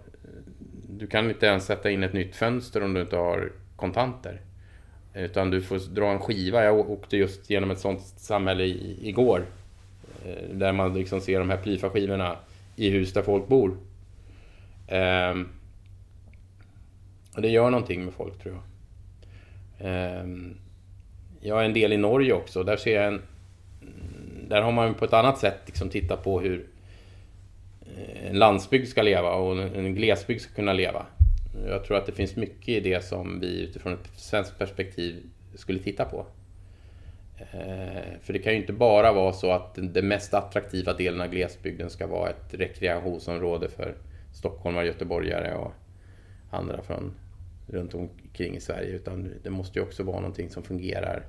du 0.88 1.06
kan 1.06 1.30
inte 1.30 1.46
ens 1.46 1.64
sätta 1.64 1.90
in 1.90 2.02
ett 2.02 2.12
nytt 2.12 2.36
fönster 2.36 2.82
om 2.82 2.94
du 2.94 3.00
inte 3.00 3.16
har 3.16 3.52
kontanter. 3.76 4.40
Utan 5.14 5.50
du 5.50 5.62
får 5.62 5.94
dra 5.94 6.10
en 6.10 6.18
skiva. 6.18 6.64
Jag 6.64 6.90
åkte 6.90 7.16
just 7.16 7.50
genom 7.50 7.70
ett 7.70 7.78
sånt 7.78 8.00
samhälle 8.00 8.64
igår. 9.02 9.44
Eh, 10.26 10.56
där 10.56 10.72
man 10.72 10.94
liksom 10.94 11.20
ser 11.20 11.38
de 11.38 11.50
här 11.50 11.56
plyfaskivorna 11.56 12.36
i 12.76 12.90
hus 12.90 13.12
där 13.12 13.22
folk 13.22 13.48
bor. 13.48 13.76
Um, 14.88 15.48
och 17.34 17.42
det 17.42 17.48
gör 17.48 17.70
någonting 17.70 18.04
med 18.04 18.14
folk 18.14 18.38
tror 18.38 18.54
jag. 18.54 18.62
Um, 20.22 20.56
jag 21.40 21.60
är 21.60 21.64
en 21.64 21.72
del 21.72 21.92
i 21.92 21.96
Norge 21.96 22.32
också. 22.32 22.62
Där 22.62 22.76
ser 22.76 22.94
jag 22.94 23.06
en... 23.06 23.22
Där 24.48 24.62
har 24.62 24.72
man 24.72 24.94
på 24.94 25.04
ett 25.04 25.12
annat 25.12 25.38
sätt 25.38 25.58
liksom 25.66 25.90
tittat 25.90 26.24
på 26.24 26.40
hur 26.40 26.66
eh, 27.80 28.30
en 28.30 28.38
landsbygd 28.38 28.88
ska 28.88 29.02
leva 29.02 29.30
och 29.30 29.58
en 29.62 29.94
glesbygd 29.94 30.40
ska 30.40 30.54
kunna 30.54 30.72
leva. 30.72 31.06
Jag 31.68 31.84
tror 31.84 31.96
att 31.96 32.06
det 32.06 32.12
finns 32.12 32.36
mycket 32.36 32.68
i 32.68 32.80
det 32.80 33.04
som 33.04 33.40
vi 33.40 33.60
utifrån 33.60 33.92
ett 33.92 34.10
svenskt 34.16 34.58
perspektiv 34.58 35.22
skulle 35.54 35.78
titta 35.78 36.04
på. 36.04 36.26
Eh, 37.38 38.20
för 38.22 38.32
det 38.32 38.38
kan 38.38 38.52
ju 38.52 38.58
inte 38.58 38.72
bara 38.72 39.12
vara 39.12 39.32
så 39.32 39.50
att 39.50 39.74
den 39.74 40.08
mest 40.08 40.34
attraktiva 40.34 40.92
delen 40.92 41.20
av 41.20 41.28
glesbygden 41.28 41.90
ska 41.90 42.06
vara 42.06 42.30
ett 42.30 42.54
rekreationsområde 42.54 43.68
för 43.68 43.94
stockholmare, 44.36 44.86
göteborgare 44.86 45.54
och 45.54 45.72
andra 46.50 46.82
från 46.82 47.12
runt 47.66 47.94
omkring 47.94 48.56
i 48.56 48.60
Sverige. 48.60 48.88
Utan 48.88 49.32
det 49.42 49.50
måste 49.50 49.78
ju 49.78 49.84
också 49.84 50.02
vara 50.02 50.20
någonting 50.20 50.50
som 50.50 50.62
fungerar 50.62 51.22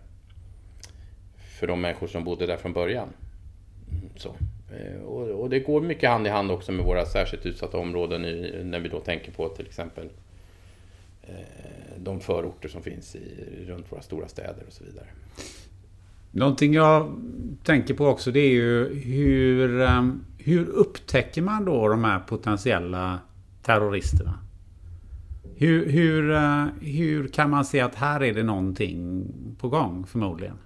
för 1.60 1.68
de 1.68 1.82
människor 1.82 2.08
som 2.08 2.24
bodde 2.24 2.46
där 2.46 2.58
från 2.58 2.74
början. 2.74 3.08
Så. 4.16 4.36
Eh, 4.72 5.02
och, 5.02 5.42
och, 5.42 5.50
det 5.50 5.60
går 5.60 5.82
mycket 5.82 6.10
hand 6.10 6.28
i 6.28 6.30
hand 6.30 6.52
också 6.52 6.72
med 6.72 6.86
våra 6.86 7.06
särskilt 7.06 7.46
utsatta 7.46 7.78
områden 7.78 8.22
när 8.72 8.80
vi 8.80 8.90
då 8.90 9.00
tänker 9.00 9.32
på 9.32 9.50
till 9.50 9.66
exempel 9.66 10.10
eh, 11.22 11.36
de 11.98 12.20
förorter 12.20 12.70
som 12.70 12.84
finns 12.84 13.16
i, 13.16 13.22
runt 13.68 13.92
våra 13.92 14.02
stora 14.02 14.28
städer 14.28 14.64
och 14.68 14.74
så 14.74 14.84
vidare. 14.84 15.08
Någonting 16.32 16.74
jag 16.74 17.22
tänker 17.64 17.94
på 17.94 18.06
också 18.06 18.32
det 18.32 18.40
är 18.40 18.52
ju 18.52 18.96
hur, 18.96 19.82
eh, 19.82 20.04
hur 20.48 20.70
upptäcker 20.70 21.42
man 21.42 21.66
då 21.66 21.88
de 21.88 22.04
här 22.04 22.20
potentiella 22.20 23.20
terroristerna? 23.62 24.40
Hur, 25.56 25.90
hur, 25.90 26.32
eh, 26.32 26.66
hur 26.82 27.28
kan 27.28 27.50
man 27.50 27.66
se 27.66 27.80
att 27.80 27.96
här 27.96 28.24
är 28.24 28.34
det 28.34 28.44
någonting 28.44 29.28
på 29.60 29.70
gång 29.70 30.06
förmodligen? 30.12 30.58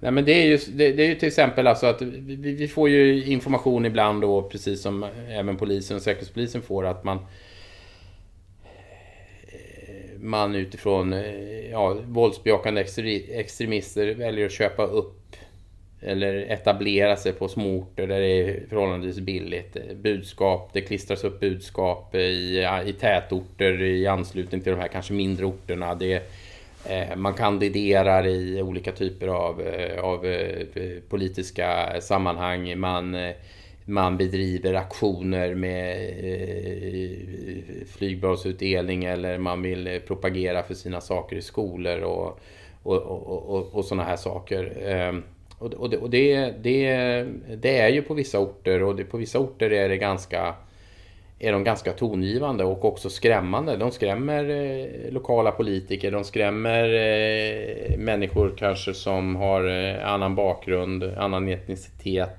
Nej 0.00 0.10
men 0.10 0.24
det 0.24 0.32
är 0.32 0.46
ju, 0.46 0.58
det, 0.72 0.92
det 0.92 1.02
är 1.02 1.08
ju 1.08 1.14
till 1.14 1.28
exempel 1.28 1.66
alltså 1.66 1.86
att 1.86 2.02
vi, 2.02 2.36
vi, 2.36 2.68
får 2.68 2.88
ju 2.88 3.24
information 3.24 3.86
ibland 3.86 4.20
då, 4.20 4.42
precis 4.42 4.82
som 4.82 5.06
även 5.28 5.56
polisen 5.56 5.96
och 5.96 6.02
säkerhetspolisen 6.02 6.62
får, 6.62 6.86
att 6.86 7.04
man 7.04 7.16
eh, 9.46 10.20
man 10.20 10.54
utifrån 10.54 11.12
eh, 11.12 11.70
ja, 11.70 11.96
våldsbejakande 12.04 12.84
extremister 13.30 14.14
väljer 14.14 14.46
att 14.46 14.52
köpa 14.52 14.86
upp 14.86 15.19
eller 16.02 16.34
etablera 16.34 17.16
sig 17.16 17.32
på 17.32 17.48
små 17.48 17.78
orter 17.78 18.06
där 18.06 18.20
det 18.20 18.26
är 18.26 18.66
förhållandevis 18.68 19.20
billigt. 19.20 19.76
Budskap, 19.94 20.70
det 20.72 20.80
klistras 20.80 21.24
upp 21.24 21.40
budskap 21.40 22.14
i, 22.14 22.66
i 22.86 22.92
tätorter 22.92 23.82
i 23.82 24.06
anslutning 24.06 24.60
till 24.60 24.72
de 24.72 24.78
här 24.78 24.88
kanske 24.88 25.12
mindre 25.12 25.46
orterna. 25.46 25.94
Det, 25.94 26.22
eh, 26.88 27.16
man 27.16 27.34
kandiderar 27.34 28.26
i 28.26 28.62
olika 28.62 28.92
typer 28.92 29.28
av, 29.28 29.60
eh, 29.60 30.04
av 30.04 30.26
eh, 30.26 30.66
politiska 31.08 32.00
sammanhang. 32.00 32.78
Man, 32.78 33.16
man 33.84 34.16
bedriver 34.16 34.74
aktioner 34.74 35.54
med 35.54 36.14
flygbladsutdelning 37.86 39.04
eller 39.04 39.38
man 39.38 39.62
vill 39.62 40.00
propagera 40.06 40.62
för 40.62 40.74
sina 40.74 41.00
saker 41.00 41.36
i 41.36 41.42
skolor 41.42 42.00
och, 42.00 42.40
och, 42.82 43.02
och, 43.02 43.56
och, 43.56 43.74
och 43.74 43.84
sådana 43.84 44.04
här 44.04 44.16
saker. 44.16 44.72
Ehm, 44.86 45.22
och, 45.60 45.74
och, 45.74 45.90
det, 45.90 45.96
och 45.96 46.10
det, 46.10 46.54
det, 46.62 47.24
det, 47.56 47.78
är 47.78 47.88
ju 47.88 48.02
på 48.02 48.14
vissa 48.14 48.38
orter 48.38 48.82
och 48.82 48.96
det, 48.96 49.04
på 49.04 49.16
vissa 49.16 49.38
orter 49.38 49.70
är 49.72 49.88
det 49.88 49.96
ganska 49.96 50.54
är 51.38 51.52
de 51.52 51.64
ganska 51.64 51.92
tongivande 51.92 52.64
och 52.64 52.84
också 52.84 53.10
skrämmande. 53.10 53.76
De 53.76 53.90
skrämmer 53.90 54.50
eh, 54.50 55.12
lokala 55.12 55.50
politiker, 55.50 56.10
de 56.10 56.24
skrämmer 56.24 56.84
eh, 56.84 57.98
människor 57.98 58.54
kanske 58.58 58.94
som 58.94 59.36
har 59.36 59.68
eh, 59.68 60.12
annan 60.12 60.34
bakgrund, 60.34 61.04
annan 61.04 61.48
etnicitet. 61.48 62.36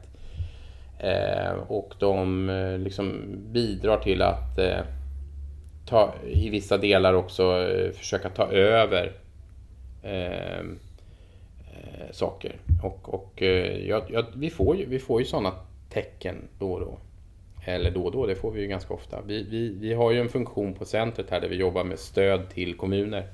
Eh, 0.99 1.51
och 1.67 1.93
de 1.99 2.49
eh, 2.49 2.77
liksom 2.77 3.21
bidrar 3.51 3.97
till 3.97 4.21
att 4.21 4.57
eh, 4.57 4.79
ta, 5.85 6.13
i 6.27 6.49
vissa 6.49 6.77
delar 6.77 7.13
också 7.13 7.43
eh, 7.43 7.91
försöka 7.91 8.29
ta 8.29 8.47
över 8.51 9.11
eh, 10.03 10.65
eh, 11.83 12.11
saker. 12.11 12.55
Och, 12.83 13.13
och 13.13 13.41
eh, 13.41 13.87
ja, 13.87 14.05
ja, 14.09 14.23
vi, 14.35 14.49
får 14.49 14.75
ju, 14.75 14.85
vi 14.85 14.99
får 14.99 15.19
ju 15.21 15.25
sådana 15.25 15.51
tecken 15.89 16.35
då 16.59 16.73
och 16.73 16.79
då. 16.79 16.97
Eller 17.65 17.91
då 17.91 18.03
och 18.03 18.11
då, 18.11 18.25
det 18.25 18.35
får 18.35 18.51
vi 18.51 18.61
ju 18.61 18.67
ganska 18.67 18.93
ofta. 18.93 19.21
Vi, 19.21 19.43
vi, 19.43 19.69
vi 19.69 19.93
har 19.93 20.11
ju 20.11 20.19
en 20.19 20.29
funktion 20.29 20.73
på 20.73 20.85
centret 20.85 21.29
här 21.29 21.41
där 21.41 21.49
vi 21.49 21.55
jobbar 21.55 21.83
med 21.83 21.99
stöd 21.99 22.49
till 22.49 22.75
kommuner. 22.75 23.27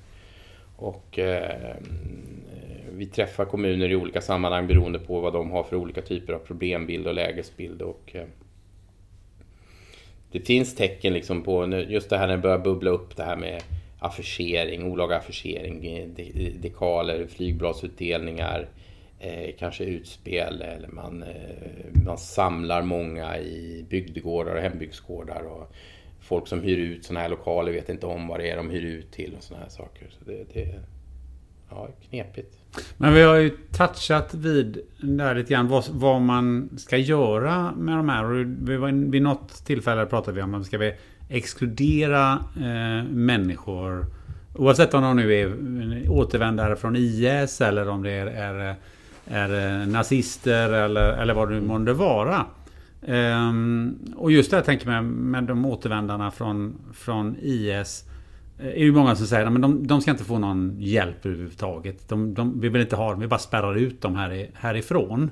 Och 0.76 1.20
eh, 1.20 1.76
vi 2.92 3.06
träffar 3.06 3.46
kommuner 3.46 3.92
i 3.92 3.96
olika 3.96 4.22
sammanhang 4.22 4.68
beroende 4.68 5.00
på 5.00 5.20
vad 5.22 5.34
de 5.34 5.52
har 5.52 5.64
för 5.64 5.76
olika 5.76 6.02
typer 6.02 6.34
av 6.34 6.40
problembild 6.40 7.08
och 7.08 7.14
lägesbild. 7.14 7.82
Och, 7.82 8.12
eh, 8.16 8.28
det 10.32 10.40
finns 10.40 10.76
tecken 10.76 11.14
liksom 11.14 11.44
på, 11.44 11.68
just 11.88 12.10
det 12.10 12.18
här 12.18 12.28
när 12.28 12.36
det 12.36 12.42
börjar 12.42 12.60
bubbla 12.60 12.90
upp 12.90 13.16
det 13.16 13.24
här 13.24 13.36
med 13.36 13.64
affischering, 14.00 14.84
olaga 14.84 15.18
affischering, 15.18 15.86
eh, 15.86 16.08
dekaler, 16.62 17.28
flygbladsutdelningar, 17.28 18.70
eh, 19.20 19.56
kanske 19.60 19.84
utspel 19.84 20.62
eller 20.62 20.88
man, 20.88 21.24
eh, 21.24 22.04
man 22.06 22.18
samlar 22.18 22.82
många 22.82 23.38
i 23.38 23.86
bygdegårdar 23.90 24.56
och 24.56 24.62
hembygdsgårdar 24.62 25.42
och 25.42 25.74
folk 26.20 26.48
som 26.48 26.62
hyr 26.62 26.78
ut 26.78 27.06
sådana 27.06 27.20
här 27.20 27.30
lokaler 27.30 27.72
vet 27.72 27.90
inte 27.90 28.06
om 28.06 28.28
vad 28.28 28.40
det 28.40 28.50
är 28.50 28.58
de 28.58 28.70
hyr 28.70 28.86
ut 28.86 29.12
till 29.12 29.36
och 29.38 29.44
sådana 29.44 29.64
här 29.64 29.72
saker. 29.72 30.08
Så 30.10 30.26
det, 30.26 30.54
det 30.54 30.80
ja, 31.70 31.90
knepigt. 32.10 32.58
Men 32.98 33.14
vi 33.14 33.22
har 33.22 33.36
ju 33.36 33.50
touchat 33.50 34.34
vid 34.34 34.80
där 35.02 35.36
lite 35.36 35.54
grann 35.54 35.68
vad, 35.68 35.88
vad 35.90 36.22
man 36.22 36.70
ska 36.78 36.98
göra 36.98 37.72
med 37.76 37.98
de 37.98 38.10
här. 38.10 38.26
Vi 38.66 38.78
var, 38.78 39.12
vid 39.12 39.22
något 39.22 39.66
tillfälle 39.66 40.06
pratade 40.06 40.36
vi 40.36 40.42
om 40.42 40.54
att 40.54 40.66
ska 40.66 40.78
exkludera 41.30 42.40
eh, 42.56 43.04
människor. 43.10 44.06
Oavsett 44.54 44.94
om 44.94 45.04
de 45.04 45.16
nu 45.16 45.34
är 45.34 45.56
återvändare 46.10 46.76
från 46.76 46.96
IS 46.96 47.62
eller 47.62 47.90
om 47.90 48.04
det 48.04 48.12
är, 48.12 48.26
är, 48.28 48.76
är 49.26 49.82
eh, 49.82 49.88
nazister 49.88 50.74
eller, 50.74 51.14
eller 51.14 51.34
vad 51.34 51.50
det 51.50 51.56
nu 51.56 51.62
månde 51.62 51.94
vara. 51.94 52.46
Um, 53.02 54.14
och 54.16 54.32
just 54.32 54.52
det 54.52 54.58
jag 54.58 54.66
tänker 54.66 54.88
med, 54.88 55.04
med 55.04 55.44
de 55.44 55.66
återvändarna 55.66 56.32
från, 56.32 56.76
från 56.94 57.36
IS. 57.42 58.04
Eh, 58.60 58.68
är 58.68 58.84
ju 58.84 58.92
många 58.92 59.16
som 59.16 59.28
säger 59.28 59.46
att 59.46 59.62
de, 59.62 59.88
de 59.88 60.02
ska 60.02 60.12
inte 60.12 60.24
få 60.24 60.40
någon 60.40 60.76
hjälp 60.80 61.26
överhuvudtaget. 61.26 62.10
De, 62.10 62.34
de, 62.34 62.60
vi 62.60 62.70
vill 62.70 62.82
inte 62.82 62.96
ha 62.96 63.12
dem, 63.12 63.20
vi 63.20 63.28
bara 63.28 63.40
spärrar 63.40 63.76
ut 63.76 64.02
dem 64.02 64.16
här, 64.16 64.50
härifrån. 64.54 65.30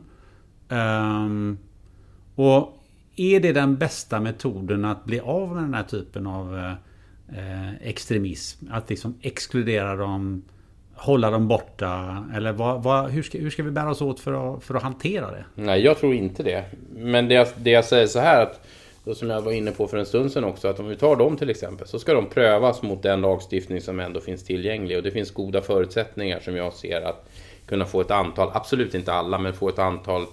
Um, 0.70 1.58
och 2.36 2.85
är 3.16 3.40
det 3.40 3.52
den 3.52 3.76
bästa 3.76 4.20
metoden 4.20 4.86
att 4.86 5.06
bli 5.06 5.20
av 5.20 5.56
med 5.56 5.64
den 5.64 5.74
här 5.74 5.84
typen 5.84 6.28
av 6.28 6.58
eh, 7.36 7.76
extremism? 7.82 8.66
Att 8.72 8.90
liksom 8.90 9.16
exkludera 9.22 9.96
dem, 9.96 10.44
hålla 10.94 11.32
dem 11.32 11.48
borta? 11.48 12.26
Eller 12.36 12.52
vad, 12.52 12.84
vad, 12.84 13.10
hur, 13.10 13.24
ska, 13.24 13.38
hur 13.38 13.50
ska 13.50 13.64
vi 13.64 13.72
bära 13.72 13.90
oss 13.90 14.02
åt 14.02 14.20
för 14.20 14.56
att, 14.56 14.64
för 14.64 14.76
att 14.76 14.84
hantera 14.84 15.32
det? 15.32 15.46
Nej, 15.56 15.82
jag 15.82 15.98
tror 15.98 16.14
inte 16.14 16.44
det. 16.44 16.66
Men 16.96 17.28
det 17.28 17.34
jag, 17.34 17.48
det 17.58 17.72
jag 17.72 17.86
säger 17.86 18.08
så 18.08 18.20
här 18.20 18.44
att 18.44 18.62
som 19.14 19.30
jag 19.30 19.42
var 19.42 19.52
inne 19.52 19.72
på 19.72 19.88
för 19.88 19.98
en 19.98 20.06
stund 20.06 20.32
sedan 20.32 20.44
också, 20.44 20.68
att 20.68 20.80
om 20.80 20.88
vi 20.88 20.96
tar 20.96 21.16
dem 21.16 21.38
till 21.38 21.50
exempel 21.50 21.88
så 21.88 22.00
ska 22.00 22.14
de 22.14 22.30
prövas 22.30 22.82
mot 22.82 23.04
den 23.04 23.22
lagstiftning 23.22 23.82
som 23.82 24.00
ändå 24.00 24.20
finns 24.20 24.44
tillgänglig 24.44 24.98
och 24.98 25.04
det 25.04 25.12
finns 25.12 25.32
goda 25.32 25.62
förutsättningar 25.62 26.40
som 26.40 26.56
jag 26.56 26.74
ser 26.74 27.02
att 27.02 27.30
kunna 27.66 27.86
få 27.86 28.02
ett 28.02 28.12
antal, 28.12 28.52
absolut 28.54 28.96
inte 28.96 29.14
alla, 29.14 29.38
men 29.38 29.54
få 29.54 29.70
ett 29.70 29.80
antal 29.80 30.26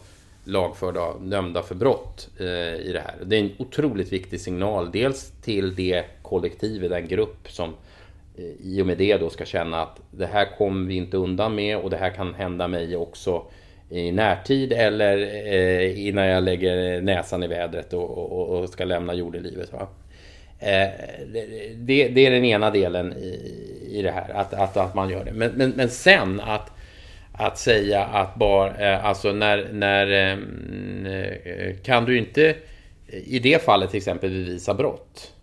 lagförda, 0.44 1.18
dömda 1.18 1.62
för 1.62 1.74
brott 1.74 2.28
eh, 2.40 2.46
i 2.76 2.90
det 2.92 3.00
här. 3.00 3.14
Det 3.24 3.36
är 3.36 3.40
en 3.40 3.52
otroligt 3.58 4.12
viktig 4.12 4.40
signal. 4.40 4.90
Dels 4.92 5.32
till 5.42 5.74
det 5.74 6.04
kollektiv, 6.22 6.90
den 6.90 7.08
grupp 7.08 7.50
som 7.50 7.74
eh, 8.36 8.44
i 8.44 8.82
och 8.82 8.86
med 8.86 8.98
det 8.98 9.16
då 9.16 9.30
ska 9.30 9.44
känna 9.44 9.82
att 9.82 10.00
det 10.10 10.26
här 10.26 10.56
kommer 10.58 10.88
vi 10.88 10.94
inte 10.94 11.16
undan 11.16 11.54
med 11.54 11.76
och 11.76 11.90
det 11.90 11.96
här 11.96 12.10
kan 12.10 12.34
hända 12.34 12.68
mig 12.68 12.96
också 12.96 13.42
i 13.90 14.12
närtid 14.12 14.72
eller 14.72 15.18
eh, 15.52 16.06
innan 16.08 16.26
jag 16.26 16.44
lägger 16.44 17.00
näsan 17.00 17.42
i 17.42 17.46
vädret 17.46 17.92
och, 17.92 18.18
och, 18.18 18.58
och 18.58 18.68
ska 18.68 18.84
lämna 18.84 19.14
jordelivet. 19.14 19.72
Va? 19.72 19.88
Eh, 20.58 20.88
det, 21.76 22.08
det, 22.08 22.26
är 22.26 22.30
den 22.30 22.44
ena 22.44 22.70
delen 22.70 23.12
i, 23.12 23.40
i 23.90 24.02
det 24.02 24.10
här, 24.10 24.30
att, 24.34 24.54
att, 24.54 24.76
att 24.76 24.94
man 24.94 25.10
gör 25.10 25.24
det. 25.24 25.32
Men, 25.32 25.50
men, 25.54 25.70
men 25.70 25.88
sen 25.88 26.40
att 26.40 26.70
att 27.32 27.58
säga 27.58 28.04
att 28.04 28.34
bara, 28.34 28.76
eh, 28.76 29.04
alltså 29.04 29.32
när, 29.32 29.68
när 29.72 30.06
eh, 30.06 30.32
mm, 30.32 31.06
eh, 31.44 31.76
kan 31.76 32.04
du 32.04 32.18
inte 32.18 32.56
i 33.08 33.38
det 33.38 33.62
fallet 33.62 33.90
till 33.90 33.98
exempel 33.98 34.30
bevisa 34.30 34.74
brott. 34.74 35.34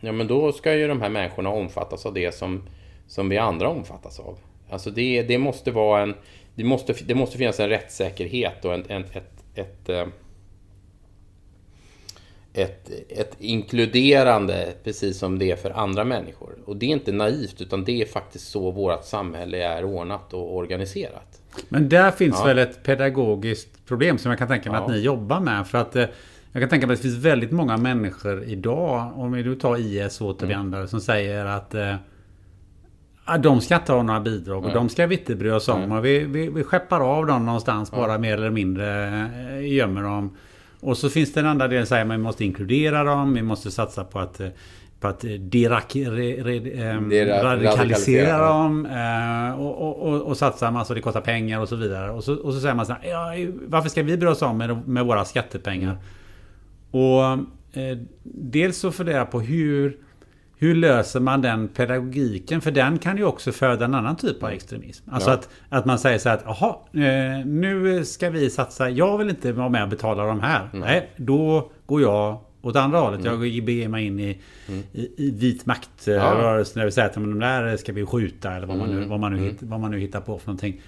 Ja 0.00 0.12
men 0.12 0.26
då 0.26 0.52
ska 0.52 0.74
ju 0.74 0.88
de 0.88 1.02
här 1.02 1.08
människorna 1.08 1.48
omfattas 1.50 2.06
av 2.06 2.14
det 2.14 2.34
som, 2.34 2.62
som 3.06 3.28
vi 3.28 3.38
andra 3.38 3.68
omfattas 3.68 4.20
av. 4.20 4.38
Alltså 4.70 4.90
det, 4.90 5.22
det 5.22 5.38
måste 5.38 5.70
vara 5.70 6.02
en, 6.02 6.14
det 6.54 6.64
måste, 6.64 6.94
det 7.06 7.14
måste 7.14 7.38
finnas 7.38 7.60
en 7.60 7.68
rättssäkerhet 7.68 8.64
och 8.64 8.74
en, 8.74 8.84
en, 8.88 9.04
ett, 9.04 9.44
ett, 9.54 9.88
ett 9.88 10.08
ett, 12.52 12.90
ett 13.08 13.36
inkluderande 13.38 14.72
precis 14.84 15.18
som 15.18 15.38
det 15.38 15.50
är 15.50 15.56
för 15.56 15.70
andra 15.70 16.04
människor. 16.04 16.58
Och 16.64 16.76
det 16.76 16.86
är 16.86 16.90
inte 16.90 17.12
naivt 17.12 17.60
utan 17.60 17.84
det 17.84 18.02
är 18.02 18.06
faktiskt 18.06 18.50
så 18.50 18.70
vårt 18.70 19.04
samhälle 19.04 19.62
är 19.62 19.84
ordnat 19.84 20.34
och 20.34 20.56
organiserat. 20.56 21.40
Men 21.68 21.88
där 21.88 22.10
finns 22.10 22.36
ja. 22.38 22.44
väl 22.44 22.58
ett 22.58 22.82
pedagogiskt 22.82 23.86
problem 23.86 24.18
som 24.18 24.30
jag 24.30 24.38
kan 24.38 24.48
tänka 24.48 24.70
mig 24.70 24.80
ja. 24.80 24.84
att 24.84 24.92
ni 24.92 25.00
jobbar 25.00 25.40
med. 25.40 25.66
För 25.66 25.78
att 25.78 25.96
eh, 25.96 26.04
jag 26.52 26.62
kan 26.62 26.68
tänka 26.68 26.86
mig 26.86 26.94
att 26.94 27.02
det 27.02 27.08
finns 27.08 27.24
väldigt 27.24 27.50
många 27.50 27.76
människor 27.76 28.44
idag, 28.44 29.12
om 29.14 29.32
vi 29.32 29.42
nu 29.42 29.54
tar 29.54 29.76
IS 29.76 30.20
återvändare, 30.20 30.80
mm. 30.80 30.88
som 30.88 31.00
säger 31.00 31.44
att 31.44 31.74
eh, 31.74 31.94
de 33.40 33.60
ska 33.60 33.76
inte 33.76 33.92
ha 33.92 34.02
några 34.02 34.20
bidrag 34.20 34.58
och 34.58 34.70
mm. 34.70 34.74
de 34.74 34.88
ska 34.88 35.06
vi 35.06 35.18
inte 35.18 35.36
bry 35.36 35.50
oss 35.50 35.68
om. 35.68 35.82
Mm. 35.82 35.98
Och 35.98 36.04
vi, 36.04 36.18
vi, 36.18 36.48
vi 36.48 36.64
skeppar 36.64 37.00
av 37.00 37.26
dem 37.26 37.46
någonstans 37.46 37.90
bara 37.90 38.18
mer 38.18 38.34
eller 38.34 38.50
mindre 38.50 39.08
eh, 39.58 39.74
gömmer 39.74 40.02
dem. 40.02 40.36
Och 40.80 40.96
så 40.96 41.10
finns 41.10 41.32
det 41.32 41.40
en 41.40 41.46
andra 41.46 41.68
del 41.68 41.86
som 41.86 42.08
man 42.08 42.20
måste 42.20 42.44
inkludera 42.44 43.04
dem, 43.04 43.34
vi 43.34 43.42
måste 43.42 43.70
satsa 43.70 44.04
på 44.04 44.18
att 44.18 44.40
på 45.00 45.08
att 45.08 45.24
derak, 45.38 45.96
re, 45.96 46.42
re, 46.42 46.56
ähm, 46.90 47.10
radikalisera 47.26 48.48
dem 48.48 48.86
äh, 48.86 49.60
och, 49.60 49.88
och, 49.88 50.08
och, 50.08 50.22
och 50.22 50.36
satsa 50.36 50.70
massa, 50.70 50.94
det 50.94 51.00
kostar 51.00 51.20
pengar 51.20 51.60
och 51.60 51.68
så 51.68 51.76
vidare. 51.76 52.10
Och 52.10 52.24
så, 52.24 52.34
och 52.34 52.54
så 52.54 52.60
säger 52.60 52.74
man 52.74 52.86
så 52.86 52.92
här, 52.92 53.10
ja, 53.10 53.50
varför 53.66 53.88
ska 53.88 54.02
vi 54.02 54.16
bry 54.16 54.28
oss 54.28 54.42
om 54.42 54.58
med, 54.58 54.88
med 54.88 55.04
våra 55.04 55.24
skattepengar? 55.24 55.98
Och 56.90 57.22
äh, 57.72 57.98
dels 58.22 58.78
så 58.78 58.92
funderar 58.92 59.18
jag 59.18 59.30
på 59.30 59.40
hur 59.40 59.96
hur 60.58 60.74
löser 60.74 61.20
man 61.20 61.42
den 61.42 61.68
pedagogiken? 61.68 62.60
För 62.60 62.70
den 62.70 62.98
kan 62.98 63.16
ju 63.16 63.24
också 63.24 63.52
föda 63.52 63.84
en 63.84 63.94
annan 63.94 64.16
typ 64.16 64.42
av 64.42 64.50
extremism. 64.50 65.10
Alltså 65.10 65.30
ja. 65.30 65.34
att, 65.34 65.48
att 65.68 65.84
man 65.84 65.98
säger 65.98 66.18
så 66.18 66.28
här 66.28 66.36
att 66.36 66.44
jaha, 66.46 66.76
eh, 66.92 67.46
nu 67.46 68.04
ska 68.04 68.30
vi 68.30 68.50
satsa. 68.50 68.90
Jag 68.90 69.18
vill 69.18 69.30
inte 69.30 69.52
vara 69.52 69.68
med 69.68 69.82
och 69.82 69.88
betala 69.88 70.24
de 70.24 70.40
här. 70.40 70.68
Mm. 70.72 70.80
Nej, 70.80 71.10
då 71.16 71.70
går 71.86 72.02
jag 72.02 72.40
åt 72.62 72.76
andra 72.76 72.98
hållet. 72.98 73.20
Mm. 73.20 73.32
Jag 73.32 73.64
beger 73.64 73.88
mig 73.88 74.06
in 74.06 74.20
i, 74.20 74.38
mm. 74.68 74.82
i, 74.92 75.08
i 75.16 75.30
vit 75.30 75.66
maktrörelsen. 75.66 76.80
Ja. 76.80 76.86
Det 76.86 76.92
säga 76.92 77.06
att 77.06 77.14
de 77.14 77.38
där 77.38 77.76
ska 77.76 77.92
vi 77.92 78.06
skjuta 78.06 78.52
eller 78.52 78.66
vad 78.66 78.78
man 78.78 78.88
nu, 78.88 78.96
mm. 78.96 79.08
vad 79.08 79.20
man 79.20 79.32
nu, 79.32 79.38
mm. 79.38 79.56
vad 79.60 79.80
man 79.80 79.90
nu 79.90 79.98
hittar 79.98 80.20
på 80.20 80.38
för 80.38 80.46
någonting. 80.46 80.80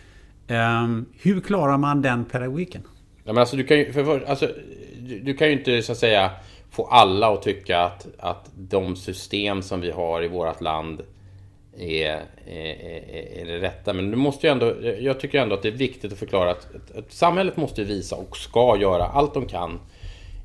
Um, 0.49 1.07
hur 1.23 1.41
klarar 1.41 1.79
man 1.79 2.03
den 2.03 2.25
pedagogiken? 2.25 2.83
Ja, 3.25 3.33
men 3.33 3.39
alltså, 3.39 3.57
du, 3.57 3.65
kan 3.65 3.79
ju, 3.79 3.93
för, 3.93 4.21
alltså, 4.21 4.49
du, 4.99 5.19
du 5.19 5.35
kan 5.35 5.47
ju 5.49 5.59
inte 5.59 5.83
så 5.83 5.93
att 5.93 5.99
säga 5.99 6.31
få 6.71 6.87
alla 6.87 7.35
att 7.35 7.43
tycka 7.43 7.81
att, 7.81 8.07
att 8.19 8.51
de 8.55 8.97
system 8.97 9.63
som 9.63 9.81
vi 9.81 9.91
har 9.91 10.23
i 10.23 10.29
vårt 10.29 10.61
land 10.61 11.03
är, 11.79 12.23
är, 12.47 13.41
är 13.41 13.47
det 13.47 13.61
rätta. 13.61 13.93
Men 13.93 14.11
du 14.11 14.17
måste 14.17 14.47
ju 14.47 14.51
ändå, 14.51 14.75
jag 15.01 15.21
tycker 15.21 15.39
ändå 15.39 15.55
att 15.55 15.63
det 15.63 15.69
är 15.69 15.73
viktigt 15.73 16.13
att 16.13 16.19
förklara 16.19 16.51
att, 16.51 16.75
att, 16.75 16.97
att 16.97 17.13
samhället 17.13 17.57
måste 17.57 17.85
visa 17.85 18.17
och 18.17 18.37
ska 18.37 18.77
göra 18.81 19.05
allt 19.05 19.35
de 19.35 19.47
kan 19.47 19.81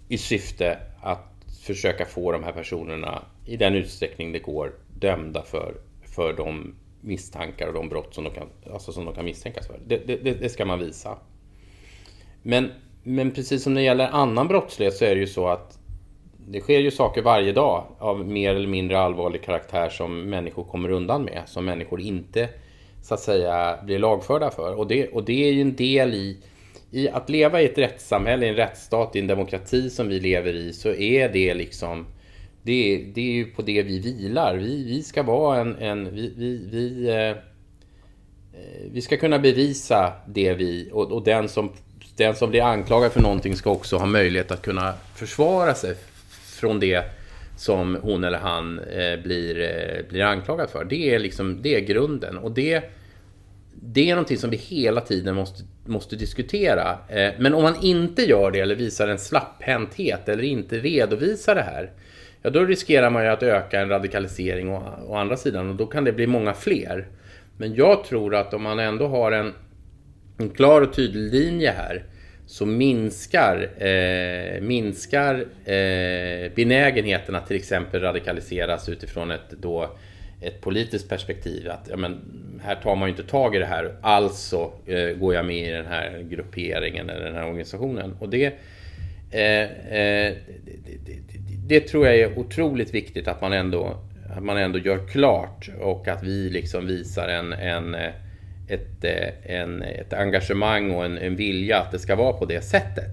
i 0.08 0.18
syfte 0.18 0.78
att 1.02 1.32
försöka 1.62 2.06
få 2.06 2.32
de 2.32 2.44
här 2.44 2.52
personerna 2.52 3.22
i 3.46 3.58
den 3.58 3.76
utsträckning 3.76 4.32
det 4.32 4.40
går 4.40 4.74
dömda 5.00 5.44
för, 5.44 5.76
för 6.16 6.34
de 6.34 6.76
misstankar 7.02 7.68
och 7.68 7.74
de 7.74 7.90
brott 7.90 8.14
som 8.14 8.24
de 8.24 8.34
kan, 8.34 8.48
alltså 8.74 8.92
som 8.92 9.06
de 9.06 9.14
kan 9.14 9.26
misstänkas 9.26 9.68
för. 9.68 9.80
Det, 9.88 9.98
det, 9.98 10.18
det 10.18 10.50
ska 10.50 10.66
man 10.66 10.80
visa. 10.80 11.18
Men, 12.42 12.72
men 13.04 13.32
precis 13.32 13.64
som 13.64 13.74
när 13.74 13.82
det 13.82 13.86
gäller 13.86 14.08
annan 14.08 14.48
brottslighet 14.48 14.94
så 14.94 15.06
är 15.06 15.16
det 15.16 15.22
ju 15.22 15.28
så 15.28 15.48
att 15.48 15.80
det 16.48 16.60
sker 16.62 16.80
ju 16.80 16.92
saker 16.92 17.22
varje 17.22 17.52
dag 17.52 17.84
av 18.00 18.28
mer 18.28 18.56
eller 18.56 18.68
mindre 18.68 19.00
allvarlig 19.00 19.44
karaktär 19.44 19.90
som 19.90 20.30
människor 20.30 20.64
kommer 20.64 20.92
undan 20.92 21.24
med. 21.24 21.42
Som 21.46 21.66
människor 21.66 22.02
inte 22.02 22.50
så 23.04 23.14
att 23.14 23.20
säga 23.20 23.80
blir 23.84 24.00
lagförda 24.00 24.52
för. 24.52 24.80
Och 24.80 24.88
det, 24.88 25.08
och 25.08 25.24
det 25.24 25.48
är 25.48 25.52
ju 25.52 25.62
en 25.62 25.76
del 25.76 26.14
i, 26.14 26.38
i 26.92 27.10
att 27.10 27.30
leva 27.30 27.62
i 27.62 27.66
ett 27.66 27.78
rättssamhälle, 27.78 28.46
i 28.46 28.50
en 28.50 28.56
rättsstat, 28.56 29.16
i 29.16 29.20
en 29.20 29.28
demokrati 29.28 29.90
som 29.90 30.08
vi 30.08 30.20
lever 30.20 30.54
i. 30.54 30.74
Så 30.74 30.90
är 30.90 31.30
det 31.30 31.54
liksom 31.54 32.06
det, 32.64 33.06
det 33.16 33.22
är 33.22 33.34
ju 33.34 33.46
på 33.46 33.62
det 33.62 33.84
vi 33.84 34.00
vilar. 34.00 34.56
Vi, 34.56 34.84
vi 34.84 35.04
ska 35.04 35.24
vara 35.24 35.60
en... 35.60 35.76
en 35.80 36.16
vi, 36.16 36.34
vi, 36.38 36.68
vi, 36.72 37.10
eh, 37.10 37.38
vi 38.92 39.02
ska 39.02 39.18
kunna 39.18 39.40
bevisa 39.40 40.14
det 40.28 40.54
vi... 40.54 40.90
Och, 40.94 41.12
och 41.12 41.24
den, 41.24 41.50
som, 41.50 41.72
den 42.18 42.36
som 42.36 42.50
blir 42.50 42.62
anklagad 42.62 43.12
för 43.12 43.22
någonting 43.22 43.56
ska 43.56 43.72
också 43.72 43.98
ha 43.98 44.06
möjlighet 44.06 44.52
att 44.52 44.62
kunna 44.62 44.94
försvara 45.16 45.74
sig 45.74 45.96
från 46.56 46.80
det 46.80 47.04
som 47.58 47.98
hon 48.02 48.24
eller 48.24 48.38
han 48.38 48.80
eh, 48.80 49.20
blir, 49.24 49.60
eh, 49.60 50.10
blir 50.10 50.22
anklagad 50.22 50.70
för. 50.70 50.86
Det 50.86 51.16
är 51.16 51.20
liksom 51.20 51.62
det 51.62 51.76
är 51.76 51.80
grunden. 51.80 52.38
Och 52.38 52.52
det, 52.52 52.84
det 53.74 54.10
är 54.10 54.16
någonting 54.16 54.38
som 54.38 54.50
vi 54.50 54.58
hela 54.58 55.02
tiden 55.02 55.36
måste, 55.36 55.64
måste 55.86 56.16
diskutera. 56.16 56.98
Eh, 57.10 57.32
men 57.40 57.54
om 57.54 57.64
man 57.64 57.76
inte 57.82 58.22
gör 58.22 58.52
det 58.52 58.60
eller 58.60 58.76
visar 58.76 59.08
en 59.08 59.20
slapphänthet 59.20 60.30
eller 60.30 60.44
inte 60.44 60.80
redovisar 60.80 61.56
det 61.56 61.62
här 61.62 61.92
ja 62.46 62.52
då 62.52 62.66
riskerar 62.66 63.10
man 63.10 63.24
ju 63.24 63.30
att 63.30 63.44
öka 63.44 63.82
en 63.82 63.90
radikalisering 63.90 64.70
å, 64.70 64.84
å 65.08 65.16
andra 65.16 65.38
sidan 65.38 65.70
och 65.70 65.76
då 65.76 65.86
kan 65.86 66.04
det 66.04 66.14
bli 66.14 66.28
många 66.28 66.54
fler. 66.54 67.08
Men 67.58 67.76
jag 67.76 68.04
tror 68.04 68.36
att 68.36 68.54
om 68.54 68.64
man 68.64 68.80
ändå 68.80 69.08
har 69.08 69.32
en, 69.32 69.54
en 70.38 70.50
klar 70.50 70.82
och 70.82 70.94
tydlig 70.94 71.34
linje 71.34 71.72
här 71.72 72.04
så 72.48 72.66
minskar, 72.66 73.70
eh, 73.84 74.62
minskar 74.62 75.36
eh, 75.66 76.52
benägenheten 76.56 77.36
att 77.36 77.48
till 77.48 77.56
exempel 77.56 78.02
radikaliseras 78.02 78.90
utifrån 78.90 79.32
ett, 79.32 79.50
då, 79.50 79.90
ett 80.42 80.62
politiskt 80.62 81.10
perspektiv. 81.10 81.70
Att 81.70 81.88
ja, 81.90 81.98
men, 81.98 82.22
här 82.64 82.76
tar 82.76 82.96
man 82.96 83.10
ju 83.10 83.12
inte 83.12 83.32
tag 83.32 83.56
i 83.56 83.60
det 83.60 83.66
här, 83.66 83.96
alltså 84.02 84.72
eh, 84.86 85.10
går 85.10 85.34
jag 85.34 85.46
med 85.46 85.68
i 85.68 85.72
den 85.72 85.86
här 85.86 86.26
grupperingen 86.30 87.10
eller 87.10 87.26
den 87.26 87.36
här 87.36 87.46
organisationen. 87.46 88.16
Och 88.20 88.30
det, 88.30 88.46
eh, 89.32 89.62
eh, 89.62 90.34
det, 90.66 90.98
det, 91.06 91.20
det 91.68 91.80
tror 91.80 92.06
jag 92.08 92.16
är 92.16 92.40
otroligt 92.40 92.94
viktigt 92.94 93.28
att 93.28 93.42
man 93.42 93.54
ändå, 93.54 93.98
att 94.38 94.44
man 94.44 94.58
ändå 94.58 94.80
gör 94.80 95.08
klart 95.08 95.70
och 95.80 96.08
att 96.08 96.24
vi 96.24 96.50
liksom 96.50 96.88
visar 96.88 97.28
en, 97.28 97.54
en, 97.54 97.96
eh, 97.96 98.12
ett, 98.68 99.04
eh, 99.04 99.56
en, 99.56 99.82
ett 99.82 100.14
engagemang 100.14 100.92
och 100.92 101.06
en, 101.06 101.18
en 101.18 101.36
vilja 101.36 101.80
att 101.80 101.92
det 101.92 102.00
ska 102.00 102.16
vara 102.16 102.34
på 102.34 102.46
det 102.46 102.62
sättet. 102.62 103.12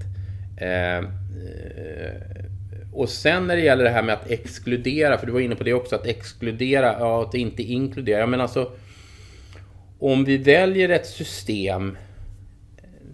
Ehm, 0.61 1.05
eh, 1.05 2.45
och 2.93 3.09
sen 3.09 3.47
när 3.47 3.57
det 3.57 3.63
gäller 3.63 3.85
det 3.85 3.91
här 3.91 4.03
med 4.03 4.15
att 4.15 4.31
exkludera, 4.31 5.19
för 5.19 5.27
du 5.27 5.33
var 5.33 5.41
inne 5.41 5.55
på 5.55 5.65
det 5.65 5.73
också, 5.73 5.97
att 5.97 6.07
exkludera, 6.07 6.97
ja, 6.99 7.23
att 7.23 7.35
inte 7.35 7.63
inkludera. 7.63 8.27
Men 8.27 8.41
alltså, 8.41 8.73
om 9.99 10.25
vi 10.25 10.37
väljer 10.37 10.89
ett 10.89 11.07
system 11.07 11.97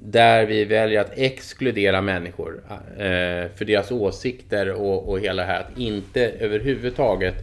där 0.01 0.47
vi 0.47 0.65
väljer 0.65 1.01
att 1.01 1.19
exkludera 1.19 2.01
människor 2.01 2.62
eh, 2.98 3.48
för 3.55 3.65
deras 3.65 3.90
åsikter 3.90 4.73
och, 4.73 5.09
och 5.09 5.20
hela 5.20 5.43
det 5.43 5.48
här. 5.48 5.60
Att 5.60 5.78
inte 5.78 6.31
överhuvudtaget 6.31 7.35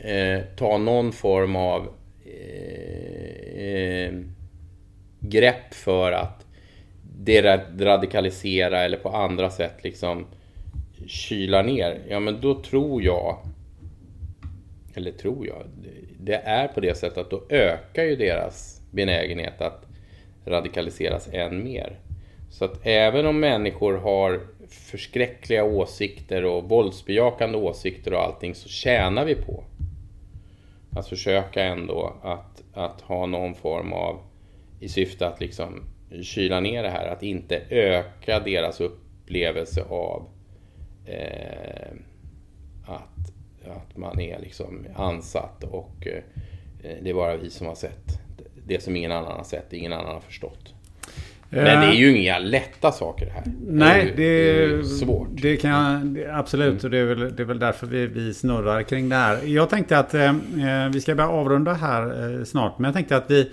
eh, 0.00 0.40
ta 0.56 0.78
någon 0.78 1.12
form 1.12 1.56
av 1.56 1.88
eh, 2.26 2.99
eh, 3.60 4.12
grepp 5.20 5.74
för 5.74 6.12
att 6.12 6.46
deradikalisera 7.72 8.78
eller 8.80 8.96
på 8.96 9.08
andra 9.08 9.50
sätt 9.50 9.84
liksom 9.84 10.26
kyla 11.06 11.62
ner. 11.62 11.98
Ja, 12.08 12.20
men 12.20 12.40
då 12.40 12.62
tror 12.62 13.02
jag, 13.02 13.38
eller 14.94 15.12
tror 15.12 15.46
jag, 15.46 15.66
det 16.20 16.34
är 16.34 16.68
på 16.68 16.80
det 16.80 16.96
sättet 16.96 17.18
att 17.18 17.30
då 17.30 17.42
ökar 17.48 18.02
ju 18.02 18.16
deras 18.16 18.80
benägenhet 18.90 19.60
att 19.60 19.86
radikaliseras 20.44 21.28
än 21.32 21.64
mer. 21.64 21.98
Så 22.50 22.64
att 22.64 22.86
även 22.86 23.26
om 23.26 23.40
människor 23.40 23.94
har 23.94 24.40
förskräckliga 24.68 25.64
åsikter 25.64 26.44
och 26.44 26.64
våldsbejakande 26.68 27.58
åsikter 27.58 28.12
och 28.12 28.22
allting 28.22 28.54
så 28.54 28.68
tjänar 28.68 29.24
vi 29.24 29.34
på 29.34 29.64
att 30.92 31.08
försöka 31.08 31.64
ändå 31.64 32.16
att, 32.22 32.62
att 32.72 33.00
ha 33.00 33.26
någon 33.26 33.54
form 33.54 33.92
av 33.92 34.20
i 34.80 34.88
syfte 34.88 35.26
att 35.26 35.40
liksom 35.40 35.82
kyla 36.22 36.60
ner 36.60 36.82
det 36.82 36.90
här, 36.90 37.06
att 37.06 37.22
inte 37.22 37.62
öka 37.70 38.40
deras 38.40 38.80
upplevelse 38.80 39.84
av 39.88 40.28
eh, 41.06 41.92
att, 42.84 43.32
att 43.66 43.96
man 43.96 44.20
är 44.20 44.38
liksom 44.38 44.86
ansatt 44.96 45.64
och 45.64 46.06
eh, 46.06 46.22
det 47.02 47.10
är 47.10 47.14
bara 47.14 47.36
vi 47.36 47.50
som 47.50 47.66
har 47.66 47.74
sett 47.74 48.20
det 48.66 48.82
som 48.82 48.96
ingen 48.96 49.12
annan 49.12 49.36
har 49.36 49.44
sett, 49.44 49.72
ingen 49.72 49.92
annan 49.92 50.14
har 50.14 50.20
förstått. 50.20 50.74
Men 51.52 51.64
det 51.64 51.86
är 51.86 51.92
ju 51.92 52.16
inga 52.18 52.38
lätta 52.38 52.92
saker 52.92 53.26
det 53.26 53.32
här. 53.32 53.42
Nej, 53.66 54.12
det 54.16 54.22
är, 54.22 54.68
det 54.68 54.74
är 54.74 54.82
svårt. 54.82 55.28
Det 55.32 55.56
kan 55.56 55.70
jag, 55.70 56.30
absolut, 56.30 56.84
och 56.84 56.90
det 56.90 56.98
är, 56.98 57.04
väl, 57.04 57.36
det 57.36 57.42
är 57.42 57.46
väl 57.46 57.58
därför 57.58 57.86
vi, 57.86 58.06
vi 58.06 58.34
snurrar 58.34 58.82
kring 58.82 59.08
det 59.08 59.16
här. 59.16 59.38
Jag 59.44 59.70
tänkte 59.70 59.98
att 59.98 60.14
eh, 60.14 60.28
eh, 60.28 60.88
vi 60.92 61.00
ska 61.00 61.14
börja 61.14 61.30
avrunda 61.30 61.72
här 61.72 62.02
eh, 62.38 62.44
snart, 62.44 62.78
men 62.78 62.84
jag 62.84 62.94
tänkte 62.94 63.16
att 63.16 63.30
vi 63.30 63.50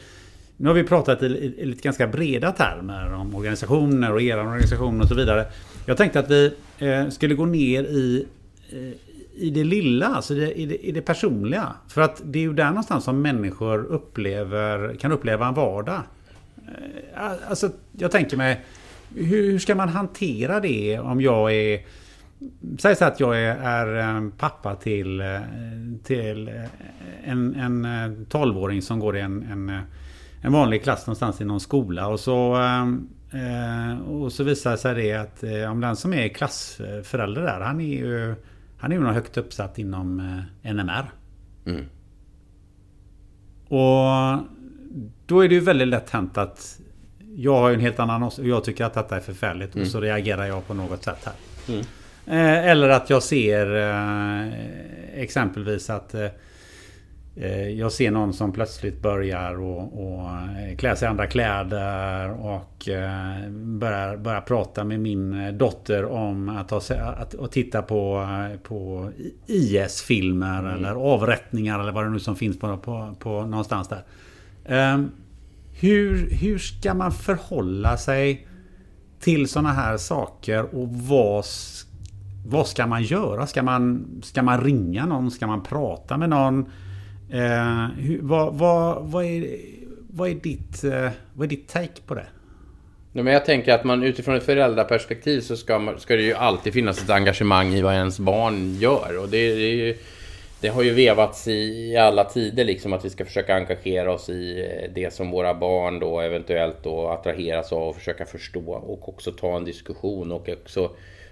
nu 0.58 0.68
har 0.68 0.76
vi 0.76 0.84
pratat 0.84 1.24
i, 1.24 1.26
i, 1.26 1.62
i 1.62 1.66
lite 1.66 1.82
ganska 1.82 2.08
breda 2.08 2.52
termer 2.52 3.14
om 3.14 3.36
organisationer 3.36 4.14
och 4.14 4.22
er 4.22 4.40
organisation 4.40 5.02
och 5.02 5.08
så 5.08 5.16
vidare. 5.16 5.46
Jag 5.86 5.98
tänkte 5.98 6.20
att 6.20 6.32
vi 6.32 6.52
eh, 6.78 7.10
skulle 7.10 7.36
gå 7.36 7.46
ner 7.46 7.84
i 7.84 8.26
eh, 8.72 9.08
i 9.40 9.50
det 9.50 9.64
lilla, 9.64 10.08
alltså 10.08 10.34
i, 10.34 10.66
det, 10.66 10.88
i 10.88 10.92
det 10.92 11.02
personliga. 11.02 11.74
För 11.88 12.02
att 12.02 12.22
det 12.26 12.40
är 12.40 12.44
ju 12.44 12.54
där 12.54 12.68
någonstans 12.68 13.04
som 13.04 13.22
människor 13.22 13.86
upplever, 13.86 14.96
kan 14.96 15.12
uppleva 15.12 15.48
en 15.48 15.54
vardag. 15.54 16.02
Eh, 17.16 17.50
alltså, 17.50 17.70
jag 17.92 18.12
tänker 18.12 18.38
mig, 18.38 18.62
hur 19.16 19.60
ska 19.60 19.76
man 19.76 19.90
hantera 19.90 20.60
det 20.60 21.00
om 21.00 21.22
jag 21.22 21.54
är... 21.54 21.82
Säg 22.80 22.96
så 22.96 23.06
att 23.06 23.20
jag 23.20 23.42
är, 23.42 23.88
är 23.88 24.30
pappa 24.38 24.76
till, 24.76 25.22
eh, 25.22 25.42
till 26.04 26.52
en, 27.24 27.56
en 27.56 27.86
12-åring 28.26 28.82
som 28.82 29.00
går 29.00 29.18
i 29.18 29.22
en, 29.22 29.44
en, 29.44 29.80
en 30.42 30.52
vanlig 30.52 30.84
klass 30.84 31.08
någonstans 31.08 31.42
i 31.42 31.46
någon 31.46 31.60
skola. 31.60 32.08
Och 32.08 32.20
så, 32.20 32.56
eh, 33.34 34.00
och 34.00 34.34
så 34.34 34.44
visar 34.44 34.78
sig 34.78 34.96
det 34.96 35.14
att 35.14 35.44
om 35.72 35.82
den 35.82 35.96
som 35.96 36.14
är 36.14 36.28
klassförälder 36.28 37.42
där, 37.42 37.60
han 37.60 37.82
är 37.82 37.98
ju 37.98 38.36
han 38.78 38.92
är 38.92 38.96
ju 38.96 39.02
nog 39.02 39.14
högt 39.14 39.38
uppsatt 39.38 39.80
inom 39.80 40.20
eh, 40.64 40.74
NMR. 40.74 41.12
Mm. 41.66 41.86
Och 43.68 44.40
då 45.26 45.42
är 45.42 45.50
det 45.50 45.56
ju 45.56 45.62
väldigt 45.62 45.88
lätt 45.88 46.10
hänt 46.10 46.38
att 46.38 46.80
jag 47.36 47.56
har 47.56 47.72
en 47.72 47.80
helt 47.80 48.00
annan 48.00 48.24
och 48.24 48.34
jag 48.38 48.64
tycker 48.64 48.86
att 48.86 48.94
detta 48.94 49.16
är 49.16 49.20
förfärligt 49.20 49.76
mm. 49.76 49.86
och 49.86 49.92
så 49.92 50.02
reagerar 50.02 50.46
jag 50.46 50.68
på 50.68 50.74
något 50.74 51.04
sätt 51.04 51.20
här. 51.26 51.34
Mm. 51.68 51.86
Eh, 52.26 52.70
eller 52.72 52.90
att 52.90 53.10
jag 53.10 53.24
ser 53.24 53.76
eh, 53.76 54.54
exempelvis 55.22 55.90
att 55.90 56.16
Eh, 57.40 57.70
jag 57.70 57.92
ser 57.92 58.12
någon 58.12 58.34
som 58.34 58.52
plötsligt 58.52 59.02
börjar 59.02 59.60
och, 59.62 60.04
och 60.04 60.30
eh, 60.30 60.78
klä 60.78 60.96
sig 60.96 61.06
i 61.06 61.10
andra 61.10 61.28
kläder 61.28 62.46
och 62.46 62.90
eh, 62.90 63.50
börjar, 63.52 64.18
börjar 64.18 64.42
prata 64.42 64.84
med 64.84 65.00
min 65.00 65.58
dotter 65.58 66.06
om 66.06 66.50
att, 66.50 66.72
ha, 66.72 66.82
att, 67.18 67.40
att 67.40 67.52
titta 67.52 67.82
på, 67.82 68.28
på 68.64 69.10
IS-filmer 69.48 70.60
mm. 70.60 70.74
eller 70.76 70.96
avrättningar 70.96 71.80
eller 71.80 71.92
vad 71.92 72.04
det 72.04 72.10
nu 72.10 72.20
som 72.20 72.36
finns 72.36 72.60
på, 72.60 72.78
på, 72.78 73.16
på 73.20 73.42
någonstans 73.46 73.88
där. 73.88 74.02
Ehm, 74.68 75.12
hur, 75.80 76.30
hur 76.32 76.58
ska 76.58 76.94
man 76.94 77.12
förhålla 77.12 77.98
sig 77.98 78.48
till 79.20 79.48
sådana 79.48 79.74
här 79.74 79.98
saker 79.98 80.76
och 80.76 80.88
vad, 80.90 81.46
vad 82.46 82.68
ska 82.68 82.88
man 82.88 83.04
göra? 83.04 83.48
Ska 83.48 83.64
man, 83.64 84.08
ska 84.24 84.44
man 84.44 84.64
ringa 84.64 85.06
någon? 85.06 85.32
Ska 85.32 85.48
man 85.48 85.64
prata 85.64 86.18
med 86.18 86.30
någon? 86.30 86.66
Eh, 87.30 87.88
hur, 87.98 88.20
vad, 88.22 88.54
vad, 88.54 89.04
vad, 89.04 89.26
är, 89.26 89.58
vad, 90.10 90.30
är 90.30 90.36
ditt, 90.36 90.84
eh, 90.84 91.10
vad 91.34 91.46
är 91.46 91.50
ditt 91.50 91.68
take 91.68 92.02
på 92.06 92.16
det? 92.16 92.26
Ja, 93.14 93.24
men 93.24 93.34
jag 93.34 93.46
tänker 93.46 93.74
att 93.74 93.84
man 93.84 94.04
utifrån 94.04 94.36
ett 94.36 94.44
föräldraperspektiv 94.44 95.42
så 95.42 95.58
ska, 95.58 95.80
man, 95.80 96.00
ska 96.00 96.16
det 96.16 96.22
ju 96.22 96.34
alltid 96.34 96.74
finnas 96.74 97.04
ett 97.04 97.10
engagemang 97.10 97.74
i 97.74 97.82
vad 97.82 97.94
ens 97.94 98.20
barn 98.20 98.76
gör. 98.76 99.20
Och 99.22 99.30
det, 99.30 99.56
det 99.56 99.62
är 99.62 99.76
ju, 99.76 99.98
det 100.62 100.68
har 100.68 100.84
ju 100.84 100.94
vevats 100.94 101.48
i, 101.48 101.92
i 101.92 101.98
alla 101.98 102.24
tider 102.24 102.66
liksom 102.66 102.94
att 102.94 103.06
vi 103.06 103.10
ska 103.10 103.26
försöka 103.26 103.56
engagera 103.56 104.14
oss 104.14 104.30
i 104.30 104.60
eh, 104.62 104.92
det 104.94 105.14
som 105.14 105.32
våra 105.32 105.54
barn 105.54 106.00
då 106.00 106.20
eventuellt 106.20 106.84
då 106.84 107.08
attraheras 107.08 107.74
av 107.74 107.88
och 107.88 107.96
försöka 107.96 108.26
förstå 108.26 108.74
och 108.74 109.10
också 109.10 109.32
ta 109.32 109.58
en 109.58 109.66
diskussion 109.66 110.32
och 110.32 110.50
också 110.50 110.92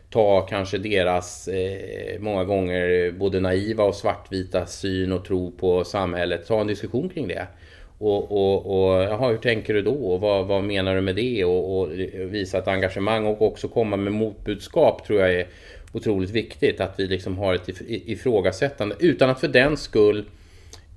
ta 0.10 0.42
kanske 0.42 0.78
deras 0.78 1.48
eh, 1.48 2.20
många 2.20 2.44
gånger 2.44 3.12
både 3.12 3.40
naiva 3.40 3.84
och 3.84 3.96
svartvita 3.96 4.66
syn 4.66 5.12
och 5.12 5.26
tro 5.26 5.52
på 5.52 5.84
samhället. 5.84 6.48
Ta 6.48 6.62
en 6.62 6.68
diskussion 6.68 7.10
kring 7.10 7.28
det. 7.28 7.48
Och, 7.98 8.32
och, 8.32 8.66
och 8.66 9.04
jaha, 9.04 9.30
hur 9.30 9.38
tänker 9.38 9.74
du 9.74 9.82
då? 9.82 9.94
Och 9.94 10.22
vad, 10.22 10.46
vad 10.46 10.64
menar 10.64 10.96
du 10.96 11.02
med 11.02 11.16
det? 11.16 11.46
Och, 11.46 11.80
och, 11.80 11.92
visa 12.16 12.58
ett 12.58 12.68
engagemang 12.68 13.26
och 13.26 13.42
också 13.42 13.68
komma 13.68 13.98
med 13.98 14.14
motbudskap 14.14 15.06
tror 15.08 15.20
jag 15.20 15.34
är 15.34 15.48
otroligt 15.96 16.30
viktigt. 16.30 16.82
Att 16.82 17.00
vi 17.00 17.08
liksom 17.08 17.38
har 17.38 17.54
ett 17.54 17.70
ifrågasättande 17.88 18.96
utan 19.00 19.30
att 19.30 19.40
för 19.40 19.48
den 19.48 19.78
skull 19.78 20.26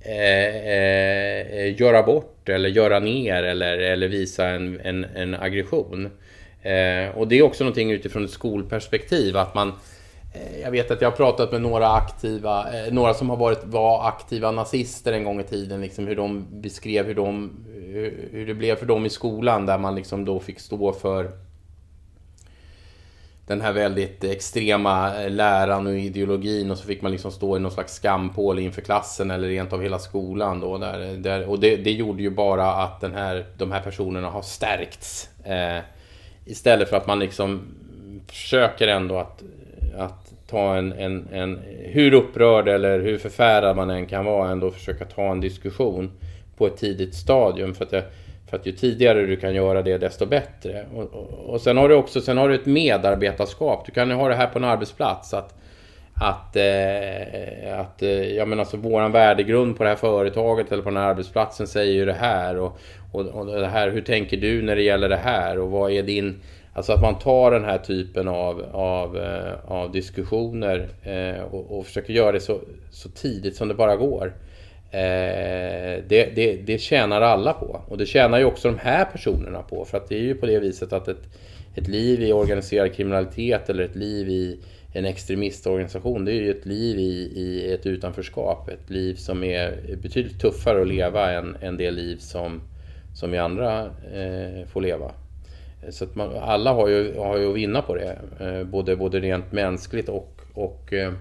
eh, 0.01 0.55
eh, 0.55 1.81
göra 1.81 2.03
bort 2.03 2.49
eller 2.49 2.69
göra 2.69 2.99
ner 2.99 3.43
eller, 3.43 3.77
eller 3.77 4.07
visa 4.07 4.47
en, 4.47 4.79
en, 4.79 5.03
en 5.03 5.33
aggression. 5.33 6.09
Eh, 6.61 7.17
och 7.17 7.27
det 7.27 7.39
är 7.39 7.41
också 7.41 7.63
någonting 7.63 7.91
utifrån 7.91 8.25
ett 8.25 8.31
skolperspektiv 8.31 9.37
att 9.37 9.55
man 9.55 9.73
eh, 10.33 10.61
jag 10.61 10.71
vet 10.71 10.91
att 10.91 11.01
jag 11.01 11.09
har 11.09 11.17
pratat 11.17 11.51
med 11.51 11.61
några 11.61 11.91
aktiva, 11.91 12.65
eh, 12.73 12.93
några 12.93 13.13
som 13.13 13.29
har 13.29 13.37
varit, 13.37 13.63
var 13.63 14.07
aktiva 14.07 14.51
nazister 14.51 15.13
en 15.13 15.23
gång 15.23 15.39
i 15.39 15.43
tiden, 15.43 15.81
liksom 15.81 16.07
hur 16.07 16.15
de 16.15 16.61
beskrev 16.61 17.05
hur, 17.05 17.15
de, 17.15 17.51
hur 18.31 18.45
det 18.47 18.53
blev 18.53 18.75
för 18.75 18.85
dem 18.85 19.05
i 19.05 19.09
skolan 19.09 19.65
där 19.65 19.77
man 19.77 19.95
liksom 19.95 20.25
då 20.25 20.39
fick 20.39 20.59
stå 20.59 20.93
för 20.93 21.31
den 23.49 23.61
här 23.61 23.73
väldigt 23.73 24.23
extrema 24.23 25.23
eh, 25.23 25.31
läran 25.31 25.87
och 25.87 25.93
ideologin 25.93 26.71
och 26.71 26.77
så 26.77 26.85
fick 26.85 27.01
man 27.01 27.11
liksom 27.11 27.31
stå 27.31 27.57
i 27.57 27.59
någon 27.59 27.71
slags 27.71 27.93
skampål 27.93 28.59
inför 28.59 28.81
klassen 28.81 29.31
eller 29.31 29.47
rent 29.47 29.73
av 29.73 29.81
hela 29.81 29.99
skolan 29.99 30.59
då. 30.59 30.77
Där, 30.77 31.17
där 31.17 31.49
och 31.49 31.59
det, 31.59 31.75
det, 31.75 31.91
gjorde 31.91 32.21
ju 32.21 32.29
bara 32.29 32.71
att 32.71 33.01
den 33.01 33.13
här, 33.13 33.45
de 33.57 33.71
här 33.71 33.81
personerna 33.81 34.29
har 34.29 34.41
stärkts. 34.41 35.29
Eh, 35.43 35.79
istället 36.45 36.89
för 36.89 36.97
att 36.97 37.07
man 37.07 37.19
liksom 37.19 37.61
försöker 38.27 38.87
ändå 38.87 39.17
att, 39.17 39.43
att 39.97 40.33
ta 40.49 40.75
en, 40.75 40.93
en, 40.93 41.27
en, 41.31 41.59
hur 41.83 42.13
upprörd 42.13 42.67
eller 42.67 42.99
hur 42.99 43.17
förfärad 43.17 43.75
man 43.75 43.89
än 43.89 44.05
kan 44.05 44.25
vara, 44.25 44.51
ändå 44.51 44.71
försöka 44.71 45.05
ta 45.05 45.31
en 45.31 45.41
diskussion 45.41 46.11
på 46.57 46.67
ett 46.67 46.77
tidigt 46.77 47.15
stadium. 47.15 47.75
För 47.75 47.85
att 47.85 47.91
jag, 47.91 48.03
för 48.49 48.57
att 48.57 48.65
ju 48.65 48.71
tidigare 48.71 49.25
du 49.25 49.35
kan 49.35 49.55
göra 49.55 49.81
det, 49.81 49.97
desto 49.97 50.25
bättre. 50.25 50.85
Och, 50.95 51.03
och, 51.03 51.49
och 51.49 51.61
sen 51.61 51.77
har 51.77 51.89
du 51.89 51.95
också 51.95 52.21
sen 52.21 52.37
har 52.37 52.49
du 52.49 52.55
ett 52.55 52.65
medarbetarskap. 52.65 53.85
Du 53.85 53.91
kan 53.91 54.09
ju 54.09 54.15
ha 54.15 54.29
det 54.29 54.35
här 54.35 54.47
på 54.47 54.59
en 54.59 54.65
arbetsplats. 54.65 55.33
Att, 55.33 55.55
att, 56.13 56.55
eh, 56.55 57.79
att 57.79 58.01
eh, 58.01 58.35
ja, 58.35 58.45
men 58.45 58.59
alltså, 58.59 58.77
våran 58.77 59.11
värdegrund 59.11 59.77
på 59.77 59.83
det 59.83 59.89
här 59.89 59.97
företaget 59.97 60.71
eller 60.71 60.83
på 60.83 60.89
den 60.89 60.97
här 60.97 61.09
arbetsplatsen 61.09 61.67
säger 61.67 61.93
ju 61.93 62.05
det 62.05 62.13
här. 62.13 62.57
Och, 62.57 62.79
och, 63.11 63.25
och 63.25 63.45
det 63.45 63.67
här, 63.67 63.89
hur 63.89 64.01
tänker 64.01 64.37
du 64.37 64.61
när 64.61 64.75
det 64.75 64.83
gäller 64.83 65.09
det 65.09 65.17
här? 65.23 65.59
Och 65.59 65.71
vad 65.71 65.91
är 65.91 66.03
din... 66.03 66.41
Alltså 66.73 66.93
att 66.93 67.01
man 67.01 67.19
tar 67.19 67.51
den 67.51 67.65
här 67.65 67.77
typen 67.77 68.27
av, 68.27 68.65
av, 68.71 69.17
eh, 69.17 69.71
av 69.71 69.91
diskussioner 69.91 70.89
eh, 71.03 71.43
och, 71.43 71.79
och 71.79 71.85
försöker 71.85 72.13
göra 72.13 72.31
det 72.31 72.39
så, 72.39 72.59
så 72.91 73.09
tidigt 73.09 73.55
som 73.55 73.67
det 73.67 73.73
bara 73.73 73.95
går. 73.95 74.33
Eh, 74.91 76.03
det, 76.07 76.35
det, 76.35 76.55
det 76.65 76.81
tjänar 76.81 77.21
alla 77.21 77.53
på. 77.53 77.81
Och 77.87 77.97
det 77.97 78.05
tjänar 78.05 78.39
ju 78.39 78.45
också 78.45 78.71
de 78.71 78.77
här 78.77 79.05
personerna 79.05 79.61
på. 79.61 79.85
För 79.85 79.97
att 79.97 80.09
det 80.09 80.15
är 80.15 80.21
ju 80.21 80.35
på 80.35 80.45
det 80.45 80.59
viset 80.59 80.93
att 80.93 81.07
ett, 81.07 81.29
ett 81.75 81.87
liv 81.87 82.21
i 82.21 82.33
organiserad 82.33 82.93
kriminalitet 82.93 83.69
eller 83.69 83.83
ett 83.83 83.95
liv 83.95 84.29
i 84.29 84.59
en 84.93 85.05
extremistorganisation, 85.05 86.25
det 86.25 86.31
är 86.31 86.41
ju 86.41 86.51
ett 86.51 86.65
liv 86.65 86.99
i, 86.99 87.31
i 87.35 87.73
ett 87.73 87.85
utanförskap. 87.85 88.69
Ett 88.69 88.89
liv 88.89 89.15
som 89.15 89.43
är 89.43 89.95
betydligt 90.01 90.41
tuffare 90.41 90.81
att 90.81 90.87
leva 90.87 91.31
än, 91.31 91.57
än 91.61 91.77
det 91.77 91.91
liv 91.91 92.17
som, 92.17 92.61
som 93.15 93.31
vi 93.31 93.37
andra 93.37 93.85
eh, 93.85 94.67
får 94.67 94.81
leva. 94.81 95.11
Så 95.89 96.03
att 96.03 96.15
man, 96.15 96.29
alla 96.41 96.73
har 96.73 96.87
ju, 96.87 97.17
har 97.17 97.37
ju 97.37 97.49
att 97.49 97.55
vinna 97.55 97.81
på 97.81 97.95
det. 97.95 98.17
Eh, 98.39 98.63
både, 98.63 98.95
både 98.95 99.19
rent 99.19 99.51
mänskligt 99.51 100.09
och, 100.09 100.41
och 100.53 100.93
eh, 100.93 101.13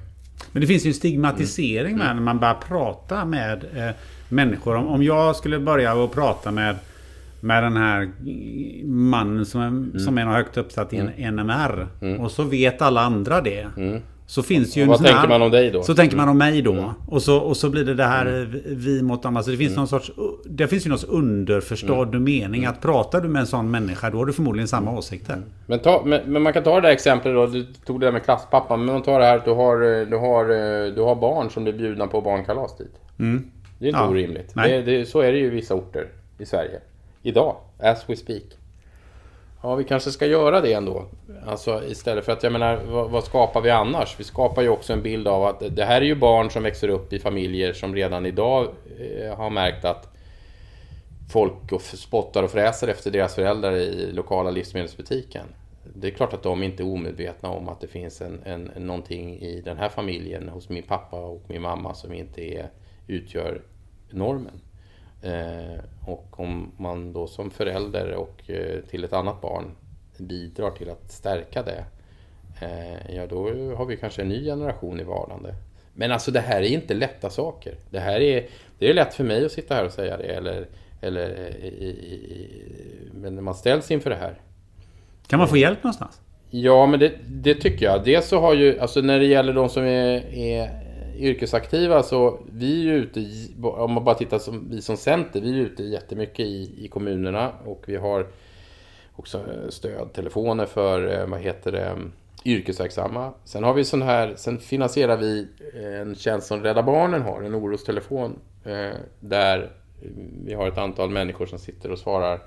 men 0.52 0.60
det 0.60 0.66
finns 0.66 0.86
ju 0.86 0.88
en 0.88 0.94
stigmatisering 0.94 1.94
mm. 1.94 2.06
med 2.06 2.16
när 2.16 2.22
man 2.22 2.38
börjar 2.38 2.54
prata 2.54 3.24
med 3.24 3.64
eh, 3.76 3.94
människor. 4.28 4.74
Om, 4.74 4.86
om 4.86 5.02
jag 5.02 5.36
skulle 5.36 5.58
börja 5.58 6.04
att 6.04 6.12
prata 6.12 6.50
med, 6.50 6.76
med 7.40 7.62
den 7.62 7.76
här 7.76 8.10
mannen 8.86 9.46
som, 9.46 9.60
mm. 9.60 9.98
som 9.98 10.18
är 10.18 10.24
högt 10.24 10.56
uppsatt 10.56 10.92
i 10.92 10.96
en 10.96 11.08
mm. 11.08 11.36
NMR. 11.36 11.88
Mm. 12.00 12.20
Och 12.20 12.30
så 12.30 12.42
vet 12.42 12.82
alla 12.82 13.00
andra 13.00 13.40
det. 13.40 13.66
Mm. 14.28 14.32
Så 14.32 14.42
finns 14.42 14.76
ju 14.76 14.84
vad 14.84 14.98
tänker 14.98 15.14
här, 15.14 15.28
man 15.28 15.42
om 15.42 15.50
dig 15.50 15.70
då? 15.70 15.82
Så 15.82 15.94
tänker 15.94 16.16
man 16.16 16.28
om 16.28 16.38
mig 16.38 16.62
då. 16.62 16.72
Mm. 16.72 16.90
Och, 17.06 17.22
så, 17.22 17.38
och 17.38 17.56
så 17.56 17.70
blir 17.70 17.84
det 17.84 17.94
det 17.94 18.04
här 18.04 18.26
mm. 18.26 18.60
vi 18.66 19.02
mot 19.02 19.24
andra. 19.24 19.42
Så 19.42 19.50
det 19.50 19.56
finns 19.56 19.70
mm. 19.70 19.78
någon 19.78 19.88
sorts... 19.88 20.10
Det 20.44 20.68
finns 20.68 20.86
ju 20.86 20.90
någon 20.90 20.98
underförstådd 21.08 22.08
mm. 22.08 22.24
mening. 22.24 22.64
Att 22.64 22.80
pratar 22.82 23.20
du 23.20 23.28
med 23.28 23.40
en 23.40 23.46
sån 23.46 23.70
människa 23.70 24.10
då 24.10 24.18
har 24.18 24.26
du 24.26 24.32
förmodligen 24.32 24.68
samma 24.68 24.98
åsikter. 24.98 25.32
Mm. 25.32 25.48
Men, 25.66 25.78
ta, 25.78 26.02
men, 26.06 26.32
men, 26.32 26.42
man 26.42 26.52
kan 26.52 26.62
ta 26.62 26.74
det 26.74 26.80
där 26.80 26.92
exemplet 26.92 27.34
då. 27.34 27.46
Du 27.46 27.66
tog 27.84 28.00
det 28.00 28.06
där 28.06 28.12
med 28.12 28.24
klasspappan. 28.24 28.84
Men 28.84 28.94
man 28.94 29.02
tar 29.02 29.20
det 29.20 29.26
här 29.26 29.36
att 29.36 29.44
du 29.44 29.50
har, 29.50 30.06
du 30.10 30.16
har, 30.16 30.44
du 30.94 31.02
har 31.02 31.14
barn 31.14 31.50
som 31.50 31.64
blir 31.64 31.72
bjudna 31.72 32.06
på 32.06 32.20
barnkalas 32.20 32.76
dit. 32.76 32.94
Mm. 33.18 33.50
Det 33.78 33.84
är 33.84 33.88
inte 33.88 34.00
ja. 34.00 34.08
orimligt. 34.08 34.54
Det, 34.54 34.82
det, 34.82 35.06
så 35.08 35.20
är 35.20 35.32
det 35.32 35.38
ju 35.38 35.46
i 35.46 35.50
vissa 35.50 35.74
orter 35.74 36.06
i 36.38 36.46
Sverige. 36.46 36.80
Idag. 37.22 37.56
As 37.80 38.04
we 38.06 38.16
speak. 38.16 38.57
Ja, 39.62 39.74
vi 39.74 39.84
kanske 39.84 40.10
ska 40.10 40.26
göra 40.26 40.60
det 40.60 40.72
ändå. 40.72 41.06
Alltså 41.46 41.84
istället 41.84 42.24
för 42.24 42.32
att, 42.32 42.42
jag 42.42 42.52
menar, 42.52 42.76
vad, 42.76 43.10
vad, 43.10 43.24
skapar 43.24 43.60
vi 43.60 43.70
annars? 43.70 44.20
Vi 44.20 44.24
skapar 44.24 44.62
ju 44.62 44.68
också 44.68 44.92
en 44.92 45.02
bild 45.02 45.28
av 45.28 45.44
att 45.44 45.76
det 45.76 45.84
här 45.84 46.00
är 46.00 46.06
ju 46.06 46.14
barn 46.14 46.50
som 46.50 46.62
växer 46.62 46.88
upp 46.88 47.12
i 47.12 47.18
familjer 47.18 47.72
som 47.72 47.94
redan 47.94 48.26
idag 48.26 48.68
eh, 48.98 49.36
har 49.36 49.50
märkt 49.50 49.84
att 49.84 50.08
folk 51.32 51.72
och 51.72 51.82
spottar 51.82 52.42
och 52.42 52.50
fräser 52.50 52.88
efter 52.88 53.10
deras 53.10 53.34
föräldrar 53.34 53.72
i 53.72 54.12
lokala 54.12 54.50
livsmedelsbutiken. 54.50 55.46
Det 55.94 56.06
är 56.06 56.10
klart 56.10 56.32
att 56.32 56.42
de 56.42 56.62
inte 56.62 56.82
är 56.82 56.86
omedvetna 56.86 57.48
om 57.48 57.68
att 57.68 57.80
det 57.80 57.86
finns 57.86 58.20
en, 58.20 58.42
en, 58.44 58.70
någonting 58.76 59.40
i 59.40 59.60
den 59.60 59.76
här 59.76 59.88
familjen 59.88 60.48
hos 60.48 60.68
min 60.68 60.82
pappa 60.82 61.16
och 61.16 61.42
min 61.48 61.62
mamma 61.62 61.94
som 61.94 62.12
inte 62.12 62.42
är, 62.42 62.70
utgör 63.06 63.62
normen. 64.10 64.60
Eh, 65.22 65.80
och 66.06 66.40
om 66.40 66.72
man 66.76 67.12
då 67.12 67.26
som 67.26 67.50
förälder 67.50 68.14
och 68.14 68.50
eh, 68.50 68.80
till 68.80 69.04
ett 69.04 69.12
annat 69.12 69.40
barn 69.40 69.70
bidrar 70.18 70.70
till 70.70 70.90
att 70.90 71.12
stärka 71.12 71.62
det, 71.62 71.84
eh, 72.60 73.16
ja 73.16 73.26
då 73.26 73.44
har 73.74 73.86
vi 73.86 73.96
kanske 73.96 74.22
en 74.22 74.28
ny 74.28 74.44
generation 74.44 75.00
i 75.00 75.04
vardande. 75.04 75.54
Men 75.94 76.12
alltså 76.12 76.30
det 76.30 76.40
här 76.40 76.62
är 76.62 76.68
inte 76.68 76.94
lätta 76.94 77.30
saker. 77.30 77.74
Det 77.90 78.00
här 78.00 78.20
är, 78.20 78.46
det 78.78 78.90
är 78.90 78.94
lätt 78.94 79.14
för 79.14 79.24
mig 79.24 79.44
att 79.44 79.52
sitta 79.52 79.74
här 79.74 79.84
och 79.84 79.92
säga 79.92 80.16
det, 80.16 80.24
eller, 80.24 80.66
eller 81.00 81.28
i, 81.64 81.88
i, 81.88 82.48
men 83.12 83.34
när 83.34 83.42
man 83.42 83.54
ställs 83.54 83.90
inför 83.90 84.10
det 84.10 84.16
här. 84.16 84.40
Kan 85.26 85.38
man 85.38 85.48
få 85.48 85.56
hjälp 85.56 85.82
någonstans? 85.84 86.20
Ja, 86.50 86.86
men 86.86 87.00
det, 87.00 87.12
det 87.26 87.54
tycker 87.54 87.86
jag. 87.86 88.04
Dels 88.04 88.28
så 88.28 88.40
har 88.40 88.54
ju, 88.54 88.78
alltså 88.78 89.00
när 89.00 89.18
det 89.18 89.26
gäller 89.26 89.52
de 89.52 89.68
som 89.68 89.82
är, 89.82 90.34
är 90.34 90.87
yrkesaktiva 91.18 92.02
så 92.02 92.38
vi 92.52 92.80
är 92.80 92.92
ju 92.92 92.94
ute, 92.94 93.26
om 93.62 93.92
man 93.92 94.04
bara 94.04 94.14
tittar 94.14 94.38
som 94.38 94.70
vi 94.70 94.82
som 94.82 94.96
Center, 94.96 95.40
vi 95.40 95.50
är 95.50 95.62
ute 95.62 95.82
jättemycket 95.82 96.46
i, 96.46 96.84
i 96.84 96.88
kommunerna 96.88 97.52
och 97.64 97.84
vi 97.86 97.96
har 97.96 98.26
också 99.16 99.38
eh, 99.38 99.68
stödtelefoner 99.68 100.66
för, 100.66 101.20
eh, 101.20 101.26
vad 101.26 101.40
heter 101.40 101.72
det, 101.72 101.84
mm, 101.84 102.12
yrkesverksamma. 102.44 103.32
Sen 103.44 103.64
har 103.64 103.74
vi 103.74 103.84
sån 103.84 104.02
här, 104.02 104.34
sen 104.36 104.58
finansierar 104.58 105.16
vi 105.16 105.46
eh, 105.74 106.00
en 106.00 106.14
tjänst 106.14 106.46
som 106.46 106.62
Rädda 106.62 106.82
Barnen 106.82 107.22
har, 107.22 107.42
en 107.42 107.54
orostelefon, 107.54 108.38
där 109.20 109.70
vi 110.44 110.54
har 110.54 110.68
ett 110.68 110.78
antal 110.78 111.10
människor 111.10 111.46
som 111.46 111.58
sitter 111.58 111.90
och 111.90 111.98
svarar 111.98 112.40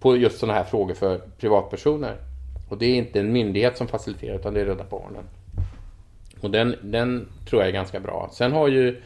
på 0.00 0.16
just 0.16 0.38
sådana 0.38 0.58
här 0.58 0.64
frågor 0.64 0.94
för 0.94 1.18
privatpersoner. 1.18 2.16
Och 2.68 2.78
det 2.78 2.86
är 2.86 2.94
inte 2.94 3.20
en 3.20 3.32
myndighet 3.32 3.76
som 3.76 3.88
faciliterar 3.88 4.38
utan 4.38 4.54
det 4.54 4.60
är 4.60 4.64
Rädda 4.64 4.84
Barnen. 4.90 5.24
Och 6.42 6.50
den, 6.50 6.76
den 6.82 7.28
tror 7.48 7.62
jag 7.62 7.68
är 7.68 7.72
ganska 7.72 8.00
bra. 8.00 8.30
Sen 8.32 8.52
har 8.52 8.68
ju 8.68 9.02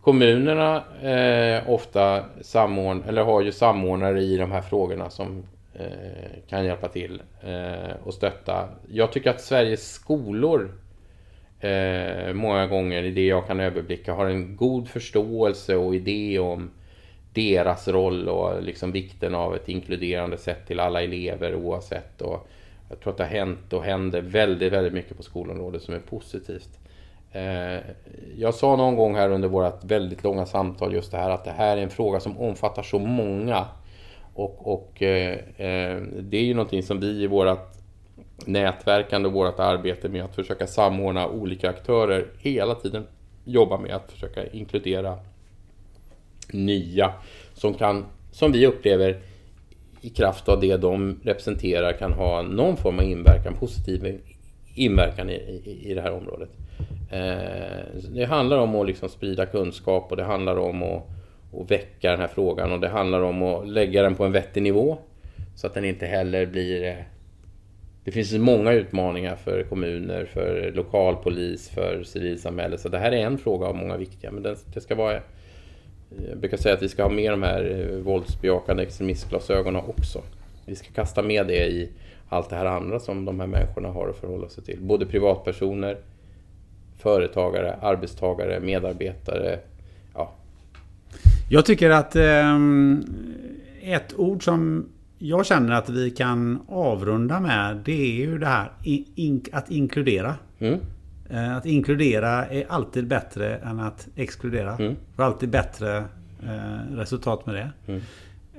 kommunerna 0.00 0.84
eh, 1.02 1.70
ofta 1.70 2.24
samordn 2.40 3.02
eller 3.08 3.22
har 3.22 3.42
ju 3.42 3.52
samordnare 3.52 4.20
i 4.20 4.36
de 4.36 4.52
här 4.52 4.60
frågorna 4.60 5.10
som 5.10 5.42
eh, 5.74 6.42
kan 6.48 6.64
hjälpa 6.64 6.88
till 6.88 7.22
eh, 7.42 7.96
och 8.04 8.14
stötta. 8.14 8.68
Jag 8.92 9.12
tycker 9.12 9.30
att 9.30 9.40
Sveriges 9.40 9.92
skolor 9.92 10.72
eh, 11.60 12.32
många 12.32 12.66
gånger, 12.66 13.02
i 13.02 13.10
det 13.10 13.26
jag 13.26 13.46
kan 13.46 13.60
överblicka, 13.60 14.14
har 14.14 14.26
en 14.26 14.56
god 14.56 14.88
förståelse 14.88 15.76
och 15.76 15.94
idé 15.94 16.38
om 16.38 16.70
deras 17.32 17.88
roll 17.88 18.28
och 18.28 18.62
liksom 18.62 18.92
vikten 18.92 19.34
av 19.34 19.54
ett 19.54 19.68
inkluderande 19.68 20.38
sätt 20.38 20.66
till 20.66 20.80
alla 20.80 21.02
elever 21.02 21.54
oavsett. 21.54 22.22
Och, 22.22 22.48
jag 22.88 23.00
tror 23.00 23.12
att 23.12 23.16
det 23.16 23.24
har 23.24 23.30
hänt 23.30 23.72
och 23.72 23.84
händer 23.84 24.20
väldigt, 24.20 24.72
väldigt 24.72 24.92
mycket 24.92 25.16
på 25.16 25.22
skolområdet 25.22 25.82
som 25.82 25.94
är 25.94 25.98
positivt. 25.98 26.78
Eh, 27.32 27.80
jag 28.36 28.54
sa 28.54 28.76
någon 28.76 28.96
gång 28.96 29.14
här 29.14 29.30
under 29.30 29.48
vårt 29.48 29.84
väldigt 29.84 30.24
långa 30.24 30.46
samtal 30.46 30.94
just 30.94 31.10
det 31.10 31.18
här 31.18 31.30
att 31.30 31.44
det 31.44 31.50
här 31.50 31.76
är 31.76 31.82
en 31.82 31.90
fråga 31.90 32.20
som 32.20 32.38
omfattar 32.38 32.82
så 32.82 32.98
många. 32.98 33.66
Och, 34.34 34.72
och 34.72 35.02
eh, 35.02 35.32
eh 35.56 36.02
det 36.20 36.36
är 36.36 36.44
ju 36.44 36.54
någonting 36.54 36.82
som 36.82 37.00
vi 37.00 37.22
i 37.22 37.26
vårt 37.26 37.76
nätverkande 38.44 39.28
och 39.28 39.34
vårt 39.34 39.58
arbete 39.58 40.08
med 40.08 40.24
att 40.24 40.34
försöka 40.34 40.66
samordna 40.66 41.28
olika 41.28 41.70
aktörer 41.70 42.26
hela 42.38 42.74
tiden 42.74 43.06
jobbar 43.44 43.78
med 43.78 43.94
att 43.94 44.12
försöka 44.12 44.46
inkludera 44.46 45.18
nya 46.52 47.12
som 47.54 47.74
kan, 47.74 48.04
som 48.32 48.52
vi 48.52 48.66
upplever 48.66 49.20
i 50.06 50.10
kraft 50.10 50.48
av 50.48 50.60
det 50.60 50.76
de 50.76 51.20
representerar 51.24 51.92
kan 51.92 52.12
ha 52.12 52.42
någon 52.42 52.76
form 52.76 52.98
av 52.98 53.04
inverkan, 53.04 53.54
positiv 53.54 54.20
inverkan 54.74 55.30
i, 55.30 55.34
i, 55.34 55.90
i 55.90 55.94
det 55.94 56.00
här 56.00 56.12
området. 56.12 56.48
Eh, 57.10 58.00
det 58.14 58.24
handlar 58.24 58.58
om 58.58 58.74
att 58.74 58.86
liksom 58.86 59.08
sprida 59.08 59.46
kunskap 59.46 60.10
och 60.10 60.16
det 60.16 60.24
handlar 60.24 60.56
om 60.56 60.82
att, 60.82 61.02
att 61.60 61.70
väcka 61.70 62.10
den 62.10 62.20
här 62.20 62.28
frågan 62.28 62.72
och 62.72 62.80
det 62.80 62.88
handlar 62.88 63.20
om 63.20 63.42
att 63.42 63.68
lägga 63.68 64.02
den 64.02 64.14
på 64.14 64.24
en 64.24 64.32
vettig 64.32 64.62
nivå. 64.62 64.98
Så 65.54 65.66
att 65.66 65.74
den 65.74 65.84
inte 65.84 66.06
heller 66.06 66.46
blir... 66.46 66.84
Eh, 66.84 66.96
det 68.04 68.12
finns 68.12 68.32
många 68.32 68.72
utmaningar 68.72 69.36
för 69.36 69.62
kommuner, 69.62 70.24
för 70.24 70.72
lokalpolis, 70.74 71.68
för 71.68 72.02
civilsamhälle. 72.02 72.78
Så 72.78 72.88
det 72.88 72.98
här 72.98 73.12
är 73.12 73.26
en 73.26 73.38
fråga 73.38 73.66
av 73.66 73.76
många 73.76 73.96
viktiga. 73.96 74.30
Men 74.30 74.42
det 74.74 74.80
ska 74.80 74.94
vara... 74.94 75.20
Jag 76.28 76.38
brukar 76.38 76.56
säga 76.56 76.74
att 76.74 76.82
vi 76.82 76.88
ska 76.88 77.02
ha 77.02 77.10
med 77.10 77.32
de 77.32 77.42
här 77.42 77.90
eh, 77.90 77.98
våldsbejakande 77.98 78.82
extremistglasögonen 78.82 79.82
också. 79.86 80.22
Vi 80.66 80.76
ska 80.76 80.88
kasta 80.90 81.22
med 81.22 81.46
det 81.46 81.66
i 81.66 81.88
allt 82.28 82.50
det 82.50 82.56
här 82.56 82.66
andra 82.66 83.00
som 83.00 83.24
de 83.24 83.40
här 83.40 83.46
människorna 83.46 83.88
har 83.88 84.08
att 84.08 84.16
förhålla 84.16 84.48
sig 84.48 84.64
till. 84.64 84.78
Både 84.80 85.06
privatpersoner, 85.06 85.98
företagare, 86.98 87.76
arbetstagare, 87.82 88.60
medarbetare. 88.60 89.58
Ja. 90.14 90.32
Jag 91.50 91.64
tycker 91.64 91.90
att 91.90 92.16
eh, 92.16 92.56
ett 93.82 94.14
ord 94.18 94.44
som 94.44 94.88
jag 95.18 95.46
känner 95.46 95.72
att 95.72 95.88
vi 95.88 96.10
kan 96.10 96.60
avrunda 96.68 97.40
med 97.40 97.76
det 97.84 98.02
är 98.02 98.16
ju 98.16 98.38
det 98.38 98.46
här 98.46 98.72
in, 98.82 99.44
att 99.52 99.70
inkludera. 99.70 100.34
Mm. 100.58 100.78
Eh, 101.30 101.56
att 101.56 101.66
inkludera 101.66 102.46
är 102.46 102.66
alltid 102.68 103.06
bättre 103.06 103.56
än 103.56 103.80
att 103.80 104.08
exkludera. 104.16 104.76
Mm. 104.76 104.96
Får 105.16 105.22
alltid 105.22 105.48
bättre 105.48 105.96
eh, 106.42 106.96
resultat 106.96 107.46
med 107.46 107.54
det. 107.54 107.70
Mm. 107.86 108.02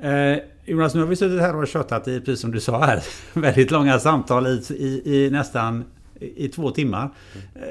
Eh, 0.02 0.40
Jonas, 0.66 0.96
nu 0.96 1.02
har 1.02 1.08
vi 1.08 1.16
suttit 1.16 1.42
här 1.42 1.56
och 1.56 1.68
tjötat 1.68 2.08
i, 2.08 2.20
precis 2.20 2.40
som 2.42 2.52
du 2.52 2.60
sa 2.60 2.86
här, 2.86 3.04
väldigt 3.34 3.72
långa 3.72 4.00
samtal 4.00 4.48
i, 4.48 4.62
i, 4.70 5.02
i 5.06 5.30
nästan 5.32 5.86
i 6.20 6.48
två 6.48 6.72
timmar. 6.72 7.10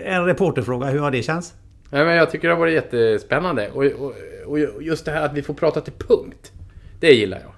En 0.04 0.24
reporterfråga, 0.24 0.86
hur 0.86 0.98
har 0.98 1.10
det 1.10 1.22
känts? 1.22 1.54
Ja, 1.90 2.04
men 2.04 2.16
jag 2.16 2.30
tycker 2.30 2.48
det 2.48 2.54
har 2.54 2.60
varit 2.60 2.74
jättespännande. 2.74 3.70
Och, 3.70 3.84
och, 3.84 4.12
och 4.46 4.82
just 4.82 5.04
det 5.04 5.10
här 5.10 5.22
att 5.22 5.34
vi 5.34 5.42
får 5.42 5.54
prata 5.54 5.80
till 5.80 5.92
punkt. 5.92 6.52
Det 7.00 7.12
gillar 7.12 7.38
jag. 7.38 7.52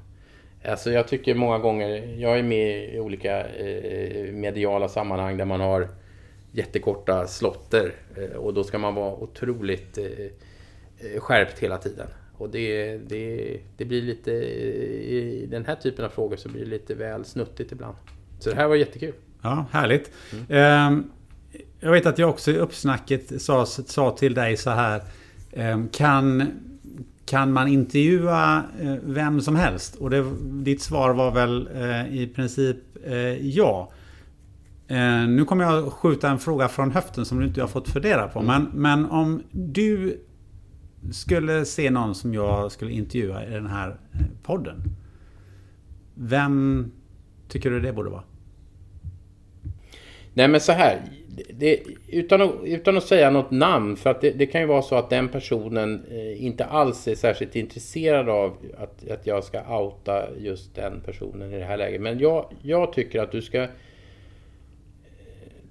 Alltså 0.72 0.90
jag 0.90 1.08
tycker 1.08 1.34
många 1.34 1.58
gånger, 1.58 2.14
jag 2.18 2.38
är 2.38 2.42
med 2.42 2.94
i 2.94 2.98
olika 2.98 3.46
eh, 3.46 4.32
mediala 4.32 4.88
sammanhang 4.88 5.36
där 5.36 5.44
man 5.44 5.60
har 5.60 5.88
jättekorta 6.52 7.26
slotter. 7.26 7.94
Eh, 8.16 8.36
och 8.36 8.54
då 8.54 8.64
ska 8.64 8.78
man 8.78 8.94
vara 8.94 9.14
otroligt 9.14 9.98
eh, 9.98 10.04
eh 10.04 11.20
skärpt 11.20 11.58
hela 11.58 11.78
tiden. 11.78 12.06
Och 12.38 12.50
det, 12.50 12.98
det, 12.98 13.56
det 13.76 13.84
blir 13.84 14.02
lite, 14.02 14.30
i 14.30 15.48
den 15.50 15.64
här 15.64 15.74
typen 15.74 16.04
av 16.04 16.08
frågor 16.08 16.36
så 16.36 16.48
blir 16.48 16.64
det 16.64 16.70
lite 16.70 16.94
väl 16.94 17.24
snuttigt 17.24 17.72
ibland. 17.72 17.96
Så 18.38 18.50
det 18.50 18.56
här 18.56 18.68
var 18.68 18.76
jättekul. 18.76 19.14
Ja, 19.42 19.66
härligt. 19.72 20.10
Mm. 20.48 21.10
Jag 21.80 21.92
vet 21.92 22.06
att 22.06 22.18
jag 22.18 22.30
också 22.30 22.50
i 22.50 22.56
uppsnacket 22.56 23.42
sa, 23.42 23.66
sa 23.66 24.16
till 24.16 24.34
dig 24.34 24.56
så 24.56 24.70
här. 24.70 25.02
Ehm, 25.52 25.88
kan, 25.88 26.46
kan 27.26 27.52
man 27.52 27.68
intervjua 27.68 28.64
vem 29.02 29.40
som 29.40 29.56
helst? 29.56 29.96
Och 29.96 30.10
det, 30.10 30.24
ditt 30.42 30.82
svar 30.82 31.14
var 31.14 31.30
väl 31.30 31.68
i 32.10 32.26
princip 32.26 32.76
eh. 34.88 35.28
Nu 35.28 35.44
kommer 35.44 35.64
jag 35.64 35.92
skjuta 35.92 36.30
en 36.30 36.38
fråga 36.38 36.68
från 36.68 36.90
höften 36.90 37.24
som 37.24 37.40
du 37.40 37.46
inte 37.46 37.60
har 37.60 37.68
fått 37.68 37.88
fundera 37.88 38.28
på. 38.28 38.38
Mm. 38.38 38.62
Men, 38.62 38.82
men 38.82 39.10
om 39.10 39.42
du 39.50 40.20
skulle 41.12 41.64
se 41.64 41.90
någon 41.90 42.14
som 42.14 42.34
jag 42.34 42.72
skulle 42.72 42.92
intervjua 42.92 43.46
i 43.46 43.50
den 43.50 43.66
här 43.66 43.96
podden. 44.42 44.82
Vem 46.14 46.90
tycker 47.48 47.70
du 47.70 47.80
det 47.80 47.92
borde 47.92 48.10
vara? 48.10 48.22
Nej 50.34 50.48
men 50.48 50.60
så 50.60 50.72
här. 50.72 51.00
Det, 51.50 51.80
utan, 52.08 52.42
att, 52.42 52.54
utan 52.64 52.96
att 52.96 53.04
säga 53.04 53.30
något 53.30 53.50
namn. 53.50 53.96
För 53.96 54.10
att 54.10 54.20
det, 54.20 54.30
det, 54.30 54.46
kan 54.46 54.60
ju 54.60 54.66
vara 54.66 54.82
så 54.82 54.94
att 54.94 55.10
den 55.10 55.28
personen 55.28 56.04
eh, 56.10 56.44
inte 56.44 56.64
alls 56.64 57.08
är 57.08 57.14
särskilt 57.14 57.56
intresserad 57.56 58.28
av 58.28 58.56
att, 58.78 59.10
att 59.10 59.26
jag 59.26 59.44
ska 59.44 59.78
outa 59.78 60.28
just 60.38 60.74
den 60.74 61.00
personen 61.00 61.52
i 61.52 61.58
det 61.58 61.64
här 61.64 61.76
läget. 61.76 62.00
Men 62.00 62.18
jag, 62.18 62.52
jag 62.62 62.92
tycker 62.92 63.22
att 63.22 63.32
du 63.32 63.42
ska 63.42 63.66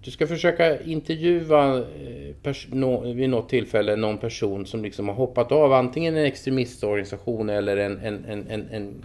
du 0.07 0.11
ska 0.11 0.27
försöka 0.27 0.81
intervjua 0.81 1.77
eh, 1.77 2.53
no, 2.67 3.13
vid 3.13 3.29
något 3.29 3.49
tillfälle 3.49 3.95
någon 3.95 4.17
person 4.17 4.65
som 4.65 4.84
liksom 4.84 5.07
har 5.07 5.15
hoppat 5.15 5.51
av 5.51 5.73
antingen 5.73 6.17
en 6.17 6.25
extremistorganisation 6.25 7.49
eller 7.49 7.77
en, 7.77 7.99
en, 7.99 8.25
en, 8.25 8.47
en, 8.49 8.69
en 8.71 9.03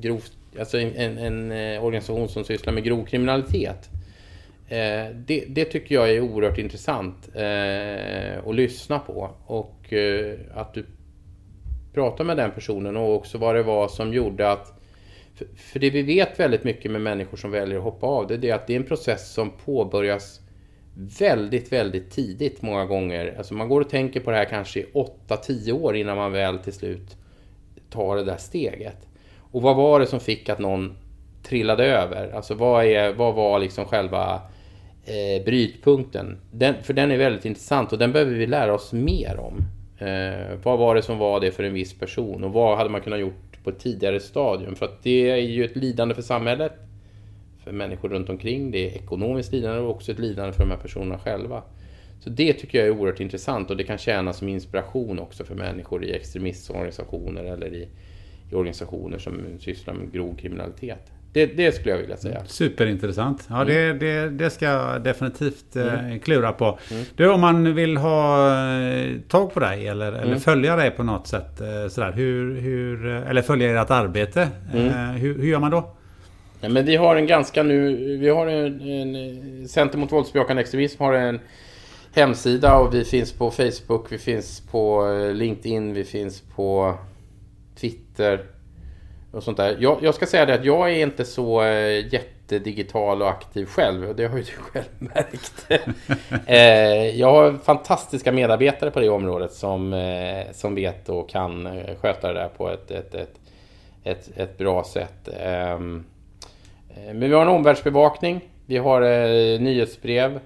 grov, 0.00 0.22
alltså 0.58 0.78
en, 0.78 0.94
en, 0.96 1.18
en 1.18 1.52
eh, 1.52 1.84
organisation 1.84 2.28
som 2.28 2.44
sysslar 2.44 2.72
med 2.72 2.84
grov 2.84 3.04
kriminalitet. 3.04 3.88
Eh, 4.68 5.14
det, 5.14 5.44
det, 5.48 5.64
tycker 5.64 5.94
jag 5.94 6.10
är 6.10 6.20
oerhört 6.20 6.58
intressant 6.58 7.28
eh, 7.34 8.48
att 8.48 8.54
lyssna 8.54 8.98
på. 8.98 9.30
Och 9.46 9.92
eh, 9.92 10.38
att 10.54 10.74
du 10.74 10.86
pratar 11.94 12.24
med 12.24 12.36
den 12.36 12.50
personen 12.50 12.96
och 12.96 13.14
också 13.14 13.38
vad 13.38 13.54
det 13.54 13.62
var 13.62 13.88
som 13.88 14.12
gjorde 14.12 14.50
att... 14.50 14.79
För, 15.56 15.78
det 15.78 15.90
vi 15.90 16.02
vet 16.02 16.40
väldigt 16.40 16.64
mycket 16.64 16.90
med 16.90 17.00
människor 17.00 17.36
som 17.36 17.50
väljer 17.50 17.78
att 17.78 17.84
hoppa 17.84 18.06
av, 18.06 18.26
det 18.26 18.50
är 18.50 18.54
att 18.54 18.66
det 18.66 18.72
är 18.72 18.76
en 18.76 18.86
process 18.86 19.32
som 19.32 19.50
påbörjas 19.50 20.40
väldigt, 21.18 21.72
väldigt 21.72 22.10
tidigt 22.10 22.62
många 22.62 22.84
gånger. 22.84 23.34
Alltså 23.38 23.54
man 23.54 23.68
går 23.68 23.80
och 23.80 23.90
tänker 23.90 24.20
på 24.20 24.30
det 24.30 24.36
här 24.36 24.44
kanske 24.44 24.80
i 24.80 24.86
8-10 25.28 25.72
år 25.72 25.96
innan 25.96 26.16
man 26.16 26.32
väl 26.32 26.58
till 26.58 26.72
slut 26.72 27.16
tar 27.90 28.16
det 28.16 28.24
där 28.24 28.36
steget. 28.36 29.08
Och 29.52 29.62
vad 29.62 29.76
var 29.76 30.00
det 30.00 30.06
som 30.06 30.20
fick 30.20 30.48
att 30.48 30.58
någon 30.58 30.96
trillade 31.42 31.84
över? 31.84 32.32
Alltså 32.32 32.54
vad, 32.54 32.84
är, 32.84 33.12
vad 33.12 33.34
var 33.34 33.58
liksom 33.58 33.84
själva 33.84 34.42
eh, 35.04 35.44
brytpunkten. 35.44 36.38
Den, 36.52 36.74
för 36.82 36.92
den 36.92 37.10
är 37.10 37.16
väldigt 37.16 37.44
intressant 37.44 37.92
och 37.92 37.98
den 37.98 38.12
behöver 38.12 38.34
vi 38.34 38.46
lära 38.46 38.74
oss 38.74 38.92
mer 38.92 39.38
om. 39.38 39.62
Eh, 40.06 40.58
vad 40.62 40.78
var 40.78 40.94
det 40.94 41.02
som 41.02 41.18
var 41.18 41.40
det 41.40 41.50
för 41.50 41.64
en 41.64 41.74
viss 41.74 41.98
person 41.98 42.44
och 42.44 42.52
vad 42.52 42.78
hade 42.78 42.90
man 42.90 43.00
kunnat 43.00 43.20
gjort 43.20 43.49
på 43.64 43.70
ett 43.70 43.78
tidigare 43.78 44.20
stadium? 44.20 44.74
För 44.74 44.86
att 44.86 45.02
det 45.02 45.30
är 45.30 45.36
ju 45.36 45.64
ett 45.64 45.76
lidande 45.76 46.14
för 46.14 46.22
samhället, 46.22 46.72
för 47.64 47.72
människor 47.72 48.08
runt 48.08 48.28
omkring. 48.28 48.70
Det 48.70 48.78
är 48.78 48.96
ekonomiskt 48.96 49.52
lidande 49.52 49.80
och 49.80 49.90
också 49.90 50.12
ett 50.12 50.18
lidande 50.18 50.52
för 50.52 50.62
de 50.62 50.70
här 50.70 50.78
personerna 50.78 51.18
själva. 51.18 51.62
Så 52.20 52.30
det 52.30 52.52
tycker 52.52 52.78
jag 52.78 52.86
är 52.86 53.00
oerhört 53.00 53.20
intressant 53.20 53.70
och 53.70 53.76
det 53.76 53.84
kan 53.84 53.98
tjäna 53.98 54.32
som 54.32 54.48
inspiration 54.48 55.18
också 55.18 55.44
för 55.44 55.54
människor 55.54 56.04
i 56.04 56.12
extremistorganisationer 56.12 57.44
eller 57.44 57.74
i, 57.74 57.88
i 58.50 58.54
organisationer 58.54 59.18
som 59.18 59.58
sysslar 59.58 59.94
med 59.94 60.12
grov 60.12 60.36
kriminalitet. 60.36 61.12
Det, 61.32 61.46
det, 61.46 61.72
skulle 61.74 61.90
jag 61.90 61.98
vilja 61.98 62.16
säga. 62.16 62.44
Superintressant. 62.46 63.46
Ja, 63.48 63.62
mm. 63.62 63.68
det, 63.68 63.92
det, 63.92 64.30
det, 64.30 64.50
ska 64.50 64.64
jag 64.64 65.02
definitivt 65.02 65.76
eh, 65.76 66.04
mm. 66.04 66.20
klura 66.20 66.52
på. 66.52 66.78
Mm. 66.90 67.04
Du, 67.16 67.30
om 67.30 67.40
man 67.40 67.74
vill 67.74 67.96
ha 67.96 68.48
eh, 68.56 69.20
tag 69.28 69.54
på 69.54 69.60
dig 69.60 69.88
eller, 69.88 70.12
eller 70.12 70.22
mm. 70.22 70.40
följa 70.40 70.76
dig 70.76 70.90
på 70.90 71.02
något 71.02 71.26
sätt. 71.26 71.60
Eh, 71.60 71.88
sådär, 71.88 72.12
hur, 72.12 72.60
hur, 72.60 73.06
eller 73.06 73.42
följa 73.42 73.82
ert 73.82 73.90
arbete. 73.90 74.48
Mm. 74.74 74.88
Hur, 75.14 75.34
hur, 75.38 75.46
gör 75.46 75.58
man 75.58 75.70
då? 75.70 75.92
Ja, 76.60 76.68
men 76.68 76.84
vi 76.84 76.96
har 76.96 77.16
en 77.16 77.26
ganska 77.26 77.62
nu... 77.62 77.96
Vi 78.16 78.28
har 78.28 78.46
en, 78.46 78.80
en 78.80 79.68
Center 79.68 79.98
mot 79.98 80.12
våldsbejakande 80.12 80.60
extremism 80.60 81.02
har 81.02 81.12
en 81.12 81.40
hemsida 82.14 82.78
och 82.78 82.94
vi 82.94 83.04
finns 83.04 83.32
på 83.32 83.50
Facebook, 83.50 84.12
vi 84.12 84.18
finns 84.18 84.60
på 84.70 85.06
LinkedIn, 85.34 85.94
vi 85.94 86.04
finns 86.04 86.40
på 86.40 86.94
Twitter 87.80 88.40
och 89.30 89.42
sånt 89.42 89.56
där. 89.56 89.76
Jag, 89.80 89.98
jag, 90.02 90.14
ska 90.14 90.26
säga 90.26 90.46
det 90.46 90.54
att 90.54 90.64
jag 90.64 90.90
är 90.90 91.02
inte 91.02 91.24
så 91.24 91.62
eh, 91.62 92.12
jättedigital 92.14 93.22
och 93.22 93.28
aktiv 93.28 93.66
själv. 93.66 94.16
Det 94.16 94.26
har 94.26 94.36
ju 94.36 94.42
du 94.42 94.52
själv 94.52 94.86
märkt. 94.98 95.66
eh, 96.46 97.18
jag 97.20 97.32
har 97.32 97.52
fantastiska 97.52 98.32
medarbetare 98.32 98.90
på 98.90 99.00
det 99.00 99.08
området 99.08 99.52
som, 99.52 99.92
eh, 99.92 100.52
som 100.52 100.74
vet 100.74 101.08
och 101.08 101.28
kan 101.28 101.68
sköta 102.00 102.32
det 102.32 102.40
där 102.40 102.48
på 102.48 102.70
ett, 102.70 102.90
ett, 102.90 103.14
ett, 103.14 103.40
ett, 104.04 104.30
ett 104.36 104.58
bra 104.58 104.84
sätt. 104.84 105.28
Ehm, 105.40 106.04
eh, 106.88 107.14
men 107.14 107.20
vi 107.20 107.34
har 107.34 107.42
en 107.42 107.48
omvärldsbevakning. 107.48 108.40
Vi 108.66 108.76
har 108.76 109.00
nyhetsbrev. 109.58 110.40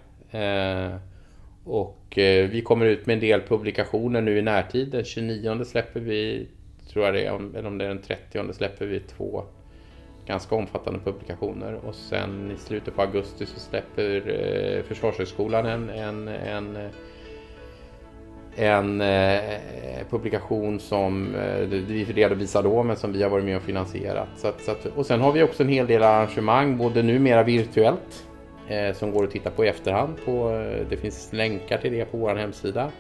och 1.65 2.01
vi 2.17 2.63
kommer 2.65 2.87
ut 2.87 3.07
med 3.07 3.15
en 3.15 3.21
del 3.21 3.41
publikationer 3.41 4.21
nu 4.21 4.39
i 4.39 4.43
närtid. 4.43 4.89
Den 4.89 5.05
29 5.05 5.65
släpper 5.65 6.01
vi 6.01 6.49
tror 6.95 7.07
jag 7.07 7.15
det 7.15 7.27
är, 7.27 7.59
eller 7.59 7.67
om 7.67 7.79
det 7.79 7.85
är 7.85 7.89
den 7.89 8.03
30 8.03 8.53
släpper 8.53 8.87
vi 8.87 9.01
två 9.01 9.45
ganska 10.27 10.55
omfattande 10.55 11.01
publikationer 11.05 11.79
och 11.87 11.95
sen 11.95 12.51
i 12.51 12.57
slutet 12.57 12.97
på 12.97 13.03
augusti 13.03 13.47
så 13.47 13.61
släpper 13.61 14.17
eh, 14.17 14.83
Försvarshögskolan 14.83 15.67
en, 15.67 15.89
en, 15.91 16.29
en, 16.29 16.91
en 18.57 19.01
eh, 19.01 19.61
publikation 20.11 20.81
som 20.81 21.35
eh, 21.35 21.59
vi 21.69 22.05
redovisar 22.05 22.63
då 22.63 22.83
men 22.83 22.97
som 22.97 23.13
vi 23.13 23.23
har 23.23 23.31
varit 23.31 23.45
med 23.45 23.57
och 23.57 23.63
finansierat. 23.63 24.29
Så 24.37 24.49
att, 24.49 24.61
så 24.61 24.71
att, 24.71 24.87
och 24.87 25.07
sen 25.07 25.21
har 25.21 25.33
vi 25.33 25.43
också 25.43 25.63
en 25.63 25.69
hel 25.69 25.87
del 25.87 26.03
arrangemang, 26.03 26.79
både 26.79 27.03
numera 27.03 27.43
virtuellt 27.43 28.27
eh, 28.69 28.95
som 28.95 29.11
går 29.11 29.25
att 29.25 29.31
titta 29.31 29.51
på 29.51 29.65
i 29.65 29.69
efterhand. 29.69 30.15
På, 30.25 30.51
eh, 30.51 30.87
det 30.91 30.97
finns 30.97 31.33
länkar 31.33 31.79
till 31.79 31.93
det 31.93 32.05
på 32.05 32.17
vår 32.17 32.35
hemsida. 32.35 32.91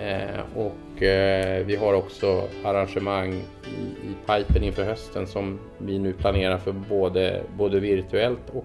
Eh, 0.00 0.40
och 0.56 1.02
eh, 1.02 1.66
vi 1.66 1.76
har 1.76 1.94
också 1.94 2.48
arrangemang 2.64 3.32
i, 3.32 4.06
i 4.08 4.14
pipen 4.26 4.62
inför 4.64 4.84
hösten 4.84 5.26
som 5.26 5.58
vi 5.78 5.98
nu 5.98 6.12
planerar 6.12 6.58
för 6.58 6.72
både, 6.72 7.42
både 7.56 7.80
virtuellt 7.80 8.50
och 8.52 8.64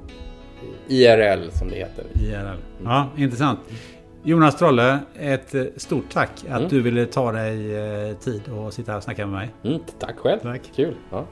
IRL 0.88 1.50
som 1.52 1.70
det 1.70 1.76
heter. 1.76 2.06
IRL. 2.16 2.58
Ja, 2.84 3.08
intressant. 3.18 3.60
Jonas 4.24 4.56
Trolle, 4.58 5.00
ett 5.20 5.56
eh, 5.56 5.64
stort 5.76 6.10
tack 6.10 6.30
att 6.50 6.58
Mm. 6.58 6.70
du 6.70 6.82
ville 6.82 7.06
ta 7.06 7.32
dig 7.32 8.16
tid 8.16 8.42
och 8.50 8.74
sitta 8.74 8.92
här 8.92 8.98
och 8.98 9.04
snacka 9.04 9.26
med 9.26 9.40
mig. 9.40 9.50
Mm, 9.64 9.80
tack 10.00 10.18
själv. 10.18 10.40
Tack. 10.40 10.62
Kul. 10.76 10.96
Ja. 11.12 11.26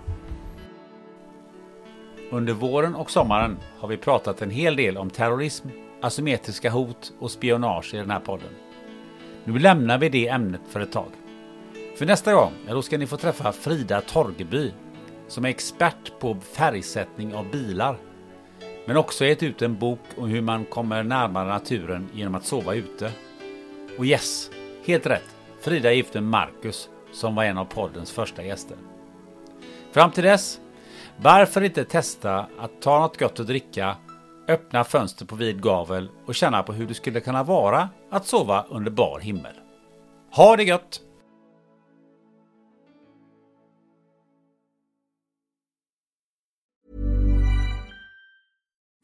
Under 2.32 2.54
våren 2.54 2.96
och 2.96 3.12
sommaren 3.12 3.58
har 3.80 3.88
vi 3.88 3.98
pratat 3.98 4.42
en 4.42 4.50
hel 4.50 4.76
del 4.76 4.98
om 4.98 5.10
terrorism, 5.10 5.68
asymmetriska 6.02 6.70
hot 6.70 7.14
och 7.20 7.32
spionage 7.32 7.94
i 7.94 7.98
den 7.98 8.10
här 8.12 8.20
podden. 8.20 8.50
Nu 9.48 9.60
lämnar 9.60 9.98
vi 9.98 10.10
det 10.10 10.28
ämnet 10.28 10.62
för 10.70 10.80
ett 10.80 10.92
tag. 10.92 11.12
För 11.98 12.06
nästa 12.06 12.34
gång, 12.34 12.52
ja, 12.68 12.74
då 12.74 12.82
ska 12.82 12.98
ni 12.98 13.08
få 13.08 13.18
träffa 13.18 13.52
Frida 13.52 14.02
Torgeby 14.02 14.72
som 15.28 15.46
är 15.46 15.50
expert 15.50 16.20
på 16.20 16.36
färgsättning 16.36 17.36
av 17.36 17.52
bilar. 17.52 17.98
Men 18.86 18.98
också 18.98 19.26
gett 19.26 19.44
ut 19.44 19.62
en 19.62 19.80
bok 19.80 20.00
om 20.18 20.30
hur 20.30 20.42
man 20.42 20.66
kommer 20.66 21.04
närmare 21.04 21.48
naturen 21.48 22.10
genom 22.14 22.36
att 22.36 22.46
sova 22.46 22.74
ute. 22.74 23.12
Och 23.98 24.06
yes, 24.06 24.50
helt 24.86 25.06
rätt. 25.06 25.36
Frida 25.62 25.92
är 25.92 25.96
gift 25.96 26.14
med 26.14 26.24
Marcus 26.24 26.90
som 27.14 27.36
var 27.36 27.44
en 27.44 27.58
av 27.58 27.66
poddens 27.66 28.12
första 28.12 28.44
gäster. 28.44 28.78
Fram 29.92 30.12
till 30.12 30.24
dess, 30.24 30.60
varför 31.18 31.62
inte 31.62 31.86
testa 31.86 32.46
att 32.60 32.82
ta 32.82 33.00
något 33.00 33.20
gott 33.20 33.40
att 33.40 33.48
dricka, 33.48 33.96
öppna 34.48 34.84
fönster 34.84 35.26
på 35.26 35.36
vid 35.36 35.62
gavel 35.62 36.10
och 36.26 36.36
känna 36.36 36.64
på 36.64 36.74
hur 36.74 36.88
det 36.88 36.94
skulle 36.94 37.22
kunna 37.22 37.44
vara 37.44 37.90
att 38.12 38.28
sova 38.28 38.66
under 38.70 38.92
bar 38.92 39.20
himmel. 39.20 39.54
Ha 40.32 40.56
det 40.56 40.64
gött! 40.64 41.02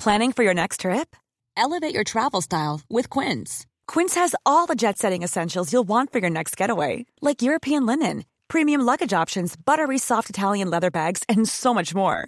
Planning 0.04 0.34
for 0.34 0.44
your 0.44 0.56
next 0.56 0.80
trip? 0.80 1.16
Elevate 1.56 1.94
your 1.94 2.04
travel 2.04 2.42
style 2.42 2.82
with 2.90 3.20
Quince. 3.20 3.68
Quince 3.86 4.16
has 4.16 4.36
all 4.46 4.66
the 4.66 4.74
jet 4.74 4.98
setting 4.98 5.22
essentials 5.22 5.72
you'll 5.72 5.88
want 5.88 6.12
for 6.12 6.20
your 6.20 6.30
next 6.32 6.58
getaway, 6.58 7.06
like 7.22 7.44
European 7.44 7.86
linen, 7.86 8.24
premium 8.48 8.82
luggage 8.82 9.14
options, 9.14 9.56
buttery 9.56 10.00
soft 10.00 10.30
Italian 10.30 10.72
leather 10.72 10.90
bags, 10.90 11.24
and 11.30 11.48
so 11.48 11.72
much 11.72 11.94
more. 11.94 12.28